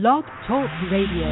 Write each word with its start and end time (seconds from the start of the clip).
Blog 0.00 0.24
Talk 0.48 0.68
Radio. 0.90 1.30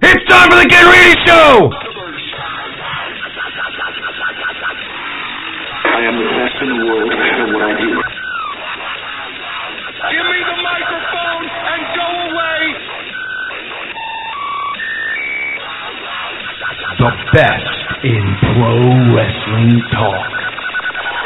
It's 0.00 0.24
time 0.30 0.48
for 0.48 0.56
the 0.56 0.66
Show! 1.26 1.87
The 16.98 17.14
best 17.32 17.78
in 18.02 18.24
pro 18.42 18.74
wrestling 19.14 19.70
talk. 19.94 20.30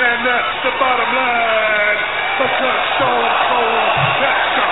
And 0.05 0.21
that's 0.21 0.57
the 0.69 0.73
bottom 0.77 1.11
line. 1.17 2.01
Because 2.37 2.83
Stone 2.93 3.33
Cold 3.49 3.93
Jackson. 4.21 4.69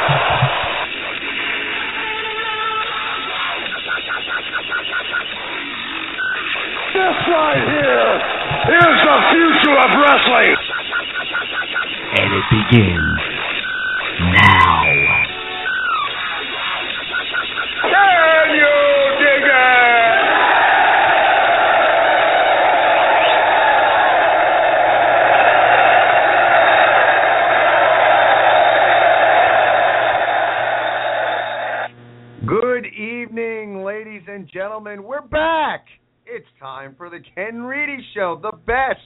This 6.93 7.17
right 7.33 7.65
here 7.65 8.12
is 8.77 8.97
the 9.01 9.19
future 9.33 9.77
of 9.81 9.91
wrestling. 10.05 10.53
And 12.12 12.28
it 12.28 12.45
begins 12.53 13.30
for 37.01 37.09
the 37.09 37.20
Ken 37.34 37.62
Reedy 37.62 37.97
Show, 38.15 38.39
the 38.43 38.53
best 38.67 39.01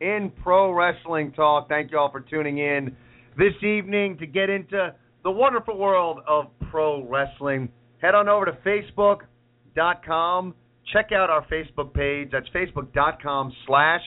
in 0.00 0.32
pro 0.42 0.72
wrestling 0.72 1.30
talk. 1.30 1.68
Thank 1.68 1.92
you 1.92 1.98
all 1.98 2.10
for 2.10 2.20
tuning 2.20 2.58
in 2.58 2.96
this 3.36 3.52
evening 3.62 4.18
to 4.18 4.26
get 4.26 4.50
into 4.50 4.92
the 5.22 5.30
wonderful 5.30 5.78
world 5.78 6.18
of 6.26 6.46
pro 6.68 7.06
wrestling. 7.08 7.68
Head 8.02 8.16
on 8.16 8.28
over 8.28 8.44
to 8.46 8.58
facebook.com. 8.66 10.52
Check 10.92 11.12
out 11.12 11.30
our 11.30 11.46
Facebook 11.46 11.94
page. 11.94 12.30
That's 12.32 12.48
facebook.com 12.48 13.52
slash 13.68 14.02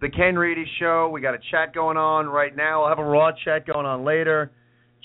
the 0.00 0.08
Ken 0.08 0.36
Reedy 0.36 0.64
Show. 0.80 1.10
We 1.12 1.20
got 1.20 1.34
a 1.34 1.40
chat 1.50 1.74
going 1.74 1.98
on 1.98 2.24
right 2.26 2.56
now. 2.56 2.80
We'll 2.80 2.88
have 2.88 2.98
a 2.98 3.04
raw 3.04 3.32
chat 3.44 3.66
going 3.66 3.84
on 3.84 4.02
later. 4.02 4.50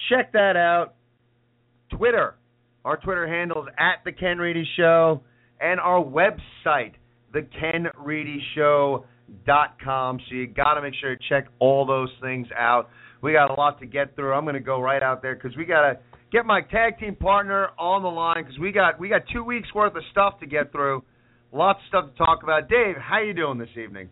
Check 0.08 0.32
that 0.32 0.56
out. 0.56 0.94
Twitter. 1.92 2.36
Our 2.86 2.96
Twitter 2.96 3.28
handle 3.28 3.64
is 3.64 3.74
at 3.78 4.06
the 4.06 4.14
Ken 4.14 4.38
Reedy 4.38 4.66
Show, 4.78 5.22
and 5.60 5.82
our 5.82 6.02
website, 6.02 6.94
thekenreedyshow.com. 7.42 10.20
So 10.30 10.36
you 10.36 10.48
got 10.48 10.76
to 10.76 10.82
make 10.82 10.94
sure 11.00 11.16
to 11.16 11.22
check 11.30 11.48
all 11.60 11.86
those 11.86 12.10
things 12.22 12.48
out. 12.58 12.90
We 13.22 13.34
got 13.34 13.50
a 13.50 13.54
lot 13.54 13.80
to 13.80 13.86
get 13.86 14.16
through. 14.16 14.34
I'm 14.34 14.46
going 14.46 14.56
to 14.56 14.60
go 14.60 14.82
right 14.82 15.04
out 15.04 15.22
there 15.22 15.36
because 15.36 15.56
we 15.58 15.66
got 15.66 15.90
to 15.90 16.00
get 16.32 16.46
my 16.46 16.62
tag 16.62 17.00
team 17.00 17.16
partner 17.16 17.70
on 17.80 18.04
the 18.04 18.10
line 18.10 18.44
because 18.44 18.60
we 18.60 18.72
got 18.72 19.00
we 19.00 19.10
got 19.10 19.24
two 19.34 19.44
weeks 19.44 19.74
worth 19.74 19.96
of 19.96 20.04
stuff 20.12 20.40
to 20.40 20.46
get 20.46 20.72
through. 20.72 21.04
Lots 21.52 21.80
of 21.80 21.86
stuff 21.88 22.12
to 22.12 22.18
talk 22.18 22.44
about. 22.44 22.70
Dave, 22.70 22.96
how 22.98 23.20
you 23.22 23.34
doing 23.34 23.58
this 23.58 23.76
evening? 23.82 24.10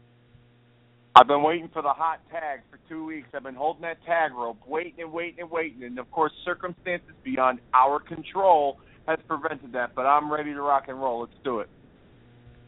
I've 1.17 1.27
been 1.27 1.43
waiting 1.43 1.69
for 1.71 1.81
the 1.81 1.93
hot 1.93 2.19
tag 2.29 2.59
for 2.69 2.77
two 2.89 3.05
weeks. 3.05 3.29
I've 3.33 3.43
been 3.43 3.55
holding 3.55 3.83
that 3.83 4.03
tag 4.05 4.33
rope, 4.33 4.57
waiting 4.67 4.95
and 4.99 5.13
waiting 5.13 5.39
and 5.41 5.49
waiting. 5.49 5.83
And 5.83 5.97
of 5.97 6.11
course, 6.11 6.33
circumstances 6.43 7.11
beyond 7.23 7.59
our 7.73 8.01
control 8.01 8.79
has 9.07 9.19
prevented 9.27 9.73
that. 9.73 9.95
But 9.95 10.05
I'm 10.05 10.31
ready 10.31 10.53
to 10.53 10.61
rock 10.61 10.85
and 10.87 10.99
roll. 10.99 11.21
Let's 11.21 11.33
do 11.43 11.59
it. 11.59 11.69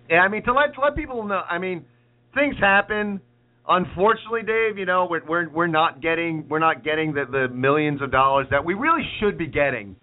Yeah, 0.09 0.19
I 0.19 0.29
mean 0.29 0.43
to 0.43 0.53
let 0.53 0.73
to 0.75 0.81
let 0.81 0.95
people 0.95 1.23
know. 1.23 1.41
I 1.49 1.57
mean, 1.57 1.85
things 2.33 2.55
happen. 2.59 3.21
Unfortunately, 3.67 4.41
Dave, 4.43 4.77
you 4.77 4.85
know 4.85 5.07
we're 5.09 5.25
we're 5.25 5.49
we're 5.49 5.67
not 5.67 6.01
getting 6.01 6.45
we're 6.49 6.59
not 6.59 6.83
getting 6.83 7.13
the 7.13 7.25
the 7.29 7.53
millions 7.53 8.01
of 8.01 8.11
dollars 8.11 8.47
that 8.51 8.63
we 8.63 8.73
really 8.73 9.03
should 9.19 9.37
be 9.37 9.47
getting 9.47 9.95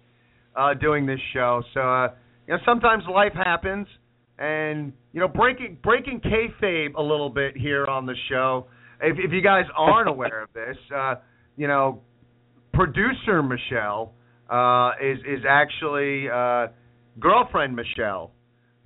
uh, 0.55 0.73
doing 0.75 1.05
this 1.05 1.19
show. 1.33 1.63
So 1.73 1.79
uh, 1.81 2.07
you 2.47 2.53
know 2.53 2.59
sometimes 2.65 3.03
life 3.11 3.33
happens, 3.33 3.87
and 4.37 4.93
you 5.13 5.19
know 5.19 5.27
breaking 5.27 5.79
breaking 5.81 6.21
kayfabe 6.21 6.93
a 6.95 7.01
little 7.01 7.29
bit 7.29 7.57
here 7.57 7.85
on 7.87 8.05
the 8.05 8.15
show. 8.29 8.67
If 9.01 9.17
if 9.17 9.31
you 9.31 9.41
guys 9.41 9.65
aren't 9.75 10.09
aware 10.09 10.43
of 10.43 10.53
this, 10.53 10.77
uh, 10.95 11.15
you 11.57 11.67
know, 11.67 12.01
producer 12.73 13.41
Michelle 13.41 14.13
uh, 14.49 14.91
is 15.01 15.17
is 15.19 15.43
actually 15.49 16.29
uh, 16.29 16.67
girlfriend 17.19 17.75
Michelle 17.75 18.31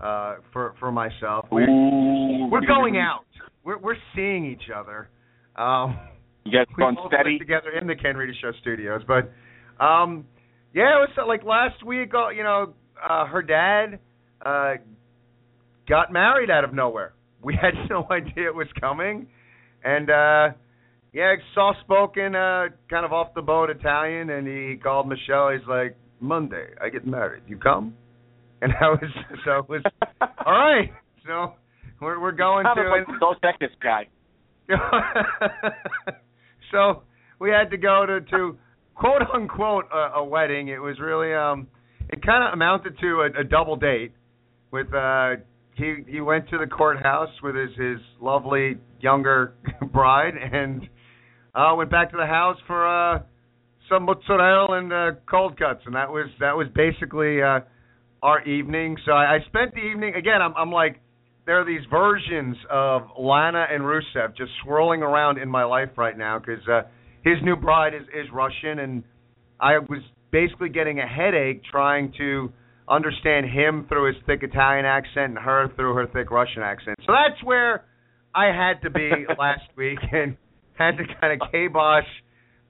uh, 0.01 0.35
for 0.53 0.75
for 0.79 0.91
myself. 0.91 1.45
We're, 1.51 1.69
Ooh, 1.69 2.49
we're 2.51 2.65
going 2.65 2.97
out. 2.97 3.25
We're 3.63 3.77
we're 3.77 3.97
seeing 4.15 4.45
each 4.45 4.69
other. 4.75 5.09
Um, 5.55 5.99
You 6.45 6.51
guys 6.51 6.67
we 6.77 6.83
both 6.83 7.11
steady? 7.11 7.37
together 7.37 7.71
in 7.79 7.87
the 7.87 7.95
Ken 7.95 8.15
Reedy 8.15 8.37
Show 8.41 8.51
studios. 8.61 9.01
But 9.07 9.31
um, 9.83 10.25
yeah, 10.73 10.95
it 10.95 10.99
was 10.99 11.09
uh, 11.17 11.27
like 11.27 11.43
last 11.43 11.83
week. 11.85 12.11
Uh, 12.13 12.29
you 12.29 12.43
know, 12.43 12.73
uh, 13.07 13.25
her 13.25 13.41
dad 13.41 13.99
uh, 14.45 14.73
got 15.87 16.11
married 16.11 16.49
out 16.49 16.63
of 16.63 16.73
nowhere. 16.73 17.13
We 17.43 17.55
had 17.61 17.73
no 17.89 18.07
idea 18.11 18.47
it 18.47 18.55
was 18.55 18.67
coming, 18.79 19.27
and 19.83 20.09
uh, 20.09 20.55
yeah, 21.11 21.33
soft 21.55 21.79
spoken, 21.81 22.35
uh, 22.35 22.67
kind 22.89 23.05
of 23.05 23.11
off 23.11 23.33
the 23.33 23.41
boat 23.41 23.69
Italian, 23.69 24.29
and 24.29 24.47
he 24.47 24.77
called 24.77 25.07
Michelle. 25.07 25.49
He's 25.51 25.67
like, 25.67 25.95
Monday, 26.19 26.67
I 26.81 26.89
get 26.89 27.07
married. 27.07 27.43
You 27.47 27.57
come? 27.57 27.95
And 28.61 28.73
I 28.73 28.89
was 28.89 29.11
so 29.45 29.59
it 29.59 29.69
was 29.69 29.81
all 30.45 30.51
right. 30.51 30.91
So 31.25 31.53
we're 32.01 32.19
we're 32.19 32.33
going 32.33 32.65
to 32.65 32.89
like 32.89 33.07
the 33.07 33.17
Dos 33.17 33.37
Equis 33.41 33.69
guy. 33.81 34.07
so 36.71 37.03
we 37.39 37.51
had 37.51 37.71
to 37.71 37.77
go 37.77 38.05
to 38.05 38.19
to 38.31 38.57
quote 38.95 39.21
unquote 39.33 39.85
a, 39.93 40.19
a 40.19 40.23
wedding. 40.23 40.67
It 40.67 40.81
was 40.81 40.99
really 40.99 41.33
um 41.33 41.67
it 42.09 42.25
kind 42.25 42.47
of 42.47 42.53
amounted 42.53 42.99
to 42.99 43.21
a, 43.21 43.41
a 43.41 43.43
double 43.45 43.77
date 43.77 44.11
with 44.71 44.93
uh 44.93 45.35
he 45.75 45.95
he 46.07 46.19
went 46.19 46.49
to 46.49 46.57
the 46.57 46.67
courthouse 46.67 47.29
with 47.41 47.55
his 47.55 47.69
his 47.77 47.99
lovely 48.19 48.75
younger 48.99 49.53
bride 49.93 50.33
and 50.35 50.83
uh 51.55 51.73
went 51.75 51.89
back 51.89 52.11
to 52.11 52.17
the 52.17 52.25
house 52.25 52.57
for 52.67 52.85
uh 52.85 53.19
some 53.87 54.03
mozzarella 54.03 54.77
and 54.77 54.91
uh 54.91 55.11
cold 55.29 55.57
cuts 55.57 55.81
and 55.85 55.95
that 55.95 56.09
was 56.09 56.27
that 56.39 56.55
was 56.55 56.67
basically 56.75 57.41
uh 57.41 57.61
our 58.21 58.41
evening. 58.43 58.97
So 59.05 59.11
I, 59.11 59.35
I 59.35 59.37
spent 59.47 59.73
the 59.73 59.81
evening 59.81 60.15
again 60.15 60.41
I'm 60.41 60.53
I'm 60.57 60.71
like 60.71 60.99
there 61.45 61.59
are 61.59 61.65
these 61.65 61.85
versions 61.89 62.57
of 62.69 63.03
Lana 63.17 63.65
and 63.71 63.81
Rusev 63.81 64.37
just 64.37 64.51
swirling 64.63 65.01
around 65.01 65.39
in 65.39 65.49
my 65.49 65.63
life 65.63 65.89
right 65.97 66.15
now 66.15 66.37
because 66.37 66.61
uh, 66.67 66.81
his 67.23 67.37
new 67.43 67.55
bride 67.55 67.95
is 67.95 68.03
is 68.03 68.31
Russian, 68.31 68.79
and 68.79 69.03
I 69.59 69.79
was 69.79 70.01
basically 70.31 70.69
getting 70.69 70.99
a 70.99 71.07
headache 71.07 71.63
trying 71.71 72.13
to 72.17 72.51
understand 72.87 73.47
him 73.47 73.85
through 73.87 74.13
his 74.13 74.23
thick 74.25 74.43
Italian 74.43 74.85
accent 74.85 75.29
and 75.29 75.37
her 75.39 75.73
through 75.75 75.95
her 75.95 76.07
thick 76.07 76.29
Russian 76.29 76.61
accent. 76.61 76.97
So 77.05 77.13
that's 77.13 77.43
where 77.43 77.85
I 78.35 78.47
had 78.47 78.81
to 78.83 78.89
be 78.89 79.09
last 79.39 79.65
week 79.75 79.99
and 80.11 80.37
had 80.77 80.97
to 80.97 81.03
kind 81.19 81.41
of 81.41 81.51
kibosh 81.51 82.05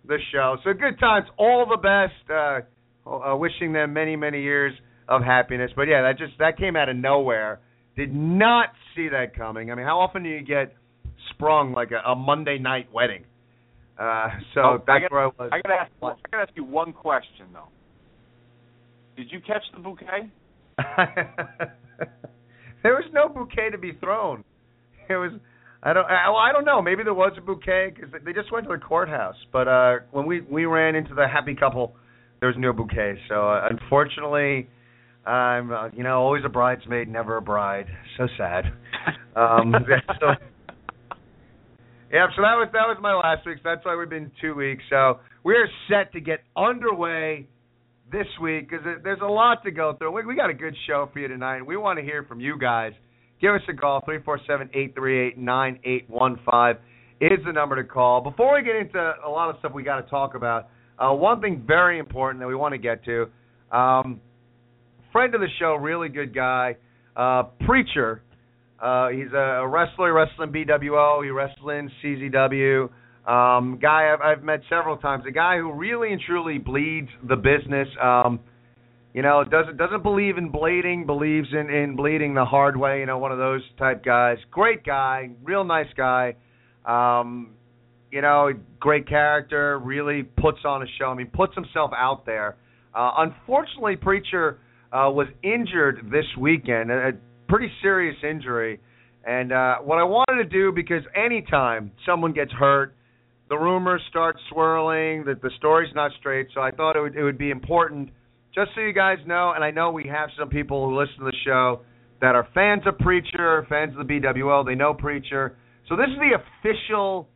the 0.07 0.17
show. 0.31 0.57
So 0.63 0.71
good 0.73 0.99
times, 0.99 1.27
all 1.37 1.65
the 1.69 1.77
best. 1.77 2.31
Uh, 2.31 2.61
uh, 3.09 3.35
wishing 3.35 3.73
them 3.73 3.91
many 3.91 4.15
many 4.15 4.41
years 4.41 4.73
of 5.09 5.23
happiness. 5.23 5.71
But 5.75 5.87
yeah, 5.89 6.01
that 6.03 6.17
just 6.17 6.37
that 6.39 6.57
came 6.57 6.75
out 6.77 6.87
of 6.87 6.95
nowhere. 6.95 7.59
Did 7.97 8.15
not 8.15 8.69
see 8.95 9.09
that 9.09 9.35
coming. 9.35 9.71
I 9.71 9.75
mean, 9.75 9.85
how 9.85 9.99
often 9.99 10.23
do 10.23 10.29
you 10.29 10.41
get 10.41 10.73
sprung 11.31 11.73
like 11.73 11.89
a, 11.91 11.97
a 12.11 12.15
Monday 12.15 12.57
night 12.59 12.87
wedding? 12.93 13.25
Uh, 13.99 14.29
so 14.53 14.61
Oh, 14.61 14.73
I 14.75 14.77
that's 14.87 15.01
got- 15.03 15.11
where 15.11 15.21
I 15.23 15.25
was. 15.25 15.49
I 15.51 15.59
gotta 15.61 15.75
ask. 15.81 15.91
I 16.01 16.13
gotta 16.31 16.43
ask 16.43 16.51
you 16.55 16.63
one 16.63 16.93
question 16.93 17.47
though. 17.51 17.67
Did 19.17 19.31
you 19.31 19.41
catch 19.41 19.63
the 19.75 19.81
bouquet? 19.81 20.29
there 22.83 22.93
was 22.93 23.03
no 23.11 23.27
bouquet 23.27 23.69
to 23.71 23.77
be 23.77 23.91
thrown. 23.99 24.43
It 25.09 25.15
was. 25.15 25.31
I 25.81 25.93
don't. 25.93 26.05
I, 26.05 26.27
well, 26.29 26.37
I 26.37 26.51
don't 26.51 26.65
know. 26.65 26.81
Maybe 26.81 27.03
there 27.03 27.13
was 27.13 27.33
a 27.37 27.41
bouquet 27.41 27.91
because 27.95 28.09
they 28.25 28.33
just 28.33 28.51
went 28.51 28.65
to 28.67 28.73
the 28.73 28.79
courthouse. 28.79 29.35
But 29.51 29.67
uh 29.67 29.95
when 30.11 30.25
we 30.25 30.41
we 30.41 30.65
ran 30.65 30.95
into 30.95 31.13
the 31.13 31.27
happy 31.27 31.55
couple, 31.55 31.95
there 32.39 32.47
was 32.47 32.57
no 32.57 32.71
bouquet. 32.73 33.15
So 33.27 33.49
uh, 33.49 33.67
unfortunately, 33.69 34.69
I'm 35.25 35.71
uh, 35.71 35.89
you 35.89 36.03
know 36.03 36.21
always 36.21 36.43
a 36.45 36.49
bridesmaid, 36.49 37.07
never 37.07 37.37
a 37.37 37.41
bride. 37.41 37.87
So 38.17 38.27
sad. 38.37 38.65
Um, 39.35 39.73
so 40.19 40.27
yeah, 42.11 42.27
so 42.35 42.41
that 42.41 42.57
was 42.57 42.67
that 42.73 42.87
was 42.87 42.97
my 42.99 43.13
last 43.13 43.45
week. 43.45 43.57
So 43.57 43.69
that's 43.69 43.85
why 43.85 43.95
we've 43.95 44.09
been 44.09 44.31
two 44.41 44.53
weeks. 44.53 44.83
So 44.89 45.19
we're 45.43 45.69
set 45.87 46.11
to 46.13 46.19
get 46.19 46.39
underway 46.57 47.47
this 48.11 48.25
week 48.41 48.69
because 48.69 48.85
there's 49.03 49.21
a 49.21 49.27
lot 49.27 49.63
to 49.63 49.71
go 49.71 49.95
through. 49.97 50.11
We, 50.11 50.25
we 50.25 50.35
got 50.35 50.49
a 50.49 50.53
good 50.53 50.75
show 50.87 51.09
for 51.13 51.19
you 51.19 51.27
tonight. 51.27 51.65
We 51.65 51.77
want 51.77 51.99
to 51.99 52.03
hear 52.03 52.23
from 52.23 52.41
you 52.41 52.57
guys. 52.59 52.93
Give 53.39 53.53
us 53.53 53.61
a 53.69 53.73
call 53.73 54.01
three 54.03 54.21
four 54.23 54.39
seven 54.47 54.69
eight 54.73 54.95
three 54.95 55.27
eight 55.27 55.37
nine 55.37 55.79
eight 55.85 56.09
one 56.09 56.39
five 56.49 56.77
is 57.21 57.39
the 57.45 57.51
number 57.51 57.75
to 57.75 57.83
call. 57.83 58.21
Before 58.21 58.55
we 58.55 58.63
get 58.63 58.75
into 58.75 58.99
a 58.99 59.29
lot 59.29 59.49
of 59.49 59.57
stuff 59.59 59.73
we 59.73 59.83
got 59.83 60.01
to 60.01 60.09
talk 60.09 60.35
about, 60.35 60.69
uh, 60.97 61.13
one 61.13 61.41
thing 61.41 61.63
very 61.65 61.99
important 61.99 62.41
that 62.41 62.47
we 62.47 62.55
want 62.55 62.73
to 62.73 62.77
get 62.77 63.03
to. 63.05 63.27
Um, 63.71 64.19
friend 65.11 65.33
of 65.35 65.41
the 65.41 65.47
show, 65.59 65.75
really 65.75 66.09
good 66.09 66.33
guy, 66.33 66.75
uh, 67.15 67.43
preacher. 67.65 68.21
Uh, 68.81 69.09
he's 69.09 69.31
a 69.33 69.67
wrestler, 69.67 70.13
wrestling 70.13 70.51
BWO. 70.51 71.23
He 71.23 71.29
wrestles 71.29 71.69
in 71.69 71.91
CZW. 72.03 72.89
Um, 73.29 73.77
guy 73.81 74.13
I've, 74.13 74.21
I've 74.21 74.43
met 74.43 74.61
several 74.69 74.97
times. 74.97 75.25
A 75.27 75.31
guy 75.31 75.57
who 75.57 75.73
really 75.73 76.11
and 76.11 76.21
truly 76.25 76.57
bleeds 76.57 77.09
the 77.27 77.35
business. 77.35 77.87
Um, 78.01 78.39
you 79.13 79.21
know, 79.21 79.43
doesn't 79.43 79.77
doesn't 79.77 80.03
believe 80.03 80.37
in 80.37 80.51
blading, 80.51 81.05
believes 81.05 81.47
in 81.51 81.69
in 81.69 81.95
bleeding 81.95 82.33
the 82.33 82.45
hard 82.45 82.77
way. 82.77 82.99
You 82.99 83.05
know, 83.05 83.17
one 83.17 83.31
of 83.31 83.37
those 83.37 83.61
type 83.77 84.03
guys. 84.05 84.37
Great 84.51 84.85
guy, 84.85 85.29
real 85.43 85.63
nice 85.63 85.91
guy. 85.97 86.35
Um, 86.85 87.51
you 88.11 88.21
know, 88.21 88.51
great 88.79 89.07
character. 89.07 89.77
Really 89.79 90.23
puts 90.23 90.59
on 90.63 90.83
a 90.83 90.85
show. 90.97 91.05
I 91.05 91.15
mean, 91.15 91.27
puts 91.27 91.53
himself 91.55 91.91
out 91.95 92.25
there. 92.25 92.55
Uh, 92.95 93.11
unfortunately, 93.17 93.95
Preacher 93.95 94.59
uh, 94.91 95.09
was 95.09 95.27
injured 95.43 96.09
this 96.11 96.25
weekend, 96.37 96.91
a, 96.91 97.11
pretty 97.47 97.71
serious 97.81 98.15
injury. 98.23 98.79
And 99.25 99.51
uh, 99.51 99.77
what 99.77 99.97
I 99.97 100.03
wanted 100.03 100.43
to 100.43 100.49
do, 100.49 100.71
because 100.71 101.03
anytime 101.15 101.91
someone 102.05 102.31
gets 102.31 102.51
hurt, 102.51 102.95
the 103.49 103.57
rumors 103.57 104.01
start 104.09 104.37
swirling, 104.49 105.25
that 105.25 105.41
the 105.41 105.49
story's 105.57 105.93
not 105.95 106.11
straight. 106.19 106.47
So 106.53 106.61
I 106.61 106.71
thought 106.71 106.95
it 106.95 107.01
would, 107.01 107.15
it 107.15 107.23
would 107.23 107.37
be 107.37 107.49
important, 107.49 108.09
just 108.53 108.69
so 108.75 108.81
you 108.81 108.93
guys 108.93 109.17
know. 109.25 109.53
And 109.55 109.63
I 109.63 109.71
know 109.71 109.91
we 109.91 110.07
have 110.07 110.29
some 110.37 110.49
people 110.49 110.87
who 110.87 110.99
listen 110.99 111.17
to 111.19 111.25
the 111.25 111.37
show 111.43 111.81
that 112.21 112.35
are 112.35 112.47
fans 112.53 112.83
of 112.85 112.97
Preacher, 112.99 113.65
fans 113.67 113.93
of 113.97 114.07
the 114.07 114.13
BWL. 114.13 114.65
They 114.65 114.75
know 114.75 114.93
Preacher. 114.93 115.57
So 115.87 115.95
this 115.95 116.07
is 116.07 116.19
the 116.19 116.37
official 116.69 117.27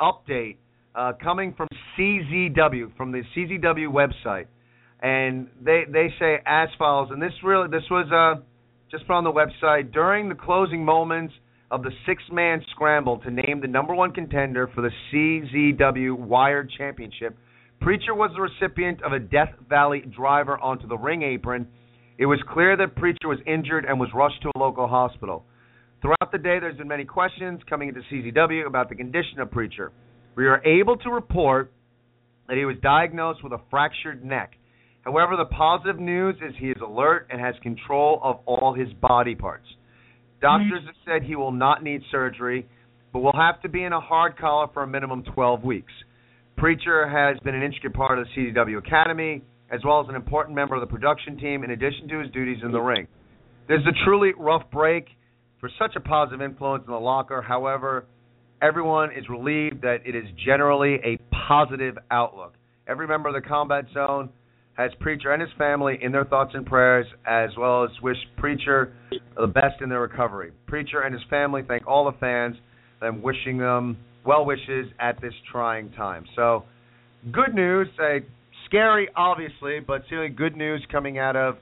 update 0.00 0.56
uh, 0.94 1.12
coming 1.22 1.54
from 1.56 1.68
CZW, 1.96 2.96
from 2.96 3.12
the 3.12 3.22
CZW 3.36 3.88
website, 3.88 4.46
and 5.02 5.48
they 5.62 5.84
they 5.90 6.08
say 6.18 6.38
as 6.46 6.68
follows. 6.78 7.08
And 7.10 7.20
this 7.20 7.32
really 7.42 7.68
this 7.68 7.84
was 7.90 8.10
uh, 8.12 8.40
just 8.90 9.06
put 9.06 9.14
on 9.14 9.24
the 9.24 9.32
website 9.32 9.92
during 9.92 10.28
the 10.28 10.34
closing 10.34 10.84
moments 10.84 11.34
of 11.70 11.82
the 11.82 11.90
six-man 12.04 12.60
scramble 12.72 13.18
to 13.18 13.30
name 13.30 13.60
the 13.60 13.68
number 13.68 13.94
one 13.94 14.12
contender 14.12 14.68
for 14.74 14.82
the 14.82 14.90
CZW 15.12 16.18
Wired 16.18 16.70
Championship. 16.76 17.36
Preacher 17.80 18.12
was 18.12 18.32
the 18.34 18.42
recipient 18.42 19.02
of 19.02 19.12
a 19.12 19.20
Death 19.20 19.54
Valley 19.68 20.00
driver 20.00 20.58
onto 20.58 20.88
the 20.88 20.98
ring 20.98 21.22
apron. 21.22 21.68
It 22.18 22.26
was 22.26 22.40
clear 22.52 22.76
that 22.76 22.96
Preacher 22.96 23.28
was 23.28 23.38
injured 23.46 23.86
and 23.86 24.00
was 24.00 24.10
rushed 24.12 24.42
to 24.42 24.50
a 24.54 24.58
local 24.58 24.88
hospital. 24.88 25.44
Throughout 26.02 26.32
the 26.32 26.38
day, 26.38 26.58
there's 26.60 26.76
been 26.76 26.88
many 26.88 27.04
questions 27.04 27.60
coming 27.68 27.88
into 27.88 28.00
CZW 28.12 28.66
about 28.66 28.88
the 28.88 28.96
condition 28.96 29.38
of 29.38 29.50
Preacher. 29.50 29.92
We 30.34 30.46
are 30.46 30.62
able 30.66 30.96
to 30.98 31.10
report 31.10 31.72
that 32.48 32.56
he 32.56 32.64
was 32.64 32.76
diagnosed 32.82 33.44
with 33.44 33.52
a 33.52 33.60
fractured 33.70 34.24
neck. 34.24 34.54
However, 35.02 35.36
the 35.36 35.46
positive 35.46 35.98
news 35.98 36.36
is 36.36 36.54
he 36.58 36.70
is 36.70 36.80
alert 36.82 37.28
and 37.30 37.40
has 37.40 37.54
control 37.62 38.20
of 38.22 38.40
all 38.46 38.74
his 38.74 38.92
body 38.94 39.34
parts. 39.34 39.66
Doctors 40.40 40.82
have 40.86 40.94
said 41.06 41.22
he 41.22 41.36
will 41.36 41.52
not 41.52 41.82
need 41.82 42.02
surgery, 42.10 42.66
but 43.12 43.20
will 43.20 43.32
have 43.34 43.60
to 43.62 43.68
be 43.68 43.82
in 43.82 43.92
a 43.92 44.00
hard 44.00 44.38
collar 44.38 44.68
for 44.72 44.82
a 44.82 44.86
minimum 44.86 45.22
12 45.34 45.64
weeks. 45.64 45.92
Preacher 46.56 47.08
has 47.08 47.38
been 47.40 47.54
an 47.54 47.62
intricate 47.62 47.94
part 47.94 48.18
of 48.18 48.26
the 48.26 48.52
CZW 48.52 48.78
Academy, 48.78 49.42
as 49.70 49.80
well 49.84 50.00
as 50.00 50.08
an 50.08 50.14
important 50.14 50.54
member 50.54 50.74
of 50.74 50.80
the 50.80 50.86
production 50.86 51.38
team, 51.38 51.64
in 51.64 51.70
addition 51.70 52.08
to 52.08 52.18
his 52.20 52.30
duties 52.32 52.58
in 52.62 52.72
the 52.72 52.80
ring. 52.80 53.06
This 53.68 53.80
is 53.80 53.86
a 53.86 54.04
truly 54.04 54.32
rough 54.36 54.70
break 54.70 55.06
for 55.60 55.70
such 55.78 55.94
a 55.96 56.00
positive 56.00 56.42
influence 56.42 56.84
in 56.86 56.92
the 56.92 56.98
locker. 56.98 57.40
However, 57.40 58.04
everyone 58.60 59.10
is 59.12 59.28
relieved 59.28 59.82
that 59.82 59.98
it 60.04 60.14
is 60.14 60.24
generally 60.44 60.96
a 61.04 61.18
positive 61.48 61.96
outlook. 62.10 62.54
Every 62.88 63.06
member 63.06 63.28
of 63.28 63.34
the 63.34 63.46
combat 63.46 63.84
zone 63.94 64.30
has 64.80 64.92
Preacher 64.98 65.32
and 65.32 65.42
his 65.42 65.50
family 65.58 65.98
in 66.00 66.10
their 66.10 66.24
thoughts 66.24 66.52
and 66.54 66.64
prayers, 66.64 67.06
as 67.26 67.50
well 67.58 67.84
as 67.84 67.90
wish 68.02 68.16
Preacher 68.38 68.94
the 69.36 69.46
best 69.46 69.82
in 69.82 69.90
their 69.90 70.00
recovery. 70.00 70.52
Preacher 70.66 71.02
and 71.02 71.12
his 71.12 71.22
family 71.28 71.62
thank 71.68 71.86
all 71.86 72.10
the 72.10 72.16
fans 72.18 72.56
and 73.02 73.22
wishing 73.22 73.58
them 73.58 73.98
well 74.24 74.46
wishes 74.46 74.86
at 74.98 75.20
this 75.20 75.34
trying 75.52 75.90
time. 75.92 76.24
So, 76.34 76.64
good 77.30 77.54
news. 77.54 77.88
Uh, 77.98 78.20
scary, 78.66 79.08
obviously, 79.14 79.80
but 79.80 80.02
certainly 80.08 80.30
good 80.30 80.56
news 80.56 80.84
coming 80.90 81.18
out 81.18 81.36
of 81.36 81.56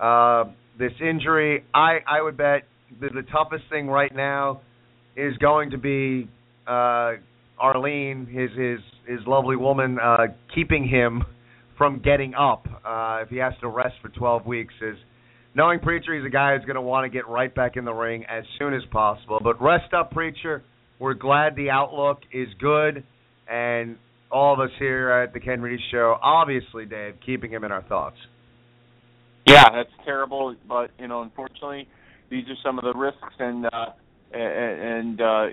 uh, 0.00 0.50
this 0.78 0.92
injury. 1.00 1.64
I 1.74 1.98
I 2.08 2.22
would 2.22 2.38
bet 2.38 2.62
the, 3.00 3.08
the 3.08 3.22
toughest 3.30 3.64
thing 3.70 3.86
right 3.86 4.14
now 4.14 4.62
is 5.14 5.36
going 5.38 5.70
to 5.70 5.78
be 5.78 6.28
uh, 6.66 7.12
Arlene, 7.58 8.26
his 8.26 8.50
his 8.56 8.80
his 9.06 9.26
lovely 9.26 9.56
woman, 9.56 9.98
uh, 10.02 10.28
keeping 10.54 10.88
him 10.88 11.24
from 11.82 11.98
getting 11.98 12.32
up 12.32 12.64
uh, 12.86 13.18
if 13.22 13.28
he 13.28 13.38
has 13.38 13.52
to 13.60 13.66
rest 13.66 13.96
for 14.00 14.08
12 14.10 14.46
weeks. 14.46 14.72
Is 14.80 14.94
knowing 15.52 15.80
Preacher, 15.80 16.14
he's 16.14 16.24
a 16.24 16.30
guy 16.30 16.56
who's 16.56 16.64
going 16.64 16.76
to 16.76 16.80
want 16.80 17.04
to 17.04 17.08
get 17.10 17.26
right 17.26 17.52
back 17.52 17.76
in 17.76 17.84
the 17.84 17.92
ring 17.92 18.24
as 18.30 18.44
soon 18.56 18.72
as 18.72 18.82
possible. 18.92 19.40
But 19.42 19.60
rest 19.60 19.92
up, 19.92 20.12
Preacher. 20.12 20.62
We're 21.00 21.14
glad 21.14 21.56
the 21.56 21.70
outlook 21.70 22.20
is 22.32 22.46
good, 22.60 23.02
and 23.50 23.96
all 24.30 24.54
of 24.54 24.60
us 24.60 24.70
here 24.78 25.10
at 25.10 25.34
the 25.34 25.40
Ken 25.40 25.60
Reedy 25.60 25.82
Show, 25.90 26.16
obviously, 26.22 26.84
Dave, 26.84 27.14
keeping 27.26 27.50
him 27.50 27.64
in 27.64 27.72
our 27.72 27.82
thoughts. 27.82 28.16
Yeah, 29.48 29.64
that's 29.74 29.90
terrible, 30.04 30.54
but 30.68 30.92
you 31.00 31.08
know, 31.08 31.22
unfortunately, 31.22 31.88
these 32.30 32.44
are 32.44 32.54
some 32.62 32.78
of 32.78 32.84
the 32.84 32.96
risks 32.96 33.34
and 33.40 33.66
uh, 33.66 33.86
and, 34.32 35.20
uh, 35.20 35.46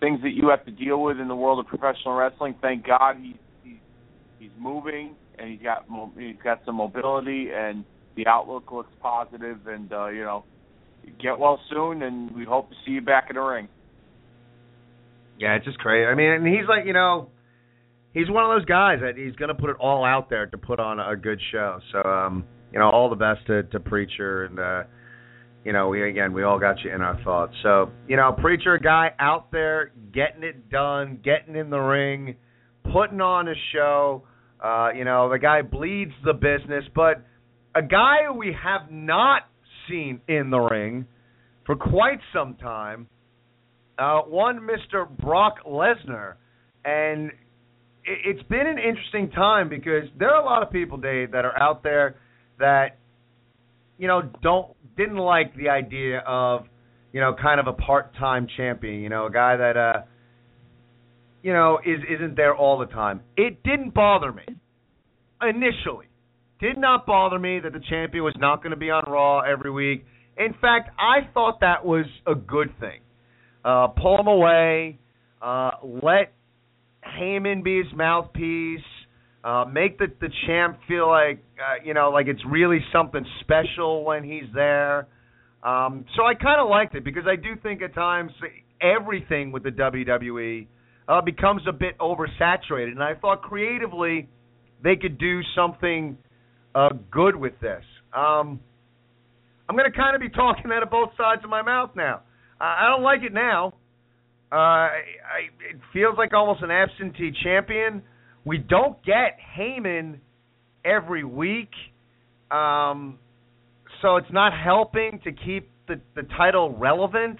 things 0.00 0.20
that 0.22 0.32
you 0.34 0.48
have 0.48 0.64
to 0.64 0.72
deal 0.72 1.00
with 1.00 1.20
in 1.20 1.28
the 1.28 1.36
world 1.36 1.60
of 1.60 1.66
professional 1.68 2.14
wrestling. 2.14 2.56
Thank 2.60 2.84
God 2.84 3.18
he's 3.22 3.36
he's, 3.62 3.78
he's 4.40 4.50
moving 4.58 5.14
and 5.38 5.50
he's 5.50 5.62
got 5.62 5.88
mo- 5.88 6.12
he's 6.18 6.36
got 6.42 6.60
some 6.64 6.76
mobility 6.76 7.48
and 7.54 7.84
the 8.16 8.26
outlook 8.26 8.72
looks 8.72 8.92
positive 9.00 9.66
and 9.66 9.92
uh, 9.92 10.08
you 10.08 10.22
know, 10.22 10.44
get 11.22 11.38
well 11.38 11.60
soon 11.70 12.02
and 12.02 12.34
we 12.34 12.44
hope 12.44 12.68
to 12.70 12.76
see 12.84 12.92
you 12.92 13.00
back 13.00 13.26
in 13.30 13.36
the 13.36 13.42
ring. 13.42 13.68
Yeah, 15.38 15.54
it's 15.54 15.64
just 15.64 15.78
crazy. 15.78 16.06
I 16.06 16.14
mean, 16.14 16.30
and 16.30 16.46
he's 16.46 16.66
like, 16.68 16.86
you 16.86 16.94
know, 16.94 17.28
he's 18.14 18.30
one 18.30 18.44
of 18.44 18.58
those 18.58 18.64
guys 18.64 19.00
that 19.02 19.16
he's 19.16 19.36
going 19.36 19.50
to 19.50 19.54
put 19.54 19.70
it 19.70 19.76
all 19.78 20.04
out 20.04 20.30
there 20.30 20.46
to 20.46 20.58
put 20.58 20.80
on 20.80 20.98
a 20.98 21.14
good 21.16 21.40
show. 21.52 21.78
So, 21.92 22.02
um, 22.08 22.44
you 22.72 22.78
know, 22.78 22.90
all 22.90 23.10
the 23.10 23.16
best 23.16 23.46
to, 23.48 23.62
to 23.64 23.80
Preacher, 23.80 24.44
and 24.44 24.58
uh, 24.58 24.82
you 25.64 25.72
know, 25.72 25.88
we 25.88 26.08
again, 26.08 26.32
we 26.32 26.42
all 26.42 26.58
got 26.58 26.82
you 26.82 26.94
in 26.94 27.02
our 27.02 27.22
thoughts. 27.22 27.52
So, 27.62 27.90
you 28.08 28.16
know, 28.16 28.34
Preacher, 28.38 28.78
guy 28.78 29.10
out 29.18 29.52
there 29.52 29.92
getting 30.12 30.42
it 30.42 30.70
done, 30.70 31.20
getting 31.22 31.54
in 31.54 31.70
the 31.70 31.78
ring, 31.78 32.36
putting 32.92 33.20
on 33.20 33.48
a 33.48 33.54
show. 33.74 34.22
Uh, 34.62 34.90
you 34.94 35.04
know, 35.04 35.30
the 35.30 35.38
guy 35.38 35.62
bleeds 35.62 36.12
the 36.24 36.32
business, 36.32 36.84
but 36.94 37.22
a 37.74 37.82
guy 37.82 38.30
we 38.34 38.56
have 38.62 38.90
not 38.90 39.42
seen 39.88 40.20
in 40.28 40.50
the 40.50 40.58
ring 40.58 41.06
for 41.66 41.76
quite 41.76 42.20
some 42.32 42.54
time. 42.54 43.08
Uh, 43.98 44.20
one 44.22 44.60
Mr. 44.60 45.08
Brock 45.08 45.56
Lesnar, 45.66 46.34
and 46.84 47.30
it, 48.04 48.18
it's 48.24 48.42
been 48.48 48.66
an 48.66 48.78
interesting 48.78 49.30
time 49.30 49.68
because 49.68 50.04
there 50.18 50.30
are 50.30 50.40
a 50.40 50.44
lot 50.44 50.62
of 50.62 50.70
people, 50.70 50.98
Dave, 50.98 51.32
that 51.32 51.44
are 51.44 51.58
out 51.60 51.82
there 51.82 52.16
that 52.58 52.98
you 53.98 54.06
know 54.06 54.22
don't 54.42 54.68
didn't 54.96 55.16
like 55.16 55.54
the 55.56 55.68
idea 55.68 56.20
of 56.26 56.66
you 57.12 57.20
know 57.20 57.34
kind 57.40 57.60
of 57.60 57.66
a 57.66 57.72
part-time 57.72 58.46
champion, 58.56 59.00
you 59.00 59.08
know, 59.08 59.26
a 59.26 59.30
guy 59.30 59.56
that 59.56 59.76
uh 59.76 60.02
you 61.46 61.52
know 61.52 61.78
is 61.86 62.00
isn't 62.10 62.34
there 62.34 62.56
all 62.56 62.76
the 62.76 62.86
time. 62.86 63.20
It 63.36 63.62
didn't 63.62 63.94
bother 63.94 64.32
me 64.32 64.42
initially. 65.40 66.06
Did 66.58 66.76
not 66.76 67.06
bother 67.06 67.38
me 67.38 67.60
that 67.60 67.72
the 67.72 67.80
champion 67.88 68.24
was 68.24 68.34
not 68.38 68.64
going 68.64 68.72
to 68.72 68.76
be 68.76 68.90
on 68.90 69.04
Raw 69.06 69.40
every 69.40 69.70
week. 69.70 70.04
In 70.36 70.54
fact, 70.60 70.90
I 70.98 71.32
thought 71.32 71.60
that 71.60 71.84
was 71.84 72.06
a 72.26 72.34
good 72.34 72.72
thing. 72.80 72.98
Uh, 73.64 73.86
pull 73.88 74.18
him 74.18 74.26
away. 74.26 74.98
Uh, 75.40 75.70
let 76.02 76.32
Heyman 77.06 77.62
be 77.62 77.78
his 77.78 77.92
mouthpiece. 77.94 78.80
Uh, 79.44 79.66
make 79.66 79.98
the 79.98 80.08
the 80.20 80.30
champ 80.48 80.80
feel 80.88 81.08
like 81.08 81.44
uh, 81.60 81.84
you 81.84 81.94
know 81.94 82.10
like 82.10 82.26
it's 82.26 82.42
really 82.50 82.80
something 82.92 83.24
special 83.42 84.04
when 84.04 84.24
he's 84.24 84.50
there. 84.52 85.06
Um, 85.62 86.06
so 86.16 86.24
I 86.24 86.34
kind 86.34 86.60
of 86.60 86.68
liked 86.68 86.96
it 86.96 87.04
because 87.04 87.24
I 87.28 87.36
do 87.36 87.54
think 87.62 87.82
at 87.82 87.94
times 87.94 88.32
everything 88.80 89.52
with 89.52 89.62
the 89.62 89.70
WWE 89.70 90.66
uh, 91.08 91.20
becomes 91.20 91.62
a 91.68 91.72
bit 91.72 91.96
oversaturated, 91.98 92.92
and 92.92 93.02
I 93.02 93.14
thought 93.14 93.42
creatively 93.42 94.28
they 94.82 94.96
could 94.96 95.18
do 95.18 95.40
something 95.54 96.16
uh, 96.74 96.90
good 97.10 97.36
with 97.36 97.58
this. 97.60 97.82
Um, 98.14 98.60
I'm 99.68 99.76
going 99.76 99.90
to 99.90 99.96
kind 99.96 100.14
of 100.14 100.20
be 100.20 100.28
talking 100.28 100.70
out 100.72 100.82
of 100.82 100.90
both 100.90 101.10
sides 101.16 101.42
of 101.44 101.50
my 101.50 101.62
mouth 101.62 101.90
now. 101.96 102.22
I 102.60 102.88
don't 102.90 103.02
like 103.02 103.22
it 103.22 103.34
now. 103.34 103.74
Uh, 104.50 104.54
I, 104.56 104.88
I, 104.88 105.38
it 105.70 105.80
feels 105.92 106.14
like 106.16 106.32
almost 106.32 106.62
an 106.62 106.70
absentee 106.70 107.32
champion. 107.42 108.02
We 108.44 108.58
don't 108.58 109.02
get 109.04 109.38
Heyman 109.58 110.18
every 110.84 111.24
week, 111.24 111.70
um, 112.50 113.18
so 114.00 114.16
it's 114.16 114.32
not 114.32 114.52
helping 114.52 115.20
to 115.24 115.32
keep 115.32 115.68
the, 115.88 116.00
the 116.14 116.22
title 116.36 116.76
relevant. 116.78 117.38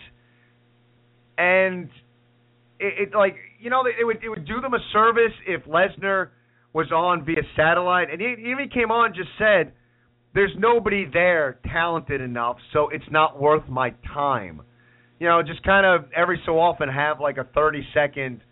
And 1.38 1.88
it, 2.80 3.08
it 3.08 3.16
like 3.16 3.37
you 3.60 3.70
know 3.70 3.84
it 3.86 4.04
would 4.04 4.22
it 4.22 4.28
would 4.28 4.46
do 4.46 4.60
them 4.60 4.75
a 4.75 4.78
service 4.92 5.32
if 5.46 5.64
Lesnar 5.64 6.28
was 6.72 6.90
on 6.92 7.25
via 7.25 7.42
satellite, 7.56 8.10
and 8.10 8.20
he 8.20 8.50
even 8.50 8.68
came 8.72 8.90
on 8.90 9.06
and 9.06 9.14
just 9.14 9.30
said, 9.38 9.72
"There's 10.34 10.52
nobody 10.58 11.06
there 11.10 11.58
talented 11.72 12.20
enough, 12.20 12.56
so 12.72 12.88
it's 12.88 13.10
not 13.10 13.40
worth 13.40 13.68
my 13.68 13.90
time." 14.12 14.62
You 15.18 15.28
know, 15.28 15.42
just 15.42 15.62
kind 15.62 15.86
of 15.86 16.10
every 16.14 16.40
so 16.44 16.58
often 16.58 16.88
have 16.90 17.20
like 17.20 17.38
a 17.38 17.44
30 17.54 17.82
second, 17.94 18.42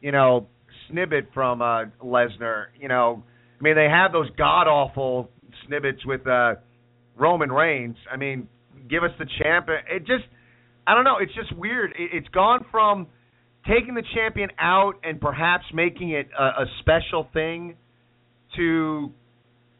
you 0.00 0.12
know, 0.12 0.46
snippet 0.88 1.30
from 1.34 1.60
uh, 1.60 1.86
Lesnar. 2.02 2.66
You 2.78 2.88
know, 2.88 3.24
I 3.58 3.62
mean 3.62 3.74
they 3.74 3.88
have 3.88 4.12
those 4.12 4.30
god 4.36 4.68
awful 4.68 5.30
snippets 5.66 6.04
with 6.06 6.26
uh, 6.26 6.54
Roman 7.16 7.50
Reigns. 7.50 7.96
I 8.10 8.16
mean, 8.16 8.48
give 8.88 9.02
us 9.02 9.10
the 9.18 9.26
champ. 9.42 9.66
It 9.68 10.00
just, 10.00 10.24
I 10.86 10.94
don't 10.94 11.04
know. 11.04 11.16
It's 11.20 11.34
just 11.34 11.56
weird. 11.56 11.92
It, 11.98 12.10
it's 12.12 12.28
gone 12.28 12.64
from 12.70 13.06
taking 13.66 13.94
the 13.94 14.02
champion 14.14 14.50
out 14.58 14.94
and 15.04 15.20
perhaps 15.20 15.64
making 15.72 16.10
it 16.10 16.28
a, 16.38 16.42
a 16.42 16.66
special 16.80 17.28
thing 17.32 17.76
to 18.56 19.10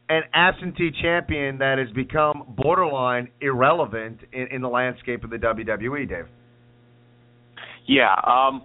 an 0.08 0.22
absentee 0.34 0.90
champion 1.00 1.58
that 1.58 1.78
has 1.78 1.90
become 1.94 2.54
borderline 2.56 3.28
irrelevant 3.40 4.18
in, 4.32 4.48
in 4.50 4.62
the 4.62 4.68
landscape 4.68 5.24
of 5.24 5.30
the 5.30 5.36
WWE, 5.36 6.08
Dave. 6.08 6.26
Yeah. 7.86 8.12
Um, 8.14 8.62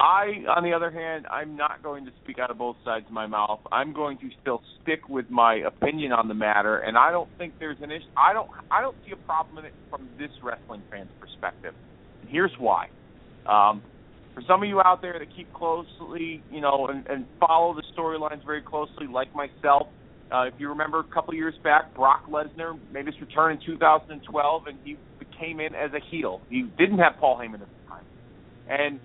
I, 0.00 0.44
on 0.56 0.64
the 0.64 0.72
other 0.72 0.90
hand, 0.90 1.26
I'm 1.30 1.56
not 1.56 1.82
going 1.82 2.04
to 2.06 2.10
speak 2.22 2.38
out 2.38 2.50
of 2.50 2.58
both 2.58 2.76
sides 2.84 3.06
of 3.06 3.12
my 3.12 3.26
mouth. 3.26 3.60
I'm 3.70 3.92
going 3.92 4.18
to 4.18 4.28
still 4.42 4.60
stick 4.82 5.08
with 5.08 5.30
my 5.30 5.56
opinion 5.66 6.12
on 6.12 6.28
the 6.28 6.34
matter, 6.34 6.78
and 6.78 6.98
I 6.98 7.10
don't 7.10 7.28
think 7.38 7.54
there's 7.60 7.78
an 7.80 7.90
issue. 7.90 8.04
I 8.16 8.32
don't. 8.32 8.50
I 8.70 8.80
don't 8.80 8.96
see 9.06 9.12
a 9.12 9.16
problem 9.16 9.58
in 9.58 9.66
it 9.66 9.74
from 9.90 10.08
this 10.18 10.30
wrestling 10.42 10.82
fan's 10.90 11.10
perspective. 11.20 11.74
And 12.22 12.30
here's 12.30 12.50
why. 12.58 12.88
Um, 13.46 13.82
for 14.34 14.42
some 14.48 14.62
of 14.62 14.68
you 14.68 14.80
out 14.80 15.00
there 15.00 15.16
that 15.18 15.28
keep 15.34 15.52
closely, 15.52 16.42
you 16.50 16.60
know, 16.60 16.88
and, 16.88 17.06
and 17.08 17.26
follow 17.38 17.74
the 17.74 17.82
storylines 17.96 18.44
very 18.44 18.62
closely, 18.62 19.06
like 19.10 19.28
myself, 19.34 19.88
uh, 20.32 20.44
if 20.44 20.54
you 20.58 20.68
remember 20.68 21.00
a 21.00 21.14
couple 21.14 21.34
years 21.34 21.54
back, 21.62 21.94
Brock 21.94 22.22
Lesnar 22.28 22.78
made 22.92 23.06
his 23.06 23.14
return 23.20 23.52
in 23.52 23.58
2012, 23.64 24.62
and 24.66 24.78
he 24.82 24.96
came 25.38 25.60
in 25.60 25.74
as 25.74 25.92
a 25.92 26.00
heel. 26.10 26.40
He 26.48 26.62
didn't 26.78 26.98
have 26.98 27.12
Paul 27.20 27.38
Heyman 27.38 27.62
at 27.62 27.68
the 27.68 27.88
time, 27.88 28.04
and 28.66 29.00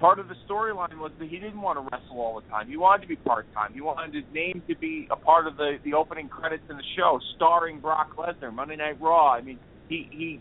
part 0.00 0.18
of 0.18 0.28
the 0.28 0.36
storyline 0.48 0.96
was 0.98 1.10
that 1.18 1.28
he 1.28 1.38
didn't 1.38 1.60
want 1.60 1.78
to 1.78 1.82
wrestle 1.82 2.20
all 2.20 2.40
the 2.40 2.48
time. 2.48 2.68
He 2.68 2.76
wanted 2.76 3.02
to 3.02 3.08
be 3.08 3.16
part 3.16 3.46
time. 3.52 3.72
He 3.74 3.80
wanted 3.80 4.14
his 4.14 4.24
name 4.32 4.62
to 4.68 4.76
be 4.76 5.08
a 5.10 5.16
part 5.16 5.46
of 5.46 5.56
the 5.56 5.76
the 5.84 5.94
opening 5.94 6.28
credits 6.28 6.64
in 6.70 6.76
the 6.76 6.84
show, 6.96 7.18
starring 7.34 7.80
Brock 7.80 8.10
Lesnar, 8.16 8.52
Monday 8.52 8.76
Night 8.76 9.00
Raw. 9.00 9.32
I 9.32 9.42
mean, 9.42 9.58
he 9.88 10.08
he 10.10 10.40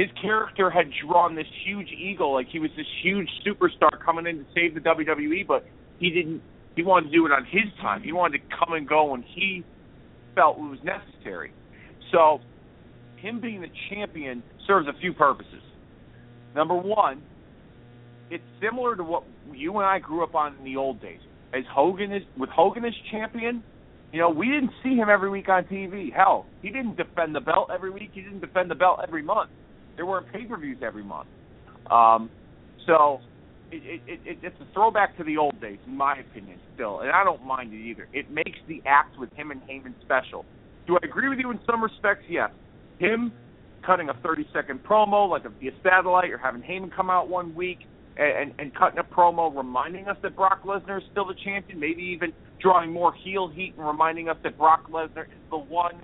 his 0.00 0.08
character 0.22 0.70
had 0.70 0.86
drawn 1.04 1.34
this 1.34 1.46
huge 1.64 1.88
eagle, 1.88 2.32
like 2.32 2.46
he 2.48 2.58
was 2.58 2.70
this 2.74 2.86
huge 3.02 3.28
superstar 3.46 3.90
coming 4.02 4.26
in 4.26 4.38
to 4.38 4.44
save 4.54 4.72
the 4.72 4.80
WWE, 4.80 5.46
but 5.46 5.66
he 5.98 6.08
didn't. 6.10 6.42
He 6.74 6.82
wanted 6.82 7.10
to 7.10 7.12
do 7.12 7.26
it 7.26 7.32
on 7.32 7.44
his 7.44 7.70
time. 7.82 8.02
He 8.02 8.12
wanted 8.12 8.38
to 8.38 8.44
come 8.56 8.72
and 8.72 8.88
go 8.88 9.10
when 9.10 9.22
he 9.22 9.62
felt 10.34 10.56
it 10.56 10.62
was 10.62 10.78
necessary. 10.82 11.52
So, 12.12 12.40
him 13.16 13.40
being 13.40 13.60
the 13.60 13.68
champion 13.90 14.42
serves 14.66 14.88
a 14.88 14.98
few 15.00 15.12
purposes. 15.12 15.60
Number 16.54 16.74
one, 16.74 17.22
it's 18.30 18.44
similar 18.62 18.96
to 18.96 19.04
what 19.04 19.24
you 19.52 19.76
and 19.76 19.86
I 19.86 19.98
grew 19.98 20.24
up 20.24 20.34
on 20.34 20.56
in 20.56 20.64
the 20.64 20.76
old 20.76 21.02
days. 21.02 21.20
As 21.52 21.64
Hogan 21.70 22.12
is 22.12 22.22
with 22.38 22.48
Hogan 22.48 22.86
as 22.86 22.94
champion, 23.10 23.62
you 24.12 24.20
know, 24.20 24.30
we 24.30 24.46
didn't 24.46 24.70
see 24.82 24.94
him 24.94 25.10
every 25.10 25.28
week 25.28 25.50
on 25.50 25.64
TV. 25.64 26.10
Hell, 26.10 26.46
he 26.62 26.70
didn't 26.70 26.96
defend 26.96 27.34
the 27.34 27.40
belt 27.40 27.68
every 27.74 27.90
week. 27.90 28.10
He 28.14 28.22
didn't 28.22 28.40
defend 28.40 28.70
the 28.70 28.76
belt 28.76 29.00
every 29.06 29.22
month. 29.22 29.50
There 30.00 30.06
were 30.06 30.22
pay-per-views 30.22 30.78
every 30.82 31.04
month. 31.04 31.28
Um, 31.90 32.30
so 32.86 33.20
it, 33.70 34.00
it, 34.06 34.20
it, 34.24 34.38
it's 34.42 34.56
a 34.58 34.72
throwback 34.72 35.14
to 35.18 35.24
the 35.24 35.36
old 35.36 35.60
days, 35.60 35.76
in 35.86 35.94
my 35.94 36.16
opinion, 36.16 36.58
still, 36.74 37.00
and 37.00 37.10
I 37.10 37.22
don't 37.22 37.44
mind 37.44 37.74
it 37.74 37.84
either. 37.84 38.08
It 38.14 38.30
makes 38.30 38.58
the 38.66 38.80
act 38.86 39.18
with 39.18 39.30
him 39.34 39.50
and 39.50 39.60
Heyman 39.60 39.92
special. 40.00 40.46
Do 40.86 40.94
I 40.96 41.04
agree 41.04 41.28
with 41.28 41.38
you 41.38 41.50
in 41.50 41.60
some 41.66 41.82
respects? 41.82 42.24
Yes. 42.30 42.48
Him 42.98 43.30
cutting 43.84 44.08
a 44.08 44.14
30-second 44.14 44.82
promo, 44.84 45.28
like 45.28 45.44
a, 45.44 45.50
via 45.50 45.72
satellite, 45.82 46.30
or 46.30 46.38
having 46.38 46.62
Heyman 46.62 46.96
come 46.96 47.10
out 47.10 47.28
one 47.28 47.54
week 47.54 47.80
and, 48.16 48.52
and, 48.52 48.54
and 48.58 48.74
cutting 48.74 48.98
a 49.00 49.04
promo 49.04 49.54
reminding 49.54 50.08
us 50.08 50.16
that 50.22 50.34
Brock 50.34 50.62
Lesnar 50.64 50.96
is 50.96 51.04
still 51.12 51.26
the 51.26 51.36
champion, 51.44 51.78
maybe 51.78 52.02
even 52.02 52.32
drawing 52.58 52.90
more 52.90 53.12
heel 53.22 53.48
heat 53.48 53.74
and 53.76 53.86
reminding 53.86 54.30
us 54.30 54.38
that 54.44 54.56
Brock 54.56 54.90
Lesnar 54.90 55.24
is 55.24 55.50
the 55.50 55.58
one 55.58 56.00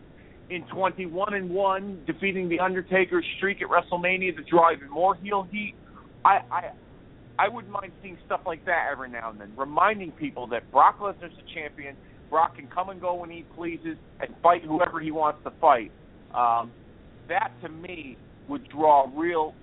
in 0.50 0.62
21 0.72 1.34
and 1.34 1.50
1, 1.50 2.04
defeating 2.06 2.48
the 2.48 2.60
Undertaker's 2.60 3.24
streak 3.36 3.58
at 3.62 3.68
WrestleMania 3.68 4.36
to 4.36 4.42
draw 4.44 4.72
even 4.72 4.90
more 4.90 5.14
heel 5.16 5.46
heat. 5.50 5.74
I, 6.24 6.40
I 6.50 6.70
I 7.38 7.48
wouldn't 7.48 7.72
mind 7.72 7.92
seeing 8.02 8.16
stuff 8.24 8.40
like 8.46 8.64
that 8.64 8.88
every 8.90 9.10
now 9.10 9.30
and 9.30 9.40
then, 9.40 9.52
reminding 9.56 10.12
people 10.12 10.46
that 10.48 10.70
Brock 10.70 11.00
Lesnar's 11.00 11.36
the 11.36 11.42
champion. 11.54 11.96
Brock 12.30 12.56
can 12.56 12.66
come 12.66 12.88
and 12.88 13.00
go 13.00 13.14
when 13.14 13.30
he 13.30 13.44
pleases 13.54 13.96
and 14.20 14.34
fight 14.42 14.64
whoever 14.64 15.00
he 15.00 15.10
wants 15.10 15.40
to 15.44 15.52
fight. 15.60 15.92
Um, 16.34 16.72
that 17.28 17.52
to 17.62 17.68
me 17.68 18.16
would 18.48 18.68
draw 18.68 19.08
real 19.14 19.54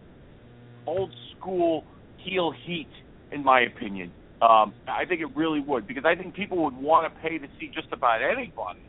old 0.86 1.14
school 1.36 1.84
heel 2.18 2.54
heat, 2.66 2.90
in 3.32 3.44
my 3.44 3.62
opinion. 3.62 4.12
Um, 4.42 4.74
I 4.88 5.06
think 5.06 5.22
it 5.22 5.36
really 5.36 5.62
would 5.62 5.88
because 5.88 6.04
I 6.06 6.16
think 6.16 6.36
people 6.36 6.64
would 6.64 6.76
want 6.76 7.12
to 7.12 7.20
pay 7.22 7.38
to 7.38 7.48
see 7.60 7.72
just 7.74 7.88
about 7.92 8.22
anybody 8.22 8.82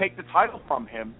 take 0.00 0.16
the 0.16 0.24
title 0.32 0.60
from 0.66 0.86
him, 0.86 1.14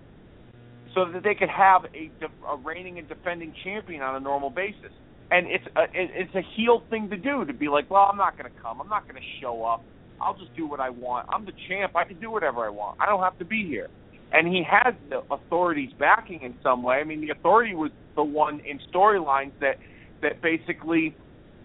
so 0.95 1.05
that 1.13 1.23
they 1.23 1.35
could 1.35 1.51
have 1.51 1.85
a, 1.95 2.11
a 2.49 2.57
reigning 2.57 2.99
and 2.99 3.09
defending 3.09 3.55
champion 3.63 4.03
on 4.03 4.17
a 4.17 4.21
normal 4.21 4.51
basis. 4.51 4.91
And 5.31 5.47
it's 5.47 5.65
a, 5.77 5.83
it's 5.95 6.35
a 6.35 6.43
heel 6.57 6.83
thing 6.91 7.09
to 7.11 7.17
do 7.17 7.45
to 7.45 7.53
be 7.53 7.69
like, 7.69 7.89
well, 7.89 8.09
I'm 8.11 8.17
not 8.17 8.37
going 8.37 8.53
to 8.53 8.61
come. 8.61 8.81
I'm 8.81 8.89
not 8.89 9.05
going 9.09 9.15
to 9.15 9.29
show 9.41 9.65
up. 9.65 9.85
I'll 10.21 10.37
just 10.37 10.55
do 10.57 10.67
what 10.67 10.81
I 10.81 10.91
want. 10.91 11.29
I'm 11.33 11.45
the 11.45 11.53
champ. 11.69 11.95
I 11.95 12.05
can 12.05 12.19
do 12.19 12.31
whatever 12.31 12.65
I 12.67 12.71
want. 12.71 12.99
I 13.01 13.07
don't 13.07 13.23
have 13.23 13.39
to 13.39 13.45
be 13.45 13.65
here. 13.65 13.89
And 14.33 14.49
he 14.49 14.65
has 14.69 14.95
the 15.09 15.23
authority's 15.31 15.93
backing 15.99 16.43
in 16.43 16.55
some 16.63 16.83
way. 16.83 16.97
I 16.97 17.05
mean, 17.05 17.21
the 17.21 17.31
authority 17.31 17.75
was 17.75 17.93
the 18.17 18.25
one 18.25 18.61
in 18.61 18.81
storylines 18.93 19.53
that 19.61 19.79
that 20.23 20.43
basically 20.43 21.17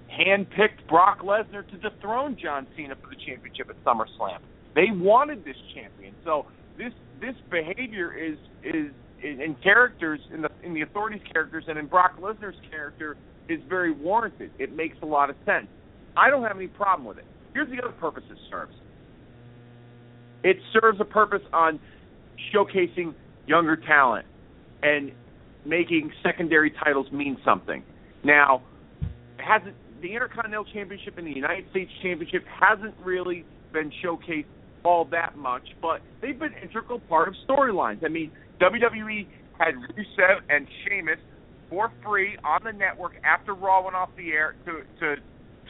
handpicked 0.09 0.87
Brock 0.87 1.21
Lesnar 1.21 1.67
to 1.69 1.77
dethrone 1.77 2.37
John 2.41 2.67
Cena 2.75 2.95
for 2.95 3.09
the 3.09 3.17
championship 3.25 3.69
at 3.69 3.83
SummerSlam. 3.83 4.39
They 4.73 4.91
wanted 4.91 5.43
this 5.43 5.57
champion. 5.73 6.13
So 6.23 6.45
this 6.77 6.93
this 7.19 7.35
behavior 7.49 8.13
is 8.13 8.37
is 8.63 8.91
in 9.23 9.55
characters 9.63 10.19
in 10.33 10.41
the 10.41 10.49
in 10.63 10.73
the 10.73 10.81
authorities 10.81 11.21
characters 11.31 11.65
and 11.67 11.77
in 11.77 11.87
Brock 11.87 12.19
Lesnar's 12.19 12.59
character 12.69 13.17
is 13.49 13.59
very 13.69 13.91
warranted. 13.91 14.51
It 14.59 14.75
makes 14.75 14.97
a 15.01 15.05
lot 15.05 15.29
of 15.29 15.35
sense. 15.45 15.67
I 16.17 16.29
don't 16.29 16.43
have 16.43 16.57
any 16.57 16.67
problem 16.67 17.07
with 17.07 17.17
it. 17.17 17.25
Here's 17.53 17.69
the 17.69 17.81
other 17.83 17.93
purpose 17.93 18.23
it 18.29 18.37
serves. 18.49 18.73
It 20.43 20.57
serves 20.73 20.99
a 20.99 21.05
purpose 21.05 21.41
on 21.53 21.79
showcasing 22.53 23.13
younger 23.47 23.75
talent 23.75 24.25
and 24.83 25.11
making 25.65 26.11
secondary 26.23 26.71
titles 26.71 27.11
mean 27.11 27.37
something. 27.43 27.83
Now, 28.23 28.61
hasn't 29.37 29.75
the 30.01 30.13
Intercontinental 30.13 30.65
Championship 30.65 31.17
and 31.17 31.25
the 31.25 31.31
United 31.31 31.69
States 31.71 31.91
Championship 32.01 32.43
hasn't 32.47 32.93
really 33.03 33.45
been 33.73 33.91
showcased 34.03 34.45
all 34.85 35.05
that 35.05 35.37
much, 35.37 35.63
but 35.81 36.01
they've 36.21 36.37
been 36.37 36.53
integral 36.61 36.99
part 36.99 37.27
of 37.27 37.35
storylines. 37.47 38.03
I 38.05 38.09
mean, 38.09 38.31
WWE 38.61 39.27
had 39.57 39.75
Rusev 39.75 40.41
and 40.49 40.67
Sheamus 40.83 41.19
for 41.69 41.91
free 42.03 42.37
on 42.43 42.61
the 42.63 42.71
network 42.71 43.13
after 43.23 43.53
Raw 43.53 43.83
went 43.83 43.95
off 43.95 44.09
the 44.17 44.31
air 44.31 44.55
to 44.65 44.83
to 44.99 45.15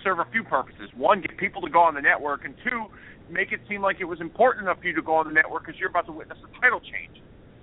serve 0.03 0.19
a 0.19 0.27
few 0.31 0.43
purposes. 0.43 0.89
One, 0.95 1.21
get 1.21 1.37
people 1.37 1.61
to 1.61 1.69
go 1.69 1.79
on 1.79 1.95
the 1.95 2.01
network, 2.01 2.45
and 2.45 2.53
two, 2.63 2.85
make 3.29 3.51
it 3.51 3.59
seem 3.67 3.81
like 3.81 3.97
it 3.99 4.05
was 4.05 4.21
important 4.21 4.65
enough 4.65 4.79
for 4.79 4.87
you 4.87 4.95
to 4.95 5.01
go 5.01 5.15
on 5.15 5.27
the 5.27 5.33
network 5.33 5.65
because 5.65 5.79
you're 5.79 5.89
about 5.89 6.05
to 6.05 6.11
witness 6.11 6.37
a 6.43 6.61
title 6.61 6.79
change. 6.79 7.21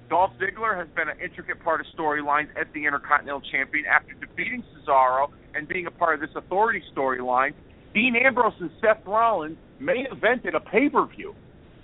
Dolph 0.09 0.32
Ziggler 0.40 0.76
has 0.76 0.88
been 0.94 1.09
an 1.09 1.16
intricate 1.23 1.62
part 1.62 1.80
of 1.80 1.87
storylines 1.97 2.49
as 2.61 2.66
the 2.75 2.85
Intercontinental 2.85 3.40
Champion 3.50 3.87
after 3.87 4.12
defeating 4.14 4.62
Cesaro 4.75 5.28
and 5.54 5.66
being 5.68 5.87
a 5.87 5.90
part 5.90 6.14
of 6.14 6.21
this 6.21 6.37
authority 6.37 6.82
storyline. 6.94 7.54
Dean 7.94 8.16
Ambrose 8.16 8.52
and 8.61 8.71
Seth 8.80 9.06
Rollins 9.06 9.56
main 9.82 10.06
evented 10.06 10.54
a 10.54 10.60
pay 10.60 10.88
per 10.88 11.06
view. 11.06 11.34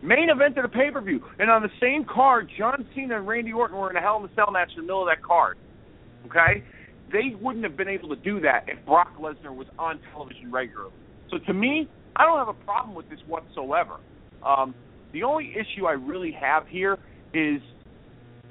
Main 0.03 0.29
evented 0.29 0.65
a 0.65 0.69
pay 0.69 0.91
per 0.91 1.01
view. 1.01 1.23
And 1.39 1.51
on 1.51 1.63
the 1.63 1.71
same 1.81 2.05
card, 2.05 2.51
John 2.57 2.87
Cena 2.95 3.17
and 3.17 3.27
Randy 3.27 3.53
Orton 3.53 3.77
were 3.77 3.91
in 3.91 3.97
a 3.97 4.01
Hell 4.01 4.19
in 4.19 4.31
a 4.31 4.35
Cell 4.35 4.51
match 4.51 4.71
in 4.77 4.83
the 4.83 4.83
middle 4.83 5.03
of 5.03 5.09
that 5.09 5.23
card. 5.23 5.59
Okay? 6.27 6.63
They 7.13 7.35
wouldn't 7.41 7.65
have 7.65 7.77
been 7.77 7.89
able 7.89 8.09
to 8.11 8.17
do 8.17 8.41
that 8.41 8.65
if 8.69 8.85
Brock 8.85 9.17
Lesnar 9.19 9.55
was 9.55 9.67
on 9.79 9.99
television 10.13 10.53
regularly. 10.53 10.93
So 11.31 11.39
to 11.39 11.55
me, 11.55 11.89
I 12.17 12.25
don't 12.25 12.39
have 12.39 12.49
a 12.49 12.65
problem 12.65 12.95
with 12.95 13.09
this 13.09 13.21
whatsoever. 13.27 13.97
Um, 14.45 14.75
the 15.13 15.23
only 15.23 15.55
issue 15.55 15.87
I 15.87 15.93
really 15.93 16.33
have 16.33 16.67
here 16.69 16.99
is 17.33 17.61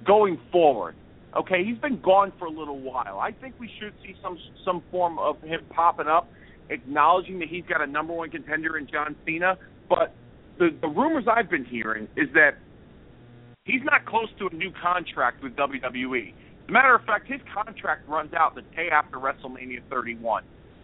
going 0.05 0.39
forward. 0.51 0.95
Okay, 1.35 1.63
he's 1.63 1.77
been 1.77 2.01
gone 2.01 2.33
for 2.39 2.45
a 2.45 2.49
little 2.49 2.79
while. 2.79 3.19
I 3.19 3.31
think 3.31 3.55
we 3.59 3.69
should 3.79 3.93
see 4.01 4.15
some 4.23 4.39
some 4.65 4.81
form 4.89 5.19
of 5.19 5.39
him 5.41 5.61
popping 5.69 6.07
up, 6.07 6.27
acknowledging 6.69 7.39
that 7.39 7.49
he's 7.49 7.65
got 7.65 7.81
a 7.81 7.87
number 7.87 8.13
one 8.13 8.29
contender 8.29 8.77
in 8.77 8.87
John 8.87 9.15
Cena. 9.25 9.57
But 9.89 10.13
the 10.59 10.69
the 10.81 10.87
rumors 10.87 11.25
I've 11.31 11.49
been 11.49 11.65
hearing 11.65 12.07
is 12.15 12.27
that 12.33 12.57
he's 13.65 13.83
not 13.83 14.05
close 14.05 14.29
to 14.39 14.47
a 14.47 14.53
new 14.53 14.71
contract 14.81 15.43
with 15.43 15.55
WWE. 15.55 16.29
As 16.29 16.69
a 16.69 16.71
matter 16.71 16.95
of 16.95 17.03
fact, 17.05 17.27
his 17.27 17.41
contract 17.53 18.07
runs 18.09 18.33
out 18.33 18.55
the 18.55 18.61
day 18.61 18.89
after 18.91 19.17
WrestleMania 19.17 19.81
31. 19.89 20.43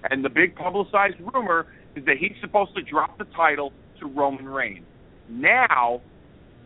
And 0.09 0.23
the 0.23 0.29
big 0.29 0.55
publicized 0.55 1.15
rumor 1.33 1.67
is 1.95 2.05
that 2.05 2.17
he's 2.17 2.35
supposed 2.41 2.75
to 2.75 2.81
drop 2.81 3.17
the 3.17 3.25
title 3.35 3.73
to 3.99 4.07
Roman 4.07 4.47
Reigns. 4.47 4.85
Now, 5.29 6.01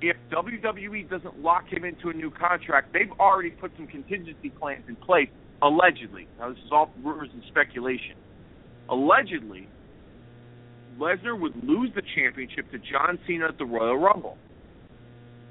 if 0.01 0.15
WWE 0.31 1.09
doesn't 1.09 1.41
lock 1.41 1.65
him 1.67 1.83
into 1.83 2.09
a 2.09 2.13
new 2.13 2.31
contract, 2.31 2.93
they've 2.93 3.11
already 3.19 3.51
put 3.51 3.71
some 3.77 3.87
contingency 3.87 4.49
plans 4.49 4.83
in 4.87 4.95
place, 4.95 5.29
allegedly. 5.61 6.27
Now, 6.39 6.49
this 6.49 6.59
is 6.59 6.71
all 6.71 6.91
rumors 7.03 7.29
and 7.33 7.43
speculation. 7.47 8.15
Allegedly, 8.89 9.67
Lesnar 10.99 11.39
would 11.39 11.63
lose 11.63 11.91
the 11.95 12.01
championship 12.15 12.71
to 12.71 12.79
John 12.79 13.19
Cena 13.27 13.47
at 13.49 13.57
the 13.57 13.65
Royal 13.65 13.97
Rumble. 13.97 14.37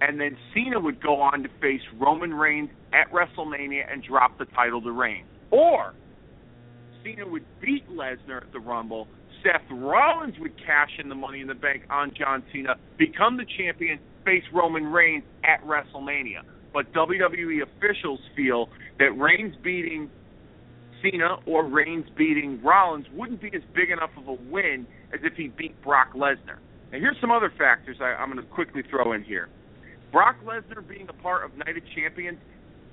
And 0.00 0.20
then 0.20 0.36
Cena 0.52 0.78
would 0.78 1.02
go 1.02 1.20
on 1.20 1.42
to 1.42 1.48
face 1.60 1.80
Roman 1.98 2.34
Reigns 2.34 2.70
at 2.92 3.10
WrestleMania 3.12 3.90
and 3.90 4.02
drop 4.02 4.38
the 4.38 4.44
title 4.46 4.82
to 4.82 4.90
Reigns. 4.90 5.26
Or 5.50 5.94
Cena 7.02 7.26
would 7.26 7.44
beat 7.60 7.88
Lesnar 7.88 8.42
at 8.42 8.52
the 8.52 8.60
Rumble. 8.60 9.08
Seth 9.42 9.62
Rollins 9.70 10.34
would 10.40 10.56
cash 10.58 10.90
in 10.98 11.08
the 11.08 11.14
Money 11.14 11.40
in 11.40 11.46
the 11.46 11.54
Bank 11.54 11.84
on 11.88 12.12
John 12.18 12.42
Cena, 12.52 12.74
become 12.98 13.36
the 13.36 13.46
champion, 13.56 13.98
face 14.24 14.42
Roman 14.52 14.86
Reigns 14.86 15.24
at 15.44 15.64
WrestleMania. 15.64 16.42
But 16.74 16.92
WWE 16.92 17.62
officials 17.62 18.20
feel 18.34 18.68
that 18.98 19.16
Reigns 19.16 19.54
beating 19.62 20.10
Cena 21.02 21.36
or 21.46 21.64
Reigns 21.64 22.06
beating 22.16 22.60
Rollins 22.62 23.06
wouldn't 23.14 23.40
be 23.40 23.48
as 23.48 23.62
big 23.74 23.90
enough 23.90 24.10
of 24.16 24.28
a 24.28 24.34
win 24.50 24.86
as 25.12 25.20
if 25.22 25.34
he 25.34 25.48
beat 25.48 25.80
Brock 25.82 26.14
Lesnar. 26.14 26.58
Now, 26.92 26.98
here's 26.98 27.16
some 27.20 27.30
other 27.30 27.52
factors 27.56 27.96
I, 28.00 28.14
I'm 28.14 28.32
going 28.32 28.44
to 28.44 28.52
quickly 28.52 28.82
throw 28.88 29.12
in 29.12 29.22
here. 29.22 29.48
Brock 30.12 30.36
Lesnar 30.44 30.86
being 30.86 31.08
a 31.08 31.22
part 31.22 31.44
of 31.44 31.56
Night 31.56 31.76
of 31.76 31.82
Champions, 31.94 32.38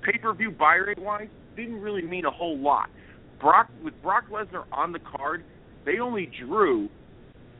pay-per-view 0.02 0.52
buy 0.52 0.74
rate 0.74 0.98
wise, 0.98 1.28
didn't 1.56 1.80
really 1.80 2.02
mean 2.02 2.24
a 2.24 2.30
whole 2.30 2.58
lot. 2.58 2.90
Brock 3.40 3.68
with 3.82 3.94
Brock 4.02 4.24
Lesnar 4.30 4.64
on 4.72 4.92
the 4.92 4.98
card, 4.98 5.44
they 5.86 5.98
only 5.98 6.30
drew 6.46 6.88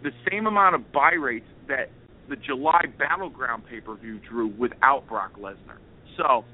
the 0.02 0.10
same 0.30 0.46
amount 0.46 0.74
of 0.74 0.92
buy 0.92 1.12
rates 1.12 1.46
that 1.68 1.90
the 2.28 2.36
July 2.36 2.82
Battleground 2.98 3.64
pay-per-view 3.68 4.20
drew 4.28 4.48
without 4.48 5.06
Brock 5.08 5.38
Lesnar. 5.38 5.78
So 6.16 6.44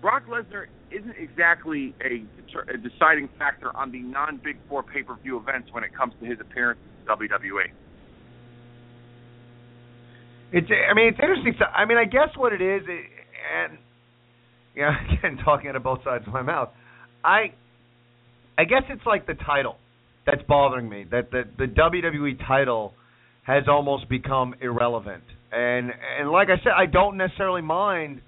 Brock 0.00 0.24
Lesnar 0.28 0.66
isn't 0.94 1.16
exactly 1.18 1.94
a, 2.00 2.24
a 2.72 2.78
deciding 2.78 3.28
factor 3.38 3.74
on 3.76 3.90
the 3.92 4.00
non-Big 4.00 4.56
Four 4.68 4.82
pay-per-view 4.82 5.38
events 5.38 5.68
when 5.72 5.84
it 5.84 5.94
comes 5.94 6.12
to 6.20 6.26
his 6.26 6.38
appearance 6.40 6.80
in 7.00 7.06
WWE. 7.06 7.66
It's. 10.52 10.68
I 10.70 10.94
mean, 10.94 11.08
it's 11.08 11.18
interesting. 11.20 11.54
So, 11.58 11.64
I 11.64 11.84
mean, 11.84 11.98
I 11.98 12.04
guess 12.04 12.28
what 12.36 12.52
it 12.52 12.62
is, 12.62 12.82
and 12.86 13.78
you 14.74 14.82
know, 14.82 14.92
again, 15.18 15.44
talking 15.44 15.68
out 15.68 15.76
of 15.76 15.82
both 15.82 16.04
sides 16.04 16.24
of 16.26 16.32
my 16.32 16.42
mouth, 16.42 16.70
I, 17.24 17.52
I 18.56 18.64
guess 18.64 18.82
it's 18.88 19.04
like 19.04 19.26
the 19.26 19.34
title 19.34 19.76
that's 20.26 20.42
bothering 20.46 20.88
me. 20.88 21.06
That 21.10 21.30
the 21.30 21.44
the 21.58 21.66
WWE 21.66 22.38
title 22.46 22.94
has 23.42 23.64
almost 23.68 24.08
become 24.08 24.54
irrelevant. 24.60 25.24
And 25.52 25.90
and 26.18 26.30
like 26.30 26.48
I 26.48 26.62
said, 26.62 26.72
I 26.76 26.86
don't 26.86 27.16
necessarily 27.16 27.62
mind, 27.62 28.20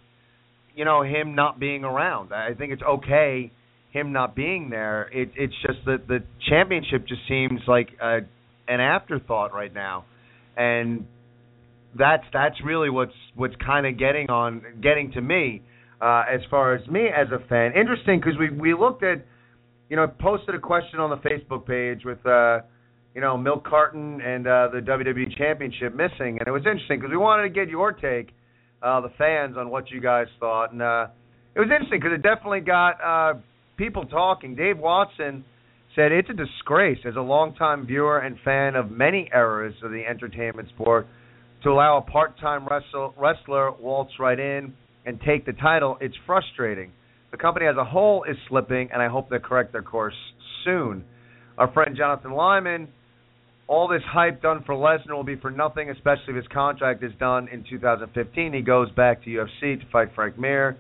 you 0.77 0.85
know, 0.85 1.03
him 1.03 1.35
not 1.35 1.59
being 1.59 1.83
around. 1.83 2.33
I 2.33 2.55
think 2.55 2.73
it's 2.73 2.83
okay 2.83 3.51
him 3.97 4.13
not 4.13 4.37
being 4.37 4.69
there. 4.71 5.09
It 5.13 5.31
it's 5.35 5.55
just 5.63 5.79
that 5.87 6.07
the 6.07 6.23
championship 6.49 7.07
just 7.09 7.23
seems 7.29 7.61
like 7.67 7.89
a, 8.01 8.19
an 8.69 8.81
afterthought 8.81 9.55
right 9.55 9.73
now. 9.73 10.05
And 10.57 11.07
that's 11.99 12.25
that's 12.33 12.57
really 12.65 12.91
what's 12.91 13.15
what's 13.35 13.55
kind 13.65 13.87
of 13.87 13.99
getting 13.99 14.29
on 14.29 14.63
getting 14.83 15.13
to 15.13 15.21
me 15.21 15.63
uh, 16.01 16.25
as 16.33 16.41
far 16.51 16.75
as 16.75 16.87
me 16.89 17.07
as 17.07 17.29
a 17.33 17.47
fan. 17.49 17.73
Interesting 17.75 18.21
because 18.21 18.39
we 18.39 18.51
we 18.51 18.75
looked 18.75 19.03
at 19.03 19.25
you 19.89 19.97
know 19.97 20.07
posted 20.07 20.55
a 20.55 20.61
question 20.61 21.01
on 21.01 21.11
the 21.11 21.29
Facebook 21.29 21.67
page 21.67 22.05
with 22.05 22.25
uh, 22.27 22.61
you 23.15 23.23
know 23.23 23.39
Milk 23.39 23.67
Carton 23.67 24.21
and 24.21 24.47
uh, 24.47 24.69
the 24.73 24.81
WWE 24.81 25.37
Championship 25.39 25.95
missing, 25.95 26.37
and 26.39 26.47
it 26.47 26.53
was 26.53 26.63
interesting 26.67 26.99
because 26.99 27.11
we 27.11 27.17
wanted 27.17 27.45
to 27.45 27.51
get 27.51 27.69
your 27.69 27.93
take, 27.93 28.35
uh, 28.83 29.01
the 29.01 29.11
fans, 29.19 29.57
on 29.57 29.71
what 29.71 29.91
you 29.91 30.01
guys 30.01 30.27
thought, 30.39 30.73
and 30.73 30.83
uh, 30.83 31.07
it 31.55 31.61
was 31.61 31.69
interesting 31.71 32.01
because 32.01 32.13
it 32.15 32.23
definitely 32.23 32.61
got 32.61 33.01
uh, 33.03 33.39
people 33.77 34.05
talking. 34.05 34.55
Dave 34.55 34.79
Watson 34.79 35.45
said 35.95 36.13
it's 36.13 36.29
a 36.29 36.35
disgrace 36.35 36.99
as 37.07 37.17
a 37.17 37.21
longtime 37.21 37.87
viewer 37.87 38.19
and 38.19 38.37
fan 38.45 38.77
of 38.77 38.91
many 38.91 39.31
eras 39.33 39.75
of 39.83 39.91
the 39.91 40.03
entertainment 40.07 40.69
sport 40.69 41.07
to 41.63 41.71
allow 41.71 41.97
a 41.97 42.03
part-time 42.03 42.67
wrestle, 42.69 43.15
wrestler 43.19 43.73
waltz 43.73 44.13
right 44.21 44.39
in 44.39 44.75
and 45.07 45.19
take 45.27 45.47
the 45.47 45.55
title. 45.55 45.97
It's 46.01 46.15
frustrating. 46.27 46.93
The 47.31 47.39
company 47.39 47.67
as 47.67 47.77
a 47.77 47.85
whole 47.85 48.25
is 48.25 48.37
slipping, 48.49 48.91
and 48.93 49.01
I 49.01 49.09
hope 49.09 49.31
they 49.31 49.39
correct 49.39 49.73
their 49.73 49.83
course 49.83 50.15
soon. 50.65 51.05
Our 51.57 51.73
friend 51.73 51.97
Jonathan 51.97 52.33
Lyman, 52.33 52.89
all 53.69 53.89
this 53.89 54.03
hype 54.07 54.43
done 54.43 54.63
for 54.65 54.75
Lesnar 54.75 55.15
will 55.15 55.25
be 55.25 55.37
for 55.37 55.51
nothing, 55.51 55.91
especially 55.91 56.29
if 56.29 56.37
his 56.37 56.47
contract 56.53 57.03
is 57.03 57.13
done 57.19 57.49
in 57.49 57.65
2015. 57.69 58.53
He 58.53 58.63
goes 58.63 58.91
back 58.93 59.25
to 59.25 59.31
UFC 59.31 59.81
to 59.81 59.87
fight 59.91 60.09
Frank 60.15 60.39
Mir. 60.39 60.77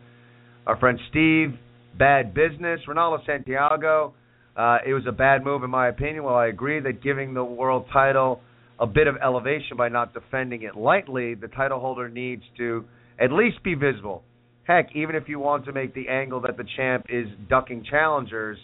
Our 0.66 0.78
friend 0.78 0.98
Steve, 1.10 1.54
bad 1.98 2.32
business. 2.32 2.80
Ronaldo 2.88 3.24
Santiago, 3.26 4.14
uh, 4.56 4.78
it 4.86 4.92
was 4.92 5.04
a 5.08 5.12
bad 5.12 5.44
move 5.44 5.64
in 5.64 5.70
my 5.70 5.88
opinion. 5.88 6.22
While 6.24 6.36
I 6.36 6.46
agree 6.46 6.80
that 6.80 7.02
giving 7.02 7.34
the 7.34 7.44
world 7.44 7.86
title 7.92 8.40
a 8.78 8.86
bit 8.86 9.06
of 9.06 9.16
elevation 9.22 9.76
by 9.76 9.88
not 9.88 10.14
defending 10.14 10.62
it 10.62 10.76
lightly, 10.76 11.34
the 11.34 11.48
title 11.48 11.80
holder 11.80 12.08
needs 12.08 12.42
to 12.58 12.84
at 13.18 13.32
least 13.32 13.62
be 13.64 13.74
visible. 13.74 14.22
Heck, 14.64 14.94
even 14.94 15.14
if 15.14 15.28
you 15.28 15.38
want 15.38 15.64
to 15.64 15.72
make 15.72 15.94
the 15.94 16.08
angle 16.08 16.40
that 16.42 16.56
the 16.56 16.64
champ 16.76 17.06
is 17.08 17.26
ducking 17.48 17.84
challengers, 17.88 18.58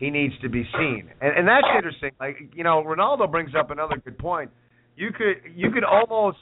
he 0.00 0.10
needs 0.10 0.34
to 0.42 0.48
be 0.48 0.64
seen. 0.76 1.08
And 1.20 1.38
and 1.38 1.46
that's 1.46 1.66
interesting. 1.76 2.10
Like 2.18 2.36
you 2.54 2.64
know, 2.64 2.82
Ronaldo 2.82 3.30
brings 3.30 3.52
up 3.56 3.70
another 3.70 3.96
good 4.04 4.18
point. 4.18 4.50
You 4.96 5.10
could 5.12 5.52
you 5.54 5.70
could 5.70 5.84
almost 5.84 6.38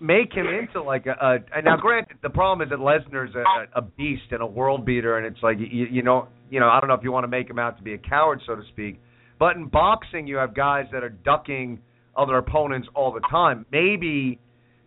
make 0.00 0.32
him 0.32 0.46
into 0.48 0.82
like 0.82 1.06
a, 1.06 1.38
a 1.54 1.62
now 1.62 1.76
granted 1.76 2.16
the 2.22 2.30
problem 2.30 2.66
is 2.66 2.70
that 2.70 2.80
Lesnar's 2.80 3.36
a, 3.36 3.78
a 3.78 3.82
beast 3.82 4.32
and 4.32 4.42
a 4.42 4.46
world 4.46 4.84
beater 4.84 5.16
and 5.16 5.24
it's 5.24 5.40
like 5.44 5.58
you, 5.60 5.86
you 5.88 6.02
know 6.02 6.26
you 6.50 6.58
know 6.58 6.68
I 6.68 6.80
don't 6.80 6.88
know 6.88 6.94
if 6.94 7.04
you 7.04 7.12
want 7.12 7.22
to 7.22 7.28
make 7.28 7.48
him 7.48 7.60
out 7.60 7.76
to 7.76 7.84
be 7.84 7.94
a 7.94 7.98
coward 7.98 8.40
so 8.44 8.56
to 8.56 8.62
speak 8.72 8.98
but 9.42 9.56
in 9.56 9.66
boxing, 9.66 10.28
you 10.28 10.36
have 10.36 10.54
guys 10.54 10.86
that 10.92 11.02
are 11.02 11.08
ducking 11.08 11.80
other 12.16 12.38
opponents 12.38 12.86
all 12.94 13.12
the 13.12 13.22
time. 13.28 13.66
Maybe 13.72 14.38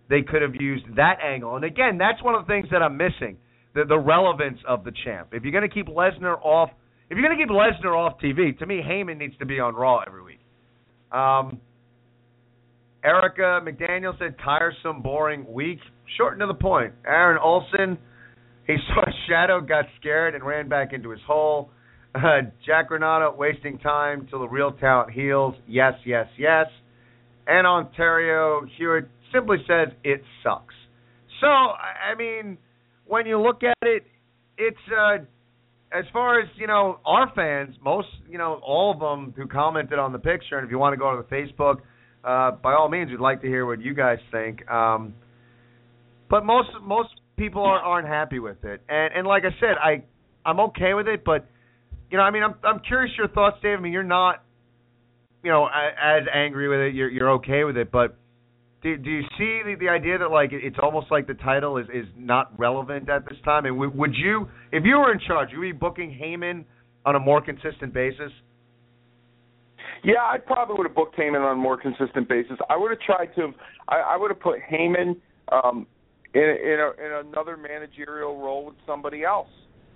they 0.10 0.22
could 0.22 0.42
have 0.42 0.56
used 0.56 0.86
that 0.96 1.18
angle. 1.22 1.58
And 1.58 1.66
again, 1.66 1.98
that's 1.98 2.24
one 2.24 2.36
of 2.36 2.48
the 2.48 2.54
things 2.54 2.70
that 2.72 2.82
I'm 2.82 2.96
missing 2.96 3.36
the, 3.74 3.84
the 3.84 4.00
relevance 4.00 4.60
of 4.66 4.86
the 4.86 4.94
champ. 5.04 5.32
If 5.34 5.44
you're 5.44 5.52
going 5.52 5.68
to 5.68 5.74
keep 5.74 5.88
Lesnar 5.88 6.38
off, 6.42 6.70
if 7.10 7.18
you're 7.18 7.28
going 7.28 7.38
to 7.38 7.44
keep 7.44 7.52
Lesnar 7.52 7.96
off 7.96 8.20
TV, 8.20 8.58
to 8.60 8.66
me, 8.66 8.82
Heyman 8.86 9.18
needs 9.18 9.38
to 9.38 9.46
be 9.46 9.60
on 9.60 9.76
Raw 9.76 10.00
every 10.06 10.24
week. 10.24 10.40
Um, 11.12 11.60
Erica 13.04 13.62
McDaniel 13.64 14.18
said 14.18 14.36
tiresome, 14.44 15.04
boring 15.04 15.46
week. 15.52 15.80
Short 16.18 16.40
to 16.40 16.48
the 16.48 16.56
point. 16.56 16.94
Aaron 17.06 17.38
Olson, 17.42 17.98
he 18.66 18.76
saw 18.88 19.02
a 19.02 19.14
shadow, 19.30 19.62
got 19.62 19.86
scared, 20.00 20.34
and 20.34 20.44
ran 20.44 20.68
back 20.68 20.94
into 20.94 21.12
his 21.12 21.20
hole. 21.28 21.70
Uh, 22.16 22.42
Jack 22.66 22.90
Renata 22.90 23.32
wasting 23.36 23.78
time 23.80 24.28
till 24.30 24.40
the 24.40 24.48
real 24.48 24.72
talent 24.72 25.12
heals. 25.12 25.54
Yes, 25.68 25.94
yes, 26.06 26.26
yes. 26.40 26.66
And 27.46 27.68
Ontario 27.68 28.62
Hewitt 28.78 29.08
simply 29.32 29.58
says 29.68 29.90
it 30.04 30.24
sucks. 30.44 30.74
So 31.42 31.48
I 31.48 32.16
mean, 32.18 32.58
when 33.06 33.28
you 33.28 33.40
look 33.40 33.62
at 33.64 33.78
it, 33.84 34.04
it's 34.58 34.78
uh, 34.98 35.18
as 35.98 36.06
far 36.12 36.40
as 36.40 36.48
you 36.58 36.68
know, 36.68 37.00
our 37.06 37.32
fans, 37.36 37.76
most 37.84 38.08
you 38.30 38.38
know, 38.38 38.60
all 38.64 38.92
of 38.92 39.00
them 39.00 39.34
who 39.36 39.48
commented 39.48 40.00
on 40.00 40.12
the 40.12 40.20
picture. 40.20 40.58
And 40.58 40.66
if 40.66 40.72
you 40.72 40.78
want 40.78 40.94
to 40.94 40.98
go 40.98 41.16
to 41.16 41.24
the 41.28 41.36
Facebook, 41.36 41.78
uh, 42.24 42.56
by 42.58 42.74
all 42.74 42.90
means, 42.90 43.12
we'd 43.12 43.20
like 43.20 43.42
to 43.42 43.48
hear 43.48 43.66
what 43.66 43.82
you 43.82 43.94
guys 43.94 44.18
think. 44.32 44.70
Um, 44.70 45.14
but 46.30 46.46
most 46.46 46.70
most 46.82 47.10
people 47.38 47.64
are, 47.64 47.80
aren't 47.80 48.08
happy 48.08 48.40
with 48.40 48.64
it. 48.64 48.82
And 48.90 49.14
and 49.16 49.28
like 49.28 49.44
I 49.44 49.52
said, 49.60 49.76
I 49.82 50.04
I'm 50.46 50.60
okay 50.62 50.94
with 50.94 51.08
it, 51.08 51.24
but 51.24 51.48
you 52.12 52.18
know, 52.18 52.24
I 52.24 52.32
mean, 52.32 52.44
I'm 52.44 52.56
I'm 52.64 52.80
curious 52.80 53.14
your 53.18 53.28
thoughts, 53.28 53.58
Dave. 53.62 53.78
I 53.78 53.82
mean, 53.82 53.94
you're 53.94 54.04
not 54.04 54.44
you 55.44 55.52
know 55.52 55.66
as 55.68 56.24
angry 56.34 56.68
with 56.68 56.80
it. 56.80 56.96
You're 56.96 57.10
you're 57.10 57.32
okay 57.34 57.64
with 57.64 57.78
it, 57.78 57.92
but 57.92 58.18
do 58.86 58.98
do 58.98 59.10
you 59.10 59.22
see 59.36 59.62
the, 59.66 59.76
the 59.80 59.90
idea 59.90 60.20
that 60.20 60.30
like 60.30 60.52
it's 60.54 60.78
almost 60.82 61.08
like 61.10 61.26
the 61.26 61.34
title 61.34 61.78
is 61.78 61.88
is 61.92 62.06
not 62.16 62.58
relevant 62.58 63.10
at 63.10 63.28
this 63.28 63.40
time? 63.44 63.66
And 63.66 63.78
would 63.80 64.14
you, 64.14 64.48
if 64.72 64.84
you 64.86 64.98
were 64.98 65.12
in 65.12 65.20
charge, 65.26 65.50
you 65.52 65.60
be 65.60 65.72
booking 65.72 66.12
Heyman 66.12 66.66
on 67.04 67.16
a 67.16 67.20
more 67.20 67.42
consistent 67.42 67.94
basis? 67.96 68.32
Yeah, 70.04 70.22
I 70.22 70.38
probably 70.38 70.76
would 70.78 70.86
have 70.86 70.96
booked 70.96 71.18
Heyman 71.18 71.44
on 71.44 71.54
a 71.54 71.60
more 71.60 71.82
consistent 71.82 72.30
basis. 72.30 72.58
I 72.70 72.78
would 72.78 72.92
have 72.92 73.00
tried 73.00 73.34
to. 73.36 73.54
I, 73.90 74.14
I 74.14 74.18
would 74.18 74.30
have 74.30 74.40
put 74.40 74.60
Heyman 74.72 75.16
um, 75.52 75.88
in 76.36 76.44
in, 76.44 76.80
a, 76.80 77.04
in 77.04 77.28
another 77.28 77.58
managerial 77.58 78.38
role 78.38 78.66
with 78.68 78.76
somebody 78.86 79.24
else. 79.24 79.50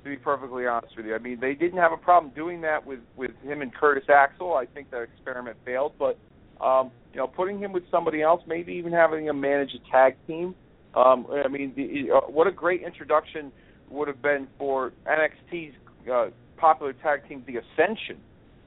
To 0.03 0.09
be 0.09 0.15
perfectly 0.15 0.65
honest 0.65 0.95
with 0.97 1.05
you, 1.05 1.13
I 1.13 1.19
mean 1.19 1.39
they 1.39 1.53
didn't 1.53 1.77
have 1.77 1.91
a 1.91 1.97
problem 1.97 2.33
doing 2.33 2.61
that 2.61 2.83
with 2.83 3.01
with 3.15 3.31
him 3.43 3.61
and 3.61 3.71
Curtis 3.71 4.05
Axel. 4.09 4.55
I 4.55 4.65
think 4.65 4.89
that 4.89 5.01
experiment 5.01 5.57
failed, 5.63 5.91
but 5.99 6.17
um, 6.61 6.91
you 7.13 7.17
know, 7.17 7.27
putting 7.27 7.59
him 7.59 7.71
with 7.71 7.83
somebody 7.89 8.21
else, 8.21 8.41
maybe 8.47 8.73
even 8.73 8.91
having 8.91 9.25
him 9.25 9.39
manage 9.39 9.71
a 9.73 9.91
tag 9.91 10.15
team. 10.27 10.55
Um, 10.95 11.27
I 11.31 11.47
mean, 11.47 11.73
the, 11.75 12.11
uh, 12.15 12.19
what 12.29 12.47
a 12.47 12.51
great 12.51 12.81
introduction 12.83 13.51
would 13.89 14.07
have 14.07 14.21
been 14.21 14.47
for 14.57 14.91
NXT's 15.07 15.75
uh, 16.11 16.27
popular 16.57 16.93
tag 16.93 17.27
team, 17.27 17.43
The 17.47 17.57
Ascension, 17.57 18.17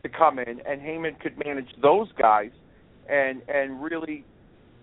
to 0.03 0.09
come 0.09 0.39
in, 0.39 0.61
and 0.61 0.81
Heyman 0.81 1.21
could 1.21 1.39
manage 1.45 1.69
those 1.81 2.09
guys 2.19 2.51
and 3.09 3.43
and 3.49 3.83
really 3.83 4.25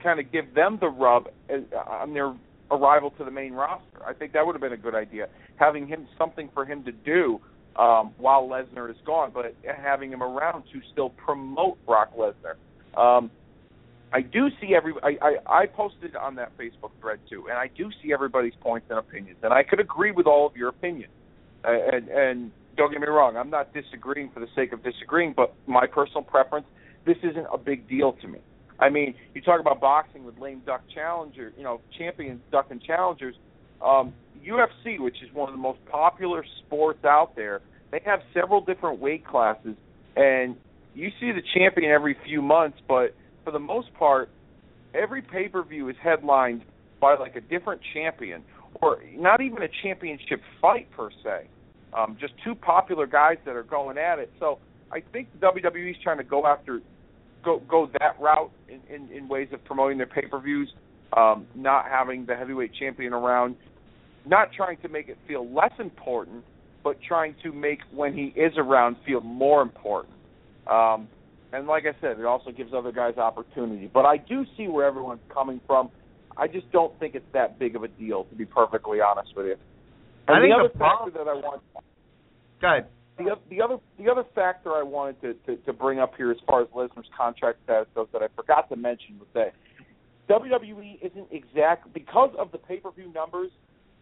kind 0.03 0.19
of 0.19 0.31
give 0.31 0.53
them 0.53 0.77
the 0.79 0.87
rub 0.87 1.27
uh, 1.49 1.77
on 1.77 2.13
their 2.13 2.33
arrival 2.71 3.11
to 3.11 3.23
the 3.23 3.31
main 3.31 3.53
roster. 3.53 4.05
I 4.05 4.13
think 4.13 4.33
that 4.33 4.45
would 4.45 4.53
have 4.53 4.61
been 4.61 4.73
a 4.73 4.77
good 4.77 4.95
idea, 4.95 5.27
having 5.57 5.87
him 5.87 6.07
something 6.17 6.49
for 6.53 6.65
him 6.65 6.83
to 6.85 6.91
do 6.91 7.41
um, 7.75 8.13
while 8.17 8.47
Lesnar 8.47 8.89
is 8.89 8.97
gone, 9.05 9.31
but 9.33 9.55
having 9.63 10.11
him 10.11 10.23
around 10.23 10.63
to 10.73 10.81
still 10.91 11.09
promote 11.09 11.83
Brock 11.85 12.15
Lesnar. 12.17 12.55
Um, 12.95 13.31
I 14.11 14.21
do 14.21 14.49
see 14.59 14.73
every 14.75 14.93
I, 15.03 15.17
I 15.21 15.61
I 15.61 15.65
posted 15.67 16.15
on 16.15 16.35
that 16.35 16.57
Facebook 16.57 16.91
thread 16.99 17.19
too, 17.29 17.47
and 17.49 17.57
I 17.57 17.67
do 17.67 17.89
see 18.01 18.11
everybody's 18.11 18.53
points 18.61 18.87
and 18.89 18.97
opinions, 18.97 19.37
and 19.43 19.53
I 19.53 19.63
could 19.63 19.79
agree 19.79 20.11
with 20.11 20.25
all 20.25 20.47
of 20.47 20.55
your 20.55 20.69
opinions. 20.69 21.13
Uh, 21.63 21.71
and 21.91 22.07
and 22.09 22.51
don't 22.75 22.91
get 22.91 23.01
me 23.01 23.07
wrong, 23.07 23.37
I'm 23.37 23.49
not 23.49 23.73
disagreeing 23.73 24.31
for 24.33 24.39
the 24.39 24.47
sake 24.55 24.71
of 24.73 24.83
disagreeing, 24.83 25.33
but 25.35 25.53
my 25.67 25.85
personal 25.85 26.23
preference, 26.23 26.65
this 27.05 27.17
isn't 27.23 27.45
a 27.53 27.57
big 27.57 27.87
deal 27.89 28.13
to 28.13 28.27
me. 28.27 28.39
I 28.79 28.89
mean, 28.89 29.13
you 29.35 29.41
talk 29.41 29.59
about 29.59 29.81
boxing 29.81 30.23
with 30.23 30.39
lame 30.39 30.61
duck 30.65 30.81
challenger, 30.93 31.51
you 31.57 31.63
know, 31.63 31.81
champions 31.97 32.39
duck 32.51 32.67
and 32.69 32.81
challengers. 32.81 33.35
Um, 33.81 34.13
UFC, 34.45 34.99
which 34.99 35.17
is 35.21 35.33
one 35.33 35.49
of 35.49 35.53
the 35.53 35.61
most 35.61 35.79
popular 35.85 36.45
sports 36.65 37.03
out 37.03 37.35
there, 37.35 37.61
they 37.91 38.01
have 38.05 38.21
several 38.33 38.61
different 38.61 38.99
weight 38.99 39.25
classes, 39.25 39.75
and 40.15 40.55
you 40.95 41.09
see 41.19 41.31
the 41.31 41.41
champion 41.53 41.91
every 41.91 42.15
few 42.25 42.41
months, 42.41 42.77
but 42.87 43.15
for 43.43 43.51
the 43.51 43.59
most 43.59 43.93
part, 43.93 44.29
every 44.93 45.21
pay 45.21 45.47
per 45.47 45.63
view 45.63 45.89
is 45.89 45.95
headlined 46.01 46.63
by 46.99 47.15
like 47.15 47.35
a 47.35 47.41
different 47.41 47.81
champion, 47.93 48.43
or 48.81 49.01
not 49.15 49.41
even 49.41 49.61
a 49.63 49.69
championship 49.83 50.41
fight 50.61 50.89
per 50.91 51.09
se. 51.23 51.47
Um, 51.93 52.17
just 52.19 52.33
two 52.43 52.53
popular 52.53 53.07
guys 53.07 53.37
that 53.45 53.55
are 53.55 53.63
going 53.63 53.97
at 53.97 54.19
it. 54.19 54.31
So 54.39 54.59
I 54.91 55.01
think 55.11 55.27
WWE 55.39 55.91
is 55.91 55.95
trying 56.03 56.17
to 56.17 56.23
go 56.23 56.45
after 56.45 56.81
go 57.43 57.61
go 57.67 57.89
that 57.99 58.19
route 58.19 58.51
in, 58.67 58.81
in, 58.93 59.11
in 59.11 59.27
ways 59.27 59.47
of 59.53 59.63
promoting 59.65 59.97
their 59.97 60.07
pay 60.07 60.27
per 60.29 60.39
views, 60.39 60.71
um, 61.15 61.47
not 61.55 61.85
having 61.85 62.25
the 62.25 62.35
heavyweight 62.35 62.71
champion 62.79 63.13
around, 63.13 63.55
not 64.25 64.49
trying 64.55 64.77
to 64.81 64.89
make 64.89 65.07
it 65.07 65.17
feel 65.27 65.51
less 65.51 65.73
important, 65.79 66.43
but 66.83 66.97
trying 67.07 67.35
to 67.43 67.51
make 67.51 67.79
when 67.91 68.13
he 68.13 68.33
is 68.39 68.53
around 68.57 68.97
feel 69.05 69.21
more 69.21 69.61
important. 69.61 70.13
Um, 70.69 71.07
and 71.51 71.67
like 71.67 71.83
I 71.85 71.99
said, 71.99 72.19
it 72.19 72.25
also 72.25 72.51
gives 72.51 72.73
other 72.73 72.91
guys 72.91 73.17
opportunity. 73.17 73.89
But 73.91 74.05
I 74.05 74.17
do 74.17 74.45
see 74.55 74.67
where 74.67 74.85
everyone's 74.85 75.21
coming 75.33 75.59
from. 75.65 75.89
I 76.37 76.47
just 76.47 76.71
don't 76.71 76.97
think 76.99 77.15
it's 77.15 77.25
that 77.33 77.59
big 77.59 77.75
of 77.75 77.83
a 77.83 77.87
deal, 77.87 78.25
to 78.25 78.35
be 78.35 78.45
perfectly 78.45 78.99
honest 79.01 79.35
with 79.35 79.47
you. 79.47 79.55
And 80.27 80.37
I 80.37 80.41
think 80.41 80.53
the 80.53 80.59
other 80.59 80.69
the 80.71 80.77
problem- 80.77 81.11
factor 81.11 81.23
that 81.23 81.29
I 81.29 81.33
want. 81.33 81.61
Go 82.61 82.67
ahead. 82.67 82.85
The, 83.17 83.35
the 83.49 83.61
other 83.61 83.77
the 83.97 84.09
other 84.09 84.23
factor 84.33 84.71
I 84.71 84.83
wanted 84.83 85.21
to, 85.21 85.33
to, 85.45 85.61
to 85.63 85.73
bring 85.73 85.99
up 85.99 86.13
here 86.15 86.31
as 86.31 86.37
far 86.47 86.61
as 86.61 86.67
Lesnar's 86.69 87.09
contract 87.17 87.59
status 87.65 87.87
goes 87.93 88.07
that 88.13 88.21
I 88.21 88.27
forgot 88.33 88.69
to 88.69 88.77
mention 88.77 89.19
was 89.19 89.27
that 89.33 89.53
WWE 90.29 91.03
isn't 91.03 91.27
exact 91.31 91.93
because 91.93 92.29
of 92.37 92.51
the 92.53 92.57
pay 92.57 92.77
per 92.77 92.91
view 92.91 93.11
numbers 93.13 93.49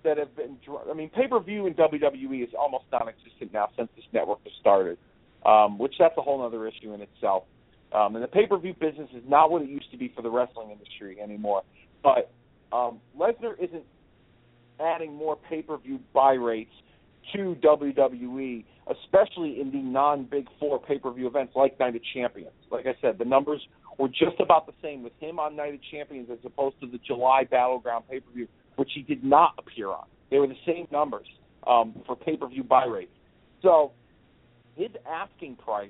that 0.03 0.17
have 0.17 0.35
been. 0.35 0.57
I 0.89 0.93
mean, 0.93 1.09
pay 1.09 1.27
per 1.27 1.39
view 1.39 1.65
in 1.65 1.73
WWE 1.73 2.43
is 2.43 2.49
almost 2.57 2.85
non-existent 2.91 3.53
now 3.53 3.69
since 3.75 3.89
this 3.95 4.05
network 4.13 4.43
has 4.43 4.53
started, 4.59 4.97
um, 5.47 5.79
which 5.79 5.95
that's 5.97 6.15
a 6.17 6.21
whole 6.21 6.45
other 6.45 6.67
issue 6.67 6.93
in 6.93 7.01
itself. 7.01 7.45
Um, 7.93 8.15
and 8.15 8.23
the 8.23 8.27
pay 8.27 8.45
per 8.45 8.57
view 8.57 8.73
business 8.73 9.09
is 9.15 9.23
not 9.27 9.49
what 9.49 9.61
it 9.61 9.69
used 9.69 9.89
to 9.91 9.97
be 9.97 10.11
for 10.13 10.21
the 10.21 10.29
wrestling 10.29 10.71
industry 10.71 11.19
anymore. 11.21 11.63
But 12.03 12.29
um, 12.71 12.99
Lesnar 13.17 13.53
isn't 13.59 13.85
adding 14.79 15.13
more 15.13 15.37
pay 15.49 15.61
per 15.61 15.77
view 15.77 15.99
buy 16.13 16.33
rates 16.33 16.73
to 17.33 17.55
WWE, 17.63 18.65
especially 18.89 19.59
in 19.61 19.71
the 19.71 19.77
non 19.77 20.25
Big 20.25 20.47
Four 20.59 20.79
pay 20.81 20.99
per 20.99 21.11
view 21.11 21.27
events 21.27 21.53
like 21.55 21.79
Night 21.79 21.95
of 21.95 22.01
Champions. 22.13 22.53
Like 22.69 22.85
I 22.85 22.95
said, 23.01 23.17
the 23.17 23.25
numbers 23.25 23.61
were 23.97 24.09
just 24.09 24.39
about 24.39 24.67
the 24.67 24.73
same 24.81 25.01
with 25.01 25.13
him 25.19 25.39
on 25.39 25.55
Night 25.55 25.73
of 25.73 25.79
Champions 25.89 26.29
as 26.29 26.39
opposed 26.43 26.79
to 26.81 26.87
the 26.87 26.99
July 26.99 27.45
Battleground 27.49 28.03
pay 28.09 28.19
per 28.19 28.31
view, 28.31 28.47
which 28.75 28.91
he 28.93 29.01
did 29.01 29.23
not 29.23 29.53
appear 29.57 29.89
on. 29.89 30.05
They 30.29 30.39
were 30.39 30.47
the 30.47 30.59
same 30.65 30.87
numbers 30.91 31.27
um, 31.65 31.95
for 32.05 32.17
pay 32.17 32.35
per 32.35 32.47
view 32.47 32.63
buy 32.63 32.85
rate. 32.85 33.09
So 33.61 33.93
his 34.77 34.91
asking 35.09 35.55
price, 35.57 35.89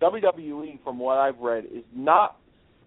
WWE, 0.00 0.82
from 0.82 0.98
what 0.98 1.18
I've 1.18 1.38
read, 1.38 1.64
is 1.64 1.84
not. 1.94 2.38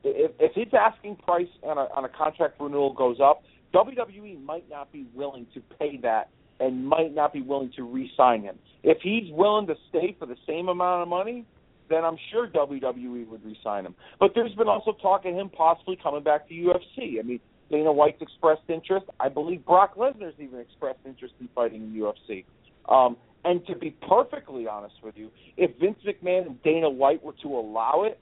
If, 0.04 0.32
if 0.40 0.54
his 0.54 0.74
asking 0.74 1.18
price 1.18 1.48
on 1.64 1.78
a, 1.78 1.88
on 1.96 2.06
a 2.06 2.10
contract 2.10 2.62
renewal 2.62 2.94
goes 2.94 3.18
up, 3.22 3.44
WWE 3.74 4.44
might 4.44 4.70
not 4.70 4.92
be 4.92 5.06
willing 5.14 5.48
to 5.54 5.62
pay 5.80 5.98
that 6.04 6.30
and 6.60 6.88
might 6.88 7.14
not 7.14 7.34
be 7.34 7.42
willing 7.42 7.72
to 7.76 7.84
re-sign 7.84 8.42
him. 8.44 8.58
If 8.84 9.00
he's 9.02 9.32
willing 9.32 9.68
to 9.68 9.76
stay 9.90 10.16
for 10.18 10.26
the 10.26 10.38
same 10.48 10.70
amount 10.70 11.04
of 11.04 11.08
money, 11.08 11.46
then 11.90 12.04
I'm 12.04 12.18
sure 12.32 12.48
WWE 12.48 13.28
would 13.28 13.44
re-sign 13.46 13.86
him. 13.86 13.96
But 14.20 14.32
there's 14.34 14.54
been 14.56 14.68
also 14.68 14.94
talk 14.94 15.26
of 15.26 15.34
him 15.34 15.50
possibly 15.50 15.98
coming 16.02 16.24
back 16.24 16.48
to 16.50 16.54
UFC. 16.54 17.20
I 17.20 17.24
mean, 17.24 17.40
Dana 17.70 17.92
White's 17.92 18.22
expressed 18.22 18.64
interest. 18.70 19.06
I 19.20 19.30
believe 19.30 19.66
Brock 19.66 19.96
Lesnar's 19.96 20.36
even 20.40 20.60
expressed 20.60 21.00
interest 21.06 21.34
in 21.40 21.50
fighting 21.54 21.82
in 21.82 21.94
UFC. 21.94 22.46
Um, 22.90 23.18
and 23.48 23.66
to 23.68 23.76
be 23.76 23.92
perfectly 24.10 24.68
honest 24.68 24.96
with 25.02 25.16
you, 25.16 25.32
if 25.56 25.72
Vince 25.80 25.98
McMahon 26.06 26.48
and 26.48 26.64
Dana 26.64 26.90
White 26.90 27.24
were 27.24 27.36
to 27.44 27.48
allow 27.48 28.04
it, 28.04 28.20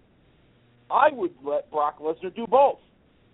I 0.91 1.07
would 1.11 1.33
let 1.43 1.71
Brock 1.71 1.99
Lesnar 1.99 2.33
do 2.35 2.45
both. 2.45 2.77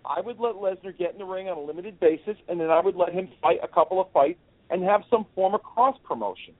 I 0.02 0.22
would 0.22 0.40
let 0.40 0.54
Lesnar 0.54 0.96
get 0.96 1.12
in 1.12 1.18
the 1.18 1.26
ring 1.26 1.48
on 1.50 1.58
a 1.58 1.60
limited 1.60 2.00
basis, 2.00 2.36
and 2.48 2.58
then 2.58 2.70
I 2.70 2.80
would 2.80 2.96
let 2.96 3.12
him 3.12 3.28
fight 3.42 3.58
a 3.62 3.68
couple 3.68 4.00
of 4.00 4.10
fights 4.10 4.38
and 4.70 4.82
have 4.82 5.02
some 5.10 5.26
form 5.34 5.54
of 5.54 5.62
cross 5.62 5.96
promotion. 6.02 6.54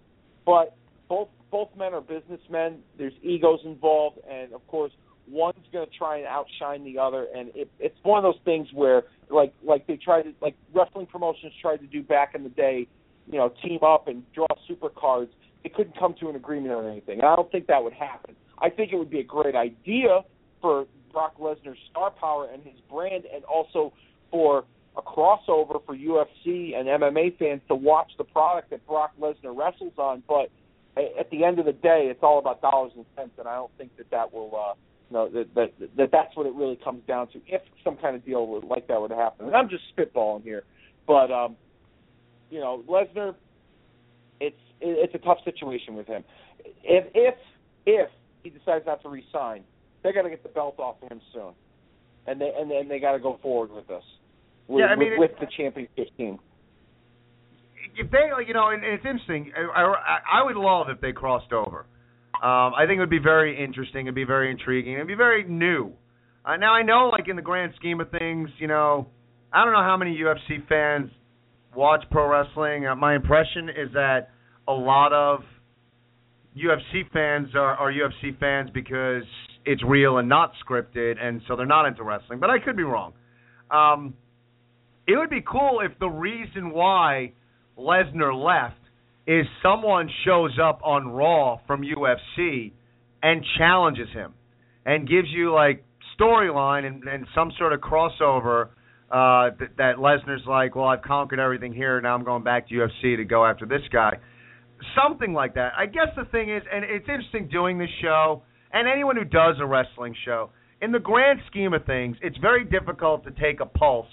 But 0.44 0.76
both 1.08 1.28
both 1.50 1.70
men 1.78 1.94
are 1.94 2.02
businessmen. 2.02 2.80
There's 2.98 3.14
egos 3.22 3.60
involved, 3.64 4.18
and 4.30 4.52
of 4.52 4.66
course, 4.66 4.92
one's 5.26 5.56
going 5.72 5.86
to 5.86 5.96
try 5.96 6.18
and 6.18 6.26
outshine 6.26 6.84
the 6.84 6.98
other. 6.98 7.26
And 7.34 7.50
it, 7.54 7.70
it's 7.78 7.96
one 8.02 8.22
of 8.22 8.22
those 8.22 8.40
things 8.44 8.68
where, 8.74 9.04
like 9.30 9.54
like 9.62 9.86
they 9.86 9.96
tried 9.96 10.24
to 10.24 10.34
like 10.42 10.56
wrestling 10.74 11.06
promotions 11.06 11.54
tried 11.62 11.78
to 11.78 11.86
do 11.86 12.02
back 12.02 12.34
in 12.34 12.42
the 12.42 12.50
day, 12.50 12.86
you 13.30 13.38
know, 13.38 13.52
team 13.62 13.80
up 13.82 14.08
and 14.08 14.22
draw 14.32 14.46
super 14.66 14.88
cards. 14.88 15.30
They 15.62 15.68
couldn't 15.68 15.98
come 15.98 16.14
to 16.20 16.28
an 16.28 16.36
agreement 16.36 16.74
on 16.74 16.86
anything. 16.86 17.20
And 17.20 17.28
I 17.28 17.36
don't 17.36 17.50
think 17.50 17.66
that 17.68 17.82
would 17.82 17.92
happen. 17.92 18.34
I 18.58 18.70
think 18.70 18.92
it 18.92 18.96
would 18.96 19.10
be 19.10 19.20
a 19.20 19.24
great 19.24 19.54
idea 19.54 20.20
for 20.60 20.86
Brock 21.12 21.38
Lesnar's 21.38 21.78
star 21.90 22.10
power 22.10 22.48
and 22.52 22.62
his 22.62 22.80
brand, 22.90 23.24
and 23.32 23.44
also 23.44 23.92
for 24.30 24.64
a 24.96 25.02
crossover 25.02 25.84
for 25.84 25.96
UFC 25.96 26.76
and 26.76 26.88
MMA 26.88 27.38
fans 27.38 27.60
to 27.68 27.74
watch 27.74 28.10
the 28.18 28.24
product 28.24 28.70
that 28.70 28.86
Brock 28.86 29.12
Lesnar 29.20 29.56
wrestles 29.56 29.94
on. 29.98 30.22
But 30.28 30.50
at 30.96 31.30
the 31.30 31.44
end 31.44 31.58
of 31.58 31.66
the 31.66 31.72
day, 31.72 32.08
it's 32.10 32.22
all 32.22 32.38
about 32.38 32.60
dollars 32.60 32.92
and 32.96 33.04
cents, 33.16 33.32
and 33.38 33.48
I 33.48 33.54
don't 33.54 33.70
think 33.78 33.96
that 33.96 34.10
that 34.10 34.32
will, 34.32 34.52
uh, 34.54 34.74
you 35.10 35.14
know, 35.14 35.28
that, 35.30 35.54
that 35.54 35.96
that 35.96 36.10
that's 36.12 36.36
what 36.36 36.46
it 36.46 36.54
really 36.54 36.78
comes 36.82 37.02
down 37.06 37.28
to. 37.28 37.40
If 37.46 37.62
some 37.82 37.96
kind 37.96 38.16
of 38.16 38.24
deal 38.24 38.60
like 38.68 38.88
that 38.88 39.00
would 39.00 39.10
happen, 39.10 39.46
and 39.46 39.56
I'm 39.56 39.68
just 39.68 39.84
spitballing 39.96 40.42
here, 40.42 40.64
but 41.06 41.30
um, 41.30 41.56
you 42.52 42.60
know, 42.60 42.84
Lesnar, 42.86 43.34
it's 44.38 44.54
it's 44.80 45.14
a 45.14 45.18
tough 45.18 45.38
situation 45.44 45.94
with 45.94 46.06
him. 46.06 46.22
If 46.84 47.06
if 47.14 47.34
if 47.86 48.10
he 48.42 48.50
decides 48.50 48.84
not 48.84 49.02
to 49.02 49.08
resign, 49.08 49.64
they 50.04 50.12
got 50.12 50.22
to 50.22 50.30
get 50.30 50.42
the 50.42 50.50
belt 50.50 50.74
off 50.78 50.96
of 51.02 51.10
him 51.10 51.20
soon, 51.32 51.54
and 52.26 52.38
they 52.38 52.52
and 52.56 52.70
then 52.70 52.88
they 52.88 53.00
got 53.00 53.12
to 53.12 53.18
go 53.18 53.38
forward 53.42 53.70
with 53.72 53.88
this. 53.88 54.04
With, 54.68 54.80
Yeah, 54.80 54.86
I 54.86 54.96
mean, 54.96 55.18
with, 55.18 55.30
with 55.30 55.40
the 55.40 55.46
championship 55.56 56.14
team. 56.18 56.38
if 57.96 58.10
they, 58.10 58.28
you 58.46 58.52
know, 58.52 58.68
and, 58.68 58.84
and 58.84 58.94
it's 58.94 59.04
interesting. 59.04 59.50
I, 59.56 59.80
I, 59.80 60.40
I 60.40 60.44
would 60.44 60.56
love 60.56 60.88
if 60.90 61.00
they 61.00 61.12
crossed 61.12 61.52
over. 61.52 61.86
Um, 62.34 62.74
I 62.74 62.84
think 62.86 62.98
it 62.98 63.00
would 63.00 63.10
be 63.10 63.18
very 63.18 63.62
interesting. 63.62 64.02
It'd 64.06 64.14
be 64.14 64.24
very 64.24 64.50
intriguing. 64.50 64.94
It'd 64.94 65.06
be 65.06 65.14
very 65.14 65.44
new. 65.44 65.92
Uh, 66.44 66.56
now 66.56 66.74
I 66.74 66.82
know, 66.82 67.08
like 67.08 67.28
in 67.28 67.36
the 67.36 67.42
grand 67.42 67.72
scheme 67.76 68.00
of 68.00 68.10
things, 68.10 68.50
you 68.58 68.66
know, 68.66 69.06
I 69.52 69.64
don't 69.64 69.72
know 69.72 69.82
how 69.82 69.96
many 69.96 70.18
UFC 70.18 70.66
fans 70.68 71.10
watch 71.74 72.04
pro 72.10 72.28
wrestling. 72.28 72.86
Uh, 72.86 72.94
my 72.94 73.14
impression 73.14 73.68
is 73.68 73.92
that 73.94 74.30
a 74.68 74.72
lot 74.72 75.12
of 75.12 75.40
UFC 76.56 77.10
fans 77.12 77.48
are, 77.54 77.74
are 77.76 77.92
UFC 77.92 78.38
fans 78.38 78.70
because 78.72 79.24
it's 79.64 79.82
real 79.84 80.18
and 80.18 80.28
not 80.28 80.52
scripted, 80.64 81.14
and 81.20 81.40
so 81.48 81.56
they're 81.56 81.66
not 81.66 81.86
into 81.86 82.02
wrestling. 82.02 82.40
But 82.40 82.50
I 82.50 82.58
could 82.58 82.76
be 82.76 82.82
wrong. 82.82 83.12
Um, 83.70 84.14
it 85.06 85.16
would 85.16 85.30
be 85.30 85.42
cool 85.46 85.80
if 85.84 85.98
the 85.98 86.08
reason 86.08 86.70
why 86.70 87.32
Lesnar 87.78 88.34
left 88.34 88.76
is 89.26 89.46
someone 89.62 90.08
shows 90.24 90.58
up 90.62 90.80
on 90.84 91.08
Raw 91.08 91.60
from 91.66 91.82
UFC 91.82 92.72
and 93.22 93.44
challenges 93.56 94.08
him 94.12 94.34
and 94.84 95.08
gives 95.08 95.28
you 95.30 95.52
like 95.52 95.84
storyline 96.18 96.84
and, 96.84 97.04
and 97.04 97.26
some 97.34 97.52
sort 97.58 97.72
of 97.72 97.80
crossover 97.80 98.70
uh, 99.12 99.50
that, 99.60 99.76
that 99.76 99.96
Lesnar's 99.96 100.46
like, 100.48 100.74
well, 100.74 100.86
I've 100.86 101.02
conquered 101.02 101.38
everything 101.38 101.74
here. 101.74 102.00
Now 102.00 102.14
I'm 102.14 102.24
going 102.24 102.42
back 102.42 102.68
to 102.68 102.74
UFC 102.74 103.16
to 103.16 103.24
go 103.24 103.44
after 103.44 103.66
this 103.66 103.82
guy. 103.92 104.16
Something 104.96 105.34
like 105.34 105.54
that. 105.54 105.72
I 105.76 105.84
guess 105.84 106.08
the 106.16 106.24
thing 106.32 106.50
is, 106.50 106.62
and 106.72 106.82
it's 106.82 107.06
interesting 107.08 107.48
doing 107.48 107.78
this 107.78 107.90
show, 108.00 108.42
and 108.72 108.88
anyone 108.88 109.16
who 109.16 109.24
does 109.24 109.56
a 109.60 109.66
wrestling 109.66 110.16
show, 110.24 110.48
in 110.80 110.92
the 110.92 110.98
grand 110.98 111.40
scheme 111.48 111.74
of 111.74 111.84
things, 111.84 112.16
it's 112.22 112.38
very 112.38 112.64
difficult 112.64 113.24
to 113.24 113.30
take 113.32 113.60
a 113.60 113.66
pulse, 113.66 114.06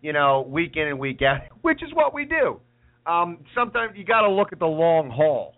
you 0.00 0.12
know, 0.12 0.46
week 0.48 0.76
in 0.76 0.88
and 0.88 0.98
week 0.98 1.20
out, 1.22 1.40
which 1.62 1.82
is 1.82 1.90
what 1.92 2.14
we 2.14 2.24
do. 2.24 2.60
Um, 3.04 3.38
sometimes 3.52 3.94
you 3.96 4.04
got 4.04 4.22
to 4.22 4.30
look 4.30 4.52
at 4.52 4.60
the 4.60 4.66
long 4.66 5.10
haul 5.10 5.54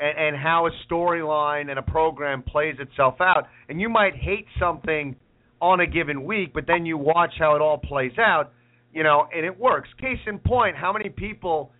and, 0.00 0.18
and 0.18 0.36
how 0.36 0.66
a 0.66 0.70
storyline 0.90 1.68
and 1.68 1.78
a 1.78 1.82
program 1.82 2.42
plays 2.42 2.76
itself 2.78 3.20
out. 3.20 3.46
And 3.68 3.78
you 3.78 3.90
might 3.90 4.14
hate 4.14 4.46
something 4.58 5.16
on 5.62 5.78
a 5.78 5.86
given 5.86 6.24
week, 6.24 6.52
but 6.52 6.66
then 6.66 6.84
you 6.84 6.98
watch 6.98 7.34
how 7.38 7.54
it 7.54 7.62
all 7.62 7.78
plays 7.78 8.18
out, 8.18 8.52
you 8.92 9.04
know, 9.04 9.28
and 9.32 9.46
it 9.46 9.58
works. 9.58 9.88
Case 10.00 10.18
in 10.26 10.40
point, 10.40 10.76
how 10.76 10.92
many 10.92 11.08
people 11.08 11.70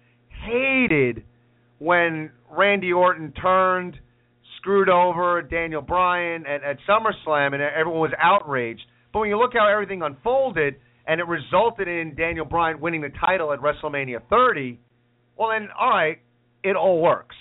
hated 0.46 1.24
when 1.78 2.30
Randy 2.48 2.92
Orton 2.92 3.32
turned, 3.32 3.98
screwed 4.58 4.88
over 4.88 5.42
Daniel 5.42 5.82
Bryan 5.82 6.46
at, 6.46 6.62
at 6.62 6.76
SummerSlam, 6.88 7.54
and 7.54 7.60
everyone 7.60 8.00
was 8.00 8.12
outraged. 8.16 8.82
But 9.12 9.18
when 9.18 9.28
you 9.28 9.36
look 9.36 9.52
how 9.52 9.68
everything 9.68 10.00
unfolded, 10.02 10.76
and 11.08 11.20
it 11.20 11.26
resulted 11.26 11.88
in 11.88 12.14
Daniel 12.14 12.44
Bryan 12.44 12.80
winning 12.80 13.00
the 13.00 13.10
title 13.20 13.52
at 13.52 13.58
WrestleMania 13.58 14.20
30, 14.30 14.78
well 15.36 15.50
then, 15.50 15.70
all 15.76 15.90
right, 15.90 16.18
it 16.62 16.76
all 16.76 17.02
works. 17.02 17.34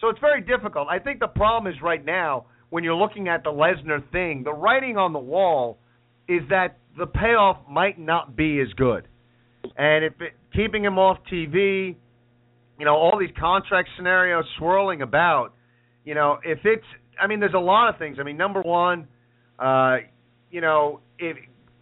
So 0.00 0.10
it's 0.10 0.20
very 0.20 0.42
difficult. 0.42 0.86
I 0.88 1.00
think 1.00 1.18
the 1.18 1.26
problem 1.26 1.72
is 1.72 1.82
right 1.82 2.04
now 2.04 2.46
when 2.70 2.84
you're 2.84 2.94
looking 2.94 3.26
at 3.26 3.42
the 3.42 3.50
Lesnar 3.50 4.00
thing, 4.12 4.44
the 4.44 4.52
writing 4.52 4.96
on 4.96 5.12
the 5.12 5.18
wall 5.18 5.78
is 6.28 6.42
that 6.50 6.78
the 6.96 7.06
payoff 7.06 7.58
might 7.68 7.98
not 7.98 8.36
be 8.36 8.60
as 8.60 8.68
good. 8.74 9.08
And 9.76 10.04
if 10.04 10.12
it, 10.20 10.32
keeping 10.54 10.84
him 10.84 10.98
off 10.98 11.18
TV, 11.32 11.96
you 12.78 12.84
know, 12.84 12.94
all 12.94 13.18
these 13.18 13.34
contract 13.38 13.88
scenarios 13.96 14.44
swirling 14.58 15.02
about, 15.02 15.54
you 16.04 16.14
know, 16.14 16.38
if 16.44 16.58
it's, 16.64 16.84
I 17.20 17.26
mean, 17.26 17.40
there's 17.40 17.54
a 17.54 17.58
lot 17.58 17.88
of 17.88 17.98
things. 17.98 18.18
I 18.20 18.22
mean, 18.22 18.36
number 18.36 18.62
one, 18.62 19.08
uh, 19.58 19.96
you 20.50 20.60
know, 20.60 21.00
if 21.18 21.36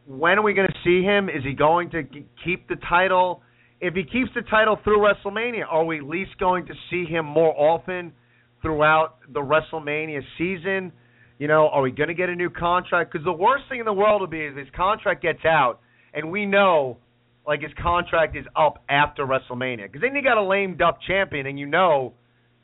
when 0.06 0.38
are 0.38 0.42
we 0.42 0.54
going 0.54 0.68
to 0.68 0.74
see 0.84 1.02
him? 1.02 1.28
Is 1.28 1.42
he 1.44 1.52
going 1.52 1.90
to 1.90 2.02
keep 2.44 2.68
the 2.68 2.76
title? 2.88 3.42
If 3.80 3.94
he 3.94 4.04
keeps 4.04 4.30
the 4.34 4.42
title 4.42 4.78
through 4.84 4.98
WrestleMania, 4.98 5.64
are 5.68 5.84
we 5.84 5.98
at 5.98 6.04
least 6.04 6.38
going 6.38 6.66
to 6.66 6.74
see 6.90 7.04
him 7.04 7.26
more 7.26 7.54
often 7.58 8.12
throughout 8.62 9.16
the 9.32 9.40
WrestleMania 9.40 10.20
season? 10.38 10.92
You 11.38 11.48
know, 11.48 11.68
are 11.68 11.82
we 11.82 11.90
going 11.90 12.08
to 12.08 12.14
get 12.14 12.28
a 12.28 12.34
new 12.34 12.48
contract? 12.48 13.12
Because 13.12 13.24
the 13.24 13.32
worst 13.32 13.64
thing 13.68 13.80
in 13.80 13.84
the 13.84 13.92
world 13.92 14.22
would 14.22 14.30
be 14.30 14.40
is 14.40 14.56
his 14.56 14.68
contract 14.74 15.22
gets 15.22 15.44
out, 15.44 15.80
and 16.14 16.30
we 16.30 16.46
know 16.46 16.96
like 17.46 17.60
his 17.60 17.72
contract 17.80 18.36
is 18.36 18.44
up 18.56 18.82
after 18.88 19.24
WrestleMania. 19.26 19.84
Because 19.84 20.00
then 20.00 20.14
you 20.16 20.22
got 20.22 20.38
a 20.38 20.42
lame 20.42 20.76
duck 20.76 20.98
champion, 21.06 21.46
and 21.46 21.58
you 21.58 21.66
know 21.66 22.14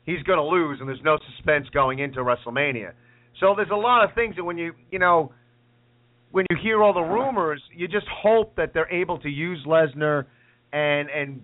he's 0.05 0.23
going 0.23 0.37
to 0.37 0.43
lose, 0.43 0.79
and 0.79 0.89
there's 0.89 1.03
no 1.03 1.17
suspense 1.35 1.67
going 1.73 1.99
into 1.99 2.19
WrestleMania. 2.19 2.91
So 3.39 3.53
there's 3.55 3.69
a 3.71 3.75
lot 3.75 4.03
of 4.03 4.13
things 4.15 4.35
that 4.35 4.43
when 4.43 4.57
you 4.57 4.73
you 4.91 4.99
know 4.99 5.31
when 6.31 6.45
you 6.49 6.57
hear 6.61 6.81
all 6.81 6.93
the 6.93 7.01
rumors, 7.01 7.61
you 7.75 7.87
just 7.87 8.07
hope 8.11 8.55
that 8.55 8.73
they're 8.73 8.91
able 8.91 9.19
to 9.19 9.29
use 9.29 9.59
Lesnar 9.67 10.25
and 10.71 11.09
and 11.09 11.41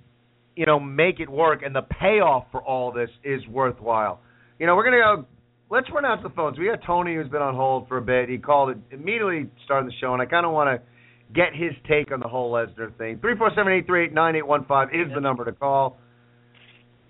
you 0.55 0.65
know 0.65 0.79
make 0.79 1.19
it 1.19 1.29
work, 1.29 1.61
and 1.63 1.75
the 1.75 1.83
payoff 1.83 2.45
for 2.51 2.61
all 2.61 2.91
this 2.91 3.09
is 3.23 3.45
worthwhile. 3.47 4.19
You 4.57 4.65
know, 4.65 4.75
we're 4.75 4.83
gonna 4.83 4.97
go 4.97 5.25
let's 5.69 5.87
run 5.91 6.05
out 6.05 6.23
the 6.23 6.29
phones. 6.29 6.57
We 6.57 6.65
got 6.65 6.79
Tony 6.85 7.15
who's 7.15 7.29
been 7.29 7.41
on 7.41 7.55
hold 7.55 7.87
for 7.87 7.97
a 7.97 8.01
bit. 8.01 8.29
He 8.29 8.37
called 8.37 8.71
it 8.71 8.77
immediately 8.91 9.49
starting 9.65 9.87
the 9.87 9.95
show, 9.99 10.13
and 10.13 10.21
I 10.21 10.25
kind 10.25 10.45
of 10.45 10.51
want 10.51 10.69
to 10.69 11.33
get 11.33 11.53
his 11.53 11.71
take 11.87 12.11
on 12.11 12.19
the 12.19 12.27
whole 12.27 12.51
Lesnar 12.51 12.95
thing. 12.97 13.19
Three 13.19 13.37
four 13.37 13.51
seven 13.55 13.71
eight 13.73 13.85
three 13.85 14.05
eight 14.05 14.13
nine 14.13 14.35
eight 14.35 14.47
one 14.47 14.65
five 14.65 14.89
is 14.89 15.11
the 15.13 15.21
number 15.21 15.45
to 15.45 15.51
call. 15.51 15.97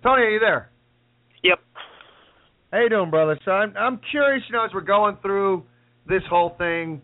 Tony, 0.04 0.24
are 0.24 0.30
you 0.30 0.40
there? 0.40 0.70
Yep. 1.44 1.60
How 2.72 2.80
you 2.82 2.90
doing, 2.90 3.10
brother? 3.10 3.40
So 3.46 3.52
I'm 3.52 3.76
I'm 3.78 4.00
curious, 4.12 4.44
you 4.50 4.54
know, 4.54 4.66
as 4.66 4.72
we're 4.74 4.82
going 4.82 5.18
through 5.22 5.64
this 6.08 6.22
whole 6.30 6.56
thing, 6.58 7.02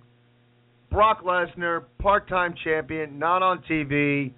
Brock 0.91 1.23
Lesnar, 1.23 1.83
part-time 1.99 2.55
champion, 2.63 3.19
not 3.19 3.43
on 3.43 3.63
TV. 3.69 4.33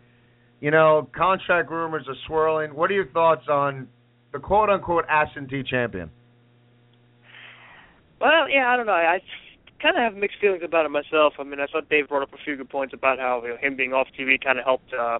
You 0.59 0.71
know, 0.71 1.07
contract 1.15 1.69
rumors 1.69 2.05
are 2.07 2.15
swirling. 2.25 2.75
What 2.75 2.89
are 2.89 2.95
your 2.95 3.09
thoughts 3.11 3.47
on 3.47 3.87
the 4.33 4.39
quote-unquote 4.39 5.05
absentee 5.07 5.63
champion? 5.63 6.09
Well, 8.19 8.49
yeah, 8.49 8.69
I 8.69 8.77
don't 8.77 8.85
know. 8.85 8.93
I 8.93 9.21
kind 9.81 9.95
of 9.95 10.03
have 10.03 10.15
mixed 10.15 10.39
feelings 10.39 10.63
about 10.63 10.85
it 10.85 10.89
myself. 10.89 11.33
I 11.39 11.43
mean, 11.43 11.59
I 11.59 11.67
thought 11.67 11.89
Dave 11.89 12.09
brought 12.09 12.23
up 12.23 12.33
a 12.33 12.43
few 12.43 12.55
good 12.55 12.69
points 12.69 12.93
about 12.93 13.19
how 13.19 13.41
you 13.43 13.49
know, 13.49 13.57
him 13.57 13.75
being 13.75 13.93
off 13.93 14.07
TV 14.17 14.41
kind 14.43 14.57
of 14.57 14.65
helped, 14.65 14.93
uh, 14.93 15.19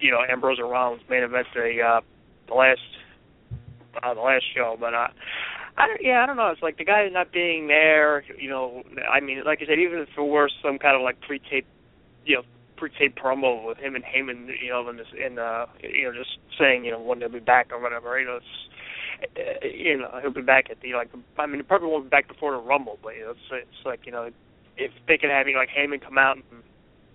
you 0.00 0.10
know, 0.10 0.20
Ambrose 0.28 0.58
and 0.58 0.70
Rollins 0.70 1.02
main 1.08 1.22
event 1.22 1.46
the 1.54 1.80
uh, 1.80 2.00
the 2.48 2.54
last 2.54 2.80
uh, 4.02 4.14
the 4.14 4.20
last 4.20 4.44
show. 4.54 4.76
But 4.78 4.94
uh, 4.94 5.08
I 5.78 5.86
don't, 5.86 6.00
yeah, 6.02 6.22
I 6.22 6.26
don't 6.26 6.36
know. 6.36 6.48
It's 6.48 6.62
like 6.62 6.78
the 6.78 6.84
guy 6.84 7.08
not 7.08 7.32
being 7.32 7.68
there. 7.68 8.24
You 8.38 8.50
know, 8.50 8.82
I 9.10 9.20
mean, 9.20 9.42
like 9.44 9.60
I 9.62 9.66
said, 9.66 9.78
even 9.78 10.00
if 10.00 10.08
it 10.16 10.20
were 10.20 10.50
some 10.62 10.78
kind 10.78 10.96
of 10.96 11.02
like 11.02 11.20
pre-tape, 11.20 11.66
you 12.24 12.36
know, 12.36 12.42
pre-tape 12.76 13.16
promo 13.16 13.66
with 13.66 13.78
him 13.78 13.94
and 13.94 14.04
Heyman, 14.04 14.48
you 14.62 14.70
know, 14.70 14.88
in 14.88 14.96
this, 14.96 15.06
in 15.14 15.38
uh, 15.38 15.66
you 15.82 16.04
know, 16.04 16.12
just 16.12 16.38
saying, 16.58 16.84
you 16.84 16.90
know, 16.90 17.00
when 17.00 17.18
they'll 17.18 17.28
be 17.28 17.40
back 17.40 17.68
or 17.72 17.80
whatever. 17.80 18.18
You 18.18 18.26
know, 18.26 18.36
it's 18.36 18.46
you 19.62 19.98
know 19.98 20.18
he'll 20.20 20.30
be 20.30 20.42
back 20.42 20.70
at 20.70 20.80
the 20.80 20.94
like 20.94 21.10
I 21.38 21.46
mean 21.46 21.56
he 21.56 21.62
probably 21.62 21.88
won't 21.88 22.04
be 22.04 22.10
back 22.10 22.28
before 22.28 22.52
the 22.52 22.58
Rumble, 22.58 22.98
but 23.02 23.14
you 23.14 23.24
know, 23.24 23.30
it's 23.30 23.40
it's 23.50 23.84
like 23.84 24.06
you 24.06 24.12
know 24.12 24.30
if 24.76 24.92
they 25.08 25.18
could 25.18 25.30
have 25.30 25.46
you 25.46 25.54
know, 25.54 25.60
like 25.60 25.70
Heyman 25.70 26.02
come 26.02 26.18
out 26.18 26.36
and 26.36 26.62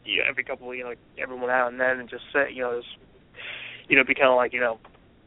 you 0.05 0.17
know, 0.17 0.23
every 0.27 0.43
couple 0.43 0.69
of, 0.69 0.75
you 0.75 0.83
know 0.83 0.89
like 0.89 0.99
every 1.17 1.37
now 1.37 1.67
and 1.67 1.79
then 1.79 1.99
and 1.99 2.09
just 2.09 2.23
say 2.33 2.51
you 2.51 2.61
know 2.61 2.79
just 2.81 2.95
you 3.87 3.95
know 3.95 4.03
be 4.03 4.15
kind 4.15 4.29
of 4.29 4.35
like 4.35 4.53
you 4.53 4.59
know 4.59 4.79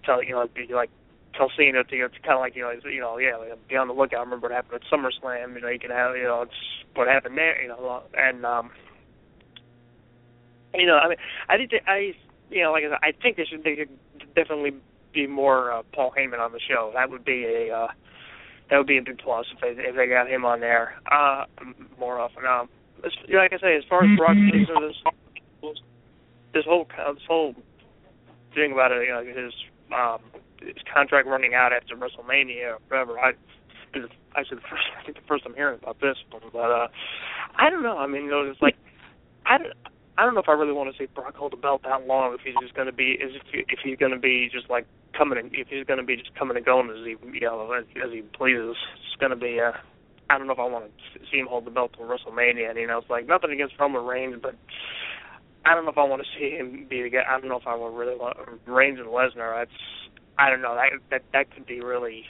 tell 0.05 0.23
you 0.23 0.33
know 0.33 0.47
be 0.55 0.67
like 0.73 0.91
tell 1.37 1.51
Cena 1.57 1.83
to, 1.83 1.97
you 1.97 2.03
know, 2.03 2.09
to 2.09 2.21
kind 2.21 2.35
of 2.35 2.41
like 2.41 2.57
you 2.57 2.63
know 2.63 2.73
you 2.89 3.01
know 3.01 3.19
yeah 3.19 3.37
like, 3.37 3.69
be 3.69 3.77
on 3.77 3.89
the 3.89 3.95
lookout. 3.95 4.25
Remember 4.25 4.49
what 4.49 4.55
happened 4.55 4.81
at 4.83 4.91
SummerSlam? 4.91 5.55
You 5.55 5.61
know 5.61 5.69
you 5.69 5.79
can 5.79 5.91
have 5.91 6.17
you 6.17 6.25
know 6.25 6.43
it's 6.43 6.53
what 6.95 7.09
happened 7.09 7.37
there. 7.37 7.61
You 7.63 7.69
know 7.69 8.03
and 8.17 8.45
um 8.45 8.71
you 10.75 10.87
know 10.87 10.99
I 10.99 11.09
mean 11.09 11.19
I 11.49 11.57
think 11.57 11.71
that 11.71 11.83
I 11.87 12.15
you 12.51 12.63
know 12.63 12.73
like 12.73 12.85
I 12.85 12.91
said 12.91 12.99
I 13.03 13.13
think 13.23 13.37
they 13.37 13.45
should 13.45 13.65
they 13.65 13.77
should 13.77 14.35
definitely 14.35 14.75
be 15.15 15.27
more 15.27 15.73
uh, 15.73 15.83
Paul 15.95 16.13
Heyman 16.17 16.41
on 16.41 16.53
the 16.53 16.61
show. 16.61 16.91
That 16.95 17.11
would 17.11 17.25
be 17.25 17.45
a 17.45 17.75
uh, 17.75 17.89
that 18.71 18.79
would 18.79 18.87
be 18.87 18.99
a 18.99 19.03
big 19.03 19.19
plus 19.19 19.47
if 19.55 19.61
they 19.61 19.83
if 19.83 19.97
they 19.97 20.07
got 20.07 20.29
him 20.29 20.45
on 20.45 20.61
there 20.61 20.95
uh, 21.11 21.45
more 21.99 22.19
often. 22.19 22.45
Um, 22.45 22.69
like 23.03 23.53
I 23.53 23.59
say, 23.59 23.77
as 23.77 23.85
far 23.89 24.05
as 24.05 24.17
Brock 24.17 24.37
Lesnar, 24.37 24.89
this 24.89 25.81
this 26.55 26.65
whole 26.65 26.87
this 26.87 27.23
whole 27.29 27.55
thing 28.55 28.73
about 28.73 28.93
it, 28.93 29.07
you 29.07 29.13
know, 29.13 29.25
his 29.25 29.53
um, 29.95 30.19
his 30.61 30.83
contract 30.93 31.29
running 31.29 31.55
out 31.55 31.73
after 31.73 31.97
WrestleMania 31.97 32.75
or 32.75 32.79
whatever. 32.89 33.19
I 33.19 33.33
I 34.35 34.43
said 34.49 34.59
the 34.59 34.69
first 34.69 34.85
I 34.99 35.05
think 35.05 35.17
the 35.17 35.27
first 35.29 35.45
I'm 35.47 35.55
hearing 35.55 35.79
about 35.83 36.01
this, 36.01 36.17
but, 36.31 36.41
but 36.53 36.71
uh, 36.71 36.89
I 37.57 37.71
don't 37.71 37.83
know. 37.83 37.99
I 37.99 38.07
mean, 38.07 38.25
you 38.25 38.31
know, 38.31 38.43
it's 38.43 38.63
like 38.63 38.77
I 39.47 39.59
don't. 39.59 39.73
I 40.17 40.25
don't 40.25 40.35
know 40.35 40.41
if 40.41 40.49
I 40.49 40.53
really 40.53 40.73
want 40.73 40.95
to 40.95 40.97
see 40.97 41.09
Brock 41.13 41.35
hold 41.35 41.53
the 41.53 41.57
belt 41.57 41.83
that 41.83 42.07
long. 42.07 42.35
If 42.35 42.41
he's 42.43 42.55
just 42.63 42.75
going 42.75 42.87
to 42.87 42.93
be, 42.93 43.19
is 43.19 43.35
if, 43.35 43.67
if 43.69 43.79
he's 43.83 43.99
going 43.99 44.13
to 44.13 44.19
be 44.19 44.49
just 44.53 44.71
like 44.71 44.87
coming 45.17 45.39
and 45.39 45.51
if 45.53 45.69
he's 45.69 45.87
going 45.87 45.99
to 45.99 46.05
be 46.05 46.17
just 46.17 46.35
coming 46.35 46.57
and 46.57 46.67
going 46.67 46.91
as 46.91 47.05
he 47.05 47.17
you 47.33 47.41
know 47.41 47.73
as, 47.73 47.85
as 48.03 48.13
he 48.13 48.23
pleases. 48.23 48.77
It's 49.07 49.21
going 49.21 49.31
to 49.31 49.37
be. 49.37 49.61
Uh, 49.61 49.73
I 50.31 50.39
don't 50.39 50.47
know 50.47 50.55
if 50.55 50.59
I 50.59 50.67
want 50.67 50.87
to 50.87 51.21
see 51.31 51.39
him 51.39 51.47
hold 51.49 51.67
the 51.67 51.71
belt 51.71 51.93
till 51.97 52.07
WrestleMania. 52.07 52.71
And, 52.71 52.79
you 52.79 52.87
know, 52.87 52.99
it's 52.99 53.11
like 53.11 53.29
nothing 53.29 53.51
against 53.53 53.75
Roman 53.79 54.05
Reigns, 54.05 54.37
but 54.41 54.55
I 55.67 55.75
don't 55.75 55.85
know 55.85 55.91
if 55.91 55.99
I 55.99 56.05
want 56.05 56.23
to 56.23 56.29
see 56.39 56.57
him 56.57 56.87
be 56.89 57.03
the 57.03 57.11
guy. 57.11 57.23
I 57.29 57.39
don't 57.39 57.49
know 57.49 57.59
if 57.59 57.67
I 57.67 57.75
would 57.75 57.97
really 57.97 58.17
want 58.17 58.37
Reigns 58.67 58.99
and 58.99 59.09
Lesnar. 59.09 59.61
That's 59.61 59.79
I 60.39 60.51
don't 60.51 60.63
know. 60.63 60.75
That 60.75 61.01
that 61.11 61.23
that 61.33 61.55
could 61.55 61.67
be 61.67 61.81
really 61.81 62.25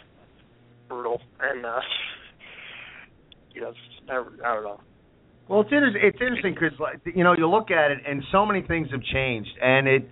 brutal, 0.88 1.20
and 1.40 1.64
uh, 1.64 1.80
you 3.52 3.62
know, 3.62 3.72
I, 4.08 4.12
I 4.14 4.54
don't 4.54 4.64
know. 4.64 4.80
Well, 5.48 5.60
it's 5.62 5.72
inter- 5.72 5.96
it's 5.96 6.20
interesting 6.20 6.54
because 6.54 6.78
like, 6.78 7.00
you 7.14 7.24
know 7.24 7.34
you 7.36 7.48
look 7.48 7.70
at 7.70 7.90
it 7.90 7.98
and 8.06 8.22
so 8.30 8.46
many 8.46 8.62
things 8.62 8.88
have 8.92 9.02
changed, 9.02 9.50
and 9.60 9.88
it 9.88 10.08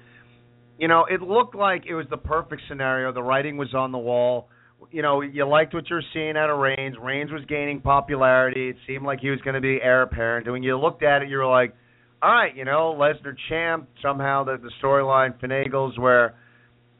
you 0.78 0.88
know 0.88 1.04
it 1.10 1.22
looked 1.22 1.54
like 1.54 1.84
it 1.88 1.94
was 1.94 2.06
the 2.10 2.16
perfect 2.16 2.62
scenario. 2.68 3.12
The 3.12 3.22
writing 3.22 3.56
was 3.56 3.74
on 3.74 3.92
the 3.92 3.98
wall. 3.98 4.48
You 4.90 5.00
know, 5.00 5.20
you 5.20 5.46
liked 5.46 5.74
what 5.74 5.88
you 5.88 5.96
were 5.96 6.04
seeing 6.12 6.36
out 6.36 6.50
of 6.50 6.58
Reigns. 6.58 6.96
Reigns 7.00 7.30
was 7.30 7.42
gaining 7.48 7.80
popularity. 7.80 8.68
It 8.70 8.76
seemed 8.86 9.04
like 9.06 9.20
he 9.20 9.30
was 9.30 9.40
going 9.42 9.54
to 9.54 9.60
be 9.60 9.78
heir 9.80 10.02
apparent. 10.02 10.46
And 10.46 10.52
when 10.52 10.64
you 10.64 10.76
looked 10.76 11.04
at 11.04 11.22
it, 11.22 11.28
you 11.28 11.38
were 11.38 11.46
like, 11.46 11.74
all 12.20 12.32
right, 12.32 12.54
you 12.54 12.64
know, 12.64 12.96
Lesnar 12.98 13.34
champ. 13.48 13.88
Somehow 14.02 14.44
the 14.44 14.56
the 14.58 14.70
storyline 14.82 15.38
finagles 15.40 15.98
where, 15.98 16.34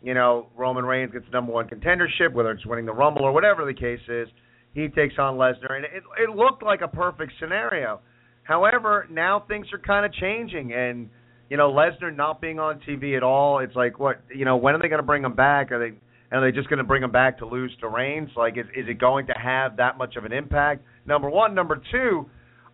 you 0.03 0.15
know, 0.15 0.49
Roman 0.57 0.85
Reigns 0.85 1.13
gets 1.13 1.27
the 1.27 1.33
number 1.33 1.53
one 1.53 1.69
contendership, 1.69 2.33
whether 2.33 2.53
it's 2.53 2.65
winning 2.65 2.87
the 2.87 2.93
Rumble 2.93 3.23
or 3.23 3.33
whatever 3.33 3.65
the 3.65 3.75
case 3.75 4.01
is. 4.09 4.29
he 4.75 4.89
takes 4.89 5.15
on 5.19 5.37
Lesnar, 5.37 5.73
and 5.73 5.85
it 5.85 6.03
it 6.19 6.31
looked 6.35 6.63
like 6.63 6.81
a 6.83 6.89
perfect 6.89 7.33
scenario. 7.41 8.01
However, 8.45 9.07
now 9.11 9.45
things 9.47 9.67
are 9.73 9.79
kind 9.79 10.05
of 10.05 10.13
changing, 10.15 10.73
and 10.73 11.09
you 11.53 11.59
know 11.59 11.71
Lesnar 11.71 12.17
not 12.17 12.41
being 12.41 12.59
on 12.59 12.81
TV 12.89 13.15
at 13.15 13.23
all. 13.23 13.59
It's 13.59 13.77
like 13.77 13.99
what 13.99 14.23
you 14.35 14.47
know 14.47 14.57
when 14.57 14.75
are 14.75 14.79
they 14.79 14.89
going 14.89 15.03
to 15.03 15.07
bring 15.07 15.23
him 15.23 15.35
back? 15.35 15.71
Are 15.71 15.79
they 15.79 15.95
are 16.35 16.41
they 16.41 16.51
just 16.51 16.71
going 16.71 16.79
to 16.79 16.85
bring 16.85 17.03
him 17.03 17.13
back 17.13 17.41
to 17.41 17.47
lose 17.47 17.71
to 17.81 17.89
Reigns? 17.89 18.31
Like 18.35 18.57
is 18.57 18.65
is 18.75 18.87
it 18.89 18.99
going 18.99 19.27
to 19.27 19.35
have 19.35 19.77
that 19.77 19.99
much 19.99 20.17
of 20.17 20.25
an 20.25 20.33
impact? 20.33 20.83
Number 21.05 21.29
one, 21.29 21.55
number 21.55 21.79
two. 21.93 22.25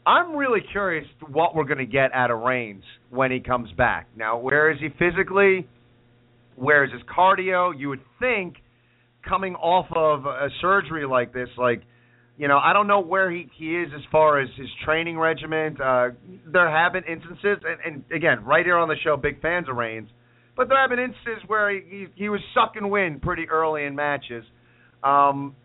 I'm 0.07 0.37
really 0.37 0.61
curious 0.71 1.05
what 1.29 1.57
we're 1.57 1.65
going 1.65 1.79
to 1.79 1.87
get 1.87 2.13
out 2.15 2.31
of 2.31 2.39
Reigns 2.39 2.85
when 3.11 3.33
he 3.33 3.41
comes 3.41 3.69
back. 3.73 4.07
Now, 4.17 4.39
where 4.39 4.71
is 4.71 4.79
he 4.79 4.91
physically? 4.91 5.67
Where 6.55 6.85
is 6.85 6.93
his 6.93 7.03
cardio? 7.03 7.73
You 7.77 7.89
would 7.89 8.01
think 8.21 8.55
coming 9.29 9.57
off 9.57 9.87
of 9.95 10.25
a 10.25 10.49
surgery 10.61 11.05
like 11.05 11.35
this, 11.35 11.49
like 11.59 11.83
you 12.39 12.47
know, 12.47 12.59
I 12.59 12.73
don't 12.73 12.87
know 12.87 13.01
where 13.01 13.31
he 13.31 13.51
he 13.59 13.77
is 13.77 13.89
as 13.95 14.03
far 14.13 14.41
as 14.41 14.49
his 14.57 14.69
training 14.85 15.19
regimen. 15.19 15.77
Uh, 15.83 16.11
there 16.47 16.71
have 16.71 16.93
been 16.93 17.03
instances, 17.05 17.59
and, 17.65 17.81
and 17.85 18.05
again, 18.15 18.45
right 18.45 18.65
here 18.65 18.77
on 18.77 18.89
the 18.89 18.95
show, 19.03 19.17
big 19.17 19.43
fans 19.43 19.69
of 19.69 19.77
Reigns, 19.77 20.09
but 20.57 20.69
there 20.69 20.81
have 20.81 20.91
been 20.91 21.01
instances 21.01 21.43
where 21.49 21.71
he 21.71 21.81
he, 21.91 22.07
he 22.15 22.29
was 22.29 22.41
sucking 22.55 22.89
wind 22.89 23.23
pretty 23.23 23.49
early 23.51 23.85
in 23.85 23.97
matches. 23.97 24.45
Um, 25.03 25.57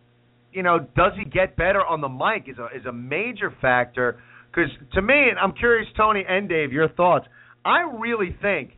you 0.52 0.64
know, 0.64 0.80
does 0.80 1.14
he 1.16 1.26
get 1.26 1.56
better 1.56 1.86
on 1.86 2.02
the 2.02 2.10
mic? 2.10 2.50
Is 2.50 2.58
a 2.58 2.76
is 2.76 2.86
a 2.88 2.92
major 2.92 3.54
factor. 3.62 4.20
Because 4.50 4.72
to 4.94 5.02
me, 5.02 5.30
and 5.30 5.38
I'm 5.40 5.54
curious, 5.54 5.88
Tony 5.96 6.24
and 6.28 6.50
Dave, 6.50 6.72
your 6.72 6.90
thoughts. 6.90 7.28
I 7.64 7.82
really 8.00 8.36
think 8.42 8.72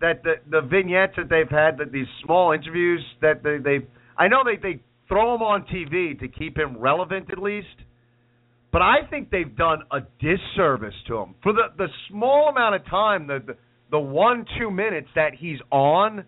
that 0.00 0.22
the 0.22 0.34
the 0.48 0.60
vignettes 0.60 1.14
that 1.16 1.28
they've 1.28 1.50
had, 1.50 1.78
that 1.78 1.90
these 1.90 2.06
small 2.24 2.52
interviews 2.52 3.04
that 3.22 3.42
they 3.42 3.58
they 3.58 3.86
I 4.16 4.28
know 4.28 4.42
they 4.44 4.56
they 4.56 4.80
throw 5.08 5.34
him 5.34 5.42
on 5.42 5.66
TV 5.66 6.18
to 6.20 6.28
keep 6.28 6.56
him 6.56 6.78
relevant 6.78 7.30
at 7.30 7.38
least. 7.38 7.66
But 8.72 8.82
I 8.82 9.06
think 9.08 9.30
they've 9.30 9.56
done 9.56 9.82
a 9.92 10.00
disservice 10.18 10.94
to 11.06 11.18
him 11.18 11.34
for 11.42 11.52
the 11.52 11.68
the 11.76 11.86
small 12.10 12.48
amount 12.48 12.74
of 12.74 12.84
time 12.86 13.28
the 13.28 13.38
the, 13.46 13.56
the 13.92 14.00
one 14.00 14.44
two 14.58 14.70
minutes 14.70 15.08
that 15.14 15.34
he's 15.38 15.58
on. 15.70 16.24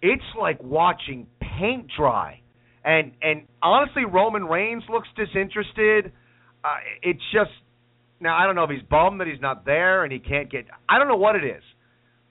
It's 0.00 0.22
like 0.38 0.62
watching 0.62 1.26
paint 1.40 1.90
dry, 1.94 2.40
and 2.84 3.12
and 3.20 3.42
honestly, 3.62 4.04
Roman 4.06 4.44
Reigns 4.44 4.82
looks 4.88 5.08
disinterested. 5.14 6.12
Uh, 6.64 6.68
it's 7.02 7.20
just 7.32 7.50
now 8.18 8.34
I 8.34 8.46
don't 8.46 8.54
know 8.54 8.64
if 8.64 8.70
he's 8.70 8.88
bummed 8.88 9.20
that 9.20 9.26
he's 9.26 9.40
not 9.42 9.66
there 9.66 10.04
and 10.04 10.12
he 10.12 10.20
can't 10.20 10.50
get. 10.50 10.64
I 10.88 10.98
don't 10.98 11.08
know 11.08 11.16
what 11.16 11.36
it 11.36 11.44
is, 11.44 11.62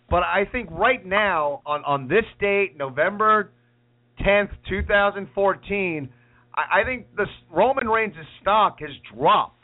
but 0.09 0.23
I 0.23 0.45
think 0.51 0.69
right 0.71 1.05
now 1.05 1.61
on 1.65 1.83
on 1.85 2.07
this 2.07 2.25
date, 2.39 2.75
November 2.75 3.51
10th, 4.19 4.49
2014, 4.69 6.09
I, 6.55 6.81
I 6.81 6.83
think 6.83 7.07
the 7.15 7.25
Roman 7.51 7.87
Reigns' 7.87 8.15
stock 8.41 8.79
has 8.79 8.91
dropped, 9.15 9.63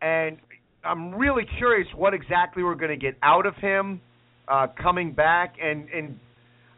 and 0.00 0.38
I'm 0.84 1.14
really 1.14 1.44
curious 1.58 1.88
what 1.94 2.14
exactly 2.14 2.62
we're 2.62 2.74
going 2.74 2.90
to 2.90 2.96
get 2.96 3.16
out 3.22 3.46
of 3.46 3.54
him 3.56 4.00
uh, 4.48 4.68
coming 4.80 5.12
back. 5.12 5.56
And, 5.62 5.88
and 5.88 6.18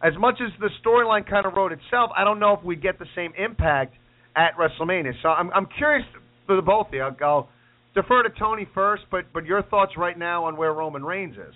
as 0.03 0.13
much 0.19 0.37
as 0.41 0.51
the 0.61 0.71
storyline 0.85 1.29
kind 1.29 1.47
of 1.47 1.55
wrote 1.55 1.73
itself, 1.73 2.11
I 2.17 2.25
don't 2.25 2.41
know 2.41 2.55
if 2.55 2.65
we 2.65 2.77
get 2.77 2.99
the 2.99 3.07
same 3.15 3.33
impact 3.37 3.95
at 4.37 4.57
WrestleMania. 4.57 5.13
So 5.23 5.29
I'm, 5.29 5.51
I'm 5.53 5.67
curious 5.77 6.07
for 6.47 6.57
the 6.57 6.63
both 6.63 6.89
of 6.89 6.95
you. 6.95 7.03
I'll, 7.03 7.17
I'll 7.23 7.49
defer 7.95 8.23
to 8.23 8.31
Tony 8.39 8.67
first, 8.75 9.03
but 9.11 9.25
but 9.33 9.45
your 9.45 9.63
thoughts 9.65 9.93
right 9.97 10.19
now 10.19 10.45
on 10.45 10.57
where 10.57 10.73
Roman 10.73 11.05
Reigns 11.05 11.35
is. 11.35 11.55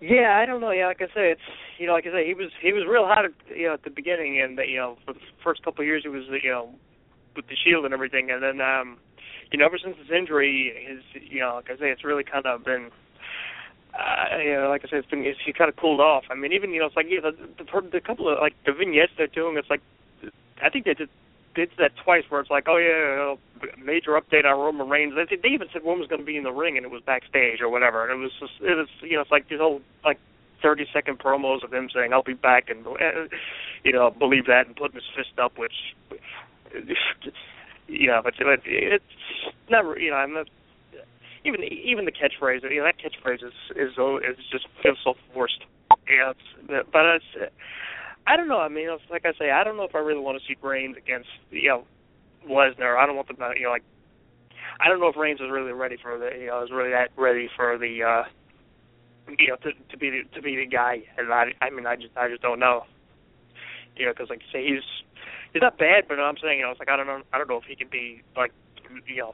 Yeah, 0.00 0.38
I 0.40 0.44
don't 0.44 0.60
know. 0.60 0.70
Yeah, 0.70 0.88
like 0.88 1.00
I 1.00 1.06
say, 1.06 1.32
it's 1.32 1.40
you 1.78 1.86
know, 1.86 1.94
like 1.94 2.06
I 2.06 2.12
say, 2.12 2.26
he 2.26 2.34
was 2.34 2.50
he 2.60 2.72
was 2.72 2.84
real 2.88 3.06
hot 3.06 3.24
at 3.24 3.32
you 3.56 3.66
know 3.66 3.74
at 3.74 3.84
the 3.84 3.90
beginning, 3.90 4.40
and 4.40 4.58
you 4.68 4.76
know 4.76 4.98
for 5.06 5.14
the 5.14 5.20
first 5.42 5.62
couple 5.62 5.82
of 5.82 5.86
years 5.86 6.02
he 6.02 6.08
was 6.08 6.24
you 6.42 6.50
know 6.50 6.68
with 7.34 7.46
the 7.48 7.56
Shield 7.56 7.84
and 7.84 7.94
everything, 7.94 8.30
and 8.30 8.42
then 8.42 8.60
um, 8.60 8.98
you 9.50 9.58
know 9.58 9.64
ever 9.64 9.78
since 9.82 9.96
his 9.96 10.10
injury, 10.10 10.72
his 10.86 11.22
you 11.30 11.40
know 11.40 11.54
like 11.56 11.70
I 11.70 11.78
say, 11.80 11.90
it's 11.90 12.04
really 12.04 12.24
kind 12.24 12.46
of 12.46 12.64
been. 12.64 12.90
Uh, 13.96 14.36
you 14.44 14.52
know, 14.52 14.68
like 14.68 14.84
I 14.84 14.88
said, 14.90 14.98
it's 14.98 15.08
been 15.08 15.24
he 15.24 15.52
kind 15.54 15.70
of 15.70 15.76
cooled 15.76 16.00
off. 16.00 16.24
I 16.30 16.34
mean, 16.34 16.52
even 16.52 16.70
you 16.70 16.80
know, 16.80 16.86
it's 16.86 16.96
like 16.96 17.06
yeah, 17.08 17.20
the, 17.24 17.32
the 17.56 17.64
the 17.90 18.00
couple 18.00 18.28
of 18.28 18.38
like 18.38 18.52
the 18.66 18.72
vignettes 18.72 19.12
they're 19.16 19.26
doing. 19.26 19.56
It's 19.56 19.70
like 19.70 19.80
I 20.62 20.68
think 20.68 20.84
they 20.84 20.92
did 20.92 21.08
did 21.56 21.70
that 21.78 21.92
twice, 22.04 22.22
where 22.28 22.40
it's 22.40 22.50
like, 22.50 22.66
oh 22.68 22.76
yeah, 22.76 23.34
major 23.82 24.12
update 24.12 24.44
on 24.44 24.60
Roman 24.60 24.88
Reigns. 24.88 25.14
They, 25.16 25.36
they 25.36 25.48
even 25.48 25.68
said 25.72 25.82
Roman's 25.84 26.08
going 26.08 26.20
to 26.20 26.26
be 26.26 26.36
in 26.36 26.44
the 26.44 26.52
ring, 26.52 26.76
and 26.76 26.84
it 26.84 26.92
was 26.92 27.02
backstage 27.04 27.60
or 27.60 27.68
whatever. 27.68 28.04
And 28.04 28.12
it 28.12 28.22
was 28.22 28.32
just, 28.38 28.52
it 28.60 28.76
was, 28.76 28.88
you 29.00 29.16
know, 29.16 29.22
it's 29.22 29.30
like 29.30 29.48
these 29.48 29.58
whole 29.58 29.80
like 30.04 30.18
thirty 30.62 30.86
second 30.92 31.18
promos 31.18 31.64
of 31.64 31.72
him 31.72 31.88
saying, 31.92 32.12
"I'll 32.12 32.22
be 32.22 32.34
back," 32.34 32.68
and 32.68 32.84
you 33.84 33.92
know, 33.92 34.10
believe 34.10 34.46
that, 34.46 34.66
and 34.66 34.76
putting 34.76 34.94
his 34.94 35.08
fist 35.16 35.38
up, 35.42 35.58
which, 35.58 35.96
you 37.88 38.06
know, 38.06 38.20
but 38.22 38.34
it's 38.38 39.04
not, 39.70 39.98
you 39.98 40.10
know, 40.10 40.16
I'm 40.16 40.34
not. 40.34 40.48
Even 41.44 41.62
even 41.62 42.04
the 42.06 42.12
catchphrase, 42.12 42.62
you 42.68 42.78
know, 42.78 42.84
that 42.84 42.98
catchphrase 42.98 43.44
is 43.44 43.54
is 43.76 43.92
is 43.92 44.44
just 44.50 44.66
feels 44.82 44.98
so 45.02 45.14
forced. 45.32 45.64
Yeah, 46.08 46.32
it's, 46.32 46.84
but 46.92 47.04
it's 47.04 47.52
I 48.26 48.36
don't 48.36 48.48
know. 48.48 48.58
I 48.58 48.68
mean, 48.68 48.88
like 49.10 49.24
I 49.24 49.32
say, 49.38 49.50
I 49.50 49.62
don't 49.62 49.76
know 49.76 49.84
if 49.84 49.94
I 49.94 49.98
really 49.98 50.20
want 50.20 50.38
to 50.40 50.44
see 50.46 50.58
Reigns 50.60 50.96
against 50.96 51.28
you 51.50 51.68
know 51.68 51.84
Lesnar. 52.48 52.98
I 52.98 53.06
don't 53.06 53.16
want 53.16 53.28
them 53.28 53.36
to, 53.36 53.52
you 53.56 53.64
know, 53.64 53.70
like 53.70 53.84
I 54.80 54.88
don't 54.88 55.00
know 55.00 55.08
if 55.08 55.16
Reigns 55.16 55.40
is 55.40 55.50
really 55.50 55.72
ready 55.72 55.96
for 56.00 56.18
the, 56.18 56.30
you 56.38 56.46
know, 56.46 56.62
is 56.62 56.70
really 56.70 56.90
that 56.90 57.10
ready 57.16 57.48
for 57.56 57.78
the, 57.78 58.02
uh 58.02 58.24
you 59.38 59.48
know, 59.48 59.56
to 59.62 59.70
to 59.90 59.96
be 59.98 60.10
the, 60.10 60.22
to 60.34 60.42
be 60.42 60.56
the 60.56 60.66
guy. 60.66 61.02
And 61.18 61.32
I, 61.32 61.52
I 61.60 61.70
mean, 61.70 61.86
I 61.86 61.96
just, 61.96 62.16
I 62.16 62.28
just 62.28 62.42
don't 62.42 62.60
know. 62.60 62.82
You 63.96 64.06
know, 64.06 64.12
because 64.12 64.30
like 64.30 64.42
I 64.50 64.52
say, 64.52 64.66
he's 64.66 64.84
he's 65.52 65.62
not 65.62 65.78
bad, 65.78 66.04
but 66.08 66.18
I'm 66.20 66.36
saying, 66.42 66.58
you 66.58 66.64
know, 66.64 66.70
it's 66.70 66.80
like 66.80 66.90
I 66.90 66.96
don't 66.96 67.06
know, 67.06 67.22
I 67.32 67.38
don't 67.38 67.48
know 67.48 67.58
if 67.58 67.64
he 67.64 67.76
can 67.76 67.88
be 67.88 68.22
like, 68.36 68.52
you 69.06 69.16
know, 69.16 69.32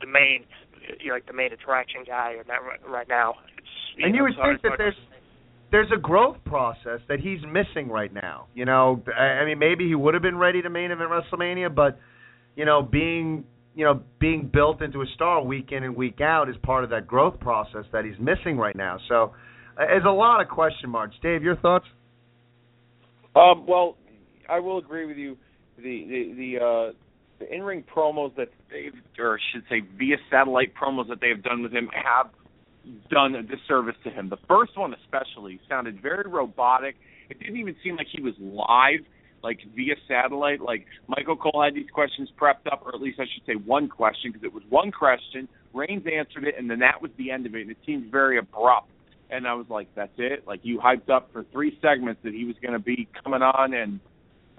the 0.00 0.06
main, 0.06 0.44
you 1.00 1.08
know, 1.08 1.14
like 1.14 1.26
the 1.26 1.34
main 1.36 1.52
attraction 1.52 2.02
guy 2.06 2.34
or 2.34 2.44
not 2.48 2.64
right, 2.64 2.80
right 2.88 3.08
now. 3.08 3.34
It's, 3.58 3.68
you 3.96 4.04
and 4.06 4.12
know, 4.14 4.16
you 4.16 4.22
would 4.24 4.36
think 4.40 4.62
that 4.62 4.78
there's 4.78 4.98
there's 5.70 5.90
a 5.94 5.98
growth 5.98 6.36
process 6.44 7.00
that 7.08 7.20
he's 7.20 7.40
missing 7.42 7.88
right 7.88 8.12
now. 8.12 8.46
You 8.54 8.64
know, 8.64 9.02
I 9.16 9.44
mean, 9.44 9.58
maybe 9.58 9.86
he 9.86 9.94
would 9.94 10.14
have 10.14 10.22
been 10.22 10.38
ready 10.38 10.62
to 10.62 10.70
main 10.70 10.90
event 10.90 11.10
WrestleMania, 11.10 11.74
but 11.74 11.98
you 12.54 12.64
know, 12.64 12.82
being 12.82 13.44
you 13.74 13.84
know 13.84 14.02
being 14.18 14.50
built 14.52 14.82
into 14.82 15.02
a 15.02 15.06
star 15.14 15.42
week 15.42 15.72
in 15.72 15.82
and 15.82 15.96
week 15.96 16.20
out 16.20 16.48
is 16.48 16.56
part 16.62 16.84
of 16.84 16.90
that 16.90 17.06
growth 17.06 17.38
process 17.40 17.84
that 17.92 18.04
he's 18.04 18.18
missing 18.18 18.56
right 18.56 18.76
now. 18.76 18.98
So, 19.08 19.34
uh, 19.76 19.86
there's 19.86 20.04
a 20.06 20.10
lot 20.10 20.40
of 20.40 20.48
question 20.48 20.88
marks. 20.90 21.16
Dave, 21.22 21.42
your 21.42 21.56
thoughts? 21.56 21.86
Um, 23.34 23.66
well, 23.66 23.96
I 24.48 24.60
will 24.60 24.78
agree 24.78 25.04
with 25.04 25.16
you. 25.16 25.36
The 25.76 25.82
the 25.82 26.34
the, 26.36 26.64
uh, 26.64 26.92
the 27.38 27.54
in-ring 27.54 27.84
promos 27.94 28.34
that 28.36 28.48
they've, 28.70 28.94
or 29.18 29.34
I 29.34 29.40
should 29.52 29.64
say, 29.68 29.82
via 29.98 30.16
satellite 30.30 30.72
promos 30.74 31.08
that 31.08 31.20
they 31.20 31.28
have 31.28 31.42
done 31.42 31.62
with 31.62 31.72
him 31.72 31.90
have 31.92 32.30
done 33.10 33.34
a 33.34 33.42
disservice 33.42 33.96
to 34.04 34.10
him. 34.10 34.28
The 34.28 34.38
first 34.48 34.76
one 34.76 34.94
especially 34.94 35.60
sounded 35.68 36.00
very 36.00 36.28
robotic. 36.28 36.96
It 37.30 37.38
didn't 37.38 37.56
even 37.56 37.76
seem 37.82 37.96
like 37.96 38.06
he 38.14 38.22
was 38.22 38.34
live, 38.38 39.00
like 39.42 39.58
via 39.74 39.94
satellite. 40.08 40.60
Like 40.60 40.86
Michael 41.08 41.36
Cole 41.36 41.62
had 41.64 41.74
these 41.74 41.90
questions 41.92 42.28
prepped 42.40 42.70
up, 42.70 42.82
or 42.84 42.94
at 42.94 43.00
least 43.00 43.18
I 43.20 43.24
should 43.32 43.44
say 43.46 43.54
one 43.54 43.88
question, 43.88 44.32
because 44.32 44.44
it 44.44 44.52
was 44.52 44.62
one 44.68 44.92
question. 44.92 45.48
Reigns 45.74 46.04
answered 46.06 46.44
it, 46.44 46.54
and 46.58 46.70
then 46.70 46.78
that 46.80 47.02
was 47.02 47.10
the 47.18 47.30
end 47.30 47.46
of 47.46 47.54
it. 47.54 47.62
And 47.62 47.70
it 47.70 47.78
seemed 47.84 48.10
very 48.10 48.38
abrupt. 48.38 48.90
And 49.28 49.46
I 49.46 49.54
was 49.54 49.66
like, 49.68 49.88
"That's 49.94 50.12
it." 50.18 50.46
Like 50.46 50.60
you 50.62 50.78
hyped 50.78 51.10
up 51.10 51.30
for 51.32 51.44
three 51.52 51.78
segments 51.82 52.20
that 52.22 52.32
he 52.32 52.44
was 52.44 52.54
going 52.62 52.74
to 52.74 52.78
be 52.78 53.08
coming 53.24 53.42
on 53.42 53.74
and 53.74 53.98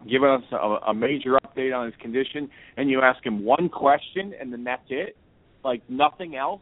giving 0.04 0.30
us 0.30 0.44
a, 0.52 0.90
a 0.90 0.94
major 0.94 1.38
update 1.44 1.76
on 1.76 1.86
his 1.86 1.96
condition, 2.02 2.50
and 2.76 2.90
you 2.90 3.02
ask 3.02 3.26
him 3.26 3.44
one 3.44 3.70
question, 3.70 4.34
and 4.40 4.52
then 4.52 4.64
that's 4.66 4.86
it. 4.90 5.16
Like 5.64 5.82
nothing 5.90 6.36
else. 6.36 6.62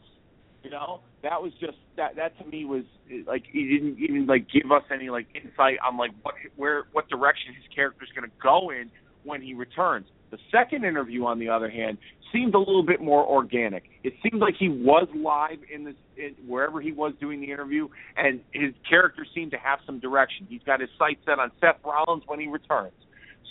You 0.63 0.71
know, 0.71 1.01
that 1.23 1.41
was 1.41 1.51
just 1.59 1.77
that 1.97 2.15
that 2.15 2.37
to 2.39 2.45
me 2.45 2.65
was 2.65 2.83
like 3.27 3.43
he 3.51 3.67
didn't 3.67 3.97
even 3.99 4.25
like 4.25 4.47
give 4.51 4.71
us 4.71 4.83
any 4.93 5.09
like 5.09 5.27
insight 5.35 5.77
on 5.85 5.97
like 5.97 6.11
what 6.21 6.35
where 6.55 6.83
what 6.91 7.09
direction 7.09 7.53
his 7.53 7.63
character 7.73 8.03
is 8.03 8.11
going 8.15 8.29
to 8.29 8.35
go 8.41 8.69
in 8.69 8.89
when 9.23 9.41
he 9.41 9.53
returns. 9.53 10.07
The 10.31 10.37
second 10.51 10.85
interview, 10.85 11.25
on 11.25 11.39
the 11.39 11.49
other 11.49 11.69
hand, 11.69 11.97
seemed 12.33 12.55
a 12.55 12.59
little 12.59 12.83
bit 12.83 13.01
more 13.01 13.25
organic. 13.25 13.83
It 14.03 14.13
seemed 14.23 14.41
like 14.41 14.55
he 14.59 14.69
was 14.69 15.07
live 15.15 15.59
in 15.73 15.85
this 15.85 15.95
in, 16.17 16.35
wherever 16.47 16.81
he 16.81 16.91
was 16.91 17.13
doing 17.19 17.41
the 17.41 17.51
interview, 17.51 17.87
and 18.17 18.41
his 18.51 18.73
character 18.87 19.25
seemed 19.33 19.51
to 19.51 19.57
have 19.57 19.79
some 19.85 19.99
direction. 19.99 20.47
He's 20.49 20.63
got 20.65 20.79
his 20.81 20.89
sights 20.97 21.21
set 21.25 21.39
on 21.39 21.51
Seth 21.61 21.77
Rollins 21.83 22.23
when 22.27 22.39
he 22.39 22.47
returns. 22.47 22.93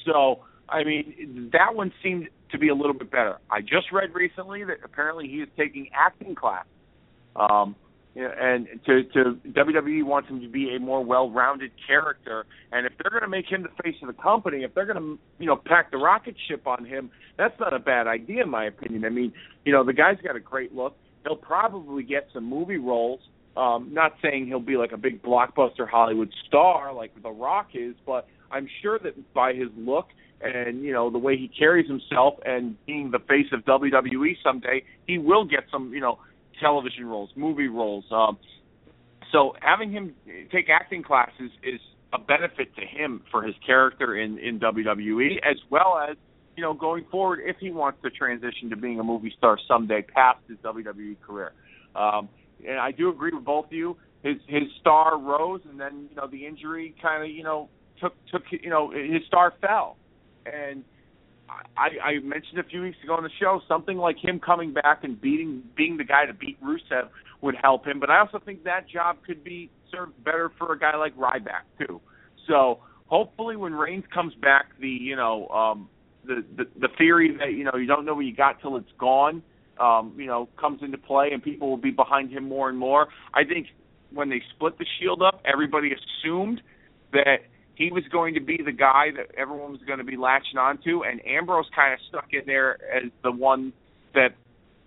So, 0.05 0.41
I 0.68 0.84
mean, 0.84 1.51
that 1.53 1.74
one 1.74 1.93
seemed 2.03 2.28
to 2.53 2.59
be 2.59 2.68
a 2.68 2.74
little 2.74 2.95
bit 2.95 3.11
better. 3.11 3.39
I 3.51 3.61
just 3.61 3.91
read 3.93 4.14
recently 4.14 4.64
that 4.64 4.78
apparently 4.84 5.28
he 5.28 5.36
is 5.36 5.49
taking 5.57 5.89
acting 5.95 6.34
class 6.34 6.66
um, 7.37 7.76
and 8.16 8.68
to, 8.87 9.03
to 9.05 9.39
WWE 9.49 10.05
wants 10.05 10.28
him 10.28 10.41
to 10.41 10.49
be 10.49 10.74
a 10.76 10.78
more 10.78 11.05
well-rounded 11.05 11.72
character. 11.87 12.47
And 12.70 12.87
if 12.87 12.93
they're 12.99 13.11
going 13.11 13.22
to 13.22 13.28
make 13.28 13.47
him 13.47 13.62
the 13.62 13.82
face 13.82 13.97
of 14.03 14.14
the 14.14 14.22
company, 14.22 14.62
if 14.62 14.72
they're 14.74 14.87
going 14.87 14.99
to, 14.99 15.18
you 15.39 15.47
know, 15.47 15.57
pack 15.57 15.91
the 15.91 15.97
rocket 15.97 16.37
ship 16.49 16.66
on 16.66 16.85
him, 16.85 17.11
that's 17.37 17.59
not 17.59 17.74
a 17.74 17.80
bad 17.80 18.07
idea, 18.07 18.45
in 18.45 18.51
my 18.51 18.66
opinion. 18.66 19.05
I 19.05 19.09
mean, 19.09 19.32
you 19.64 19.72
know, 19.72 19.85
the 19.85 19.93
guy's 19.93 20.18
got 20.24 20.37
a 20.37 20.41
great 20.41 20.72
look. 20.72 20.97
He'll 21.24 21.37
probably 21.37 22.05
get 22.05 22.28
some 22.32 22.45
movie 22.45 22.76
roles. 22.76 23.20
Um, 23.57 23.91
not 23.93 24.14
saying 24.22 24.47
he'll 24.47 24.61
be 24.61 24.76
like 24.76 24.93
a 24.93 24.97
big 24.97 25.22
blockbuster 25.22 25.89
Hollywood 25.89 26.32
star 26.47 26.93
like 26.93 27.11
The 27.22 27.30
Rock 27.30 27.70
is, 27.74 27.95
but 28.05 28.28
I'm 28.51 28.68
sure 28.82 28.99
that 29.01 29.32
by 29.32 29.55
his 29.55 29.68
look 29.76 30.09
and 30.41 30.82
you 30.82 30.93
know 30.93 31.09
the 31.11 31.18
way 31.18 31.37
he 31.37 31.49
carries 31.49 31.89
himself 31.89 32.35
and 32.45 32.76
being 32.85 33.11
the 33.11 33.20
face 33.20 33.47
of 33.53 33.64
WWE 33.64 34.37
someday, 34.43 34.82
he 35.07 35.18
will 35.18 35.45
get 35.45 35.61
some 35.70 35.93
you 35.95 36.01
know 36.01 36.18
television 36.61 37.07
roles, 37.07 37.30
movie 37.36 37.68
roles. 37.68 38.05
Um, 38.11 38.38
so 39.32 39.55
having 39.61 39.90
him 39.90 40.14
take 40.52 40.68
acting 40.68 41.02
classes 41.02 41.50
is 41.62 41.80
a 42.12 42.18
benefit 42.18 42.74
to 42.76 42.82
him 42.82 43.22
for 43.30 43.42
his 43.42 43.55
character 43.66 44.16
in 44.16 44.38
in 44.38 44.61
WWE 44.61 45.36
as 45.38 45.57
well 45.70 45.98
as 46.09 46.16
you 46.57 46.62
know 46.62 46.72
going 46.72 47.05
forward 47.11 47.40
if 47.44 47.57
he 47.59 47.70
wants 47.70 47.98
to 48.02 48.11
transition 48.11 48.70
to 48.70 48.76
being 48.76 49.00
a 49.00 49.05
movie 49.05 49.34
star 49.36 49.59
someday 49.66 50.02
past 50.02 50.38
his 50.48 50.59
WWE 50.59 51.20
career. 51.20 51.52
Um, 51.96 52.28
and 52.66 52.78
I 52.78 52.92
do 52.92 53.11
agree 53.11 53.32
with 53.32 53.44
both 53.44 53.66
of 53.66 53.72
you. 53.72 53.96
His 54.22 54.36
his 54.46 54.62
star 54.80 55.18
rose, 55.18 55.61
and 55.68 55.78
then 55.78 56.07
you 56.11 56.16
know 56.16 56.28
the 56.28 56.46
injury 56.46 56.94
kind 57.02 57.22
of 57.22 57.30
you 57.30 57.42
know 57.42 57.68
took 58.00 58.14
took 58.30 58.42
you 58.50 58.70
know 58.70 58.90
his 58.90 59.22
star 59.26 59.52
fell, 59.61 59.96
and 60.46 60.84
I, 61.76 61.88
I 62.02 62.18
mentioned 62.20 62.59
a 62.59 62.64
few 62.64 62.82
weeks 62.82 62.98
ago 63.02 63.14
on 63.14 63.22
the 63.22 63.30
show 63.40 63.61
something 63.68 63.96
like 63.96 64.16
him 64.22 64.40
coming 64.40 64.72
back 64.72 65.05
and 65.05 65.20
beating 65.20 65.62
being 65.76 65.96
the 65.96 66.05
guy 66.05 66.26
to 66.26 66.34
beat 66.34 66.62
Rusev 66.62 67.09
would 67.40 67.57
help 67.62 67.86
him, 67.86 68.00
but 68.00 68.11
I 68.11 68.20
also 68.20 68.38
think 68.38 68.64
that 68.64 68.88
job 68.88 69.18
could 69.26 69.44
be 69.44 69.70
served 69.92 70.22
better 70.24 70.50
for 70.59 70.72
a 70.72 70.78
guy 70.78 70.96
like 70.96 71.16
Ryback 71.16 71.64
too. 71.78 72.00
So 72.48 72.78
hopefully 73.07 73.57
when 73.57 73.74
Reigns 73.74 74.05
comes 74.12 74.34
back, 74.34 74.66
the 74.80 74.88
you 74.88 75.16
know 75.16 75.48
um, 75.48 75.88
the, 76.24 76.44
the 76.57 76.64
the 76.80 76.88
theory 76.96 77.36
that 77.38 77.52
you 77.52 77.64
know 77.64 77.72
you 77.76 77.86
don't 77.86 78.05
know 78.05 78.14
what 78.14 78.24
you 78.24 78.34
got 78.34 78.61
till 78.61 78.76
it's 78.76 78.92
gone, 78.98 79.42
um, 79.78 80.14
you 80.16 80.26
know, 80.26 80.48
comes 80.59 80.82
into 80.82 80.98
play 80.98 81.30
and 81.32 81.42
people 81.42 81.68
will 81.68 81.76
be 81.76 81.90
behind 81.90 82.30
him 82.30 82.48
more 82.48 82.68
and 82.68 82.78
more. 82.78 83.09
I 83.32 83.44
think 83.44 83.68
when 84.12 84.28
they 84.28 84.42
split 84.55 84.78
the 84.78 84.86
Shield 84.98 85.22
up, 85.22 85.42
everybody 85.44 85.90
assumed 85.92 86.61
that 87.12 87.38
he 87.75 87.91
was 87.91 88.05
going 88.11 88.35
to 88.35 88.41
be 88.41 88.59
the 88.64 88.72
guy 88.72 89.07
that 89.16 89.35
everyone 89.37 89.72
was 89.72 89.81
going 89.87 89.99
to 89.99 90.05
be 90.05 90.16
latching 90.16 90.59
onto, 90.59 91.03
and 91.05 91.25
Ambrose 91.27 91.66
kind 91.75 91.93
of 91.93 92.01
stuck 92.09 92.29
in 92.33 92.43
there 92.47 92.79
as 92.95 93.11
the 93.22 93.33
one 93.33 93.72
that 94.14 94.31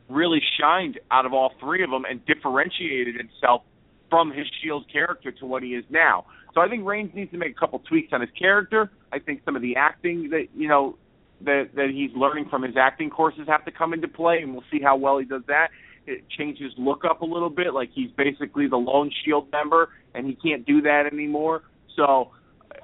really 0.10 0.42
shined 0.60 1.00
out 1.12 1.26
of 1.26 1.34
all 1.34 1.52
three 1.60 1.84
of 1.84 1.90
them 1.90 2.06
and 2.06 2.26
differentiated 2.26 3.16
himself 3.16 3.64
from 4.10 4.32
his 4.32 4.48
Shield 4.62 4.86
character 4.92 5.32
to 5.32 5.46
what 5.46 5.64
he 5.64 5.70
is 5.70 5.84
now. 5.90 6.26
So 6.54 6.62
I 6.62 6.70
think 6.70 6.86
Reigns 6.86 7.12
needs 7.14 7.32
to 7.32 7.38
make 7.38 7.52
a 7.52 7.60
couple 7.60 7.80
tweaks 7.80 8.14
on 8.14 8.22
his 8.22 8.30
character. 8.40 8.90
I 9.12 9.20
think 9.20 9.42
some 9.44 9.56
of 9.56 9.62
the 9.62 9.76
acting 9.76 10.30
that 10.32 10.48
you 10.56 10.68
know 10.68 10.98
that 11.42 11.70
that 11.76 11.90
he's 11.94 12.12
learning 12.16 12.48
from 12.50 12.64
his 12.64 12.76
acting 12.78 13.10
courses 13.10 13.42
have 13.48 13.66
to 13.66 13.72
come 13.72 13.94
into 13.94 14.08
play, 14.08 14.40
and 14.42 14.54
we'll 14.54 14.64
see 14.72 14.80
how 14.82 14.96
well 14.96 15.18
he 15.18 15.26
does 15.26 15.44
that. 15.48 15.68
It 16.06 16.24
changes 16.30 16.72
look 16.78 17.04
up 17.04 17.22
a 17.22 17.26
little 17.26 17.50
bit, 17.50 17.74
like 17.74 17.90
he's 17.94 18.10
basically 18.12 18.68
the 18.68 18.78
lone 18.78 19.12
Shield 19.26 19.52
member, 19.52 19.90
and 20.16 20.26
he 20.26 20.36
can't 20.36 20.66
do 20.66 20.82
that 20.84 21.04
anymore. 21.12 21.64
So 21.98 22.32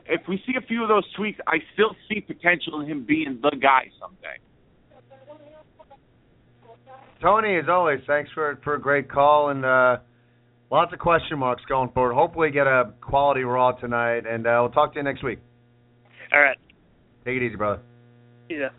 if 0.08 0.22
we 0.28 0.42
see 0.46 0.54
a 0.58 0.66
few 0.66 0.84
of 0.84 0.90
those 0.90 1.06
tweaks, 1.16 1.40
I 1.48 1.58
still 1.74 1.96
see 2.10 2.22
potential 2.22 2.82
in 2.82 2.88
him 2.88 3.06
being 3.06 3.40
the 3.42 3.56
guy 3.62 3.90
someday. 4.00 4.38
Tony, 7.22 7.58
as 7.58 7.66
always, 7.70 8.02
thanks 8.06 8.30
for 8.34 8.60
for 8.66 8.76
a 8.76 8.82
great 8.82 9.10
call 9.10 9.50
and 9.50 9.64
uh, 9.64 9.98
lots 10.70 10.92
of 10.92 11.00
question 11.00 11.40
marks 11.40 11.64
going 11.70 11.90
forward. 11.92 12.14
Hopefully, 12.14 12.52
get 12.52 12.68
a 12.68 12.94
quality 13.00 13.44
Raw 13.44 13.72
tonight, 13.72 14.26
and 14.28 14.46
uh, 14.46 14.58
we'll 14.60 14.72
talk 14.72 14.94
to 14.94 15.00
you 15.00 15.04
next 15.04 15.24
week. 15.24 15.40
All 16.34 16.42
right. 16.42 16.58
Take 17.24 17.38
it 17.38 17.46
easy, 17.46 17.56
brother. 17.56 17.82
Yeah. 18.50 18.70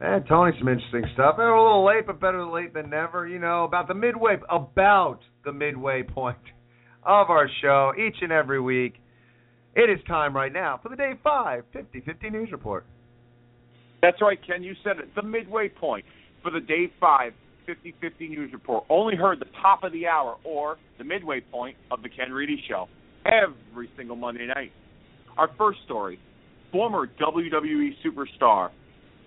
Man, 0.00 0.24
Tony, 0.26 0.52
some 0.58 0.68
interesting 0.68 1.04
stuff. 1.12 1.34
We're 1.36 1.50
a 1.50 1.62
little 1.62 1.84
late, 1.84 2.06
but 2.06 2.20
better 2.20 2.42
late 2.46 2.72
than 2.72 2.88
never. 2.88 3.28
You 3.28 3.38
know 3.38 3.64
about 3.64 3.86
the 3.86 3.94
midway, 3.94 4.36
about 4.48 5.20
the 5.44 5.52
midway 5.52 6.02
point 6.02 6.38
of 7.04 7.28
our 7.28 7.50
show 7.60 7.92
each 7.98 8.16
and 8.22 8.32
every 8.32 8.60
week. 8.60 8.94
It 9.74 9.88
is 9.88 9.98
time 10.06 10.34
right 10.34 10.52
now 10.52 10.80
for 10.82 10.88
the 10.88 10.96
Day 10.96 11.12
5 11.22 11.64
50-50 11.74 12.32
News 12.32 12.48
Report. 12.52 12.84
That's 14.02 14.20
right, 14.20 14.38
Ken. 14.44 14.62
You 14.62 14.74
said 14.82 14.98
it. 14.98 15.14
The 15.14 15.22
midway 15.22 15.68
point 15.68 16.04
for 16.42 16.50
the 16.50 16.60
Day 16.60 16.90
5 16.98 17.32
50-50 17.68 18.30
News 18.30 18.52
Report. 18.52 18.84
Only 18.88 19.16
heard 19.16 19.38
the 19.38 19.46
top 19.62 19.84
of 19.84 19.92
the 19.92 20.06
hour 20.06 20.36
or 20.44 20.78
the 20.98 21.04
midway 21.04 21.40
point 21.40 21.76
of 21.90 22.02
the 22.02 22.08
Ken 22.08 22.32
Reedy 22.32 22.62
Show 22.68 22.88
every 23.24 23.90
single 23.96 24.16
Monday 24.16 24.46
night. 24.46 24.72
Our 25.38 25.48
first 25.56 25.78
story, 25.84 26.18
former 26.72 27.06
WWE 27.20 27.90
superstar 28.04 28.70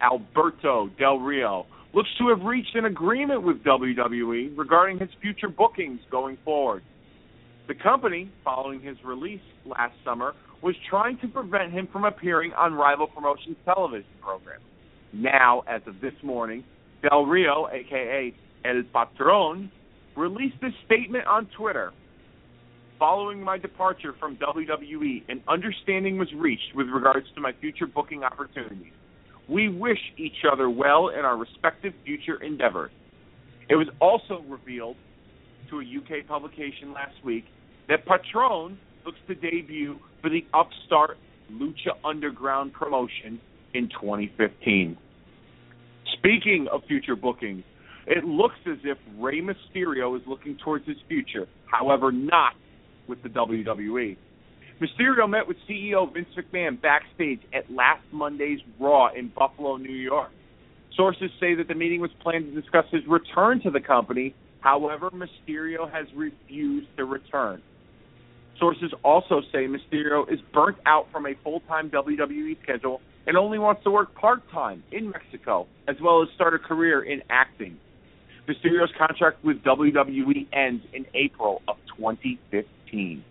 Alberto 0.01 0.89
Del 0.99 1.19
Rio 1.19 1.65
looks 1.93 2.09
to 2.19 2.29
have 2.29 2.45
reached 2.45 2.75
an 2.75 2.85
agreement 2.85 3.43
with 3.43 3.63
WWE 3.63 4.57
regarding 4.57 4.99
his 4.99 5.09
future 5.21 5.47
bookings 5.47 5.99
going 6.11 6.37
forward. 6.43 6.83
The 7.67 7.75
company, 7.75 8.29
following 8.43 8.81
his 8.81 8.97
release 9.05 9.41
last 9.65 9.95
summer, 10.03 10.33
was 10.61 10.75
trying 10.89 11.17
to 11.19 11.27
prevent 11.27 11.71
him 11.71 11.87
from 11.91 12.03
appearing 12.03 12.51
on 12.53 12.73
rival 12.73 13.07
promotions 13.07 13.55
television 13.63 14.05
programs. 14.21 14.63
Now, 15.13 15.63
as 15.67 15.81
of 15.87 16.01
this 16.01 16.13
morning, 16.23 16.63
Del 17.01 17.25
Rio, 17.25 17.67
aka 17.71 18.33
El 18.65 18.83
Patron, 18.93 19.71
released 20.17 20.57
a 20.61 20.69
statement 20.85 21.25
on 21.25 21.47
Twitter. 21.57 21.93
Following 22.99 23.41
my 23.41 23.57
departure 23.57 24.13
from 24.19 24.37
WWE, 24.37 25.23
an 25.29 25.41
understanding 25.47 26.17
was 26.17 26.29
reached 26.35 26.75
with 26.75 26.87
regards 26.87 27.27
to 27.35 27.41
my 27.41 27.51
future 27.59 27.87
booking 27.87 28.23
opportunities. 28.23 28.93
We 29.49 29.69
wish 29.69 29.99
each 30.17 30.45
other 30.49 30.69
well 30.69 31.09
in 31.09 31.19
our 31.19 31.37
respective 31.37 31.93
future 32.05 32.41
endeavors. 32.41 32.91
It 33.69 33.75
was 33.75 33.87
also 33.99 34.43
revealed 34.47 34.95
to 35.69 35.79
a 35.79 35.83
UK 35.83 36.27
publication 36.27 36.93
last 36.93 37.15
week 37.23 37.45
that 37.89 38.05
Patron 38.05 38.77
looks 39.05 39.17
to 39.27 39.35
debut 39.35 39.97
for 40.21 40.29
the 40.29 40.45
upstart 40.53 41.17
Lucha 41.51 41.91
Underground 42.03 42.73
promotion 42.73 43.39
in 43.73 43.89
2015. 43.89 44.97
Speaking 46.17 46.67
of 46.71 46.81
future 46.87 47.15
bookings, 47.15 47.63
it 48.07 48.23
looks 48.23 48.55
as 48.69 48.77
if 48.83 48.97
Rey 49.17 49.41
Mysterio 49.41 50.15
is 50.17 50.23
looking 50.27 50.57
towards 50.63 50.87
his 50.87 50.97
future, 51.07 51.47
however, 51.65 52.11
not 52.11 52.53
with 53.07 53.21
the 53.23 53.29
WWE. 53.29 54.17
Mysterio 54.81 55.29
met 55.29 55.47
with 55.47 55.57
CEO 55.69 56.11
Vince 56.13 56.27
McMahon 56.37 56.81
backstage 56.81 57.39
at 57.53 57.71
last 57.71 58.03
Monday's 58.11 58.59
Raw 58.79 59.09
in 59.13 59.31
Buffalo, 59.37 59.77
New 59.77 59.93
York. 59.93 60.31
Sources 60.95 61.31
say 61.39 61.55
that 61.55 61.67
the 61.67 61.75
meeting 61.75 62.01
was 62.01 62.11
planned 62.21 62.53
to 62.53 62.61
discuss 62.61 62.85
his 62.91 63.01
return 63.07 63.61
to 63.61 63.71
the 63.71 63.79
company. 63.79 64.35
However, 64.63 65.11
Mysterio 65.11 65.91
has 65.91 66.07
refused 66.15 66.87
to 66.95 67.03
return. 67.03 67.61
Sources 68.57 68.93
also 69.03 69.41
say 69.51 69.67
Mysterio 69.67 70.31
is 70.31 70.39
burnt 70.53 70.77
out 70.85 71.07
from 71.11 71.25
a 71.25 71.33
full-time 71.43 71.89
WWE 71.89 72.55
schedule 72.63 73.01
and 73.27 73.35
only 73.35 73.59
wants 73.59 73.83
to 73.83 73.91
work 73.91 74.15
part-time 74.15 74.81
in 74.91 75.09
Mexico, 75.09 75.67
as 75.89 75.97
well 76.01 76.21
as 76.23 76.29
start 76.35 76.53
a 76.53 76.59
career 76.59 77.03
in 77.03 77.21
acting. 77.29 77.77
Mysterio's 78.47 78.91
contract 78.97 79.43
with 79.43 79.57
WWE 79.63 80.47
ends 80.53 80.83
in 80.93 81.05
April 81.13 81.61
of 81.67 81.75
2015. 81.97 83.23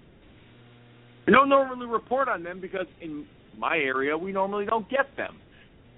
We 1.27 1.33
don't 1.33 1.49
normally 1.49 1.87
report 1.87 2.29
on 2.29 2.43
them 2.43 2.61
because 2.61 2.87
in 3.01 3.25
my 3.57 3.77
area 3.77 4.19
we 4.19 4.33
normally 4.33 4.67
don't 4.67 4.89
get 4.91 5.17
them. 5.17 5.37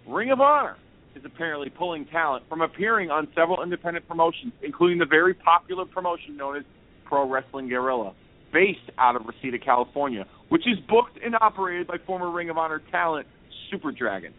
Ring 0.07 0.31
of 0.31 0.41
Honor 0.41 0.77
is 1.17 1.23
apparently 1.25 1.71
pulling 1.71 2.05
talent 2.07 2.45
from 2.49 2.61
appearing 2.61 3.11
on 3.11 3.29
several 3.35 3.63
independent 3.63 4.07
promotions, 4.09 4.53
including 4.63 4.99
the 4.99 5.07
very 5.07 5.35
popular 5.35 5.85
promotion 5.85 6.37
known 6.37 6.57
as 6.57 6.65
Pro 7.05 7.29
Wrestling 7.29 7.69
Guerrilla, 7.69 8.15
based 8.53 8.91
out 8.99 9.17
of 9.17 9.23
Reseda, 9.27 9.59
California, 9.59 10.27
which 10.49 10.67
is 10.67 10.79
booked 10.89 11.19
and 11.25 11.35
operated 11.41 11.87
by 11.87 11.97
former 12.07 12.31
Ring 12.31 12.51
of 12.51 12.59
Honor 12.59 12.83
talent 12.91 13.27
Super 13.71 13.93
Dragon. 13.93 14.33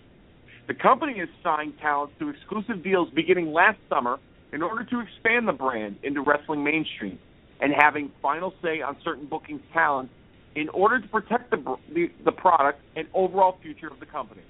The 0.68 0.74
company 0.74 1.20
has 1.20 1.30
signed 1.44 1.74
talent 1.80 2.12
to 2.20 2.30
exclusive 2.30 2.84
deals 2.84 3.10
beginning 3.14 3.54
last 3.54 3.78
summer 3.90 4.18
in 4.52 4.64
order 4.64 4.84
to 4.84 5.00
expand 5.00 5.48
the 5.48 5.54
brand 5.54 5.98
into 6.04 6.22
wrestling 6.22 6.64
mainstream 6.64 7.20
and 7.60 7.74
having 7.78 8.12
final 8.22 8.54
say 8.64 8.82
on 8.82 8.98
certain 9.04 9.26
bookings 9.28 9.62
talent 9.74 10.10
in 10.56 10.70
order 10.70 11.00
to 11.00 11.08
protect 11.10 11.52
the, 11.52 11.78
the, 11.94 12.10
the 12.24 12.32
product 12.32 12.80
and 12.96 13.08
overall 13.14 13.58
future 13.62 13.88
of 13.88 14.00
the 14.00 14.06
company. 14.06 14.42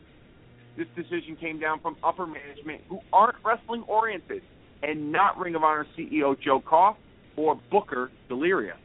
This 0.78 0.88
decision 0.96 1.38
came 1.40 1.60
down 1.60 1.80
from 1.80 1.96
upper 2.04 2.26
management 2.26 2.82
who 2.90 3.00
aren't 3.14 3.38
wrestling 3.46 3.84
oriented 3.88 4.42
and 4.84 5.12
not 5.12 5.38
Ring 5.38 5.56
of 5.56 5.64
Honor 5.64 5.88
CEO 5.98 6.40
Joe 6.40 6.60
Koff 6.60 6.98
or 7.38 7.60
Booker 7.72 8.12
Delirious. 8.28 8.78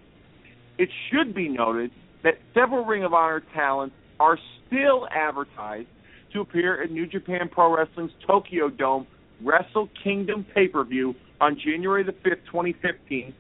It 0.78 0.88
should 1.10 1.34
be 1.34 1.48
noted 1.48 1.90
that 2.22 2.34
several 2.54 2.84
Ring 2.84 3.04
of 3.04 3.12
Honor 3.12 3.42
talents 3.54 3.94
are 4.18 4.38
still 4.66 5.08
advertised 5.10 5.88
to 6.32 6.40
appear 6.40 6.82
at 6.82 6.90
New 6.90 7.06
Japan 7.06 7.48
Pro 7.50 7.76
Wrestling's 7.76 8.12
Tokyo 8.26 8.68
Dome 8.68 9.06
Wrestle 9.42 9.88
Kingdom 10.04 10.46
pay 10.54 10.68
per 10.68 10.84
view 10.84 11.14
on 11.40 11.58
January 11.64 12.04
the 12.04 12.12
5th, 12.12 12.44
2015, 12.46 13.34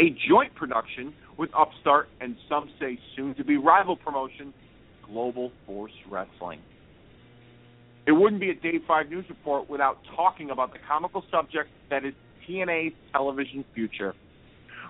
a 0.00 0.16
joint 0.28 0.54
production 0.54 1.14
with 1.38 1.50
Upstart 1.56 2.08
and 2.20 2.36
some 2.48 2.68
say 2.80 2.98
soon 3.16 3.34
to 3.36 3.44
be 3.44 3.56
rival 3.56 3.96
promotion, 3.96 4.52
Global 5.06 5.52
Force 5.66 5.92
Wrestling. 6.10 6.60
It 8.06 8.12
wouldn't 8.12 8.40
be 8.40 8.50
a 8.50 8.54
Day 8.54 8.80
5 8.86 9.08
news 9.08 9.24
report 9.28 9.70
without 9.70 9.98
talking 10.14 10.50
about 10.50 10.72
the 10.72 10.78
comical 10.86 11.24
subject 11.30 11.70
that 11.88 12.04
is 12.04 12.12
TNA's 12.46 12.92
television 13.12 13.64
future. 13.74 14.14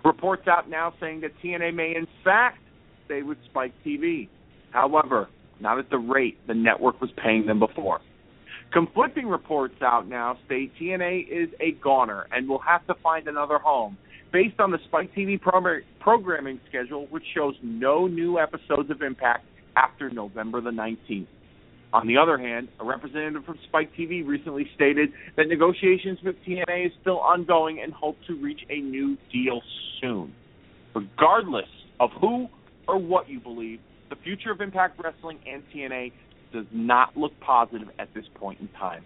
Reports 0.04 0.48
out 0.48 0.68
now 0.68 0.92
saying 1.00 1.20
that 1.20 1.30
TNA 1.42 1.74
may 1.74 1.94
in 1.94 2.08
fact 2.24 2.58
stay 3.06 3.22
with 3.22 3.38
Spike 3.50 3.72
TV. 3.86 4.28
However, 4.70 5.28
not 5.60 5.78
at 5.78 5.90
the 5.90 5.98
rate 5.98 6.44
the 6.48 6.54
network 6.54 7.00
was 7.00 7.10
paying 7.22 7.46
them 7.46 7.60
before. 7.60 8.00
Conflicting 8.72 9.26
reports 9.26 9.80
out 9.80 10.08
now 10.08 10.36
state 10.46 10.72
TNA 10.80 11.28
is 11.28 11.48
a 11.60 11.72
goner 11.82 12.26
and 12.32 12.48
will 12.48 12.58
have 12.58 12.84
to 12.88 12.94
find 13.02 13.28
another 13.28 13.58
home 13.58 13.96
based 14.32 14.58
on 14.58 14.72
the 14.72 14.78
Spike 14.86 15.14
TV 15.14 15.40
programming 16.00 16.60
schedule, 16.68 17.06
which 17.10 17.22
shows 17.32 17.54
no 17.62 18.08
new 18.08 18.40
episodes 18.40 18.90
of 18.90 19.00
Impact 19.00 19.46
after 19.76 20.10
November 20.10 20.60
the 20.60 20.70
19th. 20.70 21.28
On 21.94 22.08
the 22.08 22.16
other 22.16 22.36
hand, 22.36 22.68
a 22.80 22.84
representative 22.84 23.44
from 23.44 23.56
Spike 23.68 23.92
TV 23.96 24.26
recently 24.26 24.68
stated 24.74 25.10
that 25.36 25.46
negotiations 25.46 26.18
with 26.24 26.34
TNA 26.44 26.86
is 26.86 26.92
still 27.00 27.20
ongoing 27.20 27.80
and 27.80 27.92
hope 27.92 28.16
to 28.26 28.34
reach 28.34 28.62
a 28.68 28.80
new 28.80 29.16
deal 29.32 29.62
soon. 30.00 30.34
Regardless 30.92 31.68
of 32.00 32.10
who 32.20 32.48
or 32.88 32.98
what 32.98 33.30
you 33.30 33.38
believe, 33.38 33.78
the 34.10 34.16
future 34.16 34.50
of 34.50 34.60
Impact 34.60 35.00
Wrestling 35.02 35.38
and 35.46 35.62
TNA 35.72 36.10
does 36.52 36.66
not 36.72 37.16
look 37.16 37.32
positive 37.38 37.88
at 38.00 38.12
this 38.12 38.24
point 38.34 38.58
in 38.60 38.66
time. 38.76 39.04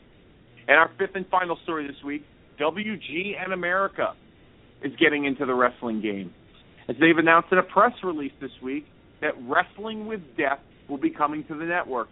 And 0.66 0.78
our 0.78 0.91
fifth 0.99 1.14
and 1.14 1.26
final 1.28 1.59
story 1.64 1.86
this 1.86 2.03
week 2.03 2.24
WGN 2.59 3.53
America 3.53 4.14
is 4.82 4.93
getting 4.99 5.26
into 5.26 5.45
the 5.45 5.55
wrestling 5.55 6.01
game. 6.01 6.32
As 6.89 6.97
they've 6.99 7.18
announced 7.18 7.49
in 7.53 7.59
a 7.59 7.62
press 7.62 7.93
release 8.03 8.32
this 8.41 8.51
week 8.62 8.86
that 9.20 9.34
Wrestling 9.43 10.07
with 10.07 10.20
Death 10.39 10.61
will 10.89 10.97
be 10.97 11.11
coming 11.11 11.45
to 11.49 11.55
the 11.55 11.66
network. 11.66 12.09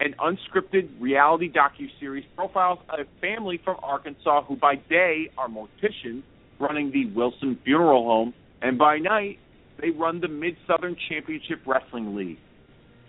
An 0.00 0.14
unscripted 0.18 0.88
reality 0.98 1.52
docu-series 1.52 2.24
profiles 2.34 2.78
a 2.88 3.04
family 3.20 3.60
from 3.62 3.76
Arkansas 3.82 4.44
who 4.44 4.56
by 4.56 4.76
day 4.76 5.30
are 5.36 5.46
morticians 5.46 6.22
running 6.58 6.90
the 6.90 7.04
Wilson 7.14 7.58
Funeral 7.64 8.04
Home 8.04 8.32
and 8.62 8.78
by 8.78 8.96
night 8.96 9.38
they 9.78 9.90
run 9.90 10.20
the 10.20 10.28
Mid-Southern 10.28 10.96
Championship 11.08 11.60
Wrestling 11.66 12.16
League. 12.16 12.38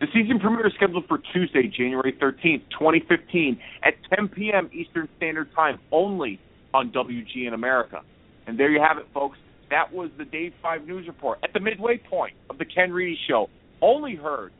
The 0.02 0.08
season 0.14 0.40
premiere 0.40 0.68
is 0.68 0.74
scheduled 0.74 1.08
for 1.08 1.20
Tuesday, 1.32 1.68
January 1.68 2.12
13th, 2.22 2.64
2015 2.78 3.60
at 3.84 3.94
10 4.16 4.28
p.m. 4.30 4.70
Eastern 4.74 5.08
Standard 5.16 5.54
Time 5.56 5.80
only 5.94 6.40
on 6.74 6.92
WGN 6.92 7.54
America. 7.54 8.02
And 8.48 8.60
there 8.60 8.70
you 8.70 8.82
have 8.82 8.98
it, 8.98 9.06
folks. 9.14 9.38
That 9.70 9.94
was 9.94 10.10
the 10.18 10.26
Day 10.26 10.54
5 10.62 10.88
News 10.88 11.08
Report 11.08 11.40
at 11.44 11.54
the 11.54 11.62
midway 11.62 11.98
point 11.98 12.34
of 12.50 12.58
the 12.58 12.66
Ken 12.66 12.92
Reedy 12.92 13.18
Show. 13.30 13.48
Only 13.82 14.16
heard 14.16 14.52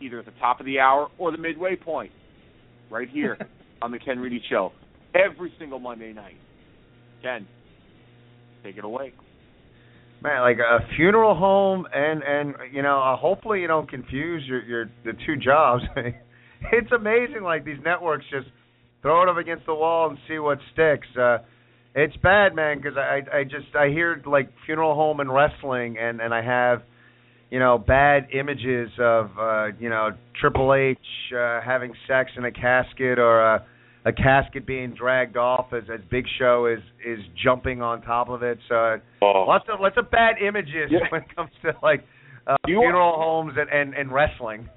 either 0.00 0.18
at 0.18 0.24
the 0.24 0.32
top 0.40 0.60
of 0.60 0.66
the 0.66 0.78
hour 0.78 1.08
or 1.18 1.32
the 1.32 1.38
midway 1.38 1.76
point 1.76 2.12
right 2.90 3.08
here 3.08 3.38
on 3.82 3.90
the 3.90 3.98
Ken 3.98 4.18
Reedy 4.18 4.42
Show 4.48 4.72
every 5.14 5.52
single 5.58 5.78
Monday 5.78 6.12
night. 6.12 6.36
Ken, 7.22 7.46
take 8.62 8.76
it 8.76 8.84
away. 8.84 9.12
Man, 10.22 10.40
like 10.40 10.58
a 10.58 10.78
funeral 10.96 11.34
home 11.34 11.86
and 11.92 12.22
and 12.22 12.54
you 12.72 12.82
know, 12.82 13.00
uh, 13.00 13.16
hopefully 13.16 13.60
you 13.60 13.66
don't 13.66 13.88
confuse 13.88 14.42
your 14.46 14.62
your 14.64 14.84
the 15.04 15.12
two 15.26 15.36
jobs. 15.36 15.82
it's 16.72 16.92
amazing 16.92 17.42
like 17.42 17.64
these 17.64 17.78
networks 17.84 18.24
just 18.30 18.46
throw 19.02 19.22
it 19.22 19.28
up 19.28 19.36
against 19.36 19.66
the 19.66 19.74
wall 19.74 20.08
and 20.08 20.18
see 20.28 20.38
what 20.38 20.58
sticks. 20.72 21.06
Uh 21.16 21.38
it's 21.96 22.16
bad, 22.18 22.54
man, 22.54 22.76
because 22.76 22.98
I 22.98 23.20
I 23.32 23.44
just 23.44 23.74
I 23.74 23.88
hear 23.88 24.22
like 24.26 24.50
funeral 24.66 24.94
home 24.94 25.18
and 25.20 25.32
wrestling, 25.32 25.96
and 25.98 26.20
and 26.20 26.34
I 26.34 26.42
have, 26.42 26.82
you 27.50 27.58
know, 27.58 27.78
bad 27.78 28.28
images 28.32 28.90
of 28.98 29.30
uh, 29.38 29.66
you 29.78 29.88
know 29.88 30.10
Triple 30.40 30.74
H 30.74 30.98
uh, 31.36 31.60
having 31.60 31.92
sex 32.08 32.30
in 32.36 32.44
a 32.44 32.52
casket 32.52 33.18
or 33.18 33.40
a 33.40 33.66
a 34.06 34.12
casket 34.12 34.64
being 34.66 34.94
dragged 34.94 35.36
off 35.36 35.72
as 35.72 35.82
as 35.92 36.00
Big 36.10 36.24
Show 36.38 36.66
is 36.66 36.82
is 37.04 37.18
jumping 37.42 37.82
on 37.82 38.02
top 38.02 38.28
of 38.28 38.42
it. 38.42 38.58
So 38.68 38.98
oh. 39.22 39.44
lots 39.46 39.66
of 39.72 39.80
lots 39.80 39.96
of 39.98 40.10
bad 40.10 40.36
images 40.40 40.90
yeah. 40.90 41.00
when 41.10 41.22
it 41.22 41.34
comes 41.34 41.50
to 41.62 41.72
like 41.82 42.04
uh, 42.46 42.56
funeral 42.64 43.18
want, 43.18 43.48
homes 43.48 43.58
and, 43.58 43.68
and 43.68 43.94
and 43.94 44.12
wrestling. 44.12 44.68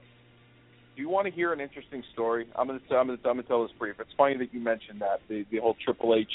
Do 0.96 1.04
you 1.04 1.10
want 1.10 1.28
to 1.28 1.32
hear 1.32 1.54
an 1.54 1.62
interesting 1.62 2.04
story? 2.14 2.48
I'm 2.56 2.68
gonna 2.68 2.80
I'm 2.92 3.08
gonna 3.08 3.20
I'm 3.26 3.38
gonna 3.38 3.44
tell 3.44 3.62
this 3.62 3.72
brief. 3.78 3.96
It's 4.00 4.10
funny 4.18 4.38
that 4.38 4.52
you 4.52 4.60
mentioned 4.60 5.02
that 5.02 5.22
the 5.30 5.46
the 5.52 5.60
whole 5.60 5.76
Triple 5.86 6.16
H 6.16 6.28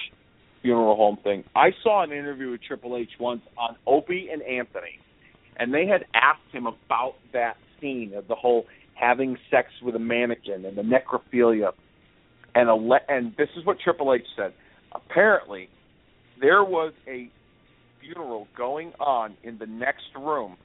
funeral 0.62 0.96
home 0.96 1.18
thing. 1.22 1.44
I 1.54 1.70
saw 1.82 2.04
an 2.04 2.12
interview 2.12 2.52
with 2.52 2.62
Triple 2.62 2.96
H 2.96 3.10
once 3.18 3.42
on 3.58 3.76
Opie 3.86 4.28
and 4.32 4.40
Anthony, 4.42 4.98
and 5.56 5.72
they 5.72 5.86
had 5.86 6.04
asked 6.14 6.52
him 6.52 6.66
about 6.66 7.14
that 7.32 7.56
scene 7.80 8.12
of 8.14 8.28
the 8.28 8.34
whole 8.34 8.66
having 8.94 9.36
sex 9.50 9.68
with 9.82 9.94
a 9.94 9.98
mannequin 9.98 10.64
and 10.64 10.76
the 10.76 10.82
necrophilia, 10.82 11.72
and 12.54 12.68
a 12.68 12.74
le- 12.74 13.00
and 13.08 13.34
this 13.36 13.48
is 13.56 13.64
what 13.66 13.78
Triple 13.80 14.14
H 14.14 14.26
said. 14.36 14.52
Apparently, 14.92 15.68
there 16.40 16.64
was 16.64 16.92
a 17.08 17.30
funeral 18.00 18.46
going 18.56 18.92
on 19.00 19.36
in 19.42 19.58
the 19.58 19.66
next 19.66 20.06
room 20.16 20.56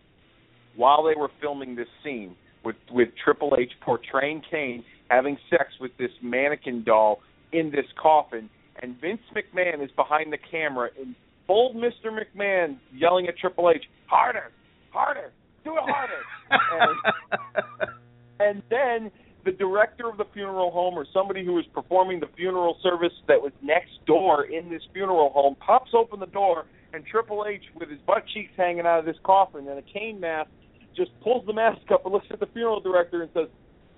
while 0.75 1.03
they 1.03 1.19
were 1.19 1.29
filming 1.41 1.75
this 1.75 1.87
scene 2.03 2.35
with 2.63 2.75
with 2.91 3.09
Triple 3.23 3.55
H 3.59 3.71
portraying 3.81 4.41
Kane 4.49 4.83
having 5.09 5.37
sex 5.49 5.71
with 5.79 5.91
this 5.97 6.11
mannequin 6.21 6.83
doll 6.83 7.19
in 7.51 7.71
this 7.71 7.85
coffin 7.99 8.49
and 8.81 8.99
Vince 8.99 9.21
McMahon 9.35 9.83
is 9.83 9.91
behind 9.91 10.31
the 10.31 10.37
camera 10.51 10.89
in 11.01 11.15
full 11.47 11.73
Mr. 11.73 12.11
McMahon 12.11 12.77
yelling 12.93 13.27
at 13.27 13.37
Triple 13.37 13.71
H, 13.73 13.83
harder, 14.07 14.51
harder, 14.99 15.31
do 15.63 15.71
it 15.73 15.83
harder. 15.83 16.21
and, 18.39 18.61
and 18.61 18.63
then 18.69 19.11
the 19.45 19.51
director 19.51 20.09
of 20.09 20.17
the 20.17 20.25
funeral 20.33 20.71
home 20.71 20.95
or 20.95 21.05
somebody 21.13 21.45
who 21.45 21.53
was 21.53 21.65
performing 21.73 22.19
the 22.19 22.27
funeral 22.35 22.77
service 22.83 23.13
that 23.27 23.41
was 23.41 23.53
next 23.61 23.91
door 24.05 24.45
in 24.45 24.69
this 24.69 24.81
funeral 24.93 25.29
home 25.29 25.55
pops 25.55 25.91
open 25.93 26.19
the 26.19 26.27
door 26.27 26.65
and 26.93 27.05
Triple 27.05 27.45
H 27.47 27.63
with 27.79 27.89
his 27.89 27.99
butt 28.05 28.23
cheeks 28.33 28.51
hanging 28.57 28.85
out 28.85 28.99
of 28.99 29.05
this 29.05 29.15
coffin 29.23 29.67
and 29.67 29.79
a 29.79 29.81
Kane 29.81 30.19
mask 30.19 30.49
just 30.95 31.11
pulls 31.21 31.45
the 31.45 31.53
mask 31.53 31.79
up 31.93 32.03
and 32.03 32.13
looks 32.13 32.27
at 32.31 32.39
the 32.39 32.47
funeral 32.47 32.81
director 32.81 33.21
and 33.21 33.31
says, 33.33 33.47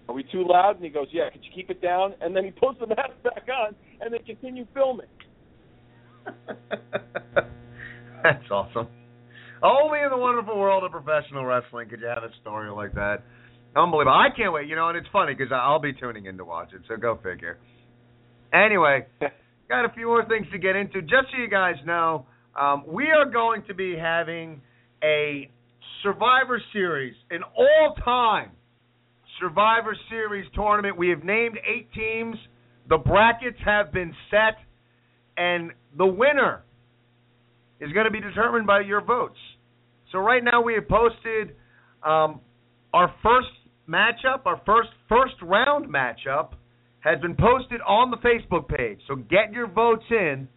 are 0.08 0.14
we 0.14 0.24
too 0.24 0.46
loud? 0.48 0.76
And 0.76 0.84
he 0.84 0.90
goes, 0.90 1.08
Yeah, 1.12 1.30
could 1.32 1.44
you 1.44 1.52
keep 1.54 1.70
it 1.70 1.82
down? 1.82 2.14
And 2.22 2.36
then 2.36 2.44
he 2.44 2.52
puts 2.52 2.80
the 2.80 2.88
mask 2.96 3.14
back 3.24 3.48
on 3.48 3.76
and 4.02 4.14
they 4.14 4.20
continue 4.20 4.66
filming. 4.74 5.08
That's 8.24 8.52
awesome. 8.52 8.88
Only 9.64 10.00
in 10.00 10.10
the 10.10 10.18
wonderful 10.18 10.58
world 10.58 10.84
of 10.84 10.92
professional 10.92 11.46
wrestling 11.46 11.90
could 11.90 12.02
you 12.02 12.08
have 12.08 12.24
a 12.24 12.32
story 12.42 12.72
like 12.72 12.94
that. 12.94 13.24
Unbelievable. 13.76 14.12
I 14.12 14.36
can't 14.36 14.52
wait. 14.52 14.68
You 14.68 14.76
know, 14.76 14.90
and 14.90 14.98
it's 14.98 15.08
funny 15.14 15.34
because 15.34 15.52
I'll 15.54 15.80
be 15.80 15.94
tuning 15.94 16.26
in 16.26 16.38
to 16.38 16.46
watch 16.46 16.74
it, 16.74 16.82
so 16.88 16.98
go 16.98 17.20
figure. 17.24 17.58
Anyway, 18.54 19.06
got 19.70 19.86
a 19.86 19.94
few 19.94 20.08
more 20.08 20.26
things 20.26 20.48
to 20.52 20.58
get 20.58 20.76
into. 20.76 21.02
Just 21.02 21.32
so 21.32 21.42
you 21.42 21.48
guys 21.50 21.76
know, 21.86 22.26
um, 22.60 22.84
we 22.88 23.10
are 23.12 23.30
going 23.30 23.64
to 23.68 23.74
be 23.74 23.96
having 23.96 24.62
a 25.04 25.50
Survivor 26.04 26.62
Series, 26.74 27.14
an 27.30 27.42
all 27.56 27.96
time 28.04 28.52
Survivor 29.40 29.96
Series 30.10 30.46
tournament. 30.54 30.98
We 30.98 31.10
have 31.10 31.24
named 31.24 31.58
eight 31.68 31.92
teams. 31.94 32.36
The 32.90 32.98
brackets 32.98 33.58
have 33.64 33.94
been 33.94 34.14
set, 34.30 34.58
and 35.38 35.72
the 35.98 36.06
winner 36.06 36.64
is 37.80 37.92
going 37.94 38.06
to 38.06 38.12
be 38.12 38.20
determined 38.20 38.68
by 38.68 38.82
your 38.82 39.02
votes. 39.02 39.38
So 40.12 40.20
right 40.20 40.44
now 40.44 40.62
we 40.62 40.74
have 40.76 40.88
posted 40.88 41.56
um, 42.04 42.42
our 42.94 43.14
first 43.24 43.48
matchup, 43.88 44.46
our 44.46 44.62
first 44.66 44.90
first 45.08 45.36
round 45.42 45.88
matchup 45.94 46.54
has 47.00 47.20
been 47.20 47.36
posted 47.36 47.82
on 47.82 48.12
the 48.12 48.18
Facebook 48.18 48.68
page. 48.68 49.00
So 49.08 49.16
get 49.16 49.52
your 49.52 49.68
votes 49.68 50.04
in. 50.10 50.48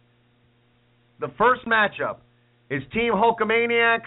The 1.19 1.27
first 1.37 1.61
matchup 1.65 2.17
is 2.69 2.83
Team 2.93 3.13
Hulkamaniacs, 3.13 4.01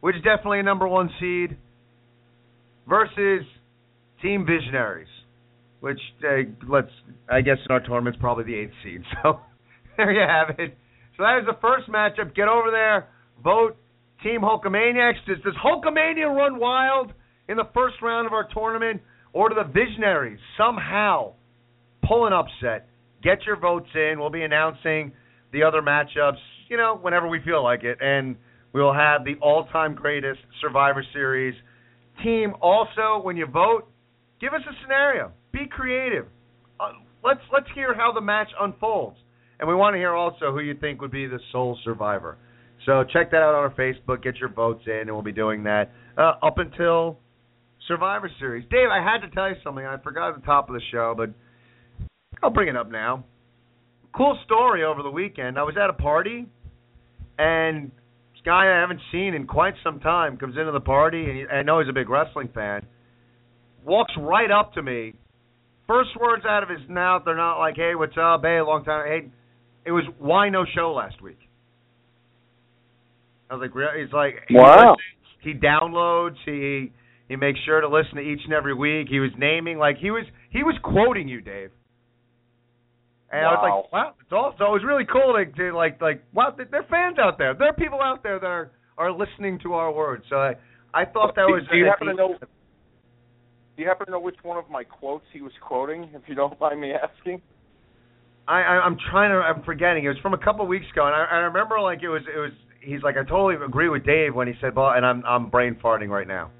which 0.00 0.16
is 0.16 0.22
definitely 0.22 0.60
a 0.60 0.62
number 0.62 0.88
one 0.88 1.08
seed, 1.20 1.56
versus 2.88 3.46
Team 4.20 4.44
Visionaries, 4.44 5.08
which 5.80 6.00
uh, 6.24 6.42
let's 6.68 6.90
I 7.30 7.40
guess 7.40 7.58
in 7.68 7.72
our 7.72 7.80
tournament's 7.80 8.18
probably 8.18 8.44
the 8.44 8.54
eighth 8.54 8.74
seed. 8.82 9.02
So 9.22 9.40
there 9.96 10.10
you 10.10 10.26
have 10.26 10.58
it. 10.58 10.76
So 11.16 11.22
that 11.22 11.38
is 11.38 11.46
the 11.46 11.56
first 11.60 11.88
matchup. 11.88 12.34
Get 12.34 12.48
over 12.48 12.72
there, 12.72 13.08
vote 13.44 13.76
Team 14.24 14.40
Hulkamaniacs. 14.40 15.24
Does, 15.26 15.36
does 15.44 15.54
Hulkamania 15.64 16.34
run 16.34 16.58
wild 16.58 17.12
in 17.48 17.56
the 17.56 17.68
first 17.74 17.96
round 18.02 18.26
of 18.26 18.32
our 18.32 18.48
tournament, 18.52 19.02
or 19.32 19.50
do 19.50 19.54
the 19.54 19.64
Visionaries 19.64 20.40
somehow 20.56 21.34
pull 22.02 22.26
an 22.26 22.32
upset? 22.32 22.88
Get 23.22 23.44
your 23.46 23.56
votes 23.56 23.88
in. 23.94 24.18
We'll 24.18 24.30
be 24.30 24.42
announcing 24.42 25.12
the 25.52 25.62
other 25.62 25.82
matchups, 25.82 26.40
you 26.68 26.76
know, 26.76 26.98
whenever 27.00 27.28
we 27.28 27.40
feel 27.44 27.62
like 27.62 27.84
it, 27.84 27.98
and 28.00 28.36
we 28.72 28.82
will 28.82 28.94
have 28.94 29.24
the 29.24 29.34
all-time 29.40 29.94
greatest 29.94 30.40
Survivor 30.60 31.04
Series 31.12 31.54
team 32.22 32.54
also 32.60 33.20
when 33.22 33.36
you 33.36 33.46
vote, 33.46 33.88
give 34.40 34.52
us 34.52 34.62
a 34.68 34.72
scenario. 34.82 35.32
Be 35.52 35.66
creative. 35.70 36.26
Uh, 36.80 36.92
let's 37.22 37.40
let's 37.52 37.66
hear 37.74 37.94
how 37.94 38.12
the 38.12 38.20
match 38.20 38.48
unfolds, 38.60 39.16
and 39.60 39.68
we 39.68 39.74
want 39.74 39.94
to 39.94 39.98
hear 39.98 40.12
also 40.12 40.52
who 40.52 40.60
you 40.60 40.74
think 40.74 41.00
would 41.00 41.12
be 41.12 41.26
the 41.26 41.38
sole 41.52 41.78
survivor. 41.84 42.36
So 42.86 43.04
check 43.12 43.30
that 43.30 43.38
out 43.38 43.54
on 43.54 43.64
our 43.64 43.74
Facebook. 43.74 44.22
Get 44.22 44.36
your 44.36 44.50
votes 44.50 44.82
in, 44.86 44.92
and 44.92 45.12
we'll 45.12 45.22
be 45.22 45.32
doing 45.32 45.64
that 45.64 45.90
uh, 46.18 46.34
up 46.42 46.58
until 46.58 47.18
Survivor 47.88 48.30
Series. 48.38 48.64
Dave, 48.70 48.88
I 48.90 49.02
had 49.02 49.26
to 49.26 49.34
tell 49.34 49.48
you 49.48 49.56
something. 49.64 49.84
I 49.84 49.96
forgot 49.98 50.30
at 50.30 50.40
the 50.40 50.46
top 50.46 50.68
of 50.68 50.74
the 50.74 50.82
show, 50.90 51.14
but 51.16 51.30
I'll 52.42 52.50
bring 52.50 52.68
it 52.68 52.76
up 52.76 52.90
now. 52.90 53.24
Cool 54.14 54.38
story 54.44 54.84
over 54.84 55.02
the 55.02 55.10
weekend. 55.10 55.58
I 55.58 55.62
was 55.62 55.74
at 55.82 55.90
a 55.90 55.94
party, 55.94 56.46
and 57.38 57.90
this 58.32 58.42
guy 58.44 58.70
I 58.70 58.80
haven't 58.80 59.00
seen 59.10 59.34
in 59.34 59.46
quite 59.46 59.74
some 59.82 60.00
time 60.00 60.36
comes 60.36 60.56
into 60.56 60.72
the 60.72 60.80
party, 60.80 61.24
and 61.24 61.36
he, 61.36 61.46
I 61.46 61.62
know 61.62 61.80
he's 61.80 61.88
a 61.88 61.94
big 61.94 62.08
wrestling 62.08 62.50
fan. 62.54 62.86
Walks 63.84 64.12
right 64.18 64.50
up 64.50 64.74
to 64.74 64.82
me. 64.82 65.14
First 65.86 66.10
words 66.18 66.44
out 66.46 66.62
of 66.62 66.68
his 66.68 66.88
mouth, 66.88 67.22
they're 67.24 67.36
not 67.36 67.58
like, 67.58 67.76
"Hey, 67.76 67.94
what's 67.94 68.16
up? 68.16 68.42
Hey, 68.42 68.60
long 68.60 68.84
time." 68.84 69.06
Hey, 69.06 69.30
it 69.84 69.90
was 69.90 70.04
why 70.18 70.48
no 70.48 70.64
show 70.74 70.92
last 70.92 71.20
week. 71.20 71.38
I 73.54 73.56
was 73.56 73.62
like, 73.70 73.74
really? 73.74 74.02
He's 74.04 74.12
like, 74.12 74.34
he 74.48 74.56
Wow. 74.56 74.96
listens, 74.98 74.98
He 75.40 75.54
downloads. 75.54 76.36
He 76.44 76.92
he 77.28 77.36
makes 77.36 77.58
sure 77.60 77.80
to 77.80 77.88
listen 77.88 78.16
to 78.16 78.20
each 78.20 78.40
and 78.44 78.52
every 78.52 78.74
week. 78.74 79.08
He 79.08 79.20
was 79.20 79.30
naming 79.38 79.78
like 79.78 79.96
he 79.98 80.10
was 80.10 80.24
he 80.50 80.62
was 80.62 80.74
quoting 80.82 81.28
you, 81.28 81.40
Dave. 81.40 81.70
And 83.32 83.44
I 83.46 83.50
was 83.50 83.62
like, 83.62 83.92
wow, 83.92 84.14
it's 84.20 84.30
awesome. 84.32 84.56
So 84.58 84.64
it 84.66 84.70
was 84.70 84.82
really 84.86 85.04
cool 85.10 85.34
to, 85.34 85.44
to 85.44 85.76
like 85.76 86.00
like 86.00 86.22
wow, 86.32 86.54
there 86.56 86.66
are 86.80 86.86
fans 86.90 87.18
out 87.18 87.38
there. 87.38 87.54
There 87.54 87.68
are 87.68 87.72
people 87.74 88.00
out 88.02 88.22
there 88.22 88.38
that 88.38 88.46
are 88.46 88.70
are 88.98 89.10
listening 89.12 89.58
to 89.64 89.74
our 89.74 89.90
words. 89.92 90.24
So 90.30 90.36
I 90.36 90.54
I 90.92 91.04
thought 91.04 91.34
that 91.34 91.46
Do- 91.48 91.54
was. 91.54 91.62
do 91.70 91.76
you 91.78 91.86
happen 91.86 92.08
to 92.08 92.14
know- 92.14 92.36
Do 92.38 93.82
you 93.82 93.88
happen 93.88 94.06
to 94.06 94.12
know 94.12 94.20
which 94.20 94.36
one 94.44 94.56
of 94.56 94.70
my 94.70 94.84
quotes 94.84 95.24
he 95.32 95.40
was 95.40 95.52
quoting, 95.60 96.10
if 96.14 96.22
you 96.28 96.34
don't 96.36 96.58
mind 96.60 96.80
me 96.80 96.92
asking? 96.92 97.42
I, 98.46 98.60
I 98.60 98.74
I'm 98.86 98.96
trying 99.10 99.30
to 99.30 99.38
I'm 99.38 99.64
forgetting. 99.64 100.04
It 100.04 100.08
was 100.08 100.18
from 100.22 100.34
a 100.34 100.38
couple 100.38 100.62
of 100.62 100.68
weeks 100.68 100.86
ago, 100.92 101.06
and 101.06 101.14
I, 101.14 101.24
I 101.24 101.36
remember 101.50 101.80
like 101.80 102.02
it 102.02 102.08
was 102.08 102.22
it 102.32 102.38
was. 102.38 102.52
He's 102.84 103.02
like 103.02 103.16
I 103.16 103.24
totally 103.24 103.56
agree 103.64 103.88
with 103.88 104.04
Dave 104.04 104.34
when 104.34 104.46
he 104.46 104.54
said, 104.60 104.74
"Well," 104.76 104.90
and 104.90 105.04
I'm 105.04 105.24
I'm 105.24 105.50
brain 105.50 105.76
farting 105.82 106.08
right 106.08 106.28
now. 106.28 106.50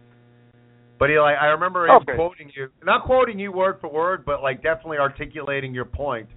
But 0.99 1.11
he 1.11 1.19
like 1.19 1.37
I 1.41 1.47
remember 1.47 1.87
him 1.89 2.03
Okay. 2.03 2.15
quoting 2.15 2.51
you, 2.55 2.69
not 2.85 3.05
quoting 3.05 3.39
you 3.39 3.53
word 3.53 3.77
for 3.81 3.91
word, 3.91 4.25
but 4.25 4.43
like 4.43 4.63
definitely 4.63 4.99
articulating 4.99 5.75
your 5.75 5.85
point. 5.85 6.29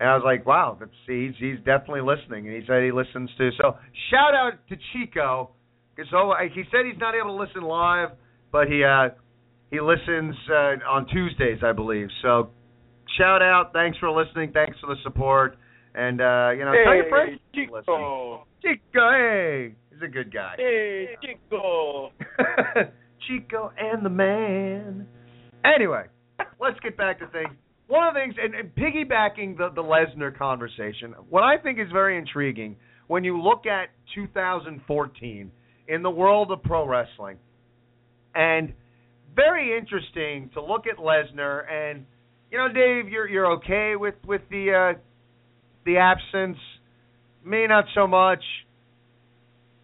And 0.00 0.08
I 0.08 0.14
was 0.14 0.22
like, 0.24 0.46
wow, 0.46 0.76
that's, 0.78 0.90
he's 1.06 1.32
he's 1.38 1.58
definitely 1.58 2.02
listening, 2.02 2.46
and 2.46 2.54
he 2.54 2.62
said 2.66 2.82
he 2.82 2.92
listens 2.92 3.30
to. 3.38 3.50
So 3.60 3.76
shout 4.10 4.34
out 4.34 4.52
to 4.68 4.76
Chico, 4.92 5.50
because 5.94 6.10
so 6.10 6.32
he 6.54 6.62
said 6.70 6.86
he's 6.86 7.00
not 7.00 7.14
able 7.14 7.36
to 7.36 7.42
listen 7.42 7.62
live, 7.62 8.10
but 8.52 8.68
he 8.68 8.84
uh 8.84 9.10
he 9.70 9.80
listens 9.80 10.34
uh, 10.50 10.76
on 10.88 11.06
Tuesdays, 11.08 11.58
I 11.62 11.72
believe. 11.72 12.08
So 12.22 12.50
shout 13.16 13.42
out, 13.42 13.72
thanks 13.72 13.98
for 13.98 14.10
listening, 14.10 14.52
thanks 14.52 14.78
for 14.80 14.86
the 14.86 14.96
support, 15.02 15.56
and 15.94 16.20
uh 16.20 16.50
you 16.50 16.64
know 16.64 16.72
tell 16.84 16.94
your 16.94 17.08
friends. 17.08 17.40
Chico. 17.54 18.44
Chico, 18.62 19.10
hey, 19.10 19.74
he's 19.90 20.02
a 20.02 20.08
good 20.08 20.32
guy. 20.32 20.54
Hey, 20.56 21.08
Chico. 21.22 22.10
Chico 23.26 23.72
and 23.78 24.04
the 24.04 24.10
man. 24.10 25.06
Anyway, 25.64 26.04
let's 26.60 26.78
get 26.80 26.96
back 26.96 27.18
to 27.20 27.26
things. 27.28 27.54
One 27.86 28.06
of 28.06 28.14
the 28.14 28.20
things, 28.20 28.34
and, 28.42 28.54
and 28.54 28.74
piggybacking 28.74 29.56
the, 29.56 29.70
the 29.74 29.82
Lesnar 29.82 30.36
conversation, 30.36 31.14
what 31.30 31.42
I 31.42 31.56
think 31.56 31.78
is 31.78 31.86
very 31.92 32.18
intriguing 32.18 32.76
when 33.06 33.24
you 33.24 33.40
look 33.40 33.64
at 33.66 33.88
2014 34.14 35.50
in 35.88 36.02
the 36.02 36.10
world 36.10 36.52
of 36.52 36.62
pro 36.62 36.86
wrestling, 36.86 37.38
and 38.34 38.74
very 39.34 39.76
interesting 39.76 40.50
to 40.52 40.62
look 40.62 40.84
at 40.86 40.98
Lesnar 40.98 41.70
and 41.70 42.04
you 42.50 42.56
know, 42.58 42.68
Dave, 42.68 43.08
you're 43.10 43.28
you're 43.28 43.52
okay 43.52 43.94
with 43.96 44.14
with 44.26 44.42
the 44.50 44.94
uh, 44.94 44.98
the 45.84 45.98
absence, 45.98 46.58
me 47.48 47.66
not 47.66 47.84
so 47.94 48.06
much 48.06 48.42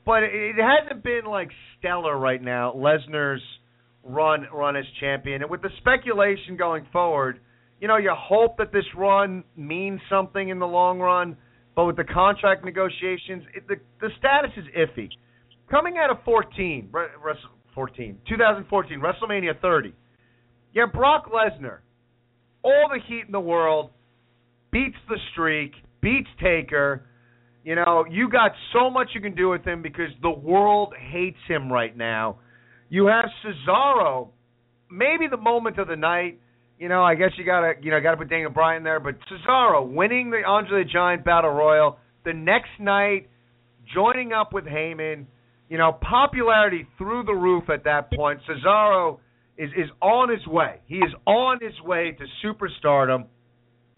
but 0.05 0.23
it, 0.23 0.57
hasn't 0.57 1.03
been 1.03 1.25
like 1.27 1.51
stellar 1.79 2.17
right 2.17 2.43
now. 2.43 2.73
Lesnar's 2.77 3.43
run 4.03 4.47
run 4.53 4.77
as 4.77 4.85
champion, 5.01 5.43
and 5.43 5.51
with 5.51 5.63
the 5.63 5.71
speculation 5.79 6.57
going 6.57 6.87
forward, 6.93 7.41
you 7.81 7.89
know, 7.89 7.97
you 7.97 8.13
hope 8.17 8.59
that 8.59 8.73
this 8.73 8.85
run 8.97 9.45
means 9.57 10.01
something 10.11 10.49
in 10.49 10.59
the 10.59 10.67
long 10.67 10.99
run. 10.99 11.37
But 11.75 11.87
with 11.87 11.97
the 11.97 12.05
contract 12.05 12.65
negotiations, 12.65 13.45
it, 13.55 13.67
the 13.67 13.77
the 14.01 14.11
status 14.19 14.51
is 14.57 14.65
iffy. 14.77 15.09
Coming 15.71 15.97
out 15.99 16.11
of 16.11 16.19
14, 16.25 16.91
Re- 16.93 17.07
Res- 17.25 17.37
14, 17.75 18.19
2014, 18.29 19.01
WrestleMania 19.01 19.59
30, 19.61 19.95
yeah, 20.75 20.85
Brock 20.93 21.33
Lesnar, 21.33 21.79
all 22.63 22.91
the 22.93 23.01
heat 23.09 23.25
in 23.27 23.33
the 23.33 23.41
world, 23.41 23.91
beats 24.71 24.97
the 25.09 25.17
streak, 25.33 25.73
beats 26.03 26.29
Taker. 26.41 27.07
You 27.65 27.77
know, 27.77 28.05
you 28.11 28.29
got 28.29 28.53
so 28.75 28.91
much 28.91 29.09
you 29.15 29.23
can 29.23 29.35
do 29.35 29.49
with 29.49 29.65
him 29.65 29.81
because 29.81 30.11
the 30.21 30.31
world 30.31 30.93
hates 31.11 31.39
him 31.49 31.73
right 31.73 31.97
now. 31.97 32.39
You 32.91 33.07
have 33.07 33.25
Cesaro, 33.43 34.29
maybe 34.91 35.27
the 35.31 35.39
moment 35.39 35.79
of 35.79 35.89
the 35.89 35.97
night. 35.97 36.41
You 36.79 36.91
know, 36.91 37.03
I 37.03 37.15
guess 37.15 37.31
you 37.39 37.45
gotta 37.45 37.73
you 37.81 37.91
know 37.91 38.01
gotta 38.03 38.19
put 38.19 38.29
Daniel 38.29 38.51
Bryan 38.51 38.85
there, 38.85 39.01
but 39.01 39.15
Cesaro 39.31 39.91
winning 39.91 40.31
the 40.31 40.43
Andre 40.47 40.85
the 40.85 40.91
Giant 40.91 41.25
Battle 41.25 41.53
Royal 41.53 41.99
the 42.27 42.35
next 42.35 42.71
night, 42.79 43.31
joining 43.95 44.33
up 44.33 44.53
with 44.53 44.65
Heyman. 44.65 45.25
You 45.71 45.79
know, 45.79 45.93
popularity 45.93 46.87
through 46.99 47.23
the 47.25 47.33
roof 47.33 47.71
at 47.71 47.85
that 47.85 48.13
point. 48.13 48.41
Cesaro 48.47 49.21
is 49.57 49.71
is 49.71 49.89
on 50.03 50.29
his 50.29 50.47
way. 50.47 50.81
He 50.87 50.97
is 50.97 51.15
on 51.27 51.61
his 51.63 51.81
way 51.81 52.15
to 52.19 52.25
superstardom. 52.47 53.25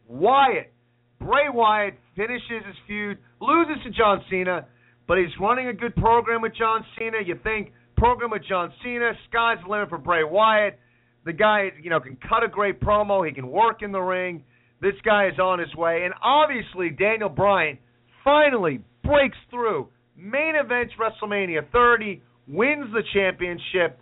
Wyatt, 0.07 0.73
Bray 1.19 1.49
Wyatt 1.53 1.95
finishes 2.15 2.65
his 2.65 2.77
feud, 2.87 3.19
loses 3.41 3.83
to 3.85 3.91
John 3.91 4.23
Cena, 4.31 4.67
but 5.07 5.19
he's 5.19 5.33
running 5.41 5.69
a 5.69 5.73
good 5.73 5.95
program 5.97 6.43
with 6.43 6.55
John 6.57 6.85
Cena. 6.99 7.19
You 7.25 7.39
think 7.43 7.73
program 7.97 8.31
with 8.31 8.43
John 8.49 8.73
Cena, 8.83 9.13
sky's 9.29 9.59
the 9.65 9.71
limit 9.71 9.89
for 9.89 9.99
Bray 9.99 10.25
Wyatt. 10.25 10.79
The 11.25 11.33
guy, 11.33 11.71
you 11.83 11.91
know, 11.91 12.01
can 12.01 12.17
cut 12.29 12.43
a 12.45 12.49
great 12.49 12.81
promo. 12.81 13.27
He 13.27 13.35
can 13.35 13.49
work 13.49 13.83
in 13.83 13.93
the 13.93 14.01
ring. 14.01 14.45
This 14.81 14.95
guy 15.05 15.29
is 15.29 15.39
on 15.39 15.59
his 15.59 15.75
way, 15.75 16.05
and 16.05 16.13
obviously 16.23 16.91
Daniel 16.91 17.31
Bryan 17.31 17.79
finally 18.23 18.81
breaks 19.03 19.39
through. 19.51 19.89
Main 20.17 20.55
events 20.55 20.93
WrestleMania 21.01 21.71
30, 21.73 22.23
wins 22.47 22.87
the 22.93 23.03
championship, 23.15 23.99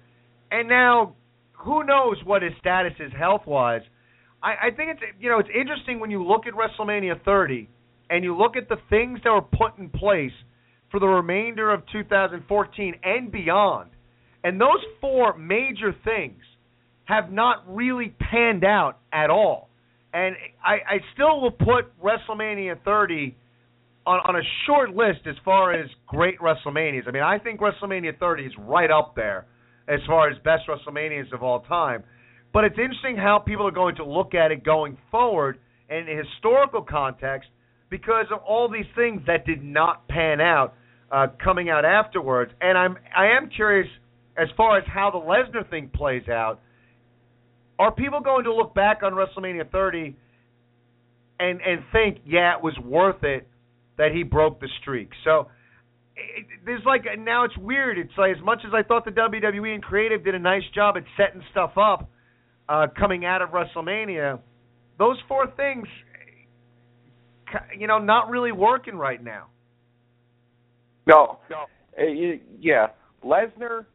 and 0.51 0.69
now 0.69 1.15
who 1.53 1.85
knows 1.85 2.17
what 2.25 2.43
his 2.43 2.53
status 2.61 2.93
is 2.99 3.13
health 3.19 3.43
wise. 3.47 3.83
I, 4.43 4.67
I 4.67 4.71
think 4.77 4.91
it's 4.91 5.01
you 5.21 5.31
know 5.31 5.39
it's 5.39 5.49
interesting 5.49 6.01
when 6.01 6.11
you 6.11 6.25
look 6.25 6.43
at 6.47 6.55
WrestleMania 6.55 7.25
30 7.25 7.69
and 8.11 8.25
you 8.25 8.37
look 8.37 8.57
at 8.57 8.69
the 8.69 8.77
things 8.91 9.21
that 9.25 9.31
were 9.31 9.43
put 9.43 9.79
in 9.79 9.89
place 9.89 10.33
for 10.91 11.01
the 11.01 11.07
remainder 11.07 11.73
of 11.73 11.83
2014 11.93 12.95
and 13.03 13.33
beyond, 13.33 13.91
and 14.43 14.61
those 14.61 14.83
four 15.01 15.37
major 15.37 15.95
things 16.05 16.41
have 17.05 17.31
not 17.31 17.65
really 17.67 18.15
panned 18.31 18.65
out 18.65 18.99
at 19.13 19.31
all. 19.31 19.69
And 20.13 20.37
I, 20.65 20.75
I 20.75 20.99
still 21.13 21.41
will 21.41 21.51
put 21.51 21.93
WrestleMania 22.03 22.83
30 22.85 23.37
on, 24.07 24.21
on 24.21 24.37
a 24.37 24.43
short 24.67 24.95
list 24.95 25.21
as 25.27 25.35
far 25.45 25.73
as 25.73 25.89
great 26.07 26.39
WrestleManias. 26.39 27.09
I 27.09 27.11
mean, 27.11 27.23
I 27.23 27.39
think 27.39 27.61
WrestleMania 27.61 28.19
30 28.19 28.45
is 28.45 28.53
right 28.59 28.91
up 28.91 29.15
there 29.17 29.47
as 29.89 30.01
far 30.07 30.31
as 30.31 30.37
best 30.45 30.65
WrestleManias 30.69 31.33
of 31.33 31.43
all 31.43 31.61
time. 31.61 32.05
But 32.53 32.65
it's 32.65 32.79
interesting 32.79 33.17
how 33.17 33.39
people 33.39 33.67
are 33.67 33.73
going 33.73 33.97
to 33.97 34.05
look 34.05 34.35
at 34.35 34.53
it 34.53 34.65
going 34.65 34.97
forward 35.11 35.59
in 35.91 36.07
a 36.09 36.17
historical 36.17 36.83
context 36.83 37.49
because 37.91 38.27
of 38.33 38.41
all 38.41 38.69
these 38.69 38.87
things 38.95 39.23
that 39.27 39.47
did 39.47 39.63
not 39.63 40.09
pan 40.09 40.41
out 40.41 40.75
uh, 41.11 41.29
coming 41.43 41.71
out 41.71 41.85
afterwards. 41.85 42.53
And 42.61 42.77
I'm 42.77 42.97
I 43.17 43.37
am 43.37 43.49
curious 43.49 43.89
as 44.37 44.49
far 44.57 44.79
as 44.79 44.85
how 44.87 45.11
the 45.11 45.19
Lesnar 45.19 45.69
thing 45.69 45.91
plays 45.95 46.29
out. 46.29 46.61
Are 47.79 47.93
people 47.93 48.21
going 48.21 48.45
to 48.45 48.55
look 48.55 48.75
back 48.75 49.03
on 49.03 49.13
WrestleMania 49.13 49.71
30 49.71 50.17
and 51.41 51.61
and 51.61 51.83
think, 51.93 52.19
yeah, 52.27 52.57
it 52.57 52.63
was 52.63 52.77
worth 52.85 53.23
it 53.23 53.47
that 53.99 54.13
he 54.13 54.23
broke 54.23 54.61
the 54.61 54.69
streak? 54.81 55.11
So 55.25 55.49
it, 56.17 56.47
there's 56.65 56.85
like 56.85 57.03
now 57.19 57.45
it's 57.45 57.57
weird. 57.59 57.99
It's 57.99 58.17
like 58.17 58.37
as 58.37 58.43
much 58.43 58.61
as 58.67 58.73
I 58.75 58.83
thought 58.83 59.05
the 59.05 59.11
WWE 59.11 59.75
and 59.75 59.83
creative 59.83 60.25
did 60.25 60.35
a 60.35 60.39
nice 60.39 60.65
job 60.75 60.97
at 60.97 61.05
setting 61.17 61.43
stuff 61.51 61.73
up 61.77 62.11
uh, 62.69 62.87
coming 62.99 63.25
out 63.25 63.43
of 63.43 63.51
WrestleMania, 63.51 64.39
those 64.99 65.17
four 65.29 65.47
things, 65.57 65.87
you 67.79 67.87
know, 67.87 67.99
not 67.99 68.31
really 68.31 68.53
working 68.53 68.97
right 68.97 69.23
now. 69.23 69.47
No, 71.07 71.39
no. 71.51 71.67
Uh, 71.99 72.39
yeah, 72.61 72.89
Lesnar. 73.25 73.87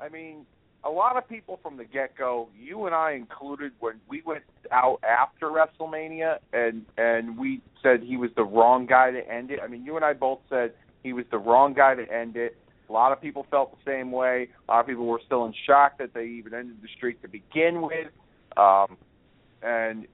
I 0.00 0.08
mean, 0.08 0.46
a 0.84 0.90
lot 0.90 1.16
of 1.16 1.28
people 1.28 1.58
from 1.62 1.76
the 1.76 1.84
get 1.84 2.16
go, 2.16 2.48
you 2.58 2.86
and 2.86 2.94
I 2.94 3.12
included, 3.12 3.72
when 3.80 3.94
we 4.08 4.22
went 4.24 4.44
out 4.70 5.00
after 5.02 5.50
WrestleMania, 5.50 6.38
and 6.52 6.86
and 6.96 7.36
we 7.38 7.60
said 7.82 8.02
he 8.02 8.16
was 8.16 8.30
the 8.36 8.44
wrong 8.44 8.86
guy 8.86 9.10
to 9.10 9.28
end 9.28 9.50
it. 9.50 9.60
I 9.62 9.66
mean, 9.66 9.84
you 9.84 9.96
and 9.96 10.04
I 10.04 10.12
both 10.12 10.40
said 10.48 10.72
he 11.02 11.12
was 11.12 11.24
the 11.30 11.38
wrong 11.38 11.74
guy 11.74 11.94
to 11.94 12.12
end 12.12 12.36
it. 12.36 12.56
A 12.88 12.92
lot 12.92 13.12
of 13.12 13.20
people 13.20 13.46
felt 13.50 13.72
the 13.72 13.90
same 13.90 14.10
way. 14.10 14.48
A 14.68 14.72
lot 14.72 14.80
of 14.80 14.86
people 14.86 15.06
were 15.06 15.20
still 15.26 15.44
in 15.44 15.52
shock 15.66 15.98
that 15.98 16.14
they 16.14 16.24
even 16.24 16.54
ended 16.54 16.76
the 16.80 16.88
streak 16.96 17.20
to 17.22 17.28
begin 17.28 17.82
with. 17.82 18.08
Um, 18.56 18.96
and 19.62 20.06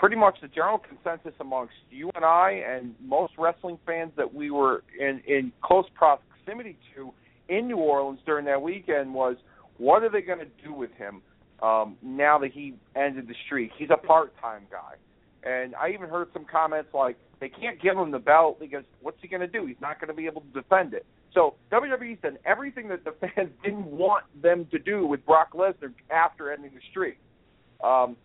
pretty 0.00 0.16
much 0.16 0.38
the 0.40 0.48
general 0.48 0.78
consensus 0.78 1.34
amongst 1.40 1.74
you 1.90 2.10
and 2.14 2.24
I 2.24 2.62
and 2.66 2.94
most 3.04 3.34
wrestling 3.38 3.78
fans 3.84 4.12
that 4.16 4.34
we 4.34 4.50
were 4.50 4.82
in 4.98 5.20
in 5.26 5.52
close 5.62 5.84
proximity 5.94 6.78
to 6.96 7.12
in 7.50 7.68
New 7.68 7.76
Orleans 7.76 8.18
during 8.24 8.46
that 8.46 8.62
weekend 8.62 9.12
was 9.12 9.36
what 9.76 10.02
are 10.02 10.08
they 10.08 10.22
going 10.22 10.38
to 10.38 10.48
do 10.64 10.72
with 10.72 10.90
him 10.92 11.20
um, 11.62 11.98
now 12.02 12.38
that 12.38 12.50
he 12.52 12.74
ended 12.96 13.28
the 13.28 13.34
streak? 13.44 13.72
He's 13.76 13.90
a 13.90 13.96
part-time 13.96 14.62
guy. 14.70 14.94
And 15.42 15.74
I 15.74 15.90
even 15.90 16.08
heard 16.08 16.28
some 16.32 16.46
comments 16.50 16.90
like 16.94 17.16
they 17.38 17.48
can't 17.48 17.80
give 17.80 17.96
him 17.96 18.10
the 18.10 18.18
belt 18.18 18.58
because 18.58 18.84
what's 19.02 19.18
he 19.20 19.28
going 19.28 19.40
to 19.40 19.46
do? 19.46 19.66
He's 19.66 19.80
not 19.80 20.00
going 20.00 20.08
to 20.08 20.14
be 20.14 20.26
able 20.26 20.42
to 20.42 20.60
defend 20.62 20.94
it. 20.94 21.04
So 21.34 21.54
WWE's 21.70 22.20
done 22.22 22.38
everything 22.46 22.88
that 22.88 23.04
the 23.04 23.12
fans 23.20 23.50
didn't 23.62 23.86
want 23.86 24.24
them 24.40 24.66
to 24.70 24.78
do 24.78 25.06
with 25.06 25.24
Brock 25.26 25.52
Lesnar 25.54 25.92
after 26.10 26.52
ending 26.52 26.72
the 26.74 26.80
streak. 26.90 27.18
Um, 27.84 28.16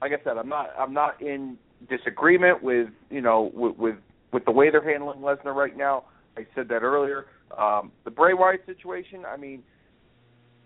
like 0.00 0.12
I 0.12 0.22
said, 0.24 0.36
I'm 0.38 0.48
not 0.48 0.70
I'm 0.78 0.92
not 0.92 1.20
in 1.20 1.56
disagreement 1.88 2.62
with 2.62 2.88
you 3.10 3.20
know 3.20 3.50
with 3.54 3.76
with, 3.76 3.96
with 4.32 4.44
the 4.44 4.50
way 4.50 4.70
they're 4.70 4.82
handling 4.82 5.20
Lesnar 5.20 5.54
right 5.54 5.76
now. 5.76 6.04
I 6.36 6.46
said 6.54 6.68
that 6.68 6.82
earlier. 6.82 7.26
Um, 7.56 7.90
the 8.04 8.10
Bray 8.10 8.32
Wyatt 8.32 8.64
situation, 8.64 9.24
I 9.26 9.36
mean, 9.36 9.62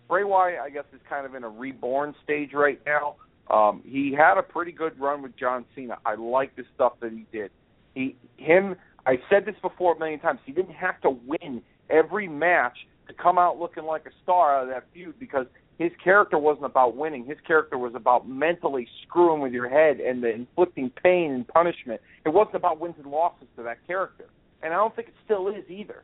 Bray 0.08 0.24
Wyatt, 0.24 0.58
I 0.60 0.70
guess, 0.70 0.84
is 0.92 1.00
kind 1.08 1.24
of 1.24 1.34
in 1.34 1.44
a 1.44 1.48
reborn 1.48 2.14
stage 2.22 2.50
right 2.52 2.80
now. 2.84 3.16
Um, 3.50 3.82
he 3.84 4.12
had 4.12 4.38
a 4.38 4.42
pretty 4.42 4.72
good 4.72 4.98
run 5.00 5.22
with 5.22 5.36
John 5.36 5.64
Cena. 5.74 5.96
I 6.04 6.14
like 6.14 6.56
the 6.56 6.64
stuff 6.74 6.94
that 7.00 7.12
he 7.12 7.26
did. 7.32 7.50
He, 7.94 8.16
him, 8.36 8.76
I 9.06 9.16
said 9.30 9.46
this 9.46 9.54
before 9.62 9.94
a 9.94 9.98
million 9.98 10.20
times. 10.20 10.40
He 10.44 10.52
didn't 10.52 10.74
have 10.74 11.00
to 11.02 11.10
win 11.10 11.62
every 11.90 12.28
match 12.28 12.76
to 13.08 13.14
come 13.14 13.38
out 13.38 13.58
looking 13.58 13.84
like 13.84 14.06
a 14.06 14.10
star 14.22 14.56
out 14.56 14.64
of 14.64 14.68
that 14.70 14.84
feud 14.92 15.18
because 15.18 15.46
his 15.78 15.90
character 16.02 16.38
wasn't 16.38 16.66
about 16.66 16.96
winning. 16.96 17.24
His 17.24 17.38
character 17.46 17.76
was 17.78 17.94
about 17.94 18.28
mentally 18.28 18.86
screwing 19.02 19.40
with 19.40 19.52
your 19.52 19.68
head 19.68 20.00
and 20.00 20.22
the 20.22 20.32
inflicting 20.32 20.90
pain 21.02 21.32
and 21.32 21.48
punishment. 21.48 22.00
It 22.24 22.28
wasn't 22.28 22.56
about 22.56 22.80
wins 22.80 22.94
and 22.98 23.10
losses 23.10 23.48
to 23.56 23.62
that 23.64 23.84
character, 23.86 24.26
and 24.62 24.72
I 24.72 24.76
don't 24.76 24.94
think 24.94 25.08
it 25.08 25.14
still 25.24 25.48
is 25.48 25.64
either. 25.68 26.02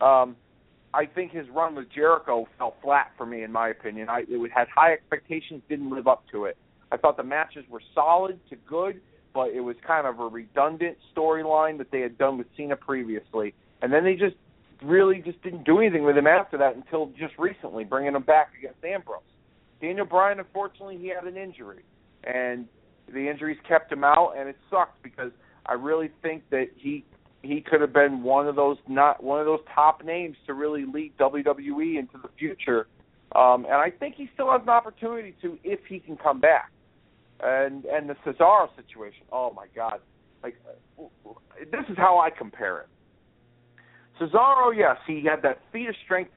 Um, 0.00 0.36
I 0.92 1.06
think 1.06 1.32
his 1.32 1.48
run 1.48 1.74
with 1.74 1.90
Jericho 1.92 2.46
fell 2.58 2.76
flat 2.82 3.12
for 3.16 3.26
me, 3.26 3.42
in 3.42 3.52
my 3.52 3.68
opinion. 3.68 4.08
I 4.08 4.24
it 4.28 4.50
had 4.52 4.68
high 4.68 4.92
expectations, 4.92 5.62
didn't 5.68 5.90
live 5.90 6.06
up 6.06 6.24
to 6.32 6.44
it. 6.44 6.56
I 6.92 6.96
thought 6.96 7.16
the 7.16 7.24
matches 7.24 7.64
were 7.68 7.82
solid 7.94 8.38
to 8.50 8.56
good, 8.56 9.00
but 9.32 9.50
it 9.50 9.60
was 9.60 9.76
kind 9.84 10.06
of 10.06 10.20
a 10.20 10.26
redundant 10.26 10.96
storyline 11.14 11.78
that 11.78 11.90
they 11.90 12.00
had 12.00 12.16
done 12.16 12.38
with 12.38 12.46
Cena 12.56 12.76
previously, 12.76 13.54
and 13.82 13.92
then 13.92 14.04
they 14.04 14.14
just 14.14 14.36
really 14.82 15.22
just 15.24 15.42
didn't 15.42 15.64
do 15.64 15.78
anything 15.78 16.04
with 16.04 16.16
him 16.16 16.26
after 16.26 16.58
that 16.58 16.76
until 16.76 17.06
just 17.18 17.34
recently, 17.38 17.84
bringing 17.84 18.14
him 18.14 18.22
back 18.22 18.48
against 18.58 18.84
Ambrose. 18.84 19.20
Daniel 19.80 20.06
Bryan, 20.06 20.38
unfortunately, 20.38 20.98
he 20.98 21.08
had 21.08 21.24
an 21.24 21.36
injury, 21.36 21.82
and 22.24 22.66
the 23.12 23.28
injuries 23.28 23.58
kept 23.68 23.92
him 23.92 24.04
out, 24.04 24.34
and 24.36 24.48
it 24.48 24.56
sucked 24.70 25.02
because 25.02 25.30
I 25.66 25.74
really 25.74 26.10
think 26.22 26.42
that 26.50 26.68
he 26.76 27.04
he 27.42 27.60
could 27.60 27.82
have 27.82 27.92
been 27.92 28.22
one 28.22 28.48
of 28.48 28.56
those 28.56 28.78
not 28.88 29.22
one 29.22 29.38
of 29.38 29.46
those 29.46 29.60
top 29.74 30.02
names 30.04 30.36
to 30.46 30.54
really 30.54 30.84
lead 30.86 31.16
WWE 31.18 31.98
into 31.98 32.18
the 32.22 32.28
future. 32.38 32.86
Um, 33.34 33.64
and 33.64 33.74
I 33.74 33.90
think 33.90 34.14
he 34.14 34.30
still 34.32 34.50
has 34.50 34.62
an 34.62 34.68
opportunity 34.68 35.34
to 35.42 35.58
if 35.64 35.80
he 35.88 35.98
can 35.98 36.16
come 36.16 36.40
back. 36.40 36.70
And 37.42 37.84
and 37.84 38.08
the 38.08 38.14
Cesaro 38.24 38.68
situation, 38.76 39.24
oh 39.30 39.52
my 39.54 39.66
God, 39.74 40.00
like 40.42 40.56
this 40.96 41.84
is 41.90 41.96
how 41.96 42.18
I 42.18 42.30
compare 42.30 42.80
it. 42.80 42.86
Cesaro, 44.20 44.76
yes, 44.76 44.96
he 45.06 45.24
had 45.24 45.42
that 45.42 45.60
feat 45.72 45.88
of 45.88 45.94
strength, 46.04 46.30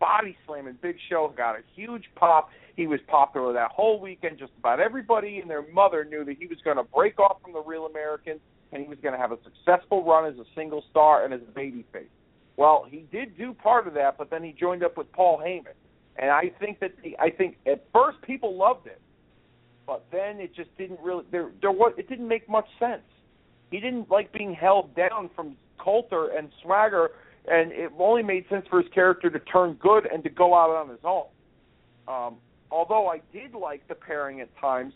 body 0.00 0.36
slamming 0.46 0.78
Big 0.80 0.96
Show, 1.08 1.32
got 1.36 1.56
a 1.56 1.60
huge 1.74 2.04
pop. 2.14 2.50
He 2.76 2.86
was 2.86 3.00
popular 3.06 3.52
that 3.52 3.70
whole 3.70 4.00
weekend. 4.00 4.38
Just 4.38 4.52
about 4.58 4.80
everybody 4.80 5.40
and 5.40 5.50
their 5.50 5.66
mother 5.72 6.04
knew 6.04 6.24
that 6.24 6.36
he 6.38 6.46
was 6.46 6.58
going 6.64 6.76
to 6.76 6.84
break 6.84 7.18
off 7.18 7.38
from 7.42 7.52
the 7.52 7.62
Real 7.62 7.86
Americans 7.86 8.40
and 8.72 8.82
he 8.82 8.88
was 8.88 8.98
going 9.02 9.14
to 9.14 9.18
have 9.18 9.32
a 9.32 9.38
successful 9.44 10.04
run 10.04 10.26
as 10.30 10.38
a 10.38 10.44
single 10.54 10.84
star 10.90 11.24
and 11.24 11.32
as 11.32 11.40
a 11.40 11.58
babyface. 11.58 12.08
Well, 12.56 12.86
he 12.88 13.06
did 13.12 13.38
do 13.38 13.52
part 13.54 13.86
of 13.86 13.94
that, 13.94 14.18
but 14.18 14.30
then 14.30 14.42
he 14.42 14.52
joined 14.52 14.82
up 14.82 14.96
with 14.96 15.10
Paul 15.12 15.38
Heyman, 15.38 15.74
and 16.16 16.30
I 16.30 16.50
think 16.58 16.80
that 16.80 16.92
the, 17.02 17.16
I 17.18 17.30
think 17.30 17.56
at 17.66 17.84
first 17.92 18.20
people 18.22 18.56
loved 18.56 18.86
it, 18.86 19.00
but 19.86 20.04
then 20.10 20.40
it 20.40 20.54
just 20.54 20.76
didn't 20.76 21.00
really 21.00 21.24
there 21.30 21.50
there 21.62 21.70
was 21.70 21.94
it 21.96 22.08
didn't 22.08 22.28
make 22.28 22.48
much 22.48 22.66
sense. 22.78 23.04
He 23.70 23.78
didn't 23.80 24.10
like 24.10 24.32
being 24.32 24.54
held 24.54 24.94
down 24.96 25.30
from 25.36 25.56
Colter 25.78 26.28
and 26.36 26.50
Swagger, 26.62 27.10
and 27.50 27.72
it 27.72 27.90
only 27.98 28.22
made 28.22 28.44
sense 28.48 28.66
for 28.68 28.82
his 28.82 28.90
character 28.92 29.30
to 29.30 29.38
turn 29.40 29.74
good 29.74 30.06
and 30.06 30.22
to 30.24 30.30
go 30.30 30.54
out 30.54 30.70
on 30.70 30.88
his 30.88 30.98
own. 31.04 31.26
Um, 32.06 32.36
although 32.70 33.08
I 33.08 33.20
did 33.32 33.54
like 33.54 33.86
the 33.88 33.94
pairing 33.94 34.40
at 34.40 34.54
times, 34.58 34.92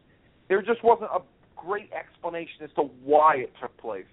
there 0.49 0.63
just 0.63 0.83
wasn't 0.83 1.11
a 1.15 1.21
great 1.57 1.91
explanation 1.93 2.63
as 2.63 2.71
to 2.77 2.83
why 3.05 3.37
it 3.37 3.53
took 3.61 3.77
place. 3.79 4.05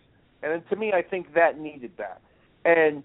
And 0.43 0.61
to 0.69 0.75
me, 0.75 0.93
I 0.93 1.01
think 1.01 1.33
that 1.33 1.59
needed 1.59 1.91
that. 1.97 2.21
And 2.65 3.03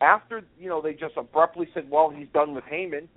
after 0.00 0.42
you 0.58 0.68
know 0.68 0.82
they 0.82 0.92
just 0.92 1.16
abruptly 1.16 1.68
said, 1.74 1.90
"Well, 1.90 2.10
he's 2.10 2.28
done 2.32 2.54
with 2.54 2.64
Heyman," 2.64 3.08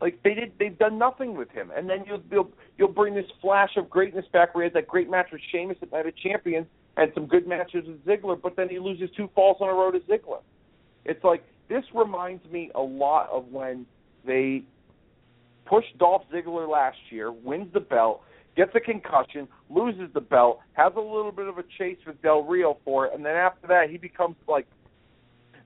like 0.00 0.22
they 0.22 0.34
did, 0.34 0.52
they've 0.58 0.78
done 0.78 0.98
nothing 0.98 1.36
with 1.36 1.50
him. 1.50 1.70
And 1.76 1.88
then 1.88 2.04
you'll 2.06 2.22
you'll, 2.30 2.50
you'll 2.76 2.88
bring 2.88 3.14
this 3.14 3.26
flash 3.40 3.76
of 3.76 3.90
greatness 3.90 4.24
back 4.32 4.54
where 4.54 4.64
he 4.64 4.66
had 4.66 4.74
that 4.74 4.88
great 4.88 5.10
match 5.10 5.28
with 5.32 5.40
Sheamus 5.50 5.78
at 5.82 5.92
Night 5.92 6.06
of 6.06 6.16
Champions 6.16 6.66
and 6.98 7.12
some 7.14 7.26
good 7.26 7.46
matches 7.46 7.84
with 7.86 8.04
Ziggler, 8.04 8.40
but 8.40 8.56
then 8.56 8.68
he 8.68 8.80
loses 8.80 9.08
two 9.16 9.30
falls 9.34 9.58
on 9.60 9.68
a 9.68 9.72
road 9.72 9.92
to 9.92 10.00
Ziggler. 10.00 10.40
It's 11.04 11.22
like 11.22 11.44
this 11.68 11.84
reminds 11.94 12.44
me 12.50 12.70
a 12.74 12.80
lot 12.80 13.30
of 13.30 13.46
when 13.52 13.86
they 14.26 14.64
pushed 15.64 15.96
Dolph 15.98 16.22
Ziggler 16.32 16.68
last 16.68 16.98
year, 17.10 17.30
wins 17.30 17.72
the 17.72 17.80
belt, 17.80 18.22
gets 18.56 18.72
a 18.74 18.80
concussion, 18.80 19.46
loses 19.70 20.12
the 20.12 20.20
belt, 20.20 20.60
has 20.72 20.92
a 20.96 21.00
little 21.00 21.30
bit 21.30 21.46
of 21.46 21.58
a 21.58 21.62
chase 21.78 21.98
with 22.04 22.20
Del 22.20 22.42
Rio 22.42 22.78
for 22.84 23.06
it, 23.06 23.12
and 23.14 23.24
then 23.24 23.36
after 23.36 23.68
that 23.68 23.90
he 23.90 23.96
becomes 23.96 24.34
like 24.48 24.66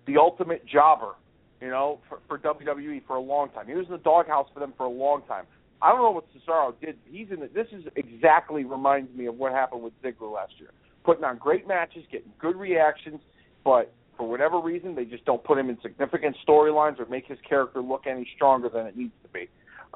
the 0.07 0.19
ultimate 0.19 0.67
jobber, 0.67 1.15
you 1.63 1.71
know, 1.71 1.99
for, 2.11 2.19
for 2.29 2.39
WWE 2.39 3.07
for 3.07 3.17
a 3.17 3.21
long 3.21 3.49
time. 3.51 3.67
He 3.67 3.75
was 3.75 3.87
in 3.87 3.93
the 3.93 3.99
doghouse 3.99 4.49
for 4.53 4.61
them 4.61 4.75
for 4.77 4.85
a 4.85 4.91
long 4.91 5.23
time. 5.27 5.47
I 5.81 5.91
don't 5.91 6.03
know 6.03 6.11
what 6.11 6.27
Cesaro 6.35 6.75
did. 6.81 6.99
He's 7.07 7.29
in 7.31 7.41
the, 7.41 7.49
this 7.49 7.69
is 7.73 7.85
exactly 7.97 8.65
reminds 8.65 9.17
me 9.17 9.27
of 9.27 9.37
what 9.37 9.53
happened 9.53 9.83
with 9.83 9.95
Ziggler 10.03 10.33
last 10.33 10.53
year. 10.59 10.71
Putting 11.05 11.25
on 11.25 11.39
great 11.39 11.67
matches, 11.67 12.05
getting 12.11 12.33
good 12.39 12.57
reactions, 12.57 13.21
but 13.65 13.93
for 14.17 14.29
whatever 14.29 14.61
reason 14.61 14.95
they 14.95 15.05
just 15.05 15.25
don't 15.25 15.43
put 15.43 15.59
him 15.59 15.69
in 15.69 15.79
significant 15.83 16.37
storylines 16.47 17.01
or 17.01 17.07
make 17.07 17.27
his 17.27 17.39
character 17.49 17.81
look 17.81 18.07
any 18.07 18.29
stronger 18.35 18.69
than 18.69 18.87
it 18.87 18.97
needs 18.97 19.13
to 19.23 19.29
be. 19.31 19.49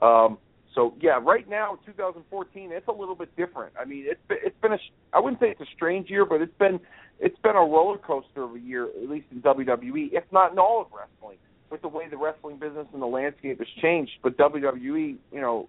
Um, 0.02 0.38
so 0.74 0.94
yeah, 1.00 1.18
right 1.22 1.48
now, 1.48 1.78
2014, 1.86 2.70
it's 2.70 2.86
a 2.88 2.92
little 2.92 3.14
bit 3.14 3.34
different. 3.36 3.72
I 3.80 3.84
mean, 3.86 4.04
it's 4.06 4.20
been, 4.28 4.38
it's 4.44 4.60
been 4.60 4.72
a 4.72 4.78
I 5.14 5.20
wouldn't 5.20 5.40
say 5.40 5.48
it's 5.48 5.60
a 5.60 5.72
strange 5.74 6.10
year, 6.10 6.26
but 6.26 6.42
it's 6.42 6.56
been 6.58 6.78
it's 7.18 7.38
been 7.38 7.56
a 7.56 7.60
roller 7.60 7.98
coaster 7.98 8.42
of 8.42 8.54
a 8.54 8.60
year, 8.60 8.84
at 8.84 9.08
least 9.08 9.26
in 9.32 9.40
WWE, 9.40 10.10
if 10.12 10.24
not 10.32 10.52
in 10.52 10.58
all 10.58 10.82
of 10.82 10.88
wrestling, 10.92 11.38
with 11.70 11.80
the 11.80 11.88
way 11.88 12.08
the 12.10 12.18
wrestling 12.18 12.58
business 12.58 12.86
and 12.92 13.00
the 13.00 13.06
landscape 13.06 13.58
has 13.58 13.68
changed. 13.80 14.12
But 14.22 14.36
WWE, 14.36 15.16
you 15.32 15.40
know, 15.40 15.66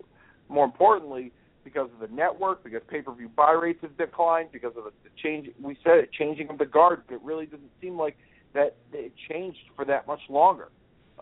more 0.49 0.65
importantly, 0.65 1.31
because 1.67 1.89
of 1.93 2.09
the 2.09 2.15
network, 2.15 2.63
because 2.63 2.81
pay-per-view 2.87 3.29
buy 3.35 3.51
rates 3.51 3.79
have 3.81 3.97
declined, 3.97 4.49
because 4.53 4.71
of 4.77 4.85
the, 4.85 4.91
the 5.03 5.09
change 5.21 5.49
we 5.61 5.77
said 5.83 5.97
it, 5.97 6.11
changing 6.13 6.47
of 6.49 6.57
the 6.57 6.65
guard, 6.65 7.01
it 7.09 7.21
really 7.21 7.45
doesn't 7.45 7.71
seem 7.81 7.97
like 7.97 8.15
that 8.53 8.77
it 8.93 9.11
changed 9.29 9.59
for 9.75 9.83
that 9.83 10.07
much 10.07 10.21
longer. 10.29 10.69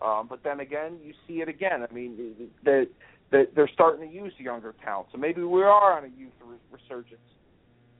Um, 0.00 0.28
but 0.28 0.44
then 0.44 0.60
again, 0.60 0.98
you 1.04 1.14
see 1.26 1.40
it 1.40 1.48
again. 1.48 1.84
I 1.88 1.92
mean, 1.92 2.48
the 2.62 2.86
that 3.32 3.56
they're 3.56 3.70
starting 3.74 4.08
to 4.08 4.14
use 4.14 4.32
younger 4.38 4.72
talent. 4.84 5.08
So 5.10 5.18
maybe 5.18 5.42
we 5.42 5.62
are 5.62 5.98
on 5.98 6.04
a 6.04 6.12
youth 6.16 6.32
resurgence. 6.70 7.18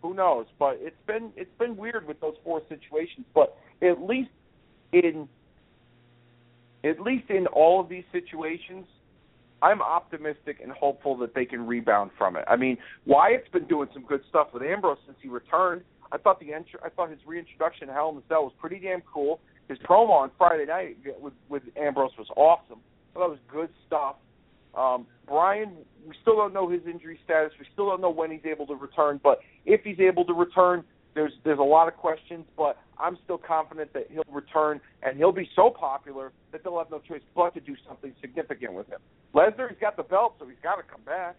Who 0.03 0.14
knows? 0.14 0.47
But 0.57 0.78
it's 0.80 1.03
been 1.09 1.32
it's 1.36 1.59
been 1.59 1.76
weird 1.76 2.07
with 2.07 2.20
those 2.20 2.36
four 2.44 2.62
situations. 2.68 3.26
But 3.34 3.57
at 3.82 4.01
least 4.01 4.30
in 4.92 5.28
at 6.84 7.01
least 7.01 7.28
in 7.28 7.49
all 7.49 7.80
of 7.80 7.88
these 7.88 8.05
situations, 8.12 8.86
I'm 9.62 9.80
optimistic 9.80 10.61
and 10.62 10.70
hopeful 10.72 11.16
that 11.18 11.34
they 11.34 11.44
can 11.44 11.66
rebound 11.66 12.11
from 12.18 12.36
it. 12.36 12.44
I 12.46 12.57
mean, 12.57 12.76
Wyatt's 13.07 13.48
been 13.48 13.66
doing 13.66 13.88
some 13.92 14.04
good 14.04 14.20
stuff 14.28 14.48
with 14.52 14.62
Ambrose 14.62 14.98
since 15.07 15.16
he 15.22 15.28
returned. 15.28 15.82
I 16.12 16.18
thought 16.18 16.38
the 16.40 16.46
entr- 16.48 16.84
I 16.84 16.88
thought 16.90 17.11
his 17.11 17.18
reintroduction 17.26 17.88
to 17.88 17.92
Hell 17.92 18.11
in 18.11 18.16
the 18.16 18.22
Cell 18.28 18.44
was 18.44 18.52
pretty 18.61 18.78
damn 18.78 19.02
cool. 19.02 19.40
His 19.68 19.78
promo 19.78 20.11
on 20.11 20.30
Friday 20.38 20.66
night 20.66 20.98
with 21.20 21.32
with 21.48 21.62
Ambrose 21.76 22.12
was 22.18 22.28
awesome. 22.36 22.80
Thought 23.14 23.26
it 23.26 23.30
was 23.30 23.38
good 23.50 23.70
stuff. 23.86 24.16
Um, 24.76 25.07
Bryan, 25.26 25.72
we 26.07 26.14
still 26.20 26.36
don't 26.36 26.52
know 26.52 26.68
his 26.68 26.82
injury 26.86 27.18
status. 27.24 27.52
We 27.59 27.66
still 27.72 27.88
don't 27.88 28.00
know 28.00 28.11
when 28.11 28.30
he's 28.30 28.44
able 28.44 28.66
to 28.66 28.74
return. 28.74 29.18
But 29.22 29.40
if 29.64 29.80
he's 29.82 29.98
able 29.98 30.24
to 30.26 30.34
return, 30.34 30.84
there's 31.16 31.32
there's 31.44 31.58
a 31.58 31.62
lot 31.62 31.88
of 31.88 31.94
questions. 31.94 32.44
But 32.56 32.78
I'm 33.00 33.18
still 33.24 33.38
confident 33.38 33.92
that 33.94 34.06
he'll 34.12 34.22
return 34.30 34.80
and 35.02 35.16
he'll 35.16 35.32
be 35.32 35.48
so 35.56 35.70
popular 35.70 36.30
that 36.52 36.62
they'll 36.62 36.78
have 36.78 36.90
no 36.90 37.00
choice 37.00 37.22
but 37.34 37.54
to 37.54 37.60
do 37.60 37.74
something 37.88 38.14
significant 38.20 38.74
with 38.74 38.86
him. 38.86 39.00
Lesnar, 39.34 39.68
he's 39.70 39.78
got 39.80 39.96
the 39.96 40.04
belt, 40.04 40.36
so 40.38 40.46
he's 40.46 40.62
got 40.62 40.76
to 40.76 40.82
come 40.82 41.02
back. 41.04 41.38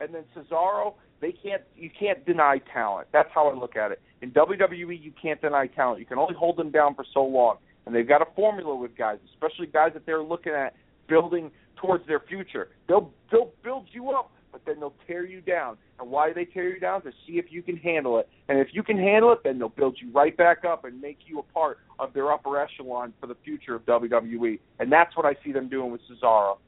And 0.00 0.14
then 0.14 0.22
Cesaro, 0.34 0.94
they 1.20 1.32
can't 1.32 1.62
you 1.76 1.90
can't 1.90 2.24
deny 2.24 2.60
talent. 2.72 3.08
That's 3.12 3.28
how 3.34 3.48
I 3.48 3.54
look 3.54 3.76
at 3.76 3.92
it. 3.92 4.00
In 4.22 4.30
WWE, 4.30 5.02
you 5.02 5.12
can't 5.20 5.40
deny 5.42 5.66
talent. 5.66 6.00
You 6.00 6.06
can 6.06 6.18
only 6.18 6.34
hold 6.34 6.56
them 6.56 6.70
down 6.70 6.94
for 6.94 7.04
so 7.12 7.24
long. 7.24 7.56
And 7.84 7.94
they've 7.94 8.08
got 8.08 8.22
a 8.22 8.26
formula 8.36 8.74
with 8.76 8.96
guys, 8.96 9.18
especially 9.32 9.66
guys 9.66 9.92
that 9.94 10.06
they're 10.06 10.22
looking 10.22 10.52
at 10.52 10.74
building 11.08 11.50
towards 11.76 12.06
their 12.06 12.20
future. 12.20 12.68
They'll 12.86 13.12
they'll 13.32 13.52
build 13.64 13.86
you 13.92 14.10
up, 14.10 14.30
but 14.52 14.62
then 14.66 14.80
they'll 14.80 14.94
tear 15.06 15.24
you 15.24 15.40
down. 15.40 15.76
And 16.00 16.10
why 16.10 16.28
do 16.28 16.34
they 16.34 16.44
tear 16.44 16.72
you 16.72 16.80
down? 16.80 17.02
To 17.02 17.10
see 17.26 17.34
if 17.34 17.46
you 17.50 17.62
can 17.62 17.76
handle 17.76 18.18
it. 18.18 18.28
And 18.48 18.58
if 18.58 18.68
you 18.72 18.82
can 18.82 18.96
handle 18.96 19.32
it, 19.32 19.40
then 19.44 19.58
they'll 19.58 19.68
build 19.68 19.98
you 20.00 20.10
right 20.12 20.36
back 20.36 20.64
up 20.64 20.84
and 20.84 21.00
make 21.00 21.18
you 21.26 21.38
a 21.38 21.42
part 21.42 21.78
of 21.98 22.12
their 22.14 22.32
upper 22.32 22.60
echelon 22.60 23.12
for 23.20 23.26
the 23.26 23.36
future 23.44 23.74
of 23.74 23.84
WWE. 23.86 24.58
And 24.78 24.90
that's 24.90 25.16
what 25.16 25.26
I 25.26 25.34
see 25.44 25.52
them 25.52 25.68
doing 25.68 25.92
with 25.92 26.00
Cesaro. 26.10 26.58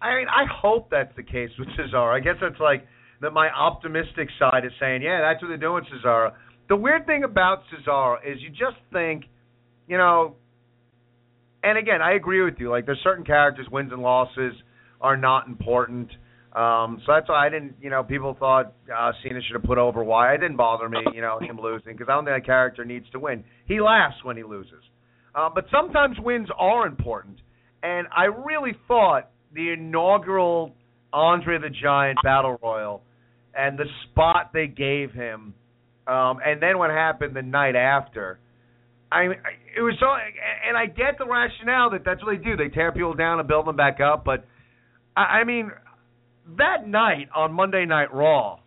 I 0.00 0.16
mean, 0.16 0.28
I 0.28 0.44
hope 0.50 0.88
that's 0.90 1.14
the 1.16 1.22
case 1.22 1.50
with 1.58 1.68
Cesaro. 1.78 2.14
I 2.14 2.20
guess 2.20 2.36
that's 2.40 2.60
like 2.60 2.86
that 3.20 3.32
my 3.32 3.50
optimistic 3.50 4.28
side 4.38 4.64
is 4.64 4.72
saying, 4.80 5.02
yeah, 5.02 5.20
that's 5.20 5.42
what 5.42 5.48
they're 5.48 5.58
doing, 5.58 5.84
Cesaro. 5.92 6.32
The 6.68 6.76
weird 6.76 7.04
thing 7.04 7.24
about 7.24 7.62
Cesaro 7.70 8.16
is 8.24 8.40
you 8.40 8.48
just 8.48 8.80
think, 8.92 9.24
you 9.88 9.98
know, 9.98 10.36
and 11.62 11.76
again, 11.76 12.00
I 12.00 12.14
agree 12.14 12.42
with 12.42 12.54
you. 12.58 12.70
Like, 12.70 12.86
there's 12.86 13.00
certain 13.02 13.24
characters, 13.24 13.66
wins 13.70 13.92
and 13.92 14.00
losses 14.00 14.54
are 15.00 15.16
not 15.16 15.46
important. 15.46 16.10
Um, 16.52 17.00
so 17.06 17.12
that's 17.12 17.28
why 17.28 17.46
I 17.46 17.48
didn't, 17.48 17.76
you 17.80 17.90
know, 17.90 18.02
people 18.02 18.36
thought 18.38 18.72
uh, 18.92 19.12
Cena 19.22 19.40
should 19.42 19.54
have 19.54 19.62
put 19.62 19.78
over 19.78 20.02
why. 20.02 20.34
It 20.34 20.38
didn't 20.38 20.56
bother 20.56 20.88
me, 20.88 20.98
you 21.14 21.20
know, 21.20 21.38
him 21.38 21.60
losing 21.60 21.92
because 21.92 22.08
I 22.08 22.14
don't 22.14 22.24
think 22.24 22.36
that 22.36 22.44
character 22.44 22.84
needs 22.84 23.06
to 23.10 23.20
win. 23.20 23.44
He 23.66 23.80
laughs 23.80 24.16
when 24.24 24.36
he 24.36 24.42
loses. 24.42 24.82
Uh, 25.32 25.48
but 25.54 25.66
sometimes 25.70 26.16
wins 26.18 26.48
are 26.58 26.86
important. 26.88 27.38
And 27.84 28.08
I 28.14 28.24
really 28.24 28.72
thought 28.88 29.30
the 29.54 29.72
inaugural 29.72 30.74
Andre 31.12 31.58
the 31.58 31.70
Giant 31.70 32.18
Battle 32.22 32.58
Royal 32.62 33.02
and 33.54 33.78
the 33.78 33.86
spot 34.04 34.50
they 34.52 34.66
gave 34.66 35.12
him, 35.12 35.54
um, 36.06 36.38
and 36.44 36.62
then 36.62 36.78
what 36.78 36.90
happened 36.90 37.34
the 37.34 37.42
night 37.42 37.76
after. 37.76 38.38
I 39.12 39.22
it 39.76 39.80
was 39.80 39.94
so, 39.98 40.06
and 40.68 40.76
I 40.76 40.86
get 40.86 41.18
the 41.18 41.26
rationale 41.26 41.90
that 41.90 42.04
that's 42.04 42.22
what 42.22 42.36
they 42.36 42.44
do. 42.44 42.56
They 42.56 42.68
tear 42.68 42.92
people 42.92 43.14
down 43.14 43.40
and 43.40 43.48
build 43.48 43.66
them 43.66 43.76
back 43.76 43.98
up. 44.00 44.24
But 44.24 44.44
I, 45.16 45.40
I 45.40 45.44
mean, 45.44 45.72
that 46.58 46.86
night 46.86 47.28
on 47.34 47.52
Monday 47.52 47.84
Night 47.86 48.12
Raw, 48.12 48.60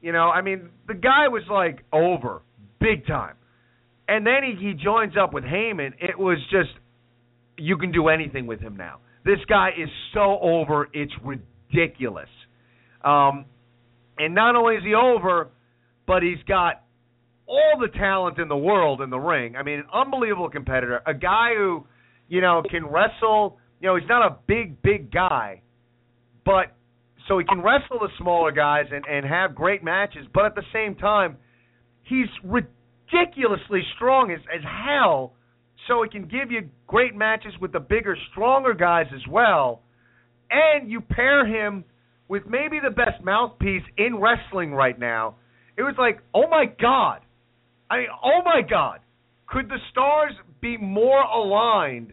you 0.00 0.12
know, 0.12 0.30
I 0.30 0.42
mean, 0.42 0.70
the 0.86 0.94
guy 0.94 1.28
was 1.28 1.42
like 1.50 1.84
over 1.92 2.42
big 2.80 3.06
time, 3.06 3.34
and 4.06 4.26
then 4.26 4.42
he 4.42 4.68
he 4.68 4.74
joins 4.74 5.14
up 5.20 5.32
with 5.32 5.44
Heyman. 5.44 5.92
It 6.00 6.18
was 6.18 6.38
just 6.50 6.70
you 7.56 7.76
can 7.76 7.92
do 7.92 8.08
anything 8.08 8.46
with 8.46 8.60
him 8.60 8.76
now. 8.76 9.00
This 9.24 9.38
guy 9.48 9.70
is 9.76 9.88
so 10.14 10.38
over, 10.40 10.88
it's 10.92 11.12
ridiculous. 11.22 12.28
Um, 13.04 13.44
and 14.16 14.34
not 14.34 14.56
only 14.56 14.76
is 14.76 14.84
he 14.84 14.94
over, 14.94 15.48
but 16.06 16.22
he's 16.22 16.42
got 16.46 16.82
all 17.46 17.78
the 17.80 17.88
talent 17.98 18.38
in 18.38 18.48
the 18.48 18.56
world 18.56 19.00
in 19.00 19.10
the 19.10 19.18
ring. 19.18 19.56
I 19.56 19.62
mean, 19.62 19.80
an 19.80 19.86
unbelievable 19.92 20.48
competitor, 20.48 21.00
a 21.06 21.14
guy 21.14 21.54
who, 21.56 21.86
you 22.28 22.40
know, 22.40 22.62
can 22.68 22.86
wrestle. 22.86 23.58
You 23.80 23.88
know, 23.88 23.96
he's 23.96 24.08
not 24.08 24.26
a 24.26 24.36
big, 24.46 24.82
big 24.82 25.12
guy, 25.12 25.62
but 26.44 26.74
so 27.28 27.38
he 27.38 27.44
can 27.44 27.60
wrestle 27.60 27.98
the 28.00 28.08
smaller 28.18 28.50
guys 28.50 28.86
and 28.90 29.04
and 29.06 29.24
have 29.24 29.54
great 29.54 29.84
matches. 29.84 30.26
But 30.32 30.46
at 30.46 30.54
the 30.54 30.62
same 30.72 30.94
time, 30.96 31.36
he's 32.04 32.28
ridiculously 32.42 33.82
strong 33.96 34.32
as 34.32 34.40
as 34.54 34.62
hell. 34.64 35.34
So 35.86 36.02
he 36.02 36.08
can 36.08 36.22
give 36.22 36.50
you 36.50 36.68
great 36.86 37.14
matches 37.14 37.52
with 37.60 37.72
the 37.72 37.80
bigger, 37.80 38.16
stronger 38.32 38.74
guys 38.74 39.06
as 39.14 39.22
well. 39.30 39.82
And 40.50 40.90
you 40.90 41.00
pair 41.00 41.46
him 41.46 41.84
with 42.26 42.42
maybe 42.46 42.78
the 42.82 42.90
best 42.90 43.22
mouthpiece 43.22 43.82
in 43.96 44.18
wrestling 44.20 44.72
right 44.72 44.98
now. 44.98 45.36
It 45.76 45.82
was 45.82 45.94
like, 45.98 46.20
oh 46.34 46.48
my 46.48 46.66
God. 46.80 47.20
I 47.90 47.98
mean, 47.98 48.08
oh 48.22 48.40
my 48.44 48.62
God. 48.68 49.00
Could 49.46 49.68
the 49.68 49.78
stars 49.90 50.32
be 50.60 50.76
more 50.76 51.22
aligned 51.22 52.12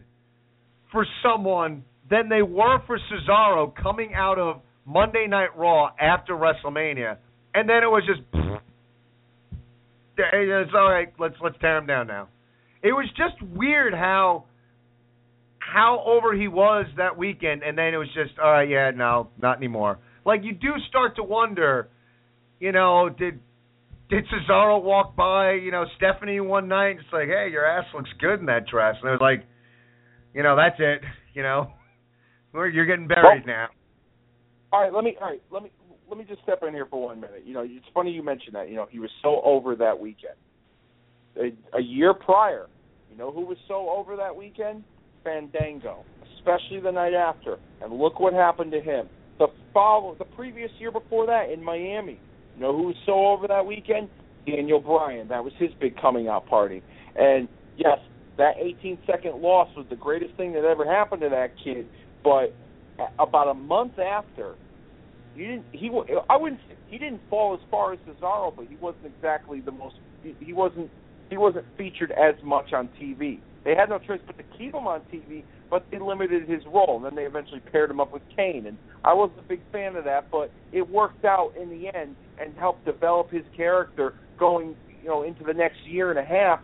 for 0.92 1.06
someone 1.22 1.84
than 2.08 2.28
they 2.28 2.42
were 2.42 2.78
for 2.86 2.98
Cesaro 3.10 3.74
coming 3.74 4.14
out 4.14 4.38
of 4.38 4.62
Monday 4.86 5.26
Night 5.28 5.56
Raw 5.56 5.90
after 6.00 6.34
WrestleMania? 6.34 7.16
And 7.54 7.68
then 7.68 7.78
it 7.78 7.88
was 7.88 8.02
just, 8.06 8.20
it's 10.18 10.72
all 10.74 10.90
right. 10.90 11.12
Let's 11.18 11.34
let's 11.42 11.56
tear 11.60 11.78
him 11.78 11.86
down 11.86 12.06
now. 12.06 12.28
It 12.82 12.92
was 12.92 13.08
just 13.16 13.40
weird 13.42 13.94
how 13.94 14.44
how 15.58 16.02
over 16.06 16.34
he 16.34 16.48
was 16.48 16.86
that 16.96 17.16
weekend, 17.16 17.62
and 17.62 17.76
then 17.76 17.92
it 17.92 17.96
was 17.96 18.08
just, 18.14 18.38
all 18.38 18.50
right, 18.50 18.68
yeah, 18.68 18.92
no, 18.94 19.28
not 19.40 19.56
anymore. 19.56 19.98
Like 20.24 20.40
you 20.44 20.52
do 20.52 20.70
start 20.88 21.16
to 21.16 21.22
wonder, 21.22 21.88
you 22.60 22.72
know, 22.72 23.08
did 23.08 23.40
did 24.08 24.24
Cesaro 24.26 24.82
walk 24.82 25.16
by, 25.16 25.52
you 25.52 25.72
know, 25.72 25.84
Stephanie 25.96 26.40
one 26.40 26.68
night 26.68 26.90
and 26.90 27.00
it's 27.00 27.08
like, 27.12 27.26
hey, 27.26 27.48
your 27.50 27.66
ass 27.66 27.84
looks 27.94 28.10
good 28.20 28.38
in 28.40 28.46
that 28.46 28.66
dress, 28.66 28.94
and 29.00 29.08
it 29.08 29.12
was 29.12 29.20
like, 29.20 29.44
you 30.34 30.42
know, 30.42 30.56
that's 30.56 30.76
it, 30.78 31.00
you 31.34 31.42
know, 31.42 31.72
you're 32.54 32.86
getting 32.86 33.08
buried 33.08 33.44
well, 33.46 33.46
now. 33.46 33.66
All 34.76 34.82
right, 34.82 34.92
let 34.92 35.04
me, 35.04 35.16
all 35.22 35.28
right, 35.30 35.42
let 35.50 35.62
me, 35.62 35.70
let 36.06 36.18
me 36.18 36.26
just 36.28 36.42
step 36.42 36.62
in 36.62 36.74
here 36.74 36.84
for 36.84 37.00
one 37.00 37.18
minute. 37.18 37.44
You 37.46 37.54
know, 37.54 37.62
it's 37.64 37.86
funny 37.94 38.10
you 38.10 38.22
mentioned 38.22 38.56
that. 38.56 38.68
You 38.68 38.74
know, 38.74 38.86
he 38.90 38.98
was 38.98 39.08
so 39.22 39.40
over 39.42 39.74
that 39.74 39.98
weekend. 39.98 40.34
A, 41.38 41.78
a 41.78 41.80
year 41.80 42.12
prior, 42.12 42.66
you 43.10 43.16
know 43.16 43.32
who 43.32 43.40
was 43.40 43.56
so 43.68 43.88
over 43.88 44.16
that 44.16 44.36
weekend? 44.36 44.84
Fandango, 45.24 46.04
especially 46.36 46.80
the 46.80 46.90
night 46.90 47.14
after. 47.14 47.56
And 47.80 47.98
look 47.98 48.20
what 48.20 48.34
happened 48.34 48.70
to 48.72 48.82
him. 48.82 49.08
The 49.38 49.46
follow, 49.72 50.14
the 50.18 50.26
previous 50.26 50.70
year 50.78 50.92
before 50.92 51.24
that 51.24 51.50
in 51.50 51.64
Miami, 51.64 52.20
you 52.54 52.60
know 52.60 52.76
who 52.76 52.82
was 52.82 52.96
so 53.06 53.28
over 53.28 53.48
that 53.48 53.64
weekend? 53.64 54.10
Daniel 54.46 54.78
Bryan. 54.78 55.28
That 55.28 55.42
was 55.42 55.54
his 55.58 55.70
big 55.80 55.98
coming 55.98 56.28
out 56.28 56.46
party. 56.48 56.82
And 57.18 57.48
yes, 57.78 57.96
that 58.36 58.56
18 58.60 58.98
second 59.06 59.40
loss 59.40 59.74
was 59.74 59.86
the 59.88 59.96
greatest 59.96 60.34
thing 60.36 60.52
that 60.52 60.64
ever 60.64 60.84
happened 60.84 61.22
to 61.22 61.30
that 61.30 61.52
kid. 61.64 61.86
But 62.22 62.54
about 63.18 63.48
a 63.48 63.54
month 63.54 63.98
after, 63.98 64.54
he 65.36 65.44
didn't. 65.44 65.64
He 65.72 65.90
I 66.30 66.36
wouldn't. 66.36 66.60
He 66.88 66.98
didn't 66.98 67.20
fall 67.28 67.54
as 67.54 67.60
far 67.70 67.92
as 67.92 67.98
Cesaro, 68.00 68.54
but 68.54 68.66
he 68.68 68.76
wasn't 68.76 69.06
exactly 69.06 69.60
the 69.60 69.72
most. 69.72 69.96
He 70.40 70.52
wasn't. 70.52 70.90
He 71.28 71.36
wasn't 71.36 71.66
featured 71.76 72.12
as 72.12 72.34
much 72.42 72.72
on 72.72 72.88
TV. 73.00 73.40
They 73.64 73.74
had 73.74 73.88
no 73.88 73.98
choice 73.98 74.20
but 74.26 74.38
to 74.38 74.44
keep 74.56 74.72
him 74.72 74.86
on 74.86 75.00
TV, 75.12 75.42
but 75.68 75.84
they 75.90 75.98
limited 75.98 76.48
his 76.48 76.62
role. 76.66 76.96
And 76.96 77.04
then 77.04 77.16
they 77.16 77.24
eventually 77.24 77.60
paired 77.72 77.90
him 77.90 77.98
up 77.98 78.12
with 78.12 78.22
Kane, 78.36 78.66
and 78.66 78.78
I 79.04 79.12
wasn't 79.12 79.40
a 79.40 79.42
big 79.42 79.60
fan 79.72 79.96
of 79.96 80.04
that, 80.04 80.30
but 80.30 80.52
it 80.72 80.88
worked 80.88 81.24
out 81.24 81.52
in 81.60 81.68
the 81.68 81.88
end 81.92 82.14
and 82.40 82.56
helped 82.56 82.84
develop 82.84 83.30
his 83.30 83.42
character 83.56 84.14
going, 84.38 84.76
you 85.02 85.08
know, 85.08 85.24
into 85.24 85.42
the 85.42 85.52
next 85.52 85.78
year 85.84 86.10
and 86.10 86.18
a 86.18 86.24
half, 86.24 86.60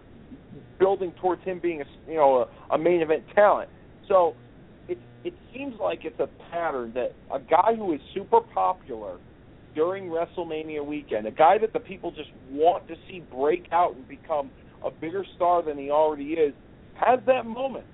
building 0.78 1.12
towards 1.20 1.42
him 1.42 1.58
being 1.60 1.82
a, 1.82 1.84
you 2.08 2.14
know, 2.14 2.46
a, 2.70 2.74
a 2.74 2.78
main 2.78 3.02
event 3.02 3.24
talent. 3.34 3.68
So 4.06 4.36
it 5.24 5.34
seems 5.54 5.74
like 5.80 6.00
it's 6.04 6.18
a 6.20 6.28
pattern 6.50 6.92
that 6.94 7.14
a 7.32 7.38
guy 7.38 7.74
who 7.76 7.92
is 7.92 8.00
super 8.14 8.40
popular 8.40 9.18
during 9.74 10.04
WrestleMania 10.04 10.84
weekend, 10.84 11.26
a 11.26 11.30
guy 11.30 11.58
that 11.58 11.72
the 11.72 11.80
people 11.80 12.10
just 12.10 12.30
want 12.50 12.86
to 12.88 12.94
see 13.08 13.20
break 13.32 13.66
out 13.72 13.94
and 13.96 14.06
become 14.06 14.50
a 14.84 14.90
bigger 14.90 15.24
star 15.36 15.62
than 15.64 15.78
he 15.78 15.90
already 15.90 16.32
is, 16.32 16.54
has 16.94 17.20
that 17.26 17.46
moment, 17.46 17.86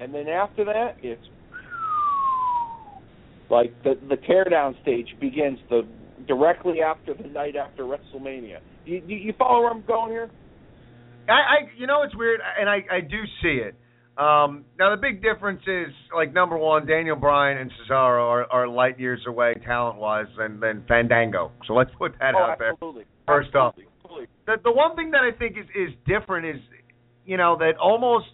and 0.00 0.14
then 0.14 0.28
after 0.28 0.64
that, 0.64 0.96
it's 1.02 1.22
like 3.48 3.72
the 3.84 3.94
the 4.08 4.16
teardown 4.16 4.80
stage 4.82 5.08
begins 5.20 5.58
the 5.70 5.82
directly 6.26 6.80
after 6.80 7.14
the 7.14 7.28
night 7.28 7.54
after 7.54 7.84
WrestleMania. 7.84 8.58
You, 8.84 9.02
you, 9.06 9.16
you 9.16 9.32
follow 9.38 9.60
where 9.60 9.70
I'm 9.70 9.84
going 9.86 10.10
here? 10.10 10.30
I, 11.28 11.32
I 11.32 11.56
you 11.78 11.86
know 11.86 12.02
it's 12.02 12.16
weird, 12.16 12.40
and 12.58 12.68
I 12.68 12.78
I 12.90 13.00
do 13.00 13.22
see 13.42 13.60
it. 13.62 13.74
Um, 14.18 14.64
now 14.78 14.94
the 14.94 15.00
big 15.00 15.22
difference 15.22 15.60
is 15.66 15.92
like 16.14 16.32
number 16.32 16.56
one, 16.56 16.86
Daniel 16.86 17.16
Bryan 17.16 17.58
and 17.58 17.70
Cesaro 17.70 18.24
are, 18.24 18.50
are 18.50 18.66
light 18.66 18.98
years 18.98 19.20
away 19.28 19.54
talent 19.66 19.98
wise 19.98 20.26
than 20.38 20.58
than 20.58 20.84
Fandango. 20.88 21.52
So 21.66 21.74
let's 21.74 21.90
put 21.98 22.12
that 22.20 22.34
oh, 22.34 22.38
out 22.38 22.58
absolutely. 22.62 23.02
there. 23.02 23.36
First 23.36 23.48
absolutely. 23.48 23.84
off, 23.84 23.90
absolutely. 24.04 24.26
the 24.46 24.56
the 24.64 24.72
one 24.72 24.96
thing 24.96 25.10
that 25.10 25.20
I 25.20 25.36
think 25.36 25.58
is 25.58 25.66
is 25.74 25.94
different 26.06 26.46
is 26.46 26.62
you 27.26 27.36
know 27.36 27.58
that 27.58 27.76
almost 27.76 28.26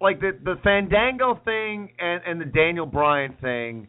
like 0.00 0.20
the 0.20 0.38
the 0.44 0.54
Fandango 0.62 1.40
thing 1.44 1.90
and 1.98 2.20
and 2.24 2.40
the 2.40 2.44
Daniel 2.44 2.86
Bryan 2.86 3.34
thing 3.40 3.88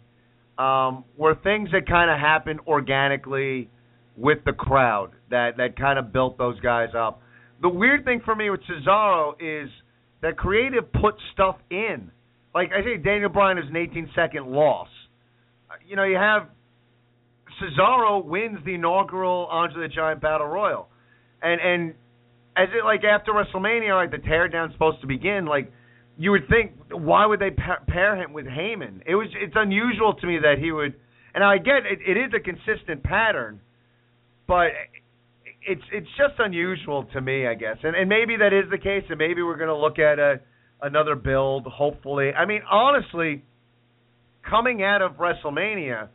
um, 0.58 1.04
were 1.16 1.36
things 1.44 1.70
that 1.74 1.88
kind 1.88 2.10
of 2.10 2.18
happened 2.18 2.62
organically 2.66 3.70
with 4.18 4.40
the 4.46 4.54
crowd 4.54 5.12
that 5.30 5.58
that 5.58 5.78
kind 5.78 6.00
of 6.00 6.12
built 6.12 6.40
those 6.40 6.60
guys 6.62 6.90
up. 6.98 7.22
The 7.62 7.70
weird 7.70 8.04
thing 8.04 8.22
for 8.26 8.36
me 8.36 8.50
with 8.50 8.62
Cesaro 8.62 9.34
is 9.40 9.70
that 10.26 10.38
creative 10.38 10.92
put 10.92 11.14
stuff 11.34 11.58
in. 11.70 12.10
Like 12.54 12.72
I 12.76 12.84
say, 12.84 12.98
Daniel 12.98 13.30
Bryan 13.30 13.60
is 13.60 13.66
an 13.70 13.76
18 13.76 14.10
second 14.16 14.48
loss. 14.48 14.88
Uh, 15.70 15.76
you 15.88 15.96
know, 15.96 16.04
you 16.04 16.16
have 16.16 16.50
Cesaro 17.62 18.26
wins 18.26 18.58
the 18.66 18.74
inaugural 18.74 19.48
Andre 19.52 19.88
the 19.88 19.94
Giant 19.94 20.22
Battle 20.22 20.48
Royal, 20.48 20.88
and 21.44 21.62
and 21.62 21.94
as 22.58 22.70
it 22.74 22.84
like 22.84 23.04
after 23.04 23.34
WrestleMania, 23.34 23.94
like 23.94 24.10
the 24.10 24.28
teardown's 24.28 24.74
supposed 24.74 25.00
to 25.02 25.08
begin, 25.08 25.46
like 25.46 25.72
you 26.18 26.32
would 26.32 26.50
think, 26.50 26.72
why 26.90 27.28
would 27.28 27.40
they 27.40 27.52
pair 27.52 28.16
him 28.16 28.34
with 28.34 28.48
Heyman? 28.48 29.02
It 29.06 29.14
was 29.14 29.28
it's 29.36 29.56
unusual 29.56 30.16
to 30.16 30.26
me 30.26 30.40
that 30.40 30.56
he 30.60 30.72
would, 30.72 30.96
and 31.36 31.44
I 31.44 31.60
get 31.60 31.86
it, 31.86 32.00
it 32.06 32.18
is 32.18 32.32
a 32.36 32.40
consistent 32.40 33.04
pattern, 33.04 33.62
but 34.48 34.70
it's 35.68 35.82
it's 35.92 36.08
just 36.18 36.40
unusual 36.40 37.06
to 37.14 37.22
me, 37.22 37.48
I 37.48 37.56
guess, 37.56 37.78
and 37.84 37.96
and 37.96 38.10
maybe 38.10 38.38
that 38.38 38.54
is 38.54 38.70
the 38.70 38.78
case, 38.78 39.04
and 39.10 39.18
maybe 39.18 39.42
we're 39.42 39.58
going 39.58 39.70
to 39.70 39.76
look 39.76 40.00
at 40.00 40.20
a 40.20 40.40
another 40.82 41.16
build, 41.16 41.66
hopefully. 41.66 42.32
I 42.32 42.46
mean, 42.46 42.62
honestly, 42.70 43.44
coming 44.48 44.84
out 44.84 45.02
of 45.02 45.14
WrestleMania, 45.14 46.10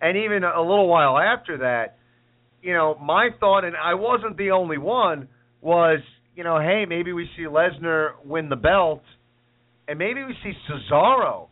and 0.00 0.16
even 0.16 0.44
a 0.44 0.60
little 0.60 0.88
while 0.88 1.18
after 1.18 1.58
that, 1.58 1.98
you 2.62 2.72
know, 2.72 2.96
my 3.00 3.30
thought, 3.40 3.64
and 3.64 3.76
I 3.76 3.94
wasn't 3.94 4.36
the 4.36 4.52
only 4.52 4.78
one 4.78 5.28
was, 5.60 6.00
you 6.36 6.44
know, 6.44 6.60
hey, 6.60 6.84
maybe 6.88 7.12
we 7.12 7.28
see 7.36 7.42
Lesnar 7.42 8.12
win 8.24 8.48
the 8.48 8.56
belt, 8.56 9.02
and 9.88 9.98
maybe 9.98 10.22
we 10.22 10.34
see 10.42 10.52
Cesaro 10.68 11.48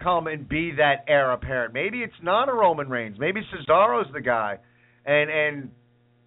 come 0.00 0.26
and 0.26 0.48
be 0.48 0.72
that 0.76 1.04
heir 1.08 1.32
apparent. 1.32 1.74
Maybe 1.74 2.02
it's 2.02 2.12
not 2.22 2.48
a 2.48 2.52
Roman 2.52 2.88
Reigns. 2.88 3.16
Maybe 3.18 3.40
Cesaro's 3.52 4.10
the 4.12 4.20
guy, 4.20 4.58
and 5.04 5.30
and 5.30 5.70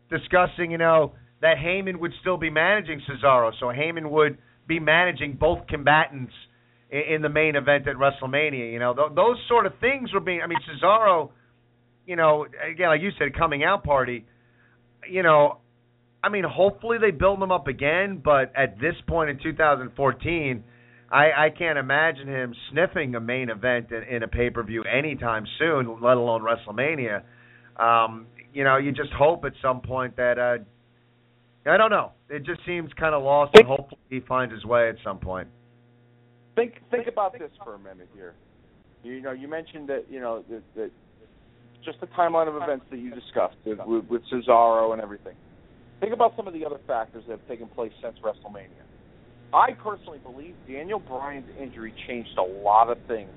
discussing, 0.10 0.72
you 0.72 0.78
know, 0.78 1.14
that 1.42 1.58
Heyman 1.58 2.00
would 2.00 2.14
still 2.22 2.38
be 2.38 2.50
managing 2.50 3.02
Cesaro, 3.02 3.52
so 3.60 3.66
Heyman 3.68 4.10
would 4.10 4.38
be 4.68 4.80
managing 4.80 5.38
both 5.40 5.68
combatants 5.68 6.34
in, 6.90 7.16
in 7.16 7.22
the 7.22 7.30
main 7.30 7.56
event 7.56 7.88
at 7.88 7.96
WrestleMania. 7.96 8.72
You 8.72 8.80
know, 8.80 8.94
th- 8.94 9.16
those 9.16 9.38
sort 9.48 9.66
of 9.66 9.74
things 9.80 10.14
were 10.14 10.20
being. 10.20 10.42
I 10.42 10.48
mean, 10.48 10.60
Cesaro, 10.70 11.32
you 12.06 12.16
know, 12.16 12.46
again, 12.46 12.88
like 12.88 13.02
you 13.02 13.12
said, 13.20 13.36
coming 13.38 13.64
out 13.64 13.84
party. 13.84 14.26
You 15.10 15.22
know, 15.22 15.58
I 16.24 16.30
mean, 16.30 16.46
hopefully 16.46 16.98
they 17.00 17.12
build 17.12 17.44
him 17.44 17.52
up 17.52 17.68
again, 17.68 18.22
but 18.24 18.54
at 18.56 18.80
this 18.80 18.96
point 19.08 19.30
in 19.30 19.40
2014, 19.44 20.64
I, 21.12 21.46
I 21.46 21.50
can't 21.50 21.78
imagine 21.78 22.28
him 22.28 22.56
sniffing 22.72 23.16
a 23.16 23.20
main 23.20 23.50
event 23.50 23.92
in, 23.92 24.16
in 24.16 24.24
a 24.24 24.28
pay 24.28 24.50
per 24.50 24.64
view 24.64 24.84
anytime 24.84 25.46
soon, 25.60 25.98
let 26.02 26.16
alone 26.16 26.42
WrestleMania. 26.42 27.24
Um, 27.76 28.28
you 28.54 28.64
know, 28.64 28.78
you 28.78 28.92
just 28.92 29.12
hope 29.12 29.46
at 29.46 29.54
some 29.62 29.82
point 29.82 30.16
that 30.18 30.38
uh, 30.38 30.58
I 31.70 31.78
don't 31.78 31.90
know. 31.90 32.12
It 32.30 32.46
just 32.46 32.62
seems 32.66 32.92
kind 33.00 33.16
of 33.16 33.24
lost, 33.24 33.56
and 33.56 33.66
hopefully 33.66 34.02
he 34.10 34.20
finds 34.22 34.54
his 34.54 34.66
way 34.66 34.90
at 34.90 34.96
some 35.04 35.20
point. 35.20 35.48
Think 36.56 36.76
think 36.92 37.08
about 37.08 37.34
this 37.34 37.52
for 37.64 37.76
a 37.76 37.80
minute 37.80 38.10
here. 38.14 38.36
You 39.04 39.22
know, 39.22 39.32
you 39.32 39.48
mentioned 39.48 39.90
that 39.90 40.06
you 40.10 40.20
know 40.20 40.44
that, 40.50 40.62
that 40.76 40.92
just 41.84 42.00
the 42.00 42.08
timeline 42.08 42.48
of 42.48 42.62
events 42.62 42.86
that 42.92 42.98
you 42.98 43.10
discussed 43.10 43.58
with, 43.66 43.80
with 44.10 44.22
Cesaro 44.32 44.94
and 44.94 45.02
everything. 45.02 45.36
Think 46.00 46.14
about 46.14 46.34
some 46.36 46.48
of 46.48 46.54
the 46.54 46.66
other 46.66 46.80
factors 46.88 47.24
that 47.28 47.40
have 47.40 47.48
taken 47.48 47.68
place 47.68 47.92
since 48.02 48.16
WrestleMania. 48.20 48.68
I 49.54 49.72
personally 49.74 50.20
believe 50.20 50.56
Daniel 50.68 51.00
Bryan's 51.00 51.50
injury 51.60 51.94
changed 52.08 52.38
a 52.38 52.42
lot 52.42 52.90
of 52.90 52.98
things. 53.08 53.30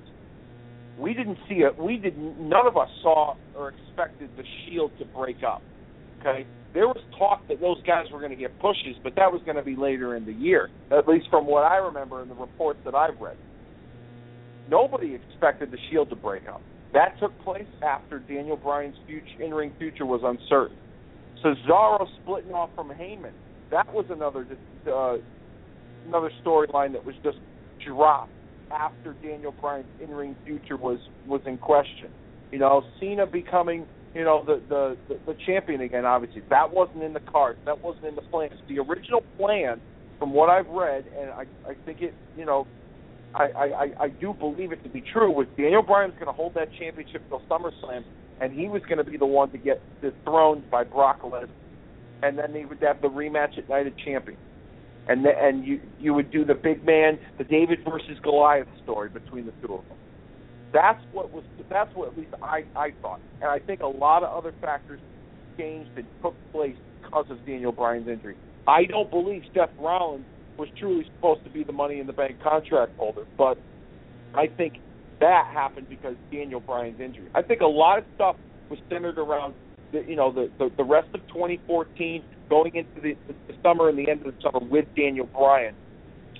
We 0.99 1.13
didn't 1.13 1.37
see 1.47 1.55
it. 1.55 1.77
We 1.77 1.97
didn't. 1.97 2.49
None 2.49 2.65
of 2.65 2.75
us 2.77 2.89
saw 3.01 3.35
or 3.55 3.69
expected 3.69 4.29
the 4.35 4.43
Shield 4.65 4.91
to 4.99 5.05
break 5.05 5.37
up. 5.43 5.61
Okay, 6.19 6.47
there 6.73 6.87
was 6.87 6.97
talk 7.17 7.47
that 7.47 7.61
those 7.61 7.77
guys 7.85 8.05
were 8.11 8.19
going 8.19 8.31
to 8.31 8.37
get 8.37 8.59
pushes, 8.59 8.95
but 9.03 9.15
that 9.15 9.31
was 9.31 9.41
going 9.45 9.57
to 9.57 9.63
be 9.63 9.75
later 9.75 10.15
in 10.15 10.25
the 10.25 10.33
year, 10.33 10.69
at 10.91 11.07
least 11.07 11.27
from 11.29 11.45
what 11.45 11.63
I 11.63 11.77
remember 11.77 12.21
in 12.21 12.29
the 12.29 12.35
reports 12.35 12.79
that 12.85 12.95
I've 12.95 13.19
read. 13.21 13.37
Nobody 14.69 15.13
expected 15.15 15.71
the 15.71 15.77
Shield 15.89 16.09
to 16.09 16.15
break 16.15 16.47
up. 16.47 16.61
That 16.93 17.19
took 17.19 17.37
place 17.43 17.67
after 17.83 18.19
Daniel 18.19 18.57
Bryan's 18.57 18.95
future, 19.05 19.43
in-ring 19.43 19.73
future 19.77 20.05
was 20.05 20.21
uncertain. 20.23 20.77
Cesaro 21.43 22.07
splitting 22.21 22.51
off 22.51 22.69
from 22.75 22.89
Heyman, 22.89 23.33
that 23.71 23.93
was 23.93 24.05
another 24.09 24.47
uh, 24.91 25.17
another 26.07 26.31
storyline 26.43 26.93
that 26.93 27.05
was 27.05 27.15
just 27.23 27.37
dropped 27.85 28.31
after 28.71 29.13
Daniel 29.13 29.53
Bryan's 29.59 29.87
in-ring 30.01 30.35
future 30.45 30.77
was 30.77 30.99
was 31.25 31.41
in 31.45 31.57
question. 31.57 32.09
You 32.51 32.59
know, 32.59 32.83
Cena 32.99 33.25
becoming 33.25 33.85
you 34.13 34.23
know 34.23 34.43
the, 34.45 34.61
the 34.69 34.97
the 35.07 35.19
the 35.33 35.37
champion 35.45 35.81
again. 35.81 36.05
Obviously, 36.05 36.43
that 36.49 36.73
wasn't 36.73 37.03
in 37.03 37.13
the 37.13 37.19
cards. 37.19 37.59
That 37.65 37.81
wasn't 37.83 38.05
in 38.05 38.15
the 38.15 38.21
plans. 38.23 38.53
The 38.67 38.79
original 38.79 39.23
plan, 39.37 39.81
from 40.19 40.33
what 40.33 40.49
I've 40.49 40.67
read, 40.67 41.05
and 41.17 41.29
I 41.31 41.45
I 41.67 41.75
think 41.85 42.01
it 42.01 42.13
you 42.37 42.45
know. 42.45 42.67
I, 43.35 43.43
I, 43.43 44.03
I 44.05 44.07
do 44.07 44.33
believe 44.33 44.71
it 44.71 44.81
to 44.83 44.89
be 44.89 45.01
true. 45.01 45.29
Was 45.29 45.47
Daniel 45.57 45.83
Bryan's 45.83 46.13
going 46.13 46.27
to 46.27 46.31
hold 46.31 46.53
that 46.55 46.69
championship 46.79 47.21
till 47.29 47.41
SummerSlam, 47.49 48.03
and 48.39 48.53
he 48.53 48.67
was 48.67 48.81
going 48.83 48.97
to 48.97 49.03
be 49.03 49.17
the 49.17 49.25
one 49.25 49.51
to 49.51 49.57
get 49.57 49.81
dethroned 50.01 50.71
by 50.71 50.85
Brock 50.85 51.21
Lesnar, 51.21 51.49
and 52.23 52.39
then 52.39 52.53
they 52.53 52.65
would 52.65 52.81
have 52.81 53.01
the 53.01 53.09
rematch 53.09 53.57
at 53.57 53.67
Night 53.69 53.85
of 53.85 53.93
Champions, 53.97 54.39
and 55.07 55.25
the, 55.25 55.29
and 55.37 55.65
you 55.65 55.81
you 55.99 56.13
would 56.13 56.31
do 56.31 56.45
the 56.45 56.55
big 56.55 56.85
man, 56.85 57.19
the 57.37 57.43
David 57.43 57.79
versus 57.89 58.17
Goliath 58.23 58.67
story 58.83 59.09
between 59.09 59.45
the 59.45 59.53
two 59.65 59.75
of 59.75 59.87
them. 59.87 59.97
That's 60.73 61.01
what 61.11 61.31
was. 61.31 61.43
That's 61.69 61.93
what 61.95 62.09
at 62.09 62.17
least 62.17 62.33
I 62.41 62.65
I 62.75 62.91
thought, 63.01 63.19
and 63.41 63.49
I 63.49 63.59
think 63.59 63.81
a 63.81 63.87
lot 63.87 64.23
of 64.23 64.35
other 64.37 64.53
factors 64.61 64.99
changed 65.57 65.91
and 65.95 66.05
took 66.21 66.35
place 66.51 66.75
because 67.01 67.25
of 67.29 67.45
Daniel 67.45 67.71
Bryan's 67.71 68.07
injury. 68.07 68.35
I 68.67 68.83
don't 68.85 69.09
believe 69.09 69.43
Seth 69.53 69.69
Rollins 69.79 70.25
was 70.57 70.67
truly 70.77 71.05
supposed 71.15 71.43
to 71.45 71.49
be 71.49 71.63
the 71.63 71.71
Money 71.71 71.99
in 71.99 72.07
the 72.07 72.13
Bank 72.13 72.41
contract 72.41 72.91
holder, 72.97 73.23
but 73.37 73.57
I 74.33 74.47
think 74.47 74.79
that 75.19 75.49
happened 75.53 75.87
because 75.89 76.15
Daniel 76.31 76.59
Bryan's 76.59 76.99
injury. 76.99 77.29
I 77.33 77.41
think 77.41 77.61
a 77.61 77.67
lot 77.67 77.99
of 77.99 78.05
stuff 78.15 78.35
was 78.69 78.79
centered 78.89 79.17
around 79.17 79.53
the, 79.91 80.03
you 80.05 80.15
know 80.15 80.31
the, 80.31 80.51
the 80.59 80.69
the 80.75 80.83
rest 80.83 81.07
of 81.13 81.21
2014, 81.27 82.23
going 82.49 82.71
into 82.73 83.01
the, 83.01 83.15
the 83.27 83.53
summer 83.63 83.89
and 83.89 83.97
the 83.97 84.09
end 84.09 84.25
of 84.25 84.33
the 84.33 84.39
summer 84.41 84.65
with 84.65 84.85
Daniel 84.95 85.27
Bryan, 85.33 85.75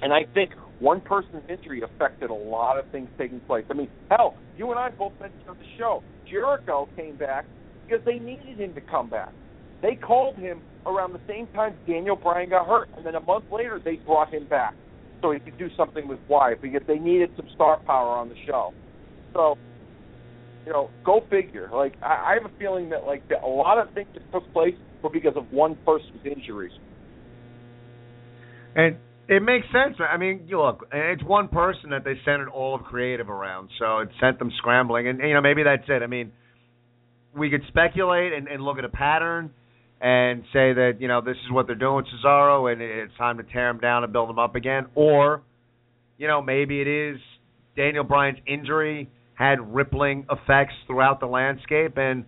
and 0.01 0.13
I 0.13 0.25
think 0.33 0.51
one 0.79 1.01
person's 1.01 1.43
injury 1.49 1.81
affected 1.81 2.29
a 2.29 2.33
lot 2.33 2.77
of 2.77 2.85
things 2.91 3.09
taking 3.17 3.41
place. 3.41 3.65
I 3.69 3.73
mean, 3.73 3.89
hell, 4.11 4.37
you 4.55 4.69
and 4.71 4.79
I 4.79 4.89
both 4.91 5.13
mentioned 5.19 5.41
on 5.47 5.57
the 5.57 5.65
show, 5.77 6.03
Jericho 6.29 6.87
came 6.95 7.15
back 7.15 7.45
because 7.87 8.03
they 8.05 8.19
needed 8.19 8.59
him 8.59 8.73
to 8.75 8.81
come 8.81 9.09
back. 9.09 9.33
They 9.81 9.95
called 9.95 10.35
him 10.37 10.61
around 10.85 11.13
the 11.13 11.21
same 11.27 11.47
time 11.47 11.77
Daniel 11.87 12.15
Bryan 12.15 12.49
got 12.49 12.67
hurt, 12.67 12.89
and 12.95 13.05
then 13.05 13.15
a 13.15 13.21
month 13.21 13.45
later 13.51 13.79
they 13.83 13.99
brought 14.05 14.33
him 14.33 14.45
back 14.47 14.75
so 15.21 15.31
he 15.31 15.39
could 15.39 15.57
do 15.57 15.69
something 15.75 16.07
with 16.07 16.19
Wyatt 16.27 16.61
because 16.61 16.81
they 16.87 16.99
needed 16.99 17.29
some 17.35 17.47
star 17.53 17.79
power 17.85 18.17
on 18.17 18.29
the 18.29 18.35
show. 18.47 18.73
So, 19.35 19.55
you 20.65 20.73
know, 20.73 20.91
go 21.05 21.21
figure. 21.29 21.69
Like 21.73 21.95
I, 22.01 22.31
I 22.31 22.33
have 22.35 22.45
a 22.45 22.53
feeling 22.59 22.89
that 22.89 23.05
like 23.05 23.23
that 23.29 23.43
a 23.43 23.47
lot 23.47 23.77
of 23.77 23.93
things 23.93 24.07
that 24.13 24.23
took 24.31 24.51
place 24.53 24.75
were 25.01 25.09
because 25.09 25.33
of 25.35 25.51
one 25.51 25.77
person's 25.85 26.25
injuries. 26.25 26.71
And 28.75 28.97
it 29.27 29.41
makes 29.41 29.65
sense. 29.67 29.97
I 29.99 30.17
mean, 30.17 30.47
look, 30.51 30.87
it's 30.91 31.23
one 31.23 31.49
person 31.49 31.89
that 31.89 32.03
they 32.03 32.13
centered 32.23 32.49
all 32.49 32.75
of 32.75 32.83
creative 32.83 33.29
around, 33.29 33.69
so 33.79 33.99
it 33.99 34.09
sent 34.21 34.39
them 34.39 34.51
scrambling. 34.57 35.07
And 35.07 35.19
you 35.19 35.33
know, 35.33 35.41
maybe 35.41 35.63
that's 35.63 35.83
it. 35.87 36.01
I 36.01 36.07
mean, 36.07 36.31
we 37.35 37.49
could 37.49 37.61
speculate 37.67 38.33
and, 38.33 38.47
and 38.47 38.63
look 38.63 38.77
at 38.77 38.85
a 38.85 38.89
pattern 38.89 39.51
and 39.99 40.43
say 40.53 40.73
that 40.73 40.97
you 40.99 41.07
know 41.07 41.21
this 41.21 41.35
is 41.45 41.51
what 41.51 41.67
they're 41.67 41.75
doing 41.75 41.97
with 41.97 42.05
Cesaro, 42.23 42.71
and 42.71 42.81
it's 42.81 43.15
time 43.17 43.37
to 43.37 43.43
tear 43.43 43.69
him 43.69 43.79
down 43.79 44.03
and 44.03 44.13
build 44.13 44.29
him 44.29 44.39
up 44.39 44.55
again. 44.55 44.85
Or, 44.95 45.41
you 46.17 46.27
know, 46.27 46.41
maybe 46.41 46.79
it 46.79 46.87
is 46.87 47.17
Daniel 47.75 48.03
Bryan's 48.03 48.39
injury 48.47 49.09
had 49.33 49.73
rippling 49.73 50.25
effects 50.31 50.73
throughout 50.87 51.19
the 51.19 51.27
landscape, 51.27 51.97
and 51.97 52.25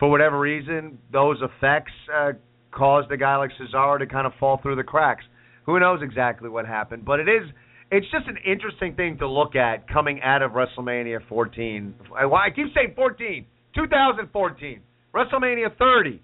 for 0.00 0.10
whatever 0.10 0.40
reason, 0.40 0.98
those 1.12 1.38
effects 1.40 1.92
uh, 2.12 2.32
caused 2.72 3.12
a 3.12 3.16
guy 3.16 3.36
like 3.36 3.50
Cesaro 3.60 4.00
to 4.00 4.06
kind 4.06 4.26
of 4.26 4.32
fall 4.40 4.58
through 4.60 4.76
the 4.76 4.82
cracks. 4.82 5.22
Who 5.66 5.78
knows 5.78 6.00
exactly 6.02 6.48
what 6.48 6.66
happened, 6.66 7.04
but 7.04 7.20
it 7.20 7.28
is. 7.28 7.48
It's 7.92 8.06
just 8.10 8.26
an 8.26 8.38
interesting 8.44 8.94
thing 8.94 9.18
to 9.18 9.28
look 9.28 9.56
at 9.56 9.88
coming 9.88 10.20
out 10.22 10.42
of 10.42 10.52
WrestleMania 10.52 11.18
14. 11.28 11.94
I 12.16 12.50
keep 12.50 12.66
saying 12.74 12.94
14, 12.96 13.44
2014, 13.74 14.80
WrestleMania 15.14 15.76
30 15.76 16.22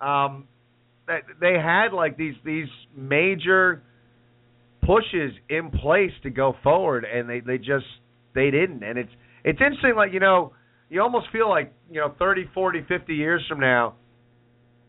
um, 0.00 0.46
they 1.40 1.54
had 1.54 1.92
like 1.92 2.16
these 2.16 2.34
these 2.44 2.68
major 2.96 3.82
pushes 4.82 5.32
in 5.48 5.70
place 5.70 6.12
to 6.22 6.30
go 6.30 6.54
forward, 6.62 7.04
and 7.04 7.28
they 7.28 7.40
they 7.40 7.58
just 7.58 7.86
they 8.34 8.50
didn't. 8.50 8.82
And 8.82 8.98
it's 8.98 9.10
it's 9.44 9.60
interesting, 9.60 9.94
like 9.96 10.12
you 10.12 10.20
know, 10.20 10.52
you 10.90 11.02
almost 11.02 11.26
feel 11.32 11.48
like 11.48 11.72
you 11.90 12.00
know, 12.00 12.14
30, 12.18 12.50
40, 12.54 12.84
50 12.88 13.14
years 13.14 13.44
from 13.48 13.60
now, 13.60 13.94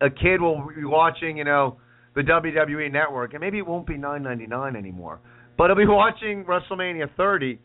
a 0.02 0.10
kid 0.10 0.42
will 0.42 0.70
be 0.76 0.86
watching, 0.86 1.38
you 1.38 1.44
know, 1.44 1.78
the 2.16 2.22
WWE 2.22 2.92
Network, 2.92 3.34
and 3.34 3.42
maybe 3.42 3.58
it 3.58 3.68
won't 3.68 3.86
be 3.86 3.98
nine 3.98 4.24
ninety 4.24 4.48
nine 4.48 4.76
anymore, 4.76 5.20
but 5.58 5.68
he'll 5.68 5.76
be 5.76 5.86
watching 5.88 6.46
WrestleMania 6.46 7.10
30, 7.16 7.60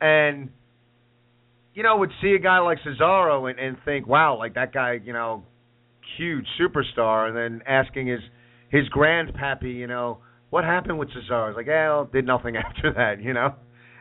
and 0.00 0.50
you 1.74 1.82
know, 1.82 1.96
would 1.96 2.10
see 2.20 2.32
a 2.32 2.38
guy 2.38 2.58
like 2.58 2.78
Cesaro 2.80 3.48
and, 3.48 3.58
and 3.58 3.76
think, 3.84 4.06
wow, 4.06 4.36
like 4.36 4.54
that 4.54 4.72
guy, 4.72 4.98
you 5.04 5.12
know, 5.12 5.44
huge 6.16 6.46
superstar, 6.60 7.28
and 7.28 7.36
then 7.36 7.62
asking 7.68 8.06
his 8.08 8.20
his 8.70 8.82
grandpappy, 8.94 9.74
you 9.74 9.86
know, 9.86 10.18
what 10.50 10.64
happened 10.64 10.98
with 10.98 11.08
Cesaro? 11.10 11.48
It's 11.48 11.56
like, 11.56 11.66
yeah, 11.66 11.88
well, 11.88 12.10
did 12.12 12.26
nothing 12.26 12.56
after 12.64 12.92
that, 12.94 13.22
you 13.22 13.32
know. 13.32 13.54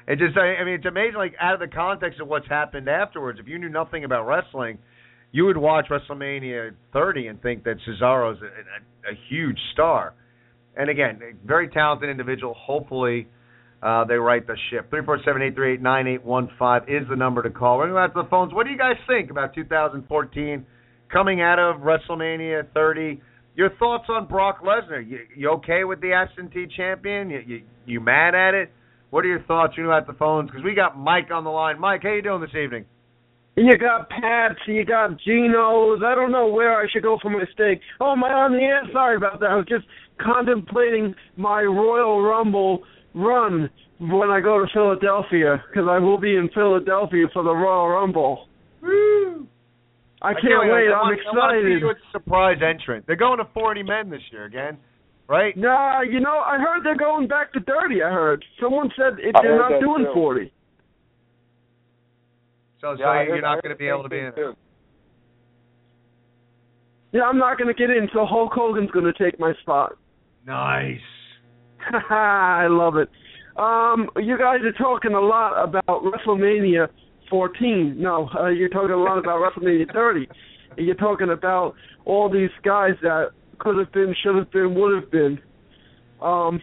It 0.07 0.19
just, 0.19 0.37
I, 0.37 0.63
mean, 0.63 0.75
it's 0.75 0.85
amazing, 0.85 1.15
like 1.15 1.33
out 1.39 1.53
of 1.53 1.59
the 1.59 1.67
context 1.67 2.21
of 2.21 2.27
what's 2.27 2.47
happened 2.47 2.87
afterwards. 2.87 3.39
If 3.41 3.47
you 3.47 3.59
knew 3.59 3.69
nothing 3.69 4.05
about 4.05 4.25
wrestling, 4.25 4.77
you 5.31 5.45
would 5.45 5.57
watch 5.57 5.87
WrestleMania 5.89 6.71
30 6.93 7.27
and 7.27 7.41
think 7.41 7.63
that 7.65 7.75
Cesaro's 7.87 8.41
a, 8.41 8.45
a, 8.45 9.13
a 9.13 9.15
huge 9.29 9.59
star. 9.73 10.13
And 10.77 10.89
again, 10.89 11.19
a 11.21 11.47
very 11.47 11.67
talented 11.67 12.09
individual. 12.09 12.53
Hopefully, 12.57 13.27
uh, 13.83 14.05
they 14.05 14.15
right 14.15 14.45
the 14.45 14.55
ship. 14.69 14.89
Three 14.89 15.03
four 15.03 15.19
seven 15.25 15.41
eight 15.41 15.55
three 15.55 15.73
eight 15.73 15.81
nine 15.81 16.07
eight 16.07 16.23
one 16.23 16.49
five 16.57 16.83
is 16.87 17.03
the 17.09 17.15
number 17.15 17.43
to 17.43 17.49
call. 17.49 17.77
We're 17.77 17.89
going 17.89 17.95
to 17.95 17.95
go 17.95 18.03
out 18.03 18.21
to 18.21 18.23
the 18.23 18.29
phones. 18.29 18.53
What 18.53 18.65
do 18.65 18.71
you 18.71 18.77
guys 18.77 18.95
think 19.07 19.29
about 19.29 19.53
2014? 19.55 20.65
coming 21.11 21.41
out 21.41 21.59
of 21.59 21.81
WrestleMania 21.81 22.67
30. 22.73 23.21
Your 23.55 23.69
thoughts 23.77 24.05
on 24.09 24.27
Brock 24.27 24.61
Lesnar? 24.63 25.07
You, 25.07 25.19
you 25.35 25.49
okay 25.51 25.83
with 25.83 26.01
the 26.01 26.13
absentee 26.13 26.67
champion? 26.75 27.29
You, 27.29 27.39
you 27.45 27.61
you 27.85 27.99
mad 28.01 28.35
at 28.35 28.53
it? 28.53 28.71
What 29.09 29.23
are 29.25 29.27
your 29.27 29.43
thoughts? 29.43 29.73
You 29.77 29.83
know, 29.83 29.93
at 29.93 30.07
the 30.07 30.13
phones 30.13 30.49
because 30.49 30.63
we 30.63 30.73
got 30.73 30.97
Mike 30.97 31.29
on 31.31 31.43
the 31.43 31.49
line. 31.49 31.79
Mike, 31.79 32.01
how 32.03 32.13
you 32.13 32.21
doing 32.21 32.41
this 32.41 32.55
evening? 32.55 32.85
You 33.55 33.75
got 33.77 34.07
Pats, 34.09 34.59
you 34.67 34.85
got 34.85 35.17
Genos. 35.27 36.03
I 36.03 36.13
don't 36.13 36.31
know 36.31 36.47
where 36.47 36.79
I 36.79 36.85
should 36.91 37.01
go 37.01 37.17
for 37.19 37.31
my 37.31 37.43
steak. 37.53 37.81
Oh, 37.99 38.11
am 38.11 38.23
I 38.23 38.29
on 38.29 38.51
the 38.51 38.59
air? 38.59 38.83
Sorry 38.93 39.15
about 39.15 39.39
that. 39.39 39.49
I 39.49 39.55
was 39.55 39.65
just 39.67 39.85
contemplating 40.21 41.15
my 41.37 41.63
Royal 41.63 42.21
Rumble 42.21 42.83
run 43.15 43.67
when 43.99 44.29
I 44.29 44.41
go 44.41 44.59
to 44.59 44.67
Philadelphia 44.71 45.63
because 45.69 45.87
I 45.89 45.97
will 45.97 46.19
be 46.19 46.35
in 46.35 46.49
Philadelphia 46.53 47.25
for 47.33 47.41
the 47.41 47.53
Royal 47.53 47.89
Rumble. 47.89 48.47
Woo! 48.83 49.47
I 50.21 50.33
can't, 50.33 50.45
wait. 50.61 50.89
I 50.89 50.93
I'm 50.93 51.09
want, 51.09 51.19
I 51.25 51.37
want 51.37 51.53
to 51.53 51.67
see 51.67 51.77
excited. 51.77 51.81
you 51.81 52.11
surprise 52.11 52.57
entrant. 52.61 53.05
They're 53.07 53.15
going 53.15 53.39
to 53.39 53.47
40 53.55 53.81
men 53.83 54.09
this 54.11 54.21
year 54.31 54.45
again, 54.45 54.77
right? 55.27 55.55
Nah, 55.57 56.01
you 56.01 56.19
know, 56.19 56.39
I 56.39 56.57
heard 56.57 56.83
they're 56.83 56.95
going 56.97 57.27
back 57.27 57.53
to 57.53 57.59
30. 57.61 58.03
I 58.03 58.09
heard 58.09 58.43
someone 58.61 58.89
said 58.95 59.19
it, 59.19 59.35
I 59.35 59.41
they're 59.41 59.61
heard 59.61 59.71
not 59.71 59.79
doing 59.81 60.05
too. 60.05 60.11
40. 60.13 60.53
So, 62.81 62.91
Yeah, 62.91 62.97
so 62.97 63.03
I 63.05 63.23
you're 63.23 63.41
not 63.41 63.61
going 63.63 63.73
to 63.73 63.77
be 63.77 63.87
able 63.87 64.03
to 64.03 64.09
be 64.09 64.19
in 64.19 64.31
thing, 64.33 64.43
it. 64.43 64.47
too. 64.51 64.55
Yeah, 67.13 67.23
I'm 67.23 67.37
not 67.37 67.57
going 67.57 67.67
to 67.67 67.73
get 67.73 67.89
in, 67.89 68.07
so 68.13 68.25
Hulk 68.25 68.51
Hogan's 68.53 68.91
going 68.91 69.11
to 69.11 69.13
take 69.13 69.39
my 69.39 69.53
spot. 69.61 69.93
Nice. 70.45 70.99
I 72.09 72.67
love 72.69 72.97
it. 72.97 73.09
Um, 73.57 74.09
you 74.17 74.37
guys 74.37 74.59
are 74.63 74.71
talking 74.73 75.13
a 75.13 75.19
lot 75.21 75.63
about 75.63 76.03
WrestleMania 76.03 76.87
14. 77.29 77.95
No, 77.97 78.29
uh, 78.37 78.47
you're 78.47 78.69
talking 78.69 78.91
a 78.91 78.97
lot 78.97 79.17
about 79.17 79.39
WrestleMania 79.57 79.91
30. 79.91 80.27
You're 80.77 80.95
talking 80.95 81.31
about 81.31 81.73
all 82.05 82.29
these 82.29 82.51
guys 82.63 82.91
that 83.01 83.29
could 83.59 83.77
have 83.77 83.91
been, 83.91 84.15
should 84.23 84.35
have 84.35 84.51
been, 84.51 84.75
would 84.75 85.01
have 85.01 85.11
been. 85.11 85.39
Um, 86.21 86.61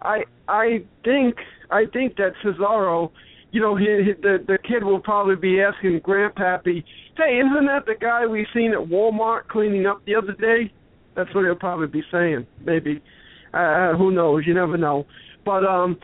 I 0.00 0.24
I 0.48 0.84
think 1.04 1.36
I 1.70 1.86
think 1.92 2.16
that 2.16 2.32
Cesaro, 2.44 3.10
you 3.50 3.60
know, 3.60 3.76
he, 3.76 3.84
he, 3.84 4.12
the 4.20 4.44
the 4.46 4.58
kid 4.58 4.84
will 4.84 5.00
probably 5.00 5.36
be 5.36 5.60
asking 5.60 6.00
Grandpappy, 6.00 6.84
"Hey, 7.16 7.40
isn't 7.40 7.66
that 7.66 7.86
the 7.86 7.94
guy 8.00 8.26
we 8.26 8.46
seen 8.54 8.72
at 8.72 8.78
Walmart 8.78 9.48
cleaning 9.48 9.86
up 9.86 10.04
the 10.06 10.14
other 10.14 10.32
day?" 10.32 10.72
That's 11.16 11.32
what 11.34 11.44
he'll 11.44 11.54
probably 11.54 11.86
be 11.86 12.02
saying. 12.10 12.46
Maybe. 12.64 13.02
Uh, 13.52 13.94
who 13.96 14.10
knows? 14.10 14.42
You 14.46 14.54
never 14.54 14.76
know. 14.76 15.06
But 15.44 15.64
um, 15.64 15.96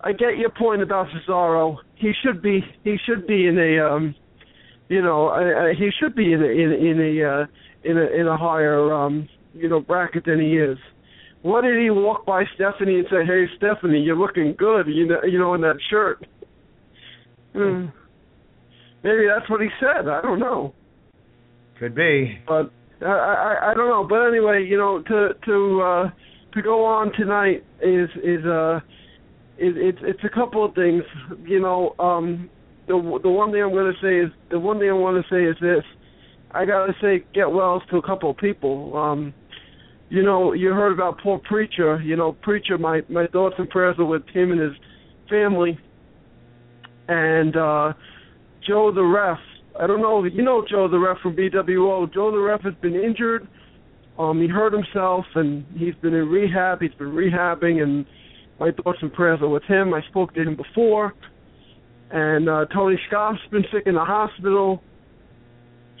I 0.00 0.12
get 0.12 0.38
your 0.38 0.50
point 0.50 0.80
about 0.80 1.08
Cesaro. 1.08 1.76
He 1.96 2.12
should 2.22 2.40
be 2.40 2.60
he 2.84 2.96
should 3.06 3.26
be 3.26 3.46
in 3.46 3.58
a 3.58 3.78
um, 3.78 4.14
you 4.88 5.02
know, 5.02 5.28
uh, 5.28 5.74
he 5.78 5.90
should 6.00 6.14
be 6.14 6.32
in 6.32 6.42
a 6.42 6.46
in, 6.46 6.72
in 6.72 7.00
a 7.00 7.24
uh, 7.24 7.46
in 7.84 7.98
a 7.98 8.06
in 8.20 8.26
a 8.26 8.36
higher 8.36 8.92
um, 8.92 9.28
you 9.58 9.68
know 9.68 9.80
bracket 9.80 10.24
than 10.24 10.40
he 10.40 10.56
is. 10.56 10.78
What 11.42 11.62
did 11.62 11.80
he 11.80 11.90
walk 11.90 12.26
by 12.26 12.44
Stephanie 12.54 12.98
and 12.98 13.06
say, 13.10 13.24
"Hey, 13.24 13.46
Stephanie, 13.56 14.00
you're 14.00 14.16
looking 14.16 14.54
good," 14.58 14.86
you 14.88 15.06
know, 15.06 15.22
you 15.24 15.38
know, 15.38 15.54
in 15.54 15.60
that 15.60 15.76
shirt? 15.90 16.26
Hmm. 17.52 17.86
Maybe 19.02 19.26
that's 19.26 19.48
what 19.48 19.60
he 19.60 19.68
said. 19.80 20.08
I 20.08 20.20
don't 20.20 20.40
know. 20.40 20.74
Could 21.78 21.94
be. 21.94 22.38
but 22.46 22.72
I, 23.00 23.06
I 23.06 23.70
I 23.70 23.74
don't 23.74 23.88
know. 23.88 24.06
But 24.08 24.26
anyway, 24.26 24.66
you 24.68 24.76
know, 24.76 25.00
to 25.02 25.28
to 25.44 25.82
uh 25.82 26.10
to 26.54 26.62
go 26.62 26.84
on 26.84 27.12
tonight 27.12 27.64
is 27.80 28.08
is 28.24 28.44
uh 28.44 28.80
is 29.58 29.74
it's 29.76 29.98
it's 30.02 30.24
a 30.24 30.28
couple 30.28 30.64
of 30.64 30.74
things. 30.74 31.04
You 31.44 31.60
know, 31.60 31.94
um 32.00 32.50
the 32.88 33.20
the 33.22 33.30
one 33.30 33.52
thing 33.52 33.62
I'm 33.62 33.70
going 33.70 33.92
to 33.92 34.00
say 34.00 34.18
is 34.18 34.32
the 34.50 34.58
one 34.58 34.80
thing 34.80 34.88
I 34.88 34.94
want 34.94 35.24
to 35.24 35.34
say 35.34 35.44
is 35.44 35.56
this. 35.60 35.84
I 36.50 36.64
got 36.64 36.86
to 36.86 36.94
say 37.00 37.24
get 37.34 37.50
wells 37.50 37.82
to 37.90 37.98
a 37.98 38.02
couple 38.02 38.30
of 38.30 38.36
people. 38.36 38.96
Um 38.96 39.34
you 40.10 40.22
know, 40.22 40.52
you 40.54 40.70
heard 40.70 40.92
about 40.92 41.20
poor 41.20 41.38
preacher. 41.38 42.00
You 42.00 42.16
know, 42.16 42.32
preacher. 42.32 42.78
My 42.78 43.02
my 43.08 43.26
thoughts 43.26 43.56
and 43.58 43.68
prayers 43.68 43.96
are 43.98 44.04
with 44.04 44.26
him 44.28 44.52
and 44.52 44.60
his 44.60 44.72
family. 45.28 45.78
And 47.08 47.56
uh 47.56 47.92
Joe 48.66 48.92
the 48.92 49.02
ref. 49.02 49.38
I 49.80 49.86
don't 49.86 50.00
know. 50.00 50.24
You 50.24 50.42
know 50.42 50.64
Joe 50.68 50.88
the 50.88 50.98
ref 50.98 51.18
from 51.22 51.36
BWO. 51.36 52.12
Joe 52.12 52.30
the 52.30 52.38
ref 52.38 52.62
has 52.62 52.74
been 52.80 52.94
injured. 52.94 53.46
Um, 54.18 54.40
he 54.40 54.48
hurt 54.48 54.72
himself 54.72 55.24
and 55.34 55.64
he's 55.76 55.94
been 55.96 56.14
in 56.14 56.28
rehab. 56.28 56.80
He's 56.80 56.94
been 56.94 57.12
rehabbing, 57.12 57.82
and 57.82 58.04
my 58.58 58.72
thoughts 58.72 58.98
and 59.00 59.12
prayers 59.12 59.38
are 59.42 59.48
with 59.48 59.62
him. 59.64 59.94
I 59.94 60.02
spoke 60.08 60.34
to 60.34 60.42
him 60.42 60.56
before. 60.56 61.14
And 62.10 62.48
uh, 62.48 62.64
Tony 62.74 62.98
Scott's 63.06 63.38
been 63.50 63.64
sick 63.72 63.84
in 63.86 63.94
the 63.94 64.04
hospital. 64.04 64.82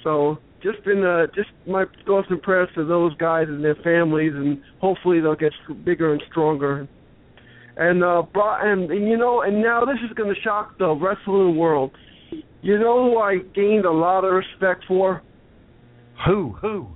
So 0.02 0.38
just 0.62 0.84
been 0.84 1.04
uh, 1.04 1.26
just 1.34 1.50
my 1.66 1.84
thoughts 2.06 2.28
and 2.30 2.40
prayers 2.42 2.68
to 2.74 2.84
those 2.84 3.14
guys 3.16 3.46
and 3.48 3.62
their 3.62 3.76
families, 3.76 4.32
and 4.34 4.60
hopefully 4.80 5.20
they'll 5.20 5.34
get 5.34 5.52
bigger 5.84 6.12
and 6.12 6.22
stronger. 6.30 6.88
And 7.76 8.02
uh, 8.02 8.22
brought 8.32 8.66
and, 8.66 8.90
and 8.90 9.06
you 9.06 9.16
know, 9.16 9.42
and 9.42 9.62
now 9.62 9.84
this 9.84 9.98
is 10.04 10.12
going 10.16 10.34
to 10.34 10.40
shock 10.42 10.78
the 10.78 10.88
wrestling 10.94 11.56
world. 11.56 11.92
You 12.60 12.78
know 12.78 13.04
who 13.04 13.18
I 13.18 13.36
gained 13.54 13.84
a 13.84 13.92
lot 13.92 14.24
of 14.24 14.32
respect 14.32 14.84
for? 14.88 15.22
Who? 16.26 16.56
Who? 16.60 16.88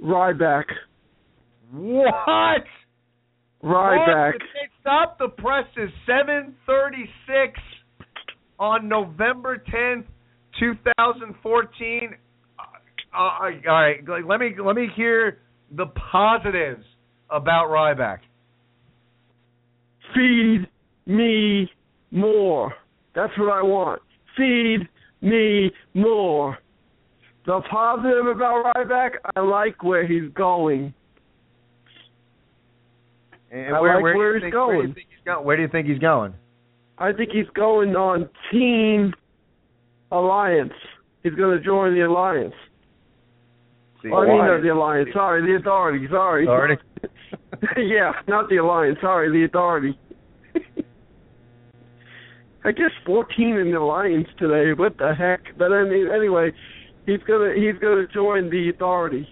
Ryback. 0.00 0.64
What? 1.72 2.64
Ryback. 3.64 4.32
What? 4.34 4.42
Stop 4.80 5.18
the 5.18 5.28
presses. 5.28 5.92
Seven 6.06 6.54
thirty-six 6.66 7.58
on 8.60 8.88
November 8.88 9.56
tenth, 9.56 10.06
two 10.60 10.74
thousand 10.96 11.34
fourteen. 11.42 12.14
Uh, 13.16 13.20
uh, 13.20 13.22
all 13.22 13.50
right, 13.66 13.98
let 14.26 14.40
me 14.40 14.54
let 14.62 14.76
me 14.76 14.88
hear 14.94 15.38
the 15.70 15.86
positives 15.86 16.84
about 17.30 17.68
Ryback. 17.68 18.18
Feed 20.14 20.66
me 21.06 21.70
more. 22.10 22.74
That's 23.14 23.32
what 23.38 23.52
I 23.52 23.62
want. 23.62 24.02
Feed 24.36 24.88
me 25.22 25.70
more. 25.94 26.58
The 27.46 27.60
positive 27.70 28.26
about 28.26 28.74
Ryback, 28.74 29.10
I 29.34 29.40
like 29.40 29.82
where 29.82 30.06
he's 30.06 30.30
going. 30.34 30.92
And 33.50 33.74
I 33.74 33.80
where, 33.80 33.94
like 33.94 34.02
where, 34.02 34.16
where 34.16 34.34
he's 34.34 34.42
think, 34.42 34.54
Where 34.54 34.66
do 34.66 34.72
going. 34.72 34.88
you 34.88 34.94
think 34.94 35.06
he's 35.08 35.24
going? 35.24 35.44
Where 35.46 35.56
do 35.56 35.62
you 35.62 35.68
think 35.68 35.86
he's 35.86 35.98
going? 35.98 36.34
I 36.98 37.12
think 37.12 37.30
he's 37.32 37.48
going 37.54 37.94
on 37.94 38.28
Team 38.50 39.14
Alliance. 40.10 40.72
He's 41.22 41.34
going 41.34 41.56
to 41.56 41.64
join 41.64 41.94
the 41.94 42.02
Alliance. 42.02 42.54
Oh, 44.12 44.18
I 44.18 44.26
mean, 44.26 44.38
why? 44.38 44.46
not 44.48 44.62
the 44.62 44.68
Alliance. 44.68 45.08
Sorry, 45.12 45.42
the 45.42 45.56
Authority. 45.56 46.06
Sorry. 46.10 46.44
Authority? 46.44 46.82
yeah, 47.76 48.12
not 48.28 48.48
the 48.48 48.56
Alliance. 48.56 48.98
Sorry, 49.00 49.30
the 49.30 49.44
Authority. 49.44 49.98
I 52.64 52.72
guess 52.72 52.90
14 53.04 53.56
in 53.56 53.70
the 53.70 53.78
Alliance 53.78 54.28
today. 54.38 54.72
What 54.72 54.98
the 54.98 55.14
heck? 55.14 55.56
But 55.56 55.72
I 55.72 55.84
mean, 55.84 56.08
anyway, 56.10 56.52
he's 57.06 57.22
gonna 57.26 57.54
he's 57.54 57.78
gonna 57.80 58.06
join 58.08 58.50
the 58.50 58.70
Authority. 58.74 59.28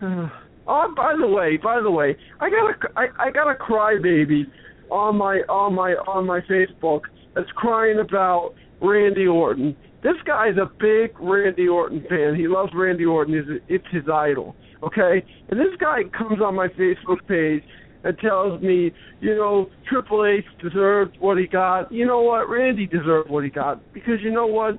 oh, 0.02 0.30
by 0.66 1.14
the 1.20 1.28
way, 1.28 1.58
by 1.58 1.80
the 1.80 1.90
way, 1.90 2.16
I 2.40 2.48
got 2.48 2.70
a 2.70 2.74
I, 2.96 3.26
I 3.26 3.30
got 3.30 3.50
a 3.50 3.54
crybaby 3.54 4.44
on 4.90 5.16
my 5.16 5.42
on 5.48 5.74
my 5.74 5.92
on 6.08 6.26
my 6.26 6.40
Facebook 6.40 7.02
that's 7.34 7.50
crying 7.54 7.98
about 8.00 8.54
Randy 8.80 9.26
Orton. 9.26 9.76
This 10.02 10.16
guy's 10.26 10.56
a 10.56 10.70
big 10.78 11.18
Randy 11.20 11.68
Orton 11.68 12.04
fan. 12.08 12.34
He 12.34 12.48
loves 12.48 12.72
Randy 12.74 13.04
Orton. 13.04 13.34
It's, 13.34 13.64
it's 13.68 13.84
his 13.92 14.04
idol. 14.12 14.56
Okay, 14.82 15.22
and 15.50 15.60
this 15.60 15.76
guy 15.78 16.04
comes 16.16 16.40
on 16.40 16.54
my 16.54 16.68
Facebook 16.68 17.26
page 17.28 17.62
and 18.02 18.18
tells 18.18 18.62
me, 18.62 18.90
you 19.20 19.34
know, 19.36 19.68
Triple 19.86 20.24
H 20.24 20.44
deserved 20.62 21.16
what 21.20 21.36
he 21.36 21.46
got. 21.46 21.92
You 21.92 22.06
know 22.06 22.22
what? 22.22 22.48
Randy 22.48 22.86
deserved 22.86 23.28
what 23.28 23.44
he 23.44 23.50
got 23.50 23.92
because 23.92 24.20
you 24.22 24.30
know 24.30 24.46
what? 24.46 24.78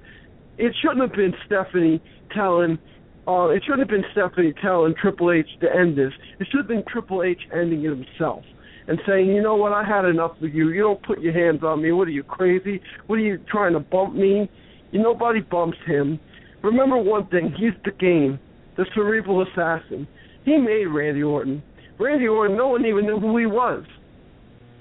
It 0.58 0.76
shouldn't 0.82 1.02
have 1.02 1.14
been 1.14 1.34
Stephanie 1.46 2.02
telling. 2.36 2.80
Uh, 3.28 3.50
it 3.50 3.62
shouldn't 3.64 3.82
have 3.82 3.90
been 3.90 4.06
Stephanie 4.12 4.54
telling 4.60 4.96
Triple 5.00 5.32
H 5.32 5.46
to 5.62 5.68
end 5.72 5.96
this. 5.96 6.12
It 6.40 6.48
should 6.50 6.62
have 6.62 6.68
been 6.68 6.84
Triple 6.92 7.22
H 7.22 7.40
ending 7.54 7.86
it 7.86 7.90
himself 7.90 8.44
and 8.88 9.00
saying, 9.08 9.28
you 9.28 9.44
know 9.44 9.56
what? 9.56 9.72
I 9.72 9.84
had 9.84 10.06
enough 10.06 10.32
of 10.42 10.54
you. 10.54 10.70
You 10.70 10.82
don't 10.82 11.04
put 11.04 11.22
your 11.22 11.34
hands 11.34 11.64
on 11.64 11.84
me. 11.84 11.92
What 11.92 12.08
are 12.08 12.12
you 12.12 12.24
crazy? 12.24 12.82
What 13.06 13.18
are 13.18 13.24
you 13.24 13.38
trying 13.50 13.74
to 13.74 13.80
bump 13.80 14.16
me? 14.16 14.50
You 14.92 15.02
nobody 15.02 15.42
bumps 15.42 15.78
him. 15.86 16.20
Remember 16.64 16.98
one 16.98 17.28
thing. 17.28 17.54
He's 17.58 17.74
the 17.86 17.92
game, 17.92 18.40
the 18.78 18.86
cerebral 18.94 19.42
assassin. 19.44 20.08
He 20.46 20.58
made 20.58 20.86
Randy 20.86 21.24
Orton. 21.24 21.64
Randy 22.00 22.28
Orton, 22.28 22.58
no 22.58 22.70
one 22.70 22.86
even 22.86 23.06
knew 23.06 23.20
who 23.20 23.38
he 23.38 23.46
was. 23.46 23.84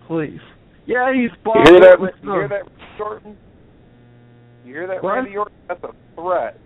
Please. 0.07 0.41
Yeah, 0.87 1.13
he's 1.15 1.31
Bob 1.45 1.57
You 1.67 1.75
hear 1.75 1.81
that? 1.81 2.01
Orton's 2.01 2.19
You 2.25 2.33
hear 2.33 2.49
that, 2.49 2.63
Jordan? 2.99 3.37
You 4.65 4.75
hear 4.75 4.87
that, 4.89 5.03
What? 5.03 5.11
Randy 5.15 5.37
Orton? 5.37 5.55
That's 5.69 5.85
a 5.85 5.93
threat. 6.17 6.59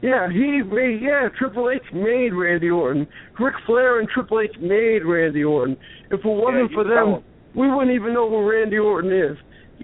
Yeah, 0.00 0.28
he 0.30 0.62
made. 0.62 1.00
Yeah, 1.02 1.28
Triple 1.38 1.70
H 1.70 1.82
made 1.92 2.30
Randy 2.32 2.70
Orton. 2.70 3.06
Ric 3.38 3.54
Flair 3.66 3.98
and 4.00 4.08
Triple 4.08 4.40
H 4.40 4.54
made 4.60 5.00
Randy 5.04 5.42
Orton. 5.44 5.76
If 6.10 6.20
it 6.20 6.24
wasn't 6.24 6.70
you 6.70 6.74
for 6.76 6.84
tell 6.84 7.06
them, 7.06 7.14
him. 7.14 7.22
we 7.54 7.68
wouldn't 7.68 7.94
even 7.94 8.14
know 8.14 8.28
who 8.28 8.48
Randy 8.48 8.78
Orton 8.78 9.10
is. 9.12 9.36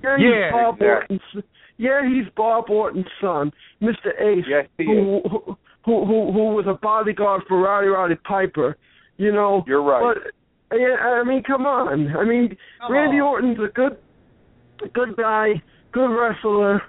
Yeah, 0.02 0.16
he's 0.16 0.26
Yeah, 0.26 0.50
Bob 0.52 0.74
exactly. 0.80 1.18
Orton's. 1.34 1.44
Yeah, 1.76 2.02
he's 2.08 2.30
Bob 2.36 2.70
Orton's 2.70 3.06
son, 3.20 3.50
Mr. 3.82 4.10
Ace, 4.20 4.44
Yes, 4.48 4.66
who, 4.78 5.20
who 5.28 5.56
who 5.84 6.06
who 6.06 6.32
who 6.32 6.54
was 6.54 6.66
a 6.68 6.74
bodyguard 6.74 7.42
for 7.48 7.60
Roddy 7.60 7.88
Roddy 7.88 8.14
Piper. 8.16 8.76
You 9.16 9.32
know. 9.32 9.64
You're 9.66 9.82
right. 9.82 10.16
But 10.70 10.78
yeah, 10.78 10.94
I 10.96 11.24
mean, 11.24 11.42
come 11.42 11.66
on. 11.66 12.14
I 12.16 12.24
mean, 12.24 12.56
Come 12.80 12.92
Randy 12.92 13.18
on. 13.18 13.22
Orton's 13.22 13.58
a 13.58 13.72
good, 13.72 13.96
good 14.92 15.16
guy, 15.16 15.62
good 15.92 16.08
wrestler, 16.08 16.82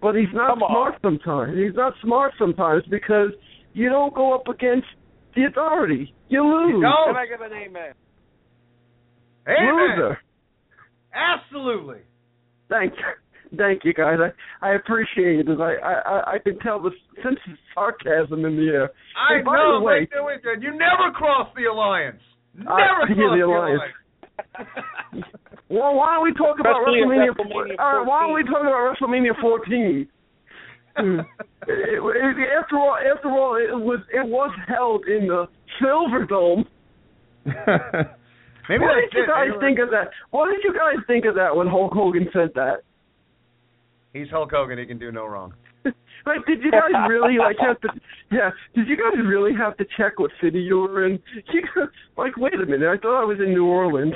but 0.00 0.14
he's 0.14 0.28
not 0.34 0.50
Come 0.50 0.62
on. 0.62 0.70
smart 0.70 0.94
sometimes. 1.02 1.56
He's 1.56 1.74
not 1.74 1.94
smart 2.02 2.32
sometimes 2.38 2.84
because 2.90 3.30
you 3.74 3.88
don't 3.88 4.12
go 4.14 4.34
up 4.34 4.48
against 4.48 4.86
the 5.34 5.44
authority. 5.44 6.14
You 6.28 6.42
lose. 6.44 6.82
don't. 6.82 7.14
Can 7.14 7.16
I 7.16 7.26
get 7.26 7.40
an 7.40 7.52
amen? 7.52 7.92
Amen. 9.48 9.74
Loser. 9.98 10.18
Absolutely. 11.14 11.98
Thank 12.68 12.94
thank 13.56 13.84
you 13.84 13.92
guys. 13.94 14.18
I 14.20 14.66
I 14.66 14.74
appreciate 14.74 15.48
it. 15.48 15.60
I 15.60 15.74
I 15.76 16.32
I 16.34 16.38
can 16.38 16.58
tell 16.60 16.80
the 16.80 16.90
sense 17.22 17.38
of 17.48 17.54
sarcasm 17.74 18.44
in 18.44 18.56
the 18.56 18.68
air. 18.72 18.90
I 19.16 19.36
And 19.36 19.44
by 19.44 19.56
know. 19.56 19.78
the 19.80 19.84
way, 19.84 20.00
like, 20.00 20.42
there 20.42 20.58
you 20.60 20.70
never 20.70 21.10
cross 21.14 21.48
the 21.56 21.64
alliance. 21.70 22.20
Never 22.54 22.70
I- 22.72 23.06
cross 23.06 23.08
yeah, 23.10 23.16
the 23.16 23.36
the 23.36 23.46
alliance. 23.46 23.80
alliance. 23.82 23.96
well, 25.68 25.94
why 25.94 26.14
don't 26.14 26.24
we 26.24 26.32
talk 26.34 26.58
about 26.60 26.76
WrestleMania? 26.86 27.32
WrestleMania 27.36 27.78
all 27.78 27.98
right, 27.98 28.06
why 28.06 28.20
don't 28.26 28.34
we 28.34 28.42
14? 28.42 28.52
talk 28.52 28.62
about 28.62 28.96
WrestleMania 29.00 29.40
14? 29.40 30.08
Hmm. 30.94 31.20
It- 31.66 32.02
it- 32.04 32.52
after 32.60 32.76
all, 32.76 32.98
after 33.00 33.28
all, 33.30 33.56
it 33.56 33.72
was 33.72 34.00
it 34.12 34.26
was 34.28 34.50
held 34.68 35.06
in 35.06 35.26
the 35.28 35.48
Silver 35.80 36.26
Dome. 36.26 36.66
Maybe 37.46 38.84
what 38.84 38.94
did 39.00 39.12
you 39.14 39.26
guys 39.26 39.48
They 39.54 39.66
think 39.66 39.78
of 39.78 39.88
that? 39.90 40.10
What 40.30 40.50
did 40.50 40.60
you 40.62 40.72
guys 40.74 41.02
think 41.06 41.24
of 41.24 41.34
that 41.36 41.56
when 41.56 41.66
Hulk 41.66 41.92
Hogan 41.94 42.28
said 42.32 42.50
that? 42.56 42.82
He's 44.12 44.28
Hulk 44.30 44.50
Hogan. 44.52 44.78
He 44.78 44.86
can 44.86 44.98
do 44.98 45.10
no 45.12 45.26
wrong. 45.26 45.54
Like, 46.24 46.46
did 46.46 46.62
you 46.62 46.70
guys 46.70 46.94
really 47.10 47.36
like 47.36 47.56
have 47.58 47.80
to? 47.80 47.88
Yeah, 48.30 48.50
did 48.76 48.86
you 48.86 48.96
guys 48.96 49.18
really 49.26 49.50
have 49.58 49.76
to 49.78 49.84
check 49.98 50.20
what 50.20 50.30
city 50.40 50.60
you 50.60 50.78
were 50.78 51.04
in? 51.04 51.18
You, 51.52 51.62
like, 52.16 52.36
wait 52.36 52.54
a 52.54 52.64
minute, 52.64 52.86
I 52.88 52.96
thought 52.96 53.20
I 53.20 53.24
was 53.24 53.38
in 53.40 53.52
New 53.52 53.66
Orleans. 53.66 54.14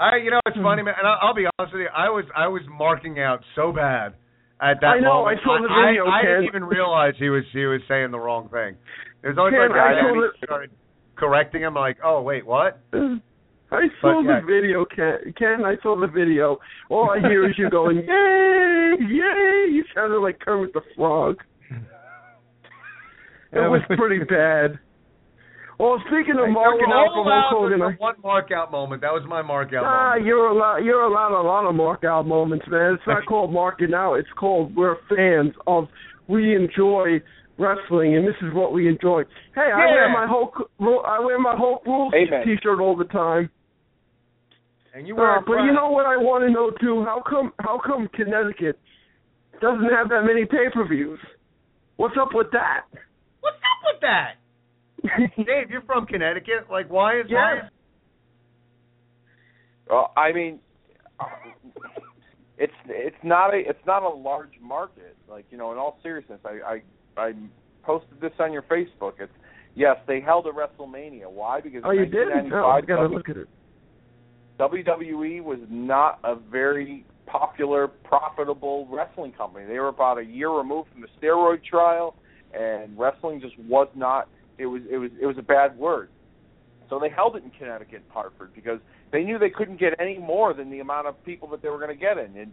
I, 0.00 0.16
you 0.16 0.32
know, 0.32 0.40
it's 0.46 0.56
Hmm. 0.56 0.64
funny, 0.64 0.82
man. 0.82 0.94
And 0.98 1.06
I'll, 1.06 1.28
I'll 1.28 1.34
be 1.34 1.46
honest 1.58 1.74
with 1.74 1.82
you. 1.82 1.88
I 1.94 2.08
was, 2.10 2.24
I 2.34 2.48
was 2.48 2.62
marking 2.68 3.20
out 3.20 3.38
so 3.54 3.70
bad 3.70 4.14
at 4.60 4.80
that 4.80 4.86
I 4.86 4.98
know, 4.98 5.22
moment. 5.22 5.38
I 5.38 5.44
saw 5.44 5.62
the 5.62 5.70
I, 5.70 5.90
video, 5.90 6.06
I, 6.06 6.22
didn't 6.22 6.44
even 6.44 6.64
realize 6.64 7.14
he 7.20 7.30
was, 7.30 7.44
he 7.52 7.66
was 7.66 7.80
saying 7.86 8.10
the 8.10 8.18
wrong 8.18 8.48
thing. 8.48 8.74
There's 9.22 9.38
always 9.38 9.54
Ken, 9.54 9.70
like 9.70 9.78
I 9.78 9.94
guy 9.94 10.10
that 10.10 10.30
started 10.44 10.70
correcting 11.14 11.62
him, 11.62 11.74
like, 11.74 11.98
oh 12.02 12.20
wait, 12.22 12.44
what? 12.44 12.80
I 13.70 13.88
saw 14.00 14.22
But, 14.22 14.28
yeah. 14.30 14.40
the 14.40 14.46
video, 14.46 14.84
Ken. 14.84 15.34
Ken, 15.36 15.64
I 15.64 15.74
saw 15.82 15.98
the 15.98 16.06
video. 16.06 16.58
All 16.88 17.10
I 17.10 17.20
hear 17.20 17.48
is 17.48 17.58
you 17.58 17.68
going, 17.68 17.96
"Yay, 18.08 18.94
yay!" 19.00 19.66
You 19.72 19.84
sounded 19.94 20.20
like 20.20 20.38
Kermit 20.40 20.72
the 20.72 20.82
Frog. 20.94 21.36
It 23.52 23.70
was 23.70 23.80
pretty 23.96 24.22
bad. 24.24 24.78
Well, 25.78 26.02
speaking 26.08 26.36
of 26.40 26.50
marking 26.50 26.88
out 26.92 27.08
for 27.12 27.24
allowed 27.24 27.48
Hulk 27.50 27.62
Hogan, 27.64 27.78
for 27.78 27.92
I, 27.92 27.96
one 27.96 28.14
mark 28.22 28.50
out 28.50 28.72
moment. 28.72 29.02
That 29.02 29.12
was 29.12 29.24
my 29.28 29.42
mark 29.42 29.72
out 29.74 29.84
ah, 29.84 30.08
moment. 30.10 30.26
you're 30.26 30.48
allowed. 30.48 30.78
You're 30.78 31.02
allowed 31.02 31.38
a 31.38 31.44
lot 31.46 31.68
of 31.68 31.74
mark 31.74 32.04
out 32.04 32.26
moments, 32.26 32.66
man. 32.68 32.94
It's 32.94 33.02
not 33.06 33.26
called 33.26 33.52
marking 33.52 33.94
out. 33.94 34.14
It's 34.14 34.28
called 34.38 34.74
we're 34.74 34.96
fans 35.08 35.54
of. 35.66 35.88
We 36.28 36.56
enjoy 36.56 37.20
wrestling, 37.58 38.16
and 38.16 38.26
this 38.26 38.34
is 38.42 38.52
what 38.52 38.72
we 38.72 38.88
enjoy. 38.88 39.22
Hey, 39.54 39.70
I 39.74 39.86
wear 39.86 40.08
my 40.08 40.26
Hulk. 40.26 40.70
I 40.80 41.20
wear 41.20 41.38
my 41.38 41.54
Hulk 41.56 41.84
rules 41.86 42.12
Amen. 42.14 42.44
T-shirt 42.44 42.80
all 42.80 42.96
the 42.96 43.04
time. 43.04 43.50
And 44.94 45.06
you 45.06 45.14
were 45.14 45.38
Uh, 45.38 45.40
but 45.46 45.64
you 45.64 45.72
know 45.72 45.90
what 45.90 46.06
I 46.06 46.16
want 46.16 46.44
to 46.44 46.50
know 46.50 46.70
too? 46.80 47.04
How 47.04 47.22
come 47.28 47.52
how 47.60 47.78
come 47.84 48.08
Connecticut 48.14 48.78
doesn't 49.60 49.90
have 49.90 50.08
that 50.08 50.22
many 50.24 50.44
pay-per-views? 50.44 51.18
What's 51.96 52.16
up 52.20 52.30
with 52.32 52.50
that? 52.52 52.84
what's 53.40 53.56
up 53.56 53.92
with 53.92 54.00
that? 54.02 54.34
Dave, 55.36 55.70
you're 55.70 55.82
from 55.82 56.06
Connecticut. 56.06 56.66
Like, 56.70 56.90
why 56.90 57.20
is 57.20 57.26
why 57.28 57.54
Yes. 57.56 57.64
is 57.64 57.70
Well, 59.88 60.12
I 60.16 60.32
mean, 60.32 60.58
it's 62.58 62.72
it's 62.88 63.16
not 63.22 63.54
a 63.54 63.58
it's 63.58 63.86
not 63.86 64.02
a 64.02 64.08
large 64.08 64.58
market. 64.60 65.16
Like 65.28 65.44
you 65.50 65.58
know, 65.58 65.72
in 65.72 65.78
all 65.78 65.98
seriousness, 66.02 66.40
I 66.44 66.60
I, 66.66 66.82
I 67.16 67.32
posted 67.82 68.20
this 68.20 68.32
on 68.38 68.52
your 68.52 68.62
Facebook. 68.62 69.14
It's 69.18 69.32
yes, 69.74 69.96
they 70.06 70.20
held 70.20 70.46
a 70.46 70.50
WrestleMania. 70.50 71.30
Why? 71.30 71.60
Because 71.60 71.82
Oh, 71.84 71.90
you 71.92 72.06
did? 72.06 72.28
in 72.28 72.52
Oh, 72.52 72.66
I 72.66 72.80
1995, 72.80 72.86
gotta 72.86 73.08
look 73.08 73.28
at 73.28 73.36
it. 73.36 73.48
WWE 74.58 75.42
was 75.42 75.58
not 75.68 76.18
a 76.24 76.34
very 76.34 77.04
popular, 77.26 77.88
profitable 77.88 78.86
wrestling 78.90 79.32
company. 79.32 79.66
They 79.66 79.78
were 79.78 79.88
about 79.88 80.18
a 80.18 80.24
year 80.24 80.50
removed 80.50 80.88
from 80.92 81.02
the 81.02 81.08
steroid 81.20 81.62
trial, 81.64 82.14
and 82.58 82.96
wrestling 82.98 83.40
just 83.40 83.58
was 83.58 83.88
not. 83.94 84.28
It 84.58 84.66
was 84.66 84.82
it 84.90 84.96
was 84.96 85.10
it 85.20 85.26
was 85.26 85.36
a 85.38 85.42
bad 85.42 85.76
word. 85.76 86.08
So 86.88 86.98
they 87.00 87.08
held 87.10 87.36
it 87.36 87.42
in 87.42 87.50
Connecticut, 87.50 88.02
Hartford, 88.08 88.54
because 88.54 88.78
they 89.10 89.24
knew 89.24 89.38
they 89.38 89.50
couldn't 89.50 89.78
get 89.78 89.94
any 90.00 90.18
more 90.18 90.54
than 90.54 90.70
the 90.70 90.78
amount 90.80 91.08
of 91.08 91.22
people 91.24 91.48
that 91.48 91.60
they 91.60 91.68
were 91.68 91.78
going 91.78 91.90
to 91.90 91.96
get 92.00 92.16
in, 92.16 92.36
in 92.36 92.52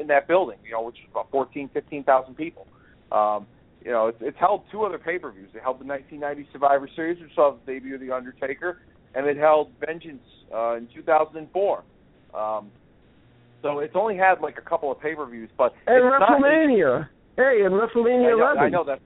in 0.00 0.06
that 0.08 0.26
building. 0.26 0.58
You 0.64 0.72
know, 0.72 0.82
which 0.82 0.96
was 0.96 1.08
about 1.12 1.30
fourteen, 1.30 1.68
fifteen 1.72 2.02
thousand 2.02 2.34
people. 2.36 2.66
Um, 3.12 3.46
you 3.86 3.92
know, 3.92 4.08
it's, 4.08 4.18
it's 4.20 4.36
held 4.40 4.64
two 4.72 4.82
other 4.82 4.98
pay-per-views. 4.98 5.50
They 5.54 5.60
held 5.60 5.78
the 5.78 5.84
1990 5.86 6.48
Survivor 6.52 6.88
Series, 6.96 7.22
which 7.22 7.30
saw 7.36 7.54
the 7.54 7.72
debut 7.72 7.94
of 7.94 8.00
the 8.00 8.10
Undertaker, 8.10 8.80
and 9.14 9.26
it 9.28 9.36
held 9.36 9.70
Vengeance 9.78 10.24
uh, 10.52 10.74
in 10.74 10.88
2004. 10.92 11.84
Um, 12.34 12.70
so 13.62 13.78
it's 13.78 13.94
only 13.94 14.16
had 14.16 14.40
like 14.42 14.58
a 14.58 14.68
couple 14.68 14.90
of 14.90 15.00
pay-per-views, 15.00 15.50
but 15.56 15.72
And 15.86 15.98
it's 16.04 16.16
not- 16.18 16.28
WrestleMania. 16.42 17.08
hey, 17.36 17.62
and 17.64 17.74
WrestleMania 17.74 18.26
I 18.26 18.30
know, 18.30 18.42
11. 18.42 18.58
I 18.58 18.68
know 18.68 18.84
that. 18.84 18.98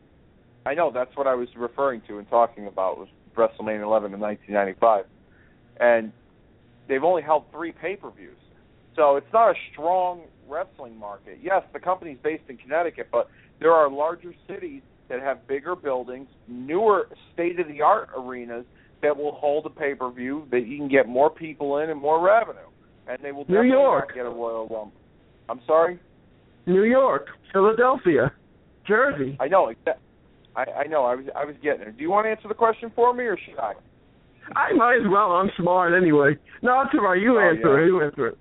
I 0.64 0.74
know 0.74 0.90
that's 0.92 1.14
what 1.14 1.26
I 1.26 1.34
was 1.34 1.48
referring 1.56 2.00
to 2.08 2.16
and 2.18 2.28
talking 2.30 2.66
about 2.66 2.96
was 2.98 3.08
WrestleMania 3.36 3.82
11 3.82 4.14
in 4.14 4.20
1995, 4.20 5.04
and 5.78 6.10
they've 6.88 7.04
only 7.04 7.20
held 7.22 7.44
three 7.52 7.72
pay-per-views, 7.72 8.36
so 8.96 9.16
it's 9.16 9.30
not 9.32 9.50
a 9.50 9.54
strong 9.72 10.22
wrestling 10.48 10.98
market. 10.98 11.38
Yes, 11.42 11.62
the 11.74 11.80
company's 11.80 12.18
based 12.22 12.44
in 12.48 12.56
Connecticut, 12.56 13.08
but 13.12 13.28
there 13.60 13.72
are 13.72 13.90
larger 13.90 14.34
cities 14.48 14.82
that 15.08 15.20
have 15.20 15.46
bigger 15.46 15.74
buildings, 15.76 16.28
newer 16.48 17.08
state-of-the-art 17.34 18.10
arenas 18.16 18.64
that 19.02 19.16
will 19.16 19.32
hold 19.32 19.66
a 19.66 19.70
pay-per-view 19.70 20.46
that 20.50 20.66
you 20.66 20.76
can 20.78 20.88
get 20.88 21.08
more 21.08 21.30
people 21.30 21.78
in 21.78 21.90
and 21.90 22.00
more 22.00 22.20
revenue, 22.24 22.58
and 23.08 23.18
they 23.22 23.32
will 23.32 23.44
New 23.48 23.54
definitely 23.56 23.68
York. 23.70 24.08
not 24.08 24.14
get 24.14 24.26
a 24.26 24.30
Royal 24.30 24.62
Rumble. 24.68 24.92
I'm 25.48 25.60
sorry. 25.66 25.98
New 26.66 26.84
York, 26.84 27.26
Philadelphia, 27.52 28.32
Jersey. 28.86 29.36
I 29.40 29.48
know. 29.48 29.72
I, 30.56 30.64
I 30.64 30.86
know. 30.86 31.04
I 31.04 31.14
was 31.14 31.24
I 31.34 31.44
was 31.44 31.54
getting 31.62 31.80
there. 31.80 31.92
Do 31.92 32.02
you 32.02 32.10
want 32.10 32.26
to 32.26 32.30
answer 32.30 32.48
the 32.48 32.54
question 32.54 32.92
for 32.94 33.14
me, 33.14 33.24
or 33.24 33.36
should 33.38 33.58
I? 33.58 33.72
I 34.54 34.72
might 34.74 34.96
as 34.96 35.08
well. 35.10 35.32
I'm 35.32 35.50
smart 35.58 35.92
anyway. 35.94 36.36
No, 36.62 36.82
it's 36.82 36.90
all 36.94 37.04
right. 37.04 37.20
You 37.20 37.38
Oh, 37.38 37.40
answer 37.40 37.78
yeah. 37.78 37.84
it. 37.84 37.86
You 37.86 38.02
answer 38.02 38.26
it. 38.28 38.38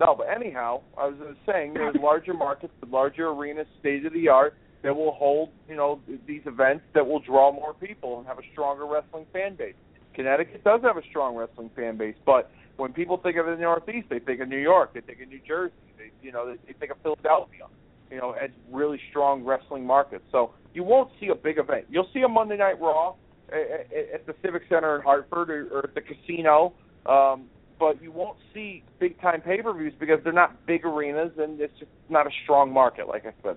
No, 0.00 0.14
but 0.16 0.28
anyhow, 0.34 0.80
I 0.96 1.06
was 1.06 1.36
saying 1.46 1.74
there's 1.74 1.94
larger 2.00 2.32
markets, 2.32 2.72
larger 2.88 3.28
arenas, 3.28 3.66
state 3.80 4.06
of 4.06 4.12
the 4.14 4.28
art 4.28 4.54
that 4.82 4.96
will 4.96 5.12
hold 5.12 5.50
you 5.68 5.76
know 5.76 6.00
these 6.26 6.40
events 6.46 6.84
that 6.94 7.06
will 7.06 7.20
draw 7.20 7.52
more 7.52 7.74
people 7.74 8.18
and 8.18 8.26
have 8.26 8.38
a 8.38 8.42
stronger 8.52 8.86
wrestling 8.86 9.26
fan 9.32 9.54
base. 9.56 9.74
Connecticut 10.14 10.64
does 10.64 10.80
have 10.82 10.96
a 10.96 11.02
strong 11.10 11.36
wrestling 11.36 11.70
fan 11.76 11.98
base, 11.98 12.16
but 12.24 12.50
when 12.76 12.92
people 12.94 13.18
think 13.18 13.36
of 13.36 13.44
the 13.44 13.56
Northeast, 13.56 14.06
they 14.08 14.18
think 14.20 14.40
of 14.40 14.48
New 14.48 14.58
York, 14.58 14.94
they 14.94 15.02
think 15.02 15.20
of 15.20 15.28
New 15.28 15.40
Jersey, 15.46 15.74
they 15.98 16.10
you 16.22 16.32
know 16.32 16.56
they 16.66 16.72
think 16.72 16.90
of 16.92 16.96
Philadelphia, 17.02 17.66
you 18.10 18.16
know, 18.16 18.32
as 18.32 18.48
really 18.72 18.98
strong 19.10 19.44
wrestling 19.44 19.84
markets. 19.86 20.24
So 20.32 20.52
you 20.72 20.82
won't 20.82 21.10
see 21.20 21.28
a 21.28 21.34
big 21.34 21.58
event. 21.58 21.84
You'll 21.90 22.08
see 22.14 22.22
a 22.22 22.28
Monday 22.28 22.56
Night 22.56 22.80
Raw 22.80 23.16
at, 23.52 23.58
at- 23.58 24.14
at 24.14 24.26
the 24.26 24.34
Civic 24.42 24.62
Center 24.70 24.96
in 24.96 25.02
Hartford 25.02 25.50
or, 25.50 25.68
or 25.72 25.84
at 25.84 25.94
the 25.94 26.00
casino. 26.00 26.72
Um, 27.04 27.44
but 27.80 28.00
you 28.02 28.12
won't 28.12 28.36
see 28.52 28.84
big 29.00 29.20
time 29.20 29.40
pay 29.40 29.60
per 29.62 29.72
views 29.72 29.94
because 29.98 30.18
they're 30.22 30.32
not 30.34 30.66
big 30.66 30.84
arenas 30.84 31.32
and 31.38 31.60
it's 31.60 31.72
just 31.78 31.90
not 32.10 32.26
a 32.26 32.30
strong 32.44 32.72
market, 32.72 33.08
like 33.08 33.24
I 33.24 33.32
said. 33.42 33.56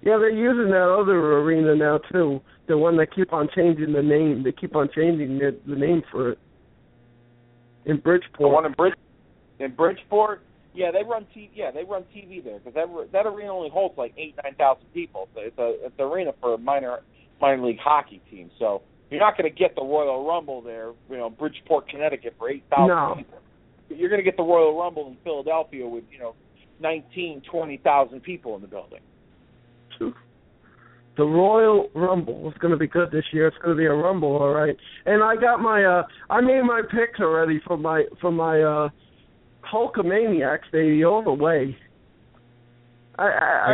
Yeah, 0.00 0.16
they're 0.16 0.30
using 0.30 0.70
that 0.70 0.88
other 0.88 1.40
arena 1.40 1.74
now 1.74 1.98
too. 2.12 2.40
The 2.68 2.78
one 2.78 2.96
that 2.98 3.12
keep 3.12 3.32
on 3.32 3.48
changing 3.54 3.92
the 3.92 4.02
name. 4.02 4.44
They 4.44 4.52
keep 4.52 4.76
on 4.76 4.88
changing 4.94 5.38
the, 5.38 5.58
the 5.66 5.74
name 5.74 6.02
for 6.12 6.30
it. 6.30 6.38
In 7.84 7.98
Bridgeport. 7.98 8.38
The 8.38 8.48
one 8.48 8.64
in 8.64 8.72
Bridge 8.72 8.94
in 9.58 9.74
Bridgeport, 9.74 10.42
yeah, 10.72 10.92
they 10.92 11.02
run 11.02 11.26
TV. 11.36 11.50
Yeah, 11.52 11.72
they 11.72 11.82
run 11.82 12.04
TV 12.14 12.44
there 12.44 12.60
because 12.60 12.74
that 12.74 12.86
that 13.12 13.26
arena 13.26 13.52
only 13.52 13.70
holds 13.70 13.98
like 13.98 14.14
eight 14.16 14.36
nine 14.44 14.54
thousand 14.54 14.86
people. 14.94 15.28
So 15.34 15.40
it's 15.40 15.58
a 15.58 15.86
it's 15.86 15.94
an 15.98 16.04
arena 16.04 16.32
for 16.40 16.54
a 16.54 16.58
minor 16.58 17.00
minor 17.40 17.66
league 17.66 17.78
hockey 17.82 18.22
team. 18.30 18.52
So 18.58 18.82
you're 19.10 19.20
not 19.20 19.36
going 19.38 19.50
to 19.50 19.56
get 19.56 19.74
the 19.74 19.82
Royal 19.82 20.26
Rumble 20.26 20.60
there, 20.60 20.92
you 21.10 21.16
know, 21.16 21.30
Bridgeport, 21.30 21.88
Connecticut 21.88 22.34
for 22.38 22.50
eight 22.50 22.64
thousand 22.70 22.88
No. 22.88 23.14
people. 23.16 23.38
But 23.88 23.96
you're 23.96 24.10
going 24.10 24.20
to 24.20 24.24
get 24.24 24.36
the 24.36 24.42
Royal 24.42 24.78
Rumble 24.78 25.08
in 25.08 25.16
Philadelphia 25.24 25.86
with 25.86 26.04
you 26.12 26.18
know 26.18 26.34
nineteen 26.80 27.42
twenty 27.50 27.78
thousand 27.78 28.22
people 28.22 28.54
in 28.56 28.60
the 28.62 28.68
building. 28.68 29.00
the 31.18 31.24
Royal 31.24 31.90
Rumble 31.94 32.48
is 32.48 32.56
going 32.58 32.70
to 32.70 32.76
be 32.76 32.86
good 32.86 33.10
this 33.10 33.24
year. 33.32 33.48
It's 33.48 33.56
going 33.58 33.76
to 33.76 33.78
be 33.78 33.86
a 33.86 33.92
Rumble, 33.92 34.36
all 34.36 34.50
right. 34.52 34.76
And 35.04 35.22
I 35.22 35.34
got 35.36 35.60
my 35.60 35.84
uh 35.84 36.02
I 36.30 36.40
made 36.40 36.62
my 36.62 36.82
picks 36.82 37.18
already 37.20 37.60
for 37.66 37.76
my 37.76 38.04
for 38.20 38.30
my 38.30 38.62
uh 38.62 38.88
Hulkamaniacs 39.72 40.70
baby 40.72 41.04
all 41.04 41.22
the 41.22 41.32
way. 41.32 41.76
I 43.18 43.24
I 43.26 43.28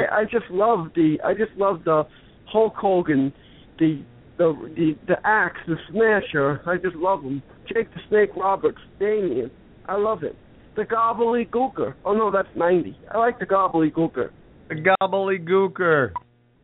I 0.08 0.18
I 0.20 0.24
just 0.24 0.46
love 0.50 0.88
the 0.94 1.18
I 1.24 1.34
just 1.34 1.52
love 1.56 1.84
the 1.84 2.04
Hulk 2.46 2.74
Hogan, 2.76 3.32
the 3.78 4.02
the 4.38 4.52
the 4.76 4.96
the 5.06 5.16
axe, 5.24 5.60
the 5.66 5.76
smasher. 5.90 6.60
I 6.66 6.76
just 6.76 6.96
love 6.96 7.22
them. 7.22 7.42
Jake 7.72 7.92
the 7.94 8.00
Snake 8.08 8.30
Roberts, 8.36 8.78
Damien. 8.98 9.50
I 9.86 9.96
love 9.96 10.22
it. 10.22 10.36
The 10.76 10.82
Gobbledygooker. 10.82 11.94
Oh 12.04 12.14
no, 12.14 12.30
that's 12.30 12.48
ninety. 12.56 12.96
I 13.12 13.18
like 13.18 13.38
the 13.38 13.46
Gobbledygooker. 13.46 14.30
the 14.68 14.74
gobbledygooker? 14.74 16.12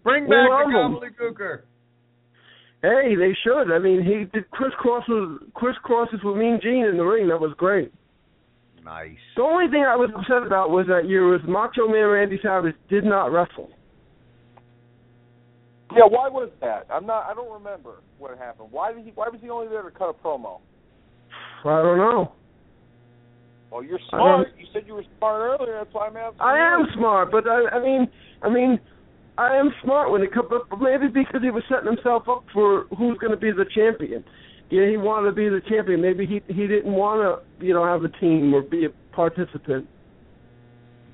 Bring 0.03 0.25
back 0.25 0.49
the 0.49 0.73
gobbledygooker. 0.75 1.61
Hey, 2.83 3.15
they 3.15 3.37
should. 3.45 3.75
I 3.75 3.79
mean, 3.79 4.03
he 4.03 4.25
did 4.33 4.51
crisscrosses 4.51 5.39
crisscrosses 5.53 6.25
with 6.25 6.37
Mean 6.37 6.59
Gene 6.63 6.87
in 6.87 6.97
the 6.97 7.05
ring. 7.05 7.29
That 7.29 7.41
was 7.41 7.53
great. 7.57 7.93
Nice. 8.83 9.19
The 9.37 9.43
only 9.43 9.71
thing 9.71 9.85
I 9.87 9.97
was 9.97 10.11
upset 10.17 10.47
about 10.47 10.71
was 10.71 10.87
that 10.89 11.07
year 11.07 11.29
was 11.29 11.41
Macho 11.47 11.87
Man 11.87 12.09
Randy 12.09 12.41
Savage 12.43 12.75
did 12.89 13.05
not 13.05 13.27
wrestle. 13.27 13.71
Yeah, 15.97 16.07
why 16.09 16.29
was 16.29 16.51
that? 16.61 16.87
I'm 16.91 17.07
not. 17.07 17.27
I 17.29 17.35
don't 17.35 17.53
remember 17.53 17.97
what 18.19 18.37
happened. 18.39 18.69
Why 18.71 18.93
did 18.93 19.05
he? 19.05 19.13
Why 19.15 19.29
was 19.29 19.41
he 19.43 19.51
only 19.51 19.69
there 19.69 19.83
to 19.83 19.91
cut 19.91 20.11
a 20.11 20.13
promo? 20.13 20.61
I 21.65 21.83
don't 21.83 21.99
know. 21.99 22.33
Well, 23.71 23.85
you're 23.85 24.01
smart. 24.09 24.49
You 24.59 24.67
said 24.73 24.83
you 24.87 24.95
were 24.95 25.05
smart 25.19 25.61
earlier. 25.61 25.79
That's 25.79 25.95
why 25.95 26.09
I'm 26.09 26.17
asking. 26.17 26.41
I 26.41 26.57
you. 26.57 26.83
am 26.83 26.87
smart, 26.97 27.31
but 27.31 27.47
I, 27.47 27.77
I 27.77 27.83
mean, 27.83 28.09
I 28.43 28.49
mean, 28.51 28.81
I 29.39 29.57
am 29.57 29.71
smart 29.83 30.11
when 30.11 30.23
it 30.23 30.33
comes. 30.33 30.49
But 30.51 30.81
maybe 30.81 31.07
because 31.09 31.43
he 31.43 31.51
was 31.51 31.63
setting 31.69 31.87
himself 31.87 32.29
up 32.29 32.45
for 32.53 32.87
who's 32.97 33.19
going 33.19 33.31
to 33.33 33.37
be 33.37 33.53
the 33.53 33.67
champion. 33.75 34.25
Yeah, 34.71 34.89
he 34.89 34.97
wanted 34.97 35.31
to 35.31 35.33
be 35.35 35.49
the 35.49 35.61
champion. 35.69 36.01
Maybe 36.01 36.27
he 36.27 36.41
he 36.53 36.67
didn't 36.67 36.93
want 36.93 37.21
to, 37.21 37.65
you 37.65 37.75
know, 37.75 37.85
have 37.85 38.05
a 38.05 38.09
team 38.21 38.55
or 38.55 38.63
be 38.63 38.87
a 38.87 38.91
participant. 39.15 39.89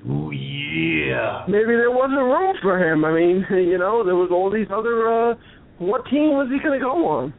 Ooh 0.09 0.31
yeah. 0.31 1.45
Maybe 1.49 1.75
there 1.77 1.91
wasn't 1.91 2.19
room 2.19 2.57
for 2.63 2.79
him. 2.79 3.05
I 3.05 3.13
mean, 3.13 3.47
you 3.51 3.79
know, 3.79 4.05
there 4.05 4.17
was 4.17 4.31
all 4.31 4.51
these 4.51 4.69
other. 4.71 5.09
uh 5.09 5.35
What 5.79 6.05
team 6.07 6.31
was 6.31 6.49
he 6.53 6.59
going 6.63 6.79
to 6.79 6.85
go 6.85 7.07
on? 7.09 7.35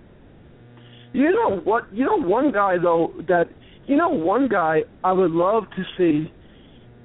You 1.13 1.31
know 1.31 1.57
what? 1.63 1.91
You 1.93 2.05
know 2.05 2.17
one 2.17 2.51
guy 2.51 2.77
though 2.81 3.13
that 3.27 3.45
you 3.85 3.95
know 3.95 4.09
one 4.09 4.47
guy 4.47 4.81
I 5.03 5.13
would 5.13 5.31
love 5.31 5.63
to 5.75 5.83
see, 5.97 6.31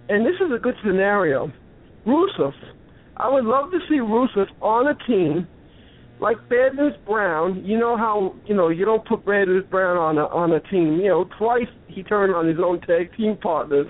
and 0.09 0.27
this 0.27 0.35
is 0.35 0.53
a 0.55 0.59
good 0.59 0.75
scenario. 0.85 1.51
Rusev. 2.07 2.53
I 3.17 3.31
would 3.31 3.45
love 3.45 3.71
to 3.71 3.79
see 3.89 3.97
Rusev 3.97 4.47
on 4.61 4.89
a 4.89 4.95
team 5.07 5.47
like 6.21 6.37
Bad 6.49 6.75
News 6.75 6.95
Brown. 7.07 7.65
You 7.65 7.79
know 7.79 7.97
how 7.97 8.35
you 8.47 8.55
know 8.55 8.69
you 8.69 8.85
don't 8.85 9.07
put 9.07 9.25
Bad 9.25 9.49
News 9.49 9.65
Brown 9.71 9.97
on 9.97 10.19
a 10.19 10.27
on 10.27 10.53
a 10.53 10.61
team. 10.61 11.01
You 11.01 11.09
know 11.09 11.29
twice 11.39 11.69
he 11.87 12.03
turned 12.03 12.35
on 12.35 12.49
his 12.49 12.59
own 12.63 12.81
tag 12.81 13.17
team 13.17 13.37
partners, 13.41 13.87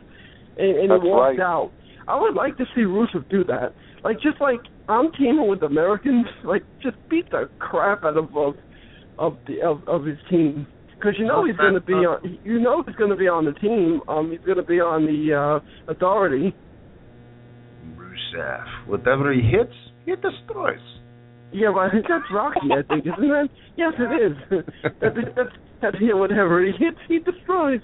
and, 0.59 0.79
and 0.79 0.91
That's 0.91 1.03
walked 1.03 1.39
right. 1.39 1.41
out. 1.41 1.73
I 2.09 2.21
would 2.21 2.35
like 2.35 2.57
to 2.59 2.65
see 2.75 2.83
Rusev 2.83 3.29
do 3.31 3.45
that. 3.45 3.75
Like 4.05 4.17
just 4.21 4.41
like 4.41 4.61
I'm 4.89 5.13
teaming 5.13 5.49
with 5.49 5.63
Americans, 5.63 6.27
like 6.45 6.63
just 6.83 6.97
beat 7.09 7.31
the 7.31 7.49
crap 7.59 8.05
out 8.05 8.17
of 8.17 8.37
of 8.37 8.55
of 9.19 9.37
the 9.47 9.63
of, 9.63 9.87
of 9.87 10.05
his 10.05 10.19
team 10.31 10.67
because 10.95 11.15
you 11.19 11.27
know 11.27 11.45
he's 11.45 11.57
going 11.57 11.75
to 11.75 11.81
be 11.81 11.95
on. 11.95 12.39
You 12.45 12.59
know 12.61 12.83
he's 12.87 12.97
going 12.97 13.11
to 13.11 13.17
be 13.17 13.29
on 13.29 13.45
the 13.45 13.53
team. 13.53 14.01
Um, 14.09 14.31
he's 14.31 14.45
going 14.45 14.59
to 14.59 14.65
be 14.65 14.81
on 14.81 15.07
the 15.07 15.35
uh 15.35 15.91
authority. 15.91 16.55
Rusev. 17.97 18.89
Whatever 18.89 19.33
he 19.33 19.41
hits, 19.41 19.75
he 20.05 20.13
destroys. 20.13 20.79
Yeah, 21.53 21.69
but 21.75 21.81
I 21.81 21.91
think 21.91 22.07
that's 22.09 22.25
Rocky. 22.33 22.61
I 22.73 22.83
think 22.89 23.05
isn't 23.07 23.31
it? 23.31 23.51
Yes, 23.77 23.93
it 23.99 24.33
is. 24.33 24.65
that's 25.01 25.17
that's 25.37 25.55
that's 25.83 25.97
yeah, 26.01 26.15
whatever 26.15 26.65
he 26.65 26.73
hits, 26.73 26.99
he 27.09 27.19
destroys. 27.19 27.81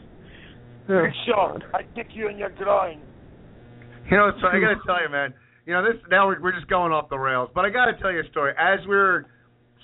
Oh, 0.89 1.02
Big 1.55 1.65
I 1.74 1.82
kick 1.94 2.09
you 2.15 2.28
in 2.28 2.39
your 2.39 2.51
groin. 2.51 3.01
You 4.10 4.16
know, 4.16 4.31
so 4.40 4.47
I 4.47 4.60
got 4.60 4.74
to 4.74 4.81
tell 4.86 5.02
you, 5.02 5.10
man. 5.10 5.35
You 5.66 5.74
know, 5.74 5.82
this 5.82 6.01
now 6.10 6.27
we're 6.27 6.40
we're 6.40 6.52
just 6.52 6.69
going 6.69 6.93
off 6.93 7.10
the 7.10 7.19
rails, 7.19 7.51
but 7.55 7.65
I 7.65 7.70
got 7.70 7.86
to 7.86 7.98
tell 7.98 8.10
you 8.10 8.20
a 8.20 8.28
story. 8.31 8.52
As 8.59 8.81
we're 8.86 9.27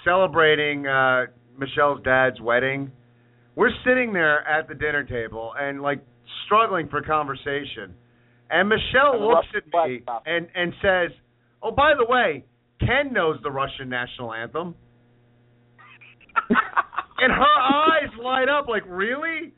celebrating 0.04 0.86
uh 0.86 1.26
Michelle's 1.58 2.00
dad's 2.04 2.40
wedding, 2.40 2.90
we're 3.54 3.70
sitting 3.86 4.12
there 4.12 4.46
at 4.48 4.66
the 4.66 4.74
dinner 4.74 5.04
table 5.04 5.52
and 5.58 5.82
like 5.82 6.02
struggling 6.46 6.88
for 6.88 7.02
conversation. 7.02 7.94
And 8.50 8.68
Michelle 8.68 9.14
And 9.14 9.24
looks 9.24 9.46
at 9.54 9.88
me 9.88 10.02
and 10.24 10.48
and 10.54 10.72
says, 10.80 11.10
"Oh, 11.62 11.70
by 11.70 11.92
the 11.98 12.06
way, 12.06 12.44
Ken 12.80 13.12
knows 13.12 13.38
the 13.42 13.50
Russian 13.50 13.90
national 13.90 14.32
anthem." 14.32 14.74
and 16.48 17.32
her 17.32 17.60
eyes 17.60 18.10
light 18.22 18.48
up 18.48 18.68
like, 18.68 18.82
"Really?" 18.86 19.52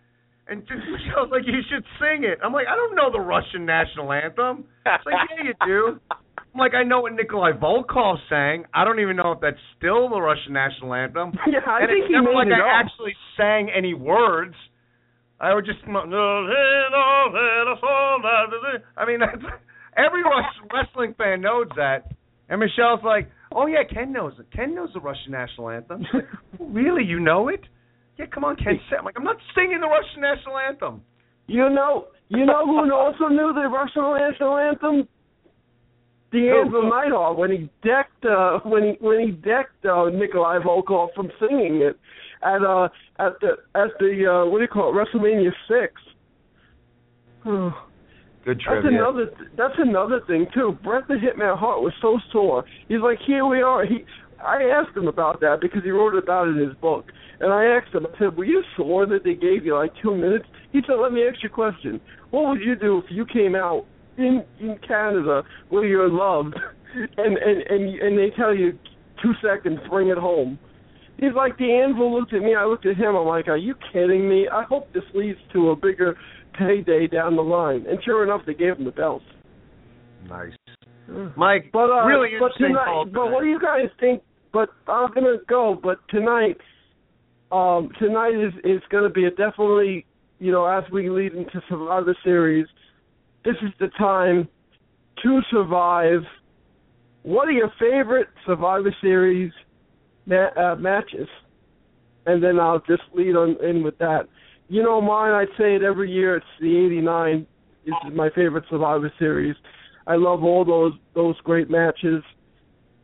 And 0.49 0.63
Michelle's 0.63 1.31
like, 1.31 1.43
"You 1.47 1.61
should 1.71 1.85
sing 1.99 2.25
it." 2.25 2.39
I'm 2.43 2.53
like, 2.53 2.67
"I 2.71 2.77
don't 2.77 2.95
know 2.95 3.11
the 3.11 3.21
Russian 3.21 3.65
national 3.67 4.13
anthem." 4.13 4.65
It's 4.87 5.05
like, 5.07 5.15
"Yeah, 5.37 5.45
you 5.45 5.55
do." 5.67 5.99
I'm 6.11 6.61
like, 6.61 6.75
"I 6.75 6.85
know 6.85 7.01
what 7.01 7.13
Nikolai 7.15 7.51
Volkov 7.53 8.17
sang. 8.29 8.65
I 8.73 8.85
don't 8.85 9.01
even 9.01 9.17
know 9.17 9.33
if 9.33 9.41
that's 9.41 9.59
still 9.77 10.09
the 10.09 10.21
Russian 10.21 10.53
national 10.53 10.95
anthem." 10.95 11.33
Yeah, 11.51 11.59
I 11.67 11.81
and 11.81 11.89
think 11.89 12.05
it's 12.05 12.09
he 12.09 12.13
never 12.15 12.33
like 12.33 12.47
it 12.47 12.53
I 12.55 12.61
up. 12.63 12.85
actually 12.87 13.15
sang 13.37 13.71
any 13.77 13.95
words. 13.95 14.55
I 15.41 15.53
would 15.55 15.65
just. 15.67 15.81
I 15.85 15.89
mean, 19.07 19.21
that's 19.27 19.43
every 19.97 20.23
Russian 20.23 20.69
wrestling 20.73 21.15
fan 21.19 21.41
knows 21.41 21.67
that. 21.77 22.13
And 22.49 22.61
Michelle's 22.61 23.03
like, 23.05 23.29
"Oh 23.53 23.67
yeah, 23.67 23.83
Ken 23.93 24.13
knows 24.13 24.33
it. 24.39 24.47
Ken 24.55 24.73
knows 24.75 24.91
the 24.95 25.01
Russian 25.01 25.33
national 25.33 25.71
anthem." 25.71 26.03
Like, 26.15 26.25
really, 26.59 27.05
you 27.05 27.19
know 27.21 27.49
it? 27.49 27.61
Yeah, 28.19 28.27
come 28.27 28.45
on, 28.45 28.57
Ken. 28.57 28.81
Say. 28.91 28.97
I'm 28.97 29.05
like, 29.05 29.15
I'm 29.17 29.25
not 29.25 29.37
singing 29.55 29.81
the 29.81 29.87
Russian 29.89 30.21
national 30.23 30.59
anthem. 30.59 31.03
You 31.47 31.69
know, 31.69 32.07
you 32.29 32.45
know 32.47 32.65
who 32.65 32.93
also 32.95 33.29
knew 33.29 33.53
the 33.55 33.69
Russian 33.69 34.03
national 34.15 34.57
anthem? 34.57 35.09
D'Angelo 36.33 36.89
Nighthawk 36.89 37.39
when 37.39 37.53
he 37.53 37.71
decked 37.85 38.25
uh 38.27 38.59
when 38.65 38.83
he 38.83 38.97
when 39.01 39.21
he 39.21 39.31
decked 39.31 39.87
uh 39.87 40.07
Nikolai 40.07 40.59
Volkov 40.59 41.15
from 41.15 41.31
singing 41.39 41.83
it 41.83 41.99
at 42.43 42.63
uh 42.65 42.89
at 43.21 43.39
the 43.41 43.53
at 43.77 43.91
the 44.01 44.27
uh 44.27 44.51
what 44.51 44.59
do 44.59 44.63
you 44.63 44.69
call 44.69 44.91
it 44.91 44.97
WrestleMania 44.99 45.53
six. 45.69 45.95
Good 47.45 48.59
That's 48.59 48.83
trivia. 48.83 48.99
another. 49.01 49.31
That's 49.57 49.75
another 49.79 50.21
thing 50.27 50.47
too. 50.53 50.77
Bret 50.83 51.07
the 51.09 51.15
Hitman 51.15 51.59
Hart 51.59 51.81
was 51.81 51.93
so 52.01 52.19
sore. 52.33 52.65
He's 52.89 53.01
like, 53.01 53.19
here 53.27 53.45
we 53.47 53.63
are. 53.63 53.85
He, 53.85 54.05
I 54.45 54.65
asked 54.65 54.97
him 54.97 55.09
about 55.09 55.41
that 55.41 55.59
because 55.61 55.83
he 55.83 55.91
wrote 55.91 56.17
about 56.17 56.49
it 56.49 56.57
in 56.57 56.69
his 56.69 56.77
book, 56.79 57.07
and 57.41 57.53
I 57.53 57.65
asked 57.65 57.95
him. 57.95 58.07
I 58.07 58.19
said, 58.19 58.37
were 58.37 58.45
you 58.45 58.63
sore 58.77 59.07
that 59.07 59.25
they 59.25 59.35
gave 59.35 59.65
you 59.65 59.75
like 59.75 59.93
two 60.03 60.15
minutes? 60.15 60.45
He 60.73 60.81
said, 60.87 60.97
let 61.01 61.13
me 61.13 61.27
ask 61.27 61.43
you 61.43 61.49
a 61.49 61.53
question. 61.53 62.01
What 62.31 62.49
would 62.49 62.61
you 62.61 62.77
do 62.77 62.99
if 62.99 63.05
you 63.11 63.25
came 63.27 63.55
out 63.55 63.87
in 64.19 64.45
in 64.61 64.79
Canada 64.87 65.43
where 65.69 65.85
you're 65.85 66.11
loved, 66.11 66.55
and 66.95 67.39
and 67.39 67.63
and 67.69 67.99
and 67.99 68.19
they 68.19 68.31
tell 68.37 68.55
you 68.55 68.79
two 69.23 69.33
seconds, 69.43 69.81
bring 69.89 70.09
it 70.09 70.19
home? 70.19 70.59
He's 71.19 71.33
like, 71.35 71.57
the 71.57 71.73
anvil 71.73 72.15
looked 72.19 72.35
at 72.35 72.43
me. 72.43 72.55
I 72.55 72.67
looked 72.67 72.85
at 72.85 72.97
him. 72.97 73.17
I'm 73.17 73.27
like, 73.27 73.49
are 73.49 73.57
you 73.57 73.75
kidding 73.93 74.29
me? 74.29 74.49
I 74.53 74.65
hope 74.65 74.93
this 74.93 75.05
leads 75.15 75.39
to 75.55 75.71
a 75.71 75.77
bigger 75.77 76.15
payday 76.59 77.07
down 77.07 77.37
the 77.37 77.43
line. 77.43 77.87
And 77.89 77.99
sure 78.05 78.23
enough, 78.23 78.43
they 78.47 78.55
gave 78.55 78.77
him 78.77 78.85
the 78.85 78.91
belt. 78.91 79.23
Nice. 80.29 80.53
Mike, 81.37 81.71
But 81.73 81.91
uh, 81.91 82.05
really 82.05 82.31
but 82.39 82.47
interesting 82.47 82.69
tonight, 82.69 82.85
call 82.85 83.05
but 83.07 83.31
what 83.31 83.43
do 83.43 83.49
you 83.49 83.61
guys 83.61 83.89
think? 84.01 84.23
But 84.53 84.71
I'm 84.89 85.13
gonna 85.13 85.37
go. 85.49 85.79
But 85.81 85.99
tonight, 86.09 86.57
um, 87.53 87.91
tonight 87.99 88.35
is 88.35 88.53
is 88.65 88.83
gonna 88.91 89.11
be 89.11 89.25
a 89.25 89.31
definitely, 89.31 90.07
you 90.39 90.53
know, 90.53 90.67
as 90.67 90.85
we 90.91 91.09
lead 91.11 91.33
into 91.33 91.61
some 91.69 91.89
other 91.89 92.17
Series, 92.25 92.67
this 93.45 93.57
is 93.63 93.71
the 93.79 93.89
time 93.99 94.49
to 95.23 95.41
survive. 95.51 96.23
What 97.23 97.49
are 97.49 97.53
your 97.53 97.73
favorite 97.79 98.29
Survivor 98.47 98.95
Series 99.01 99.53
ma- 100.27 100.51
uh, 100.57 100.77
matches? 100.77 101.29
And 102.27 102.43
then 102.43 102.59
I'll 102.59 102.81
just 102.81 103.03
lead 103.15 103.37
on 103.37 103.57
in 103.65 103.85
with 103.85 103.99
that. 103.99 104.29
You 104.69 104.83
know, 104.83 105.01
mine. 105.01 105.33
I'd 105.33 105.57
say 105.57 105.77
it 105.77 105.83
every 105.83 106.11
year. 106.11 106.37
It's 106.37 106.47
the 106.61 106.77
'89 106.77 107.47
is 107.85 107.95
my 108.13 108.31
favorite 108.31 108.65
Survivor 108.69 109.13
Series. 109.19 109.55
I 110.07 110.17
love 110.17 110.43
all 110.43 110.65
those 110.65 110.93
those 111.15 111.39
great 111.43 111.71
matches. 111.71 112.23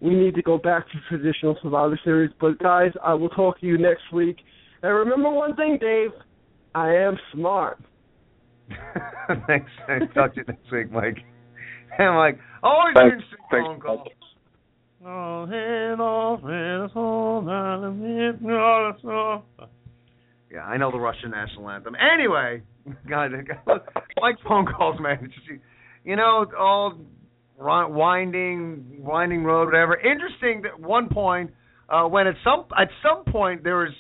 We 0.00 0.14
need 0.14 0.34
to 0.34 0.42
go 0.42 0.58
back 0.58 0.86
to 0.88 0.98
traditional 1.08 1.56
Survivor 1.62 1.98
Series. 2.04 2.30
But 2.40 2.58
guys, 2.58 2.90
I 3.02 3.14
will 3.14 3.28
talk 3.28 3.60
to 3.60 3.66
you 3.66 3.78
next 3.78 4.12
week. 4.12 4.38
And 4.82 4.92
remember 4.94 5.30
one 5.30 5.54
thing, 5.54 5.78
Dave. 5.80 6.10
I 6.74 6.94
am 6.94 7.16
smart. 7.32 7.78
Thanks. 9.46 9.70
Thanks. 9.86 10.14
Talk 10.14 10.34
to 10.34 10.40
you 10.40 10.44
next 10.48 10.70
week, 10.72 10.90
Mike. 10.90 11.18
Oh, 11.98 12.04
and 12.04 12.16
Mike, 12.16 12.38
always 12.62 12.94
Thanks. 12.96 13.12
interesting 13.12 13.38
Thanks, 13.50 13.66
phone 13.66 13.80
calls. 13.80 14.08
Oh, 15.04 15.46
hey, 15.46 15.94
oh, 15.98 16.38
hey, 16.40 16.86
oh, 16.96 17.42
oh. 19.04 19.68
Yeah, 20.50 20.64
I 20.64 20.78
know 20.78 20.90
the 20.90 20.98
Russian 20.98 21.32
national 21.32 21.68
anthem. 21.68 21.94
Anyway, 21.96 22.62
God, 23.10 23.32
Mike's 24.20 24.40
phone 24.48 24.64
calls, 24.64 24.98
man. 25.00 25.30
You 26.04 26.16
know, 26.16 26.46
all 26.58 26.98
winding, 27.58 28.98
winding 28.98 29.44
road, 29.44 29.66
whatever. 29.66 29.96
Interesting 29.96 30.62
that 30.62 30.80
one 30.80 31.08
point 31.08 31.52
uh, 31.88 32.04
when 32.04 32.26
at 32.26 32.34
some 32.42 32.64
at 32.78 32.88
some 33.02 33.30
point 33.30 33.62
there 33.62 33.76
was 33.76 33.92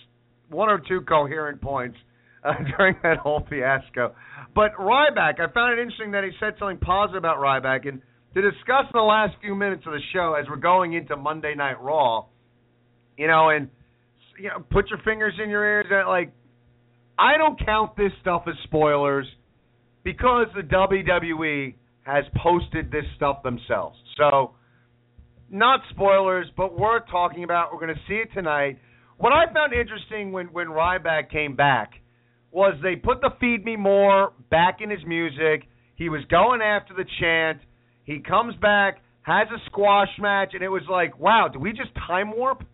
one 0.48 0.68
or 0.68 0.80
two 0.86 1.02
coherent 1.02 1.60
points 1.60 1.96
uh, 2.44 2.52
during 2.76 2.96
that 3.02 3.18
whole 3.18 3.46
fiasco. 3.48 4.14
But 4.54 4.74
Ryback, 4.78 5.40
I 5.40 5.50
found 5.52 5.78
it 5.78 5.82
interesting 5.82 6.12
that 6.12 6.24
he 6.24 6.30
said 6.40 6.54
something 6.58 6.78
positive 6.78 7.18
about 7.18 7.38
Ryback, 7.38 7.88
and 7.88 8.02
to 8.34 8.42
discuss 8.42 8.84
in 8.92 8.94
the 8.94 9.00
last 9.00 9.34
few 9.40 9.54
minutes 9.54 9.82
of 9.86 9.92
the 9.92 10.00
show 10.12 10.34
as 10.34 10.46
we're 10.48 10.56
going 10.56 10.94
into 10.94 11.16
Monday 11.16 11.54
Night 11.54 11.80
Raw, 11.80 12.26
you 13.16 13.26
know, 13.26 13.50
and 13.50 13.68
you 14.38 14.48
know, 14.48 14.64
put 14.70 14.88
your 14.88 14.98
fingers 15.04 15.34
in 15.42 15.50
your 15.50 15.64
ears. 15.64 15.86
And, 15.90 16.08
like, 16.08 16.32
I 17.18 17.36
don't 17.36 17.62
count 17.64 17.96
this 17.96 18.12
stuff 18.20 18.44
as 18.46 18.54
spoilers 18.64 19.26
because 20.02 20.46
the 20.54 20.62
WWE 20.62 21.74
has 22.02 22.24
posted 22.42 22.90
this 22.90 23.04
stuff 23.16 23.42
themselves. 23.42 23.96
So, 24.16 24.52
not 25.50 25.80
spoilers, 25.90 26.46
but 26.56 26.78
we're 26.78 27.00
talking 27.00 27.44
about. 27.44 27.72
We're 27.72 27.80
going 27.80 27.94
to 27.94 28.00
see 28.08 28.14
it 28.14 28.28
tonight. 28.34 28.78
what 29.18 29.32
I 29.32 29.52
found 29.52 29.72
interesting 29.72 30.32
when 30.32 30.46
when 30.46 30.68
Ryback 30.68 31.30
came 31.30 31.54
back 31.54 31.92
was 32.50 32.74
they 32.82 32.96
put 32.96 33.20
the 33.20 33.30
"Feed 33.40 33.64
Me 33.64 33.76
More" 33.76 34.32
back 34.50 34.78
in 34.80 34.90
his 34.90 35.04
music. 35.06 35.68
He 35.94 36.08
was 36.08 36.22
going 36.30 36.60
after 36.62 36.94
the 36.94 37.04
chant. 37.20 37.60
He 38.04 38.20
comes 38.20 38.56
back, 38.56 38.98
has 39.22 39.46
a 39.54 39.58
squash 39.66 40.08
match, 40.18 40.50
and 40.54 40.62
it 40.62 40.68
was 40.68 40.82
like, 40.90 41.18
wow, 41.18 41.48
did 41.52 41.62
we 41.62 41.70
just 41.70 41.90
time 42.06 42.36
warp? 42.36 42.64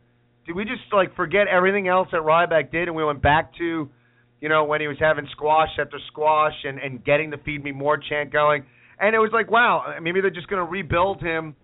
Did 0.46 0.56
we 0.56 0.64
just 0.64 0.80
like 0.92 1.14
forget 1.14 1.46
everything 1.46 1.88
else 1.88 2.08
that 2.12 2.22
Ryback 2.22 2.72
did, 2.72 2.88
and 2.88 2.96
we 2.96 3.04
went 3.04 3.20
back 3.20 3.54
to, 3.58 3.90
you 4.40 4.48
know, 4.48 4.64
when 4.64 4.80
he 4.80 4.86
was 4.86 4.96
having 4.98 5.28
squash 5.32 5.68
after 5.78 5.98
squash 6.10 6.54
and 6.64 6.78
and 6.78 7.04
getting 7.04 7.28
the 7.30 7.36
"Feed 7.38 7.62
Me 7.62 7.72
More" 7.72 7.98
chant 7.98 8.32
going? 8.32 8.64
And 9.00 9.14
it 9.14 9.18
was 9.18 9.30
like, 9.32 9.50
wow, 9.50 9.94
maybe 10.02 10.20
they're 10.20 10.30
just 10.30 10.48
going 10.48 10.64
to 10.64 10.70
rebuild 10.70 11.22
him 11.22 11.54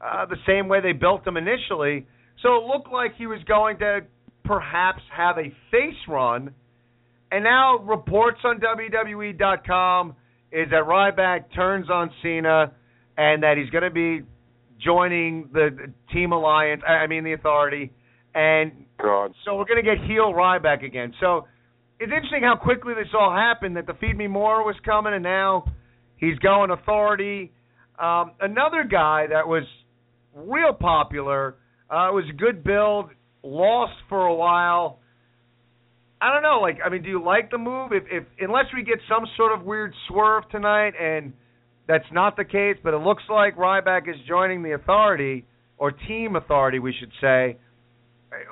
uh, 0.00 0.26
the 0.26 0.36
same 0.46 0.68
way 0.68 0.80
they 0.80 0.92
built 0.92 1.26
him 1.26 1.36
initially. 1.36 2.06
So 2.42 2.56
it 2.56 2.64
looked 2.64 2.92
like 2.92 3.14
he 3.16 3.26
was 3.26 3.38
going 3.46 3.78
to 3.78 4.00
perhaps 4.44 5.02
have 5.16 5.38
a 5.38 5.52
face 5.70 5.94
run. 6.08 6.54
And 7.30 7.44
now 7.44 7.78
reports 7.78 8.40
on 8.44 8.60
WWE.com 8.60 10.16
is 10.50 10.68
that 10.70 10.84
Ryback 10.84 11.54
turns 11.54 11.88
on 11.88 12.10
Cena 12.22 12.72
and 13.16 13.42
that 13.42 13.56
he's 13.56 13.70
going 13.70 13.84
to 13.84 13.90
be 13.90 14.26
joining 14.84 15.48
the 15.52 15.92
Team 16.12 16.32
Alliance. 16.32 16.82
I 16.86 17.06
mean 17.06 17.24
the 17.24 17.32
Authority. 17.32 17.92
And 18.34 18.72
God. 19.00 19.32
so 19.44 19.56
we're 19.56 19.66
going 19.66 19.82
to 19.82 19.88
get 19.88 20.04
heel 20.06 20.32
Ryback 20.32 20.84
again. 20.84 21.14
So 21.20 21.46
it's 22.00 22.12
interesting 22.12 22.42
how 22.42 22.56
quickly 22.56 22.94
this 22.94 23.08
all 23.18 23.32
happened. 23.32 23.76
That 23.76 23.86
the 23.86 23.94
Feed 23.94 24.16
Me 24.16 24.26
More 24.26 24.64
was 24.64 24.74
coming, 24.84 25.14
and 25.14 25.22
now 25.22 25.64
he's 26.22 26.38
going 26.38 26.70
Authority. 26.70 27.52
Um, 27.98 28.32
another 28.40 28.84
guy 28.90 29.26
that 29.28 29.46
was 29.46 29.64
real 30.34 30.72
popular. 30.72 31.56
Uh, 31.90 32.08
was 32.14 32.24
a 32.30 32.36
good 32.36 32.64
build. 32.64 33.10
Lost 33.42 33.92
for 34.08 34.24
a 34.24 34.34
while. 34.34 35.00
I 36.20 36.32
don't 36.32 36.42
know. 36.42 36.60
Like, 36.62 36.78
I 36.84 36.88
mean, 36.88 37.02
do 37.02 37.10
you 37.10 37.22
like 37.22 37.50
the 37.50 37.58
move? 37.58 37.90
If, 37.92 38.04
if 38.10 38.24
unless 38.38 38.66
we 38.74 38.84
get 38.84 38.98
some 39.08 39.24
sort 39.36 39.52
of 39.52 39.66
weird 39.66 39.92
swerve 40.08 40.48
tonight, 40.50 40.92
and 40.98 41.32
that's 41.88 42.04
not 42.12 42.36
the 42.36 42.44
case, 42.44 42.76
but 42.82 42.94
it 42.94 42.98
looks 42.98 43.24
like 43.28 43.56
Ryback 43.56 44.08
is 44.08 44.14
joining 44.28 44.62
the 44.62 44.72
Authority 44.72 45.44
or 45.76 45.90
Team 45.90 46.36
Authority, 46.36 46.78
we 46.78 46.94
should 46.98 47.10
say. 47.20 47.58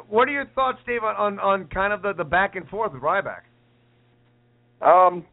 What 0.08 0.28
are 0.28 0.32
your 0.32 0.46
thoughts, 0.46 0.78
Dave, 0.86 1.04
on 1.04 1.14
on, 1.14 1.38
on 1.38 1.66
kind 1.68 1.92
of 1.92 2.02
the, 2.02 2.12
the 2.12 2.24
back 2.24 2.56
and 2.56 2.68
forth 2.68 2.92
with 2.92 3.02
Ryback? 3.02 3.42
Um, 4.82 5.24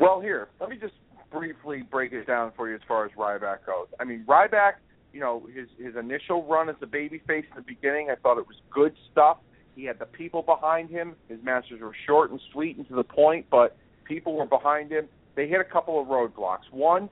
well, 0.00 0.20
here, 0.20 0.48
let 0.58 0.70
me 0.70 0.76
just 0.80 0.94
briefly 1.32 1.82
break 1.90 2.12
it 2.12 2.26
down 2.26 2.52
for 2.56 2.68
you 2.68 2.74
as 2.74 2.80
far 2.86 3.04
as 3.04 3.12
Ryback 3.12 3.66
goes. 3.66 3.86
I 3.98 4.04
mean, 4.04 4.24
Ryback, 4.28 4.74
you 5.12 5.20
know, 5.20 5.48
his 5.54 5.68
his 5.78 5.96
initial 5.96 6.44
run 6.46 6.68
as 6.68 6.76
a 6.82 6.86
babyface 6.86 7.44
in 7.44 7.56
the 7.56 7.62
beginning, 7.62 8.10
I 8.10 8.16
thought 8.16 8.38
it 8.38 8.46
was 8.46 8.56
good 8.70 8.94
stuff. 9.10 9.38
He 9.74 9.84
had 9.84 9.98
the 9.98 10.06
people 10.06 10.42
behind 10.42 10.90
him. 10.90 11.14
His 11.28 11.38
matches 11.42 11.80
were 11.80 11.94
short 12.06 12.30
and 12.30 12.40
sweet 12.52 12.76
and 12.76 12.86
to 12.88 12.94
the 12.94 13.04
point, 13.04 13.46
but 13.50 13.76
people 14.04 14.34
were 14.34 14.46
behind 14.46 14.90
him. 14.92 15.08
They 15.34 15.48
hit 15.48 15.60
a 15.60 15.64
couple 15.64 16.00
of 16.00 16.08
roadblocks. 16.08 16.70
One, 16.70 17.08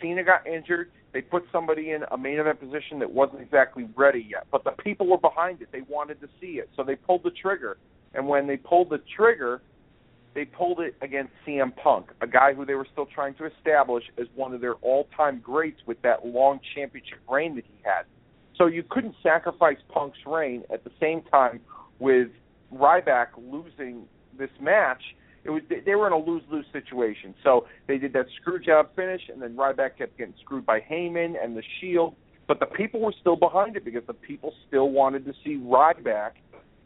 Cena 0.00 0.24
got 0.24 0.46
injured. 0.46 0.90
They 1.12 1.20
put 1.20 1.44
somebody 1.52 1.90
in 1.90 2.04
a 2.10 2.18
main 2.18 2.38
event 2.38 2.58
position 2.58 2.98
that 3.00 3.12
wasn't 3.12 3.42
exactly 3.42 3.86
ready 3.94 4.26
yet, 4.28 4.46
but 4.50 4.64
the 4.64 4.70
people 4.70 5.06
were 5.06 5.18
behind 5.18 5.60
it. 5.60 5.68
They 5.70 5.82
wanted 5.82 6.20
to 6.22 6.28
see 6.40 6.58
it, 6.58 6.70
so 6.74 6.82
they 6.82 6.96
pulled 6.96 7.22
the 7.22 7.30
trigger. 7.30 7.76
And 8.14 8.26
when 8.26 8.46
they 8.46 8.56
pulled 8.56 8.90
the 8.90 9.00
trigger, 9.14 9.62
they 10.34 10.44
pulled 10.44 10.80
it 10.80 10.94
against 11.02 11.32
CM 11.46 11.74
Punk, 11.76 12.10
a 12.20 12.26
guy 12.26 12.54
who 12.54 12.64
they 12.64 12.74
were 12.74 12.86
still 12.90 13.06
trying 13.06 13.34
to 13.34 13.46
establish 13.46 14.04
as 14.18 14.26
one 14.34 14.54
of 14.54 14.60
their 14.60 14.74
all-time 14.74 15.40
greats 15.40 15.80
with 15.86 16.00
that 16.02 16.24
long 16.24 16.60
championship 16.74 17.18
reign 17.30 17.54
that 17.56 17.64
he 17.66 17.74
had. 17.84 18.04
So 18.56 18.66
you 18.66 18.82
couldn't 18.88 19.14
sacrifice 19.22 19.78
Punk's 19.88 20.18
reign 20.26 20.62
at 20.72 20.84
the 20.84 20.90
same 21.00 21.22
time 21.22 21.60
with 21.98 22.28
Ryback 22.72 23.28
losing 23.36 24.04
this 24.38 24.50
match. 24.60 25.02
It 25.44 25.50
was 25.50 25.62
they 25.68 25.94
were 25.94 26.06
in 26.06 26.12
a 26.12 26.18
lose-lose 26.18 26.66
situation. 26.72 27.34
So 27.42 27.66
they 27.88 27.98
did 27.98 28.12
that 28.12 28.26
screw 28.40 28.60
job 28.60 28.90
finish, 28.94 29.22
and 29.28 29.42
then 29.42 29.56
Ryback 29.56 29.98
kept 29.98 30.16
getting 30.16 30.34
screwed 30.40 30.64
by 30.64 30.80
Heyman 30.80 31.34
and 31.42 31.56
the 31.56 31.62
Shield. 31.80 32.14
But 32.46 32.60
the 32.60 32.66
people 32.66 33.00
were 33.00 33.14
still 33.20 33.36
behind 33.36 33.76
it 33.76 33.84
because 33.84 34.06
the 34.06 34.14
people 34.14 34.52
still 34.68 34.90
wanted 34.90 35.24
to 35.24 35.32
see 35.44 35.56
Ryback 35.56 36.32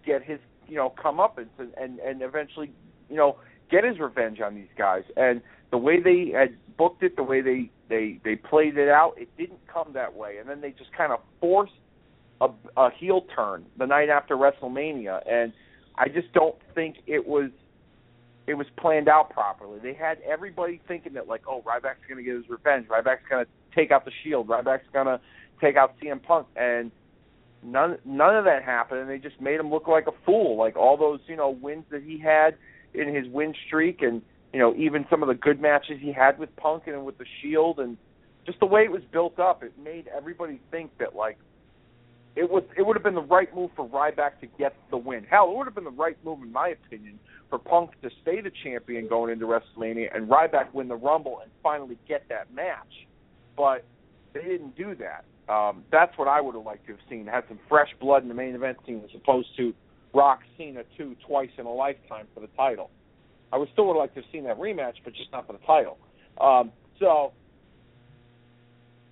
get 0.06 0.22
his 0.22 0.38
you 0.68 0.76
know 0.76 0.90
come 0.90 1.20
up 1.20 1.38
and 1.38 1.50
and 1.76 1.98
and 1.98 2.22
eventually 2.22 2.72
you 3.08 3.16
know 3.16 3.36
get 3.70 3.84
his 3.84 3.98
revenge 3.98 4.40
on 4.40 4.54
these 4.54 4.68
guys. 4.76 5.02
And 5.16 5.40
the 5.70 5.78
way 5.78 6.00
they 6.00 6.32
had 6.36 6.56
booked 6.76 7.02
it, 7.02 7.16
the 7.16 7.22
way 7.22 7.40
they 7.40 7.70
they 7.88 8.20
they 8.24 8.36
played 8.36 8.76
it 8.78 8.88
out, 8.88 9.14
it 9.16 9.28
didn't 9.36 9.60
come 9.72 9.92
that 9.94 10.14
way. 10.14 10.38
And 10.38 10.48
then 10.48 10.60
they 10.60 10.70
just 10.70 10.92
kind 10.96 11.12
of 11.12 11.20
forced 11.40 11.72
a, 12.40 12.48
a 12.76 12.90
heel 12.90 13.24
turn 13.34 13.66
the 13.78 13.86
night 13.86 14.08
after 14.08 14.36
WrestleMania, 14.36 15.20
and 15.30 15.52
I 15.96 16.08
just 16.08 16.32
don't 16.32 16.56
think 16.74 16.96
it 17.06 17.26
was 17.26 17.50
it 18.46 18.54
was 18.54 18.66
planned 18.78 19.08
out 19.08 19.30
properly. 19.30 19.80
They 19.80 19.94
had 19.94 20.18
everybody 20.20 20.80
thinking 20.86 21.14
that 21.14 21.26
like, 21.26 21.42
oh, 21.48 21.62
Ryback's 21.66 22.06
going 22.08 22.18
to 22.18 22.22
get 22.22 22.36
his 22.36 22.48
revenge. 22.48 22.86
Ryback's 22.86 23.26
going 23.28 23.44
to 23.44 23.50
take 23.74 23.90
out 23.90 24.04
the 24.04 24.12
Shield. 24.22 24.46
Ryback's 24.46 24.86
going 24.92 25.06
to 25.06 25.20
take 25.60 25.76
out 25.76 25.94
CM 26.00 26.22
Punk, 26.22 26.46
and 26.54 26.92
none 27.62 27.98
none 28.04 28.36
of 28.36 28.44
that 28.44 28.62
happened. 28.62 29.00
And 29.00 29.10
they 29.10 29.18
just 29.18 29.40
made 29.40 29.58
him 29.58 29.70
look 29.70 29.88
like 29.88 30.06
a 30.06 30.12
fool. 30.24 30.56
Like 30.56 30.76
all 30.76 30.96
those 30.96 31.20
you 31.26 31.36
know 31.36 31.50
wins 31.50 31.84
that 31.90 32.02
he 32.02 32.18
had 32.18 32.56
in 32.94 33.14
his 33.14 33.26
win 33.28 33.54
streak, 33.66 34.02
and 34.02 34.22
you 34.52 34.58
know 34.58 34.74
even 34.76 35.06
some 35.10 35.22
of 35.22 35.28
the 35.28 35.34
good 35.34 35.60
matches 35.60 35.98
he 36.00 36.12
had 36.12 36.38
with 36.38 36.54
Punk 36.56 36.84
and 36.86 37.04
with 37.04 37.18
the 37.18 37.26
Shield, 37.40 37.78
and 37.78 37.96
just 38.44 38.60
the 38.60 38.66
way 38.66 38.82
it 38.82 38.90
was 38.90 39.02
built 39.12 39.38
up, 39.38 39.62
it 39.62 39.72
made 39.82 40.08
everybody 40.08 40.60
think 40.70 40.96
that 40.98 41.14
like 41.14 41.38
it 42.36 42.50
was 42.50 42.62
it 42.76 42.86
would 42.86 42.96
have 42.96 43.02
been 43.02 43.14
the 43.14 43.22
right 43.22 43.52
move 43.54 43.70
for 43.74 43.88
Ryback 43.88 44.40
to 44.40 44.46
get 44.58 44.74
the 44.90 44.96
win. 44.96 45.24
Hell, 45.24 45.50
it 45.50 45.56
would 45.56 45.66
have 45.66 45.74
been 45.74 45.84
the 45.84 45.90
right 45.90 46.16
move, 46.24 46.42
in 46.42 46.52
my 46.52 46.68
opinion, 46.68 47.18
for 47.48 47.58
Punk 47.58 47.90
to 48.02 48.10
stay 48.22 48.40
the 48.40 48.52
champion 48.62 49.08
going 49.08 49.32
into 49.32 49.46
WrestleMania 49.46 50.14
and 50.14 50.28
Ryback 50.28 50.72
win 50.74 50.88
the 50.88 50.96
Rumble 50.96 51.40
and 51.42 51.50
finally 51.62 51.98
get 52.06 52.28
that 52.28 52.52
match. 52.54 53.06
But 53.56 53.84
they 54.34 54.42
didn't 54.42 54.76
do 54.76 54.94
that. 54.96 55.24
Um, 55.52 55.84
that's 55.90 56.16
what 56.18 56.28
I 56.28 56.40
would 56.40 56.54
have 56.54 56.64
liked 56.64 56.86
to 56.86 56.92
have 56.92 57.00
seen. 57.08 57.26
Had 57.26 57.44
some 57.48 57.58
fresh 57.68 57.88
blood 58.00 58.22
in 58.22 58.28
the 58.28 58.34
main 58.34 58.54
event 58.54 58.78
scene 58.84 59.00
as 59.04 59.10
opposed 59.14 59.48
to 59.56 59.72
Rock 60.14 60.40
Cena 60.56 60.82
two 60.96 61.16
twice 61.26 61.50
in 61.58 61.66
a 61.66 61.72
lifetime 61.72 62.26
for 62.34 62.40
the 62.40 62.48
title. 62.56 62.90
I 63.52 63.58
would 63.58 63.68
still 63.72 63.86
would 63.86 63.98
liked 63.98 64.14
to 64.14 64.22
have 64.22 64.30
seen 64.32 64.44
that 64.44 64.58
rematch, 64.58 64.94
but 65.04 65.14
just 65.14 65.30
not 65.32 65.46
for 65.46 65.52
the 65.52 65.64
title. 65.66 65.98
Um, 66.40 66.72
so 66.98 67.32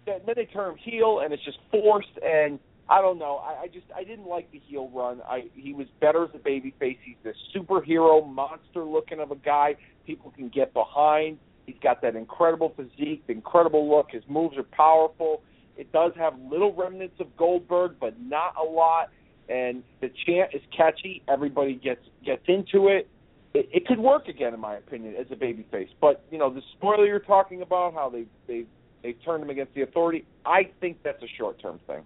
then 0.06 0.20
they 0.34 0.46
turn 0.46 0.76
heel, 0.76 1.20
and 1.22 1.32
it's 1.32 1.44
just 1.44 1.58
forced. 1.70 2.08
And 2.22 2.58
I 2.88 3.00
don't 3.00 3.18
know. 3.18 3.36
I, 3.36 3.62
I 3.62 3.66
just 3.68 3.86
I 3.94 4.04
didn't 4.04 4.26
like 4.26 4.50
the 4.50 4.58
heel 4.58 4.90
run. 4.92 5.20
I 5.22 5.44
he 5.54 5.72
was 5.72 5.86
better 6.00 6.24
as 6.24 6.30
a 6.34 6.38
babyface. 6.38 6.98
He's 7.02 7.16
this 7.22 7.36
superhero 7.54 8.26
monster 8.26 8.84
looking 8.84 9.20
of 9.20 9.30
a 9.30 9.36
guy 9.36 9.76
people 10.06 10.32
can 10.36 10.48
get 10.48 10.74
behind. 10.74 11.38
He's 11.66 11.76
got 11.82 12.02
that 12.02 12.14
incredible 12.14 12.74
physique, 12.76 13.26
the 13.26 13.32
incredible 13.32 13.88
look. 13.88 14.10
His 14.10 14.22
moves 14.28 14.56
are 14.58 14.64
powerful. 14.64 15.42
It 15.76 15.90
does 15.92 16.12
have 16.16 16.34
little 16.50 16.74
remnants 16.74 17.16
of 17.20 17.34
Goldberg, 17.36 17.96
but 17.98 18.20
not 18.20 18.54
a 18.60 18.62
lot. 18.62 19.10
And 19.48 19.82
the 20.00 20.10
chant 20.26 20.50
is 20.54 20.62
catchy. 20.76 21.22
Everybody 21.28 21.74
gets 21.74 22.00
gets 22.24 22.42
into 22.48 22.88
it. 22.88 23.08
It, 23.52 23.68
it 23.72 23.86
could 23.86 24.00
work 24.00 24.26
again, 24.26 24.54
in 24.54 24.60
my 24.60 24.76
opinion, 24.76 25.14
as 25.16 25.26
a 25.30 25.36
babyface. 25.36 25.88
But 26.00 26.24
you 26.30 26.38
know, 26.38 26.52
the 26.52 26.62
spoiler 26.76 27.06
you're 27.06 27.18
talking 27.18 27.62
about, 27.62 27.94
how 27.94 28.08
they 28.08 28.24
they 28.46 28.64
they 29.02 29.12
turned 29.12 29.42
him 29.42 29.50
against 29.50 29.74
the 29.74 29.82
Authority. 29.82 30.24
I 30.46 30.70
think 30.80 30.98
that's 31.02 31.22
a 31.22 31.28
short 31.38 31.60
term 31.60 31.78
thing. 31.86 32.02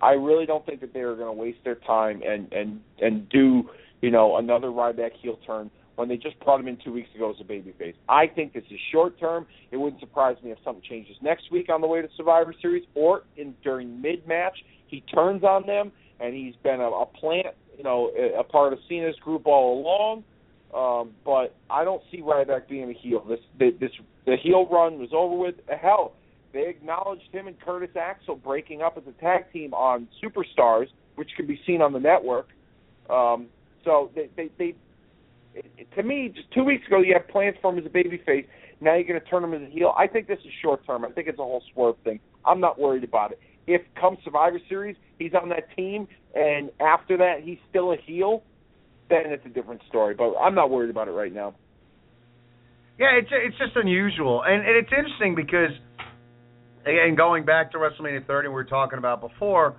I 0.00 0.12
really 0.12 0.46
don't 0.46 0.64
think 0.64 0.80
that 0.80 0.94
they 0.94 1.00
are 1.00 1.14
going 1.14 1.26
to 1.26 1.40
waste 1.40 1.58
their 1.64 1.74
time 1.74 2.22
and 2.26 2.52
and 2.52 2.80
and 3.00 3.28
do 3.28 3.68
you 4.00 4.10
know 4.10 4.36
another 4.36 4.68
Ryback 4.68 5.12
heel 5.20 5.38
turn 5.44 5.70
when 5.96 6.08
they 6.08 6.16
just 6.16 6.38
brought 6.40 6.60
him 6.60 6.68
in 6.68 6.78
two 6.82 6.92
weeks 6.92 7.10
ago 7.14 7.30
as 7.30 7.36
a 7.40 7.44
babyface. 7.44 7.94
I 8.08 8.26
think 8.26 8.54
this 8.54 8.64
is 8.70 8.78
short 8.90 9.18
term. 9.20 9.46
It 9.70 9.76
wouldn't 9.76 10.00
surprise 10.00 10.36
me 10.42 10.50
if 10.50 10.58
something 10.64 10.82
changes 10.88 11.16
next 11.20 11.50
week 11.50 11.68
on 11.68 11.82
the 11.82 11.86
way 11.86 12.00
to 12.00 12.08
Survivor 12.16 12.54
Series 12.62 12.84
or 12.94 13.24
in 13.36 13.54
during 13.62 14.00
mid 14.00 14.26
match 14.26 14.56
he 14.86 15.02
turns 15.02 15.44
on 15.44 15.66
them 15.66 15.92
and 16.20 16.34
he's 16.34 16.54
been 16.62 16.80
a, 16.80 16.88
a 16.88 17.06
plant 17.06 17.54
you 17.76 17.84
know 17.84 18.10
a, 18.38 18.44
part 18.44 18.72
of 18.72 18.78
Cena's 18.88 19.16
group 19.16 19.46
all 19.46 19.80
along. 19.80 20.24
Um, 20.72 21.10
but 21.24 21.56
I 21.68 21.82
don't 21.82 22.02
see 22.12 22.20
Ryback 22.20 22.68
being 22.68 22.90
a 22.90 22.92
heel. 22.92 23.24
This 23.28 23.40
the, 23.58 23.70
this 23.80 23.90
the 24.26 24.36
heel 24.36 24.68
run 24.70 24.98
was 24.98 25.08
over 25.12 25.34
with. 25.34 25.56
Hell, 25.80 26.12
they 26.52 26.68
acknowledged 26.68 27.28
him 27.32 27.46
and 27.46 27.58
Curtis 27.60 27.96
Axel 27.96 28.36
breaking 28.36 28.82
up 28.82 28.96
as 28.96 29.04
a 29.08 29.20
tag 29.20 29.52
team 29.52 29.74
on 29.74 30.06
Superstars, 30.22 30.86
which 31.16 31.30
can 31.36 31.46
be 31.46 31.60
seen 31.66 31.80
on 31.82 31.92
the 31.92 31.98
network. 31.98 32.48
Um, 33.08 33.46
so 33.84 34.10
they, 34.14 34.28
they, 34.36 34.50
they 34.58 34.74
it, 35.54 35.88
to 35.96 36.02
me, 36.02 36.32
just 36.34 36.50
two 36.52 36.64
weeks 36.64 36.86
ago, 36.86 37.00
you 37.00 37.14
had 37.14 37.26
plans 37.28 37.56
for 37.60 37.72
him 37.72 37.78
as 37.78 37.86
a 37.86 37.88
babyface. 37.88 38.46
Now 38.80 38.94
you're 38.94 39.04
going 39.04 39.20
to 39.20 39.26
turn 39.26 39.42
him 39.42 39.54
as 39.54 39.62
a 39.62 39.70
heel. 39.72 39.92
I 39.98 40.06
think 40.06 40.28
this 40.28 40.38
is 40.40 40.52
short 40.62 40.86
term. 40.86 41.04
I 41.04 41.10
think 41.10 41.28
it's 41.28 41.38
a 41.38 41.42
whole 41.42 41.62
swerve 41.72 41.96
thing. 42.04 42.20
I'm 42.44 42.60
not 42.60 42.78
worried 42.78 43.04
about 43.04 43.32
it. 43.32 43.40
If 43.70 43.82
come 44.00 44.16
Survivor 44.24 44.58
Series, 44.68 44.96
he's 45.18 45.32
on 45.40 45.48
that 45.50 45.74
team, 45.76 46.08
and 46.34 46.70
after 46.80 47.16
that 47.18 47.42
he's 47.44 47.58
still 47.68 47.92
a 47.92 47.96
heel, 48.04 48.42
then 49.08 49.22
it's 49.26 49.46
a 49.46 49.48
different 49.48 49.80
story. 49.88 50.14
But 50.14 50.34
I'm 50.36 50.54
not 50.54 50.70
worried 50.70 50.90
about 50.90 51.06
it 51.06 51.12
right 51.12 51.32
now. 51.32 51.54
Yeah, 52.98 53.18
it's 53.18 53.28
it's 53.30 53.56
just 53.56 53.76
unusual, 53.76 54.42
and, 54.44 54.66
and 54.66 54.76
it's 54.76 54.90
interesting 54.90 55.34
because, 55.34 55.70
again, 56.82 57.14
going 57.16 57.44
back 57.44 57.72
to 57.72 57.78
WrestleMania 57.78 58.26
30, 58.26 58.48
we 58.48 58.54
were 58.54 58.64
talking 58.64 58.98
about 58.98 59.20
before, 59.20 59.76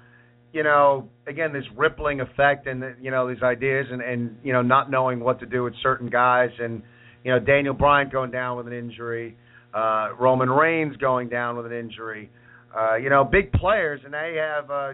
you 0.53 0.63
know, 0.63 1.07
again, 1.27 1.53
this 1.53 1.65
rippling 1.75 2.21
effect 2.21 2.65
and 2.65 2.81
the, 2.81 2.95
you 2.99 3.11
know 3.11 3.29
these 3.29 3.43
ideas 3.43 3.87
and 3.91 4.01
and 4.01 4.37
you 4.43 4.53
know 4.53 4.61
not 4.61 4.89
knowing 4.89 5.19
what 5.19 5.39
to 5.41 5.45
do 5.45 5.63
with 5.63 5.73
certain 5.83 6.09
guys 6.09 6.49
and 6.59 6.81
you 7.23 7.31
know 7.31 7.39
Daniel 7.39 7.73
Bryan 7.73 8.09
going 8.09 8.31
down 8.31 8.57
with 8.57 8.67
an 8.67 8.73
injury, 8.73 9.37
uh, 9.73 10.09
Roman 10.19 10.49
Reigns 10.49 10.97
going 10.97 11.29
down 11.29 11.57
with 11.57 11.67
an 11.67 11.73
injury, 11.73 12.31
uh, 12.75 12.95
you 12.95 13.09
know, 13.09 13.23
big 13.23 13.51
players, 13.53 14.01
and 14.03 14.13
they 14.13 14.37
have 14.39 14.69
uh, 14.71 14.93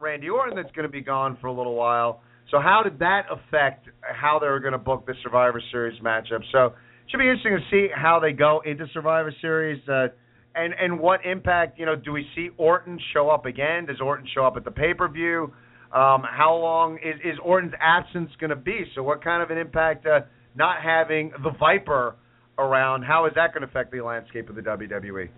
Randy 0.00 0.28
Orton 0.28 0.56
that's 0.56 0.74
going 0.74 0.86
to 0.86 0.92
be 0.92 1.00
gone 1.00 1.38
for 1.40 1.46
a 1.46 1.52
little 1.52 1.74
while. 1.74 2.22
So 2.50 2.58
how 2.58 2.82
did 2.82 2.98
that 2.98 3.22
affect 3.30 3.88
how 4.02 4.38
they 4.38 4.46
were 4.46 4.60
going 4.60 4.72
to 4.72 4.78
book 4.78 5.06
the 5.06 5.14
Survivor 5.22 5.62
Series 5.70 6.00
matchup? 6.02 6.40
So 6.50 6.66
it 6.66 7.10
should 7.10 7.18
be 7.18 7.28
interesting 7.28 7.56
to 7.56 7.64
see 7.70 7.88
how 7.94 8.20
they 8.20 8.32
go 8.32 8.62
into 8.64 8.86
Survivor 8.92 9.32
Series. 9.40 9.80
Uh, 9.88 10.08
and 10.54 10.74
and 10.78 11.00
what 11.00 11.24
impact 11.24 11.78
you 11.78 11.86
know 11.86 11.96
do 11.96 12.12
we 12.12 12.26
see 12.34 12.50
Orton 12.58 12.98
show 13.14 13.30
up 13.30 13.46
again? 13.46 13.86
Does 13.86 14.00
Orton 14.00 14.26
show 14.34 14.44
up 14.44 14.56
at 14.56 14.64
the 14.64 14.70
pay 14.70 14.92
per 14.92 15.08
view? 15.08 15.52
Um, 15.92 16.22
how 16.24 16.58
long 16.60 16.96
is 16.96 17.20
is 17.24 17.38
Orton's 17.42 17.72
absence 17.80 18.30
going 18.38 18.50
to 18.50 18.56
be? 18.56 18.84
So 18.94 19.02
what 19.02 19.22
kind 19.22 19.42
of 19.42 19.50
an 19.50 19.58
impact 19.58 20.06
uh, 20.06 20.20
not 20.54 20.82
having 20.82 21.32
the 21.42 21.52
Viper 21.58 22.16
around? 22.58 23.02
How 23.02 23.26
is 23.26 23.32
that 23.34 23.54
going 23.54 23.62
to 23.62 23.68
affect 23.68 23.92
the 23.92 24.02
landscape 24.02 24.50
of 24.50 24.56
the 24.56 24.62
WWE? 24.62 25.28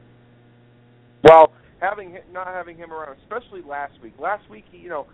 Well, 1.23 1.53
having 1.89 2.19
not 2.33 2.47
having 2.47 2.77
him 2.77 2.93
around, 2.93 3.17
especially 3.23 3.63
last 3.63 3.95
week. 4.03 4.15
Last 4.19 4.49
week, 4.51 4.65
you 4.73 4.89
know, 4.89 5.07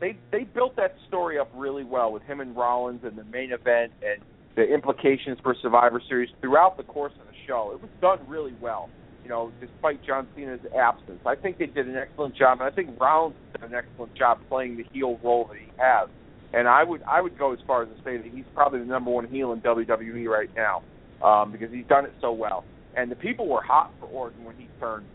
they 0.00 0.16
they 0.30 0.44
built 0.44 0.76
that 0.76 0.94
story 1.08 1.38
up 1.38 1.50
really 1.54 1.84
well 1.84 2.12
with 2.12 2.22
him 2.22 2.40
and 2.40 2.56
Rollins 2.56 3.00
and 3.04 3.16
the 3.16 3.24
main 3.24 3.52
event 3.52 3.92
and 4.02 4.22
the 4.56 4.62
implications 4.62 5.38
for 5.42 5.54
Survivor 5.60 6.00
Series 6.08 6.30
throughout 6.40 6.76
the 6.76 6.82
course 6.84 7.12
of 7.20 7.26
the 7.26 7.34
show. 7.46 7.72
It 7.74 7.82
was 7.82 7.90
done 8.00 8.20
really 8.28 8.54
well 8.60 8.88
you 9.26 9.30
know, 9.30 9.50
despite 9.60 10.04
John 10.06 10.28
Cena's 10.36 10.60
absence. 10.78 11.18
I 11.26 11.34
think 11.34 11.58
they 11.58 11.66
did 11.66 11.88
an 11.88 11.96
excellent 11.96 12.36
job, 12.36 12.60
and 12.60 12.70
I 12.70 12.72
think 12.72 12.90
Rollins 13.00 13.34
did 13.52 13.68
an 13.68 13.74
excellent 13.74 14.14
job 14.14 14.38
playing 14.48 14.76
the 14.76 14.84
heel 14.92 15.18
role 15.20 15.48
that 15.50 15.58
he 15.58 15.66
has. 15.78 16.08
And 16.54 16.68
I 16.68 16.84
would 16.84 17.02
I 17.02 17.20
would 17.20 17.36
go 17.36 17.52
as 17.52 17.58
far 17.66 17.82
as 17.82 17.88
to 17.88 17.96
say 18.04 18.18
that 18.18 18.26
he's 18.32 18.44
probably 18.54 18.78
the 18.78 18.84
number 18.84 19.10
one 19.10 19.26
heel 19.26 19.50
in 19.50 19.60
WWE 19.62 20.28
right 20.28 20.48
now 20.54 20.84
um, 21.24 21.50
because 21.50 21.72
he's 21.72 21.86
done 21.86 22.04
it 22.04 22.12
so 22.20 22.30
well. 22.30 22.62
And 22.96 23.10
the 23.10 23.16
people 23.16 23.48
were 23.48 23.62
hot 23.62 23.92
for 23.98 24.06
Orton 24.06 24.44
when 24.44 24.54
he 24.56 24.68
turned. 24.78 25.06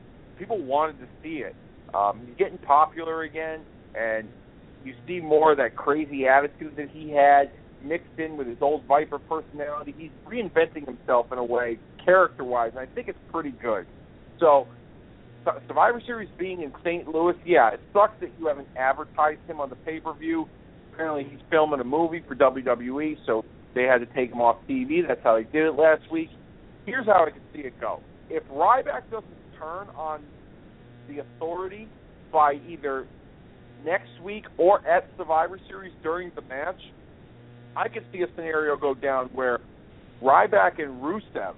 People 0.41 0.57
wanted 0.57 0.97
to 0.97 1.05
see 1.21 1.43
it. 1.43 1.55
Um, 1.93 2.21
he's 2.25 2.35
getting 2.35 2.57
popular 2.57 3.21
again, 3.21 3.59
and 3.93 4.27
you 4.83 4.95
see 5.05 5.19
more 5.19 5.51
of 5.51 5.59
that 5.59 5.75
crazy 5.75 6.25
attitude 6.25 6.75
that 6.77 6.89
he 6.89 7.11
had 7.11 7.51
mixed 7.83 8.17
in 8.17 8.37
with 8.37 8.47
his 8.47 8.57
old 8.59 8.83
Viper 8.85 9.19
personality. 9.19 9.93
He's 9.95 10.09
reinventing 10.27 10.87
himself 10.87 11.27
in 11.31 11.37
a 11.37 11.43
way, 11.43 11.77
character-wise, 12.03 12.71
and 12.71 12.79
I 12.79 12.87
think 12.87 13.07
it's 13.07 13.19
pretty 13.31 13.51
good. 13.51 13.85
So 14.39 14.65
Survivor 15.67 16.01
Series 16.07 16.29
being 16.39 16.63
in 16.63 16.73
St. 16.83 17.07
Louis, 17.07 17.35
yeah, 17.45 17.75
it 17.75 17.79
sucks 17.93 18.19
that 18.21 18.31
you 18.39 18.47
haven't 18.47 18.67
advertised 18.75 19.41
him 19.47 19.61
on 19.61 19.69
the 19.69 19.75
pay 19.75 19.99
per 19.99 20.11
view. 20.15 20.49
Apparently, 20.91 21.23
he's 21.29 21.39
filming 21.51 21.81
a 21.81 21.83
movie 21.83 22.23
for 22.27 22.35
WWE, 22.35 23.15
so 23.27 23.45
they 23.75 23.83
had 23.83 23.99
to 23.99 24.07
take 24.07 24.31
him 24.31 24.41
off 24.41 24.57
TV. 24.67 25.07
That's 25.07 25.21
how 25.23 25.35
they 25.35 25.43
did 25.43 25.67
it 25.67 25.75
last 25.75 26.01
week. 26.11 26.29
Here's 26.87 27.05
how 27.05 27.27
I 27.27 27.29
can 27.29 27.41
see 27.53 27.59
it 27.59 27.79
go: 27.79 28.01
if 28.27 28.43
Ryback 28.49 29.03
doesn't 29.11 29.40
turn 29.61 29.87
on 29.95 30.23
the 31.07 31.19
Authority 31.19 31.87
by 32.31 32.53
either 32.67 33.05
next 33.85 34.09
week 34.23 34.45
or 34.57 34.85
at 34.87 35.07
Survivor 35.17 35.59
Series 35.69 35.93
during 36.01 36.31
the 36.35 36.41
match, 36.41 36.79
I 37.75 37.87
could 37.87 38.03
see 38.11 38.21
a 38.21 38.27
scenario 38.35 38.75
go 38.75 38.93
down 38.93 39.29
where 39.33 39.59
Ryback 40.21 40.81
and 40.81 41.01
Rusev, 41.01 41.53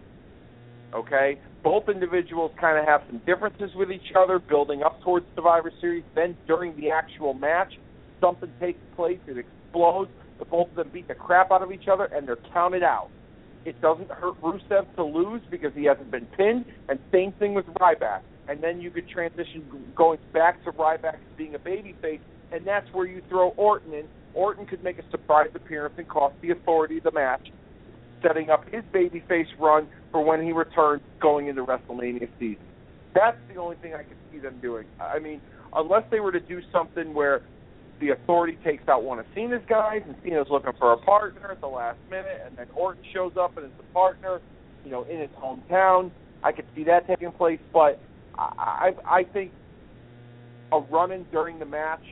okay, 0.93 1.39
both 1.63 1.87
individuals 1.89 2.51
kind 2.59 2.77
of 2.77 2.85
have 2.85 3.01
some 3.07 3.21
differences 3.25 3.71
with 3.75 3.91
each 3.91 4.13
other, 4.17 4.39
building 4.39 4.83
up 4.83 5.01
towards 5.03 5.25
Survivor 5.35 5.71
Series. 5.79 6.03
Then 6.15 6.35
during 6.45 6.75
the 6.75 6.91
actual 6.91 7.33
match, 7.33 7.73
something 8.21 8.49
takes 8.59 8.79
place, 8.95 9.19
it 9.27 9.37
explodes. 9.37 10.11
The 10.39 10.45
both 10.45 10.69
of 10.69 10.75
them 10.75 10.89
beat 10.91 11.07
the 11.07 11.15
crap 11.15 11.51
out 11.51 11.61
of 11.61 11.71
each 11.71 11.87
other, 11.91 12.05
and 12.05 12.27
they're 12.27 12.37
counted 12.53 12.83
out. 12.83 13.09
It 13.65 13.79
doesn't 13.81 14.11
hurt 14.11 14.41
Rusev 14.41 14.93
to 14.95 15.03
lose 15.03 15.41
because 15.49 15.71
he 15.73 15.85
hasn't 15.85 16.11
been 16.11 16.25
pinned, 16.37 16.65
and 16.89 16.99
same 17.11 17.31
thing 17.33 17.53
with 17.53 17.65
Ryback. 17.65 18.21
And 18.47 18.61
then 18.61 18.81
you 18.81 18.91
could 18.91 19.07
transition 19.07 19.63
going 19.95 20.19
back 20.33 20.63
to 20.65 20.71
Ryback 20.71 21.17
being 21.37 21.55
a 21.55 21.59
babyface, 21.59 22.19
and 22.51 22.65
that's 22.65 22.91
where 22.93 23.05
you 23.05 23.21
throw 23.29 23.49
Orton 23.49 23.93
in. 23.93 24.05
Orton 24.33 24.65
could 24.65 24.83
make 24.83 24.99
a 24.99 25.09
surprise 25.11 25.49
appearance 25.55 25.93
and 25.97 26.07
cost 26.07 26.35
the 26.41 26.51
Authority 26.51 26.99
the 26.99 27.11
match, 27.11 27.51
setting 28.21 28.49
up 28.49 28.67
his 28.69 28.83
babyface 28.93 29.47
run 29.57 29.87
for 30.11 30.23
when 30.23 30.43
he 30.43 30.51
returns 30.51 31.01
going 31.21 31.47
into 31.47 31.63
WrestleMania 31.63 32.27
season. 32.39 32.63
That's 33.15 33.37
the 33.47 33.59
only 33.59 33.77
thing 33.77 33.93
I 33.93 34.03
could 34.03 34.17
see 34.31 34.39
them 34.39 34.59
doing. 34.61 34.85
I 34.99 35.19
mean, 35.19 35.39
unless 35.73 36.03
they 36.11 36.19
were 36.19 36.31
to 36.31 36.39
do 36.39 36.61
something 36.71 37.13
where 37.13 37.43
the 37.99 38.09
authority 38.09 38.57
takes 38.63 38.87
out 38.87 39.03
one 39.03 39.19
of 39.19 39.25
Cena's 39.35 39.63
guys 39.69 40.01
and 40.05 40.15
Cena's 40.23 40.47
looking 40.49 40.73
for 40.79 40.93
a 40.93 40.97
partner 40.97 41.51
at 41.51 41.61
the 41.61 41.67
last 41.67 41.99
minute 42.09 42.41
and 42.45 42.57
then 42.57 42.67
Orton 42.75 43.03
shows 43.13 43.33
up 43.39 43.57
and 43.57 43.65
is 43.65 43.71
the 43.77 43.83
partner, 43.93 44.41
you 44.83 44.91
know, 44.91 45.03
in 45.03 45.19
his 45.19 45.29
hometown. 45.41 46.11
I 46.43 46.51
could 46.51 46.65
see 46.75 46.83
that 46.85 47.07
taking 47.07 47.31
place, 47.31 47.59
but 47.71 47.99
I 48.37 48.91
I, 49.05 49.19
I 49.19 49.23
think 49.23 49.51
a 50.71 50.79
run-in 50.79 51.25
during 51.31 51.59
the 51.59 51.65
match 51.65 52.03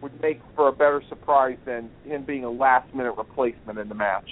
would 0.00 0.20
make 0.20 0.40
for 0.54 0.68
a 0.68 0.72
better 0.72 1.02
surprise 1.08 1.58
than 1.66 1.90
him 2.04 2.24
being 2.24 2.44
a 2.44 2.50
last-minute 2.50 3.14
replacement 3.16 3.78
in 3.78 3.88
the 3.88 3.94
match. 3.94 4.28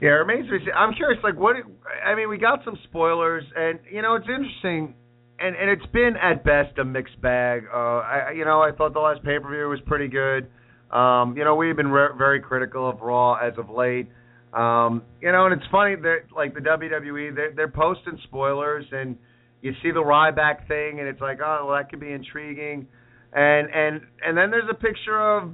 Yeah, 0.00 0.10
it 0.10 0.24
remains 0.26 0.46
to 0.46 0.52
be 0.52 0.58
seen. 0.58 0.74
I'm 0.76 0.94
curious, 0.94 1.22
like 1.22 1.38
what? 1.38 1.56
I 2.04 2.14
mean, 2.14 2.28
we 2.28 2.38
got 2.38 2.60
some 2.64 2.76
spoilers, 2.88 3.44
and 3.56 3.78
you 3.90 4.02
know, 4.02 4.16
it's 4.16 4.26
interesting, 4.28 4.94
and 5.42 5.56
and 5.56 5.70
it's 5.70 5.90
been 5.92 6.14
at 6.20 6.44
best 6.44 6.78
a 6.78 6.84
mixed 6.84 7.20
bag. 7.20 7.64
Uh, 7.72 7.76
I 7.76 8.32
you 8.36 8.44
know, 8.44 8.60
I 8.60 8.70
thought 8.72 8.92
the 8.92 9.00
last 9.00 9.22
pay 9.24 9.38
per 9.38 9.50
view 9.50 9.68
was 9.68 9.80
pretty 9.86 10.08
good. 10.08 10.48
Um, 10.90 11.36
you 11.36 11.44
know, 11.44 11.54
we've 11.54 11.76
been 11.76 11.90
re- 11.90 12.16
very 12.16 12.40
critical 12.40 12.88
of 12.88 13.00
Raw 13.00 13.34
as 13.34 13.54
of 13.58 13.70
late. 13.70 14.08
Um, 14.52 15.02
you 15.22 15.32
know, 15.32 15.46
and 15.46 15.54
it's 15.54 15.70
funny 15.72 15.96
that 15.96 16.34
like 16.36 16.52
the 16.52 16.60
WWE, 16.60 17.34
they're, 17.34 17.52
they're 17.56 17.68
posting 17.68 18.18
spoilers, 18.24 18.84
and 18.92 19.16
you 19.62 19.72
see 19.82 19.90
the 19.90 20.02
Ryback 20.02 20.68
thing, 20.68 21.00
and 21.00 21.08
it's 21.08 21.20
like, 21.20 21.38
oh, 21.42 21.66
well, 21.66 21.76
that 21.76 21.88
could 21.88 22.00
be 22.00 22.12
intriguing, 22.12 22.86
and 23.32 23.68
and 23.72 24.02
and 24.24 24.36
then 24.36 24.50
there's 24.50 24.68
a 24.70 24.74
picture 24.74 25.18
of 25.18 25.52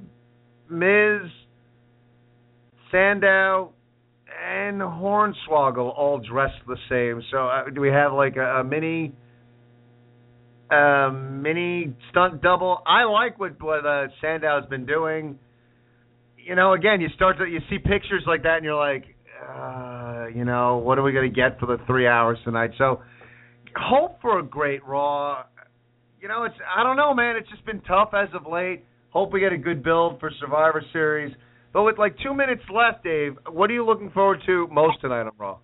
Miz, 0.68 1.30
Sandow, 2.90 3.72
and 4.44 4.80
Hornswoggle 4.80 5.96
all 5.96 6.18
dressed 6.18 6.60
the 6.66 6.76
same. 6.88 7.22
So 7.30 7.46
uh, 7.46 7.70
do 7.70 7.80
we 7.80 7.90
have 7.90 8.12
like 8.12 8.36
a, 8.36 8.60
a 8.60 8.64
mini, 8.64 9.12
uh, 10.70 11.10
mini 11.12 11.94
stunt 12.10 12.42
double? 12.42 12.82
I 12.86 13.04
like 13.04 13.38
what 13.38 13.60
what 13.62 13.86
uh, 13.86 14.08
Sandow's 14.20 14.68
been 14.68 14.86
doing. 14.86 15.38
You 16.36 16.54
know, 16.54 16.72
again, 16.72 17.00
you 17.00 17.08
start 17.14 17.38
to 17.38 17.44
you 17.44 17.60
see 17.70 17.78
pictures 17.78 18.24
like 18.26 18.42
that, 18.42 18.56
and 18.56 18.64
you're 18.64 18.74
like, 18.74 19.04
uh, 19.48 20.26
you 20.34 20.44
know, 20.44 20.78
what 20.78 20.98
are 20.98 21.02
we 21.02 21.12
gonna 21.12 21.28
get 21.28 21.58
for 21.58 21.66
the 21.66 21.78
three 21.86 22.06
hours 22.06 22.38
tonight? 22.44 22.70
So 22.78 23.00
hope 23.76 24.20
for 24.20 24.38
a 24.38 24.42
great 24.42 24.84
Raw. 24.84 25.44
You 26.20 26.28
know, 26.28 26.44
it's 26.44 26.56
I 26.76 26.82
don't 26.82 26.96
know, 26.96 27.14
man. 27.14 27.36
It's 27.36 27.48
just 27.48 27.64
been 27.64 27.80
tough 27.82 28.10
as 28.14 28.28
of 28.34 28.50
late. 28.50 28.84
Hope 29.10 29.32
we 29.32 29.40
get 29.40 29.52
a 29.52 29.58
good 29.58 29.82
build 29.82 30.20
for 30.20 30.30
Survivor 30.40 30.82
Series. 30.92 31.34
But 31.72 31.84
with 31.84 31.98
like 31.98 32.16
two 32.22 32.34
minutes 32.34 32.62
left, 32.74 33.04
Dave, 33.04 33.36
what 33.50 33.70
are 33.70 33.74
you 33.74 33.84
looking 33.84 34.10
forward 34.10 34.40
to 34.46 34.66
most 34.68 35.00
tonight 35.00 35.22
on 35.22 35.32
Raw? 35.38 35.58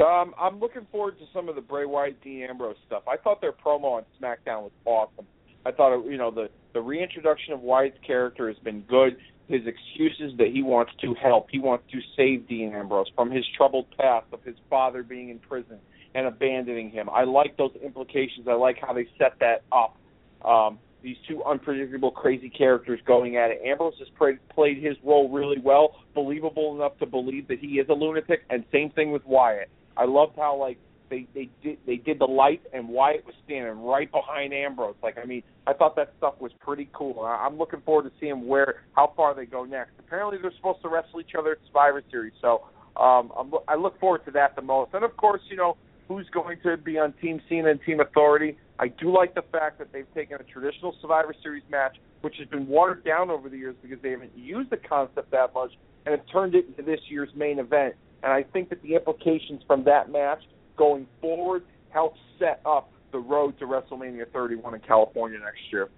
Um, 0.00 0.34
I'm 0.40 0.58
looking 0.58 0.86
forward 0.90 1.18
to 1.18 1.24
some 1.32 1.48
of 1.48 1.54
the 1.54 1.60
Bray 1.60 1.84
Wyatt, 1.84 2.20
Dean 2.22 2.42
Ambrose 2.42 2.76
stuff. 2.86 3.04
I 3.08 3.16
thought 3.16 3.40
their 3.40 3.52
promo 3.52 3.84
on 3.84 4.02
SmackDown 4.20 4.62
was 4.62 4.72
awesome. 4.84 5.26
I 5.64 5.70
thought, 5.70 5.98
it, 5.98 6.10
you 6.10 6.18
know, 6.18 6.30
the 6.30 6.48
the 6.72 6.80
reintroduction 6.80 7.52
of 7.52 7.60
Wyatt's 7.60 7.96
character 8.04 8.48
has 8.48 8.56
been 8.58 8.80
good. 8.82 9.16
His 9.46 9.60
excuses 9.66 10.36
that 10.38 10.48
he 10.52 10.62
wants 10.62 10.92
to 11.02 11.14
help, 11.14 11.46
he 11.50 11.60
wants 11.60 11.84
to 11.92 11.98
save 12.16 12.48
Dean 12.48 12.72
Ambrose 12.74 13.06
from 13.14 13.30
his 13.30 13.44
troubled 13.56 13.86
past 13.96 14.26
of 14.32 14.42
his 14.42 14.56
father 14.68 15.02
being 15.02 15.28
in 15.28 15.38
prison 15.38 15.78
and 16.14 16.26
abandoning 16.26 16.90
him. 16.90 17.08
I 17.10 17.24
like 17.24 17.56
those 17.56 17.72
implications. 17.84 18.48
I 18.48 18.54
like 18.54 18.78
how 18.80 18.92
they 18.92 19.06
set 19.18 19.38
that 19.40 19.62
up. 19.70 19.96
Um, 20.44 20.78
these 21.02 21.16
two 21.28 21.44
unpredictable, 21.44 22.10
crazy 22.10 22.48
characters 22.48 22.98
going 23.06 23.36
at 23.36 23.50
it. 23.50 23.60
Ambrose 23.64 23.94
has 23.98 24.08
played, 24.16 24.38
played 24.48 24.82
his 24.82 24.96
role 25.04 25.30
really 25.30 25.60
well, 25.62 25.96
believable 26.14 26.74
enough 26.74 26.98
to 26.98 27.06
believe 27.06 27.46
that 27.48 27.58
he 27.58 27.78
is 27.78 27.86
a 27.90 27.92
lunatic, 27.92 28.40
and 28.48 28.64
same 28.72 28.90
thing 28.90 29.12
with 29.12 29.24
Wyatt. 29.26 29.68
I 29.96 30.04
loved 30.06 30.36
how 30.36 30.56
like 30.56 30.78
they 31.10 31.26
they 31.34 31.48
did 31.62 31.78
they 31.86 31.96
did 31.96 32.18
the 32.18 32.26
light 32.26 32.62
and 32.72 32.88
Wyatt 32.88 33.24
was 33.26 33.34
standing 33.44 33.84
right 33.84 34.10
behind 34.10 34.52
Ambrose. 34.52 34.96
Like 35.02 35.16
I 35.22 35.26
mean, 35.26 35.42
I 35.66 35.72
thought 35.72 35.96
that 35.96 36.12
stuff 36.18 36.34
was 36.40 36.52
pretty 36.60 36.88
cool. 36.92 37.20
I'm 37.20 37.58
looking 37.58 37.80
forward 37.82 38.04
to 38.04 38.12
seeing 38.20 38.46
where 38.46 38.82
how 38.94 39.12
far 39.16 39.34
they 39.34 39.46
go 39.46 39.64
next. 39.64 39.92
Apparently, 39.98 40.38
they're 40.40 40.54
supposed 40.56 40.82
to 40.82 40.88
wrestle 40.88 41.20
each 41.20 41.34
other 41.38 41.52
at 41.52 41.58
Survivor 41.66 42.02
Series, 42.10 42.32
so 42.40 42.62
um, 42.96 43.32
I'm, 43.38 43.52
I 43.68 43.74
look 43.76 43.98
forward 44.00 44.24
to 44.26 44.30
that 44.32 44.56
the 44.56 44.62
most. 44.62 44.94
And 44.94 45.04
of 45.04 45.16
course, 45.16 45.40
you 45.48 45.56
know 45.56 45.76
who's 46.08 46.28
going 46.32 46.58
to 46.62 46.76
be 46.76 46.98
on 46.98 47.12
Team 47.20 47.40
Cena 47.48 47.70
and 47.70 47.80
Team 47.84 48.00
Authority. 48.00 48.56
I 48.78 48.88
do 48.88 49.12
like 49.12 49.34
the 49.34 49.44
fact 49.52 49.78
that 49.78 49.92
they've 49.92 50.12
taken 50.14 50.38
a 50.40 50.44
traditional 50.44 50.94
Survivor 51.00 51.34
Series 51.42 51.62
match, 51.70 51.96
which 52.22 52.34
has 52.38 52.48
been 52.48 52.66
watered 52.66 53.04
down 53.04 53.30
over 53.30 53.48
the 53.48 53.56
years 53.56 53.76
because 53.82 53.98
they 54.02 54.10
haven't 54.10 54.36
used 54.36 54.70
the 54.70 54.76
concept 54.76 55.30
that 55.30 55.54
much, 55.54 55.70
and 56.04 56.14
have 56.14 56.26
turned 56.32 56.54
it 56.54 56.66
into 56.66 56.82
this 56.82 57.00
year's 57.08 57.30
main 57.34 57.58
event. 57.58 57.94
And 58.24 58.32
I 58.32 58.42
think 58.42 58.70
that 58.70 58.82
the 58.82 58.94
implications 58.94 59.60
from 59.66 59.84
that 59.84 60.10
match 60.10 60.40
going 60.76 61.06
forward 61.20 61.62
help 61.90 62.14
set 62.38 62.60
up 62.64 62.90
the 63.12 63.18
road 63.18 63.58
to 63.58 63.66
WrestleMania 63.66 64.30
31 64.32 64.74
in 64.74 64.80
California 64.80 65.38
next 65.38 65.60
year. 65.70 65.88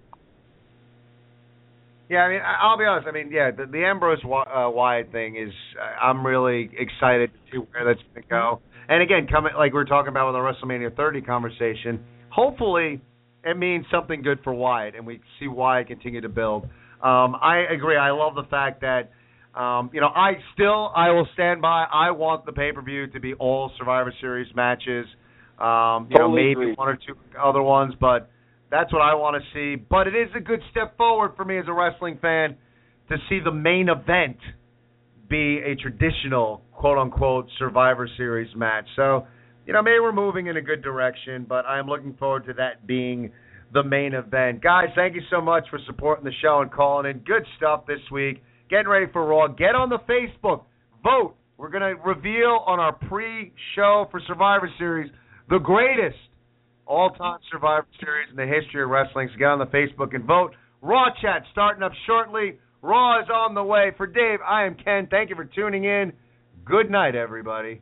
Yeah, 2.09 2.19
I 2.19 2.29
mean, 2.29 2.41
I'll 2.61 2.77
be 2.77 2.85
honest. 2.85 3.07
I 3.07 3.11
mean, 3.11 3.31
yeah, 3.31 3.51
the, 3.51 3.65
the 3.65 3.83
Ambrose 3.83 4.19
uh, 4.23 4.69
Wyatt 4.69 5.11
thing 5.11 5.35
is, 5.35 5.51
uh, 5.81 6.05
I'm 6.05 6.25
really 6.25 6.69
excited 6.77 7.31
to 7.33 7.39
see 7.51 7.57
where 7.57 7.85
that's 7.85 7.99
going 8.13 8.23
to 8.23 8.29
go. 8.29 8.61
And 8.87 9.01
again, 9.01 9.27
coming 9.29 9.53
like 9.57 9.73
we 9.73 9.79
are 9.79 9.85
talking 9.85 10.09
about 10.09 10.31
with 10.31 10.41
the 10.41 10.67
WrestleMania 10.67 10.95
30 10.95 11.21
conversation, 11.21 12.05
hopefully 12.29 13.01
it 13.43 13.57
means 13.57 13.85
something 13.91 14.21
good 14.21 14.39
for 14.43 14.53
Wyatt, 14.53 14.95
and 14.95 15.05
we 15.05 15.19
see 15.39 15.47
Wyatt 15.47 15.87
continue 15.87 16.21
to 16.21 16.29
build. 16.29 16.63
Um, 17.03 17.35
I 17.41 17.65
agree. 17.69 17.97
I 17.97 18.11
love 18.11 18.35
the 18.35 18.47
fact 18.49 18.81
that, 18.81 19.11
um, 19.57 19.89
you 19.91 20.01
know, 20.01 20.07
I 20.07 20.33
still 20.53 20.91
I 20.95 21.09
will 21.09 21.27
stand 21.33 21.61
by. 21.61 21.85
I 21.91 22.11
want 22.11 22.45
the 22.45 22.51
pay 22.51 22.71
per 22.71 22.81
view 22.81 23.07
to 23.07 23.19
be 23.19 23.33
all 23.33 23.71
Survivor 23.77 24.13
Series 24.21 24.53
matches. 24.55 25.07
Um, 25.57 26.07
you 26.11 26.19
know, 26.19 26.29
maybe 26.29 26.51
agree. 26.51 26.73
one 26.75 26.89
or 26.89 26.95
two 26.95 27.15
other 27.41 27.63
ones, 27.63 27.95
but 27.99 28.29
that's 28.69 28.93
what 28.93 29.01
I 29.01 29.15
want 29.15 29.41
to 29.41 29.49
see. 29.53 29.75
But 29.75 30.07
it 30.07 30.15
is 30.15 30.29
a 30.35 30.39
good 30.39 30.61
step 30.69 30.95
forward 30.95 31.31
for 31.35 31.43
me 31.43 31.57
as 31.57 31.65
a 31.67 31.73
wrestling 31.73 32.19
fan 32.21 32.55
to 33.09 33.17
see 33.29 33.39
the 33.43 33.51
main 33.51 33.89
event 33.89 34.37
be 35.27 35.59
a 35.65 35.75
traditional 35.75 36.61
quote 36.73 36.99
unquote 36.99 37.47
Survivor 37.57 38.07
Series 38.15 38.55
match. 38.55 38.85
So, 38.95 39.25
you 39.65 39.73
know, 39.73 39.81
maybe 39.81 39.99
we're 39.99 40.13
moving 40.13 40.45
in 40.45 40.57
a 40.57 40.61
good 40.61 40.83
direction, 40.83 41.47
but 41.49 41.65
I'm 41.65 41.87
looking 41.87 42.13
forward 42.19 42.45
to 42.45 42.53
that 42.53 42.85
being 42.85 43.31
the 43.73 43.83
main 43.83 44.13
event. 44.13 44.61
Guys, 44.61 44.89
thank 44.95 45.15
you 45.15 45.21
so 45.31 45.41
much 45.41 45.65
for 45.71 45.79
supporting 45.87 46.23
the 46.23 46.31
show 46.43 46.61
and 46.61 46.71
calling 46.71 47.09
in. 47.09 47.19
Good 47.19 47.45
stuff 47.57 47.87
this 47.87 47.99
week. 48.11 48.43
Getting 48.69 48.87
ready 48.87 49.05
for 49.11 49.25
Raw. 49.25 49.47
Get 49.47 49.75
on 49.75 49.89
the 49.89 49.99
Facebook. 49.99 50.63
Vote. 51.03 51.35
We're 51.57 51.69
going 51.69 51.95
to 51.95 52.01
reveal 52.03 52.63
on 52.67 52.79
our 52.79 52.93
pre 52.93 53.51
show 53.75 54.07
for 54.11 54.21
Survivor 54.27 54.69
Series 54.77 55.11
the 55.49 55.57
greatest 55.57 56.17
all 56.85 57.09
time 57.11 57.39
Survivor 57.51 57.87
Series 57.99 58.29
in 58.29 58.35
the 58.35 58.45
history 58.45 58.83
of 58.83 58.89
wrestling. 58.89 59.29
So 59.33 59.39
get 59.39 59.45
on 59.45 59.59
the 59.59 59.65
Facebook 59.65 60.13
and 60.13 60.23
vote. 60.25 60.53
Raw 60.81 61.05
chat 61.21 61.43
starting 61.51 61.83
up 61.83 61.91
shortly. 62.05 62.59
Raw 62.81 63.21
is 63.21 63.27
on 63.33 63.55
the 63.55 63.63
way. 63.63 63.91
For 63.97 64.07
Dave, 64.07 64.39
I 64.47 64.65
am 64.65 64.75
Ken. 64.75 65.07
Thank 65.09 65.29
you 65.29 65.35
for 65.35 65.45
tuning 65.45 65.85
in. 65.85 66.13
Good 66.65 66.91
night, 66.91 67.15
everybody. 67.15 67.81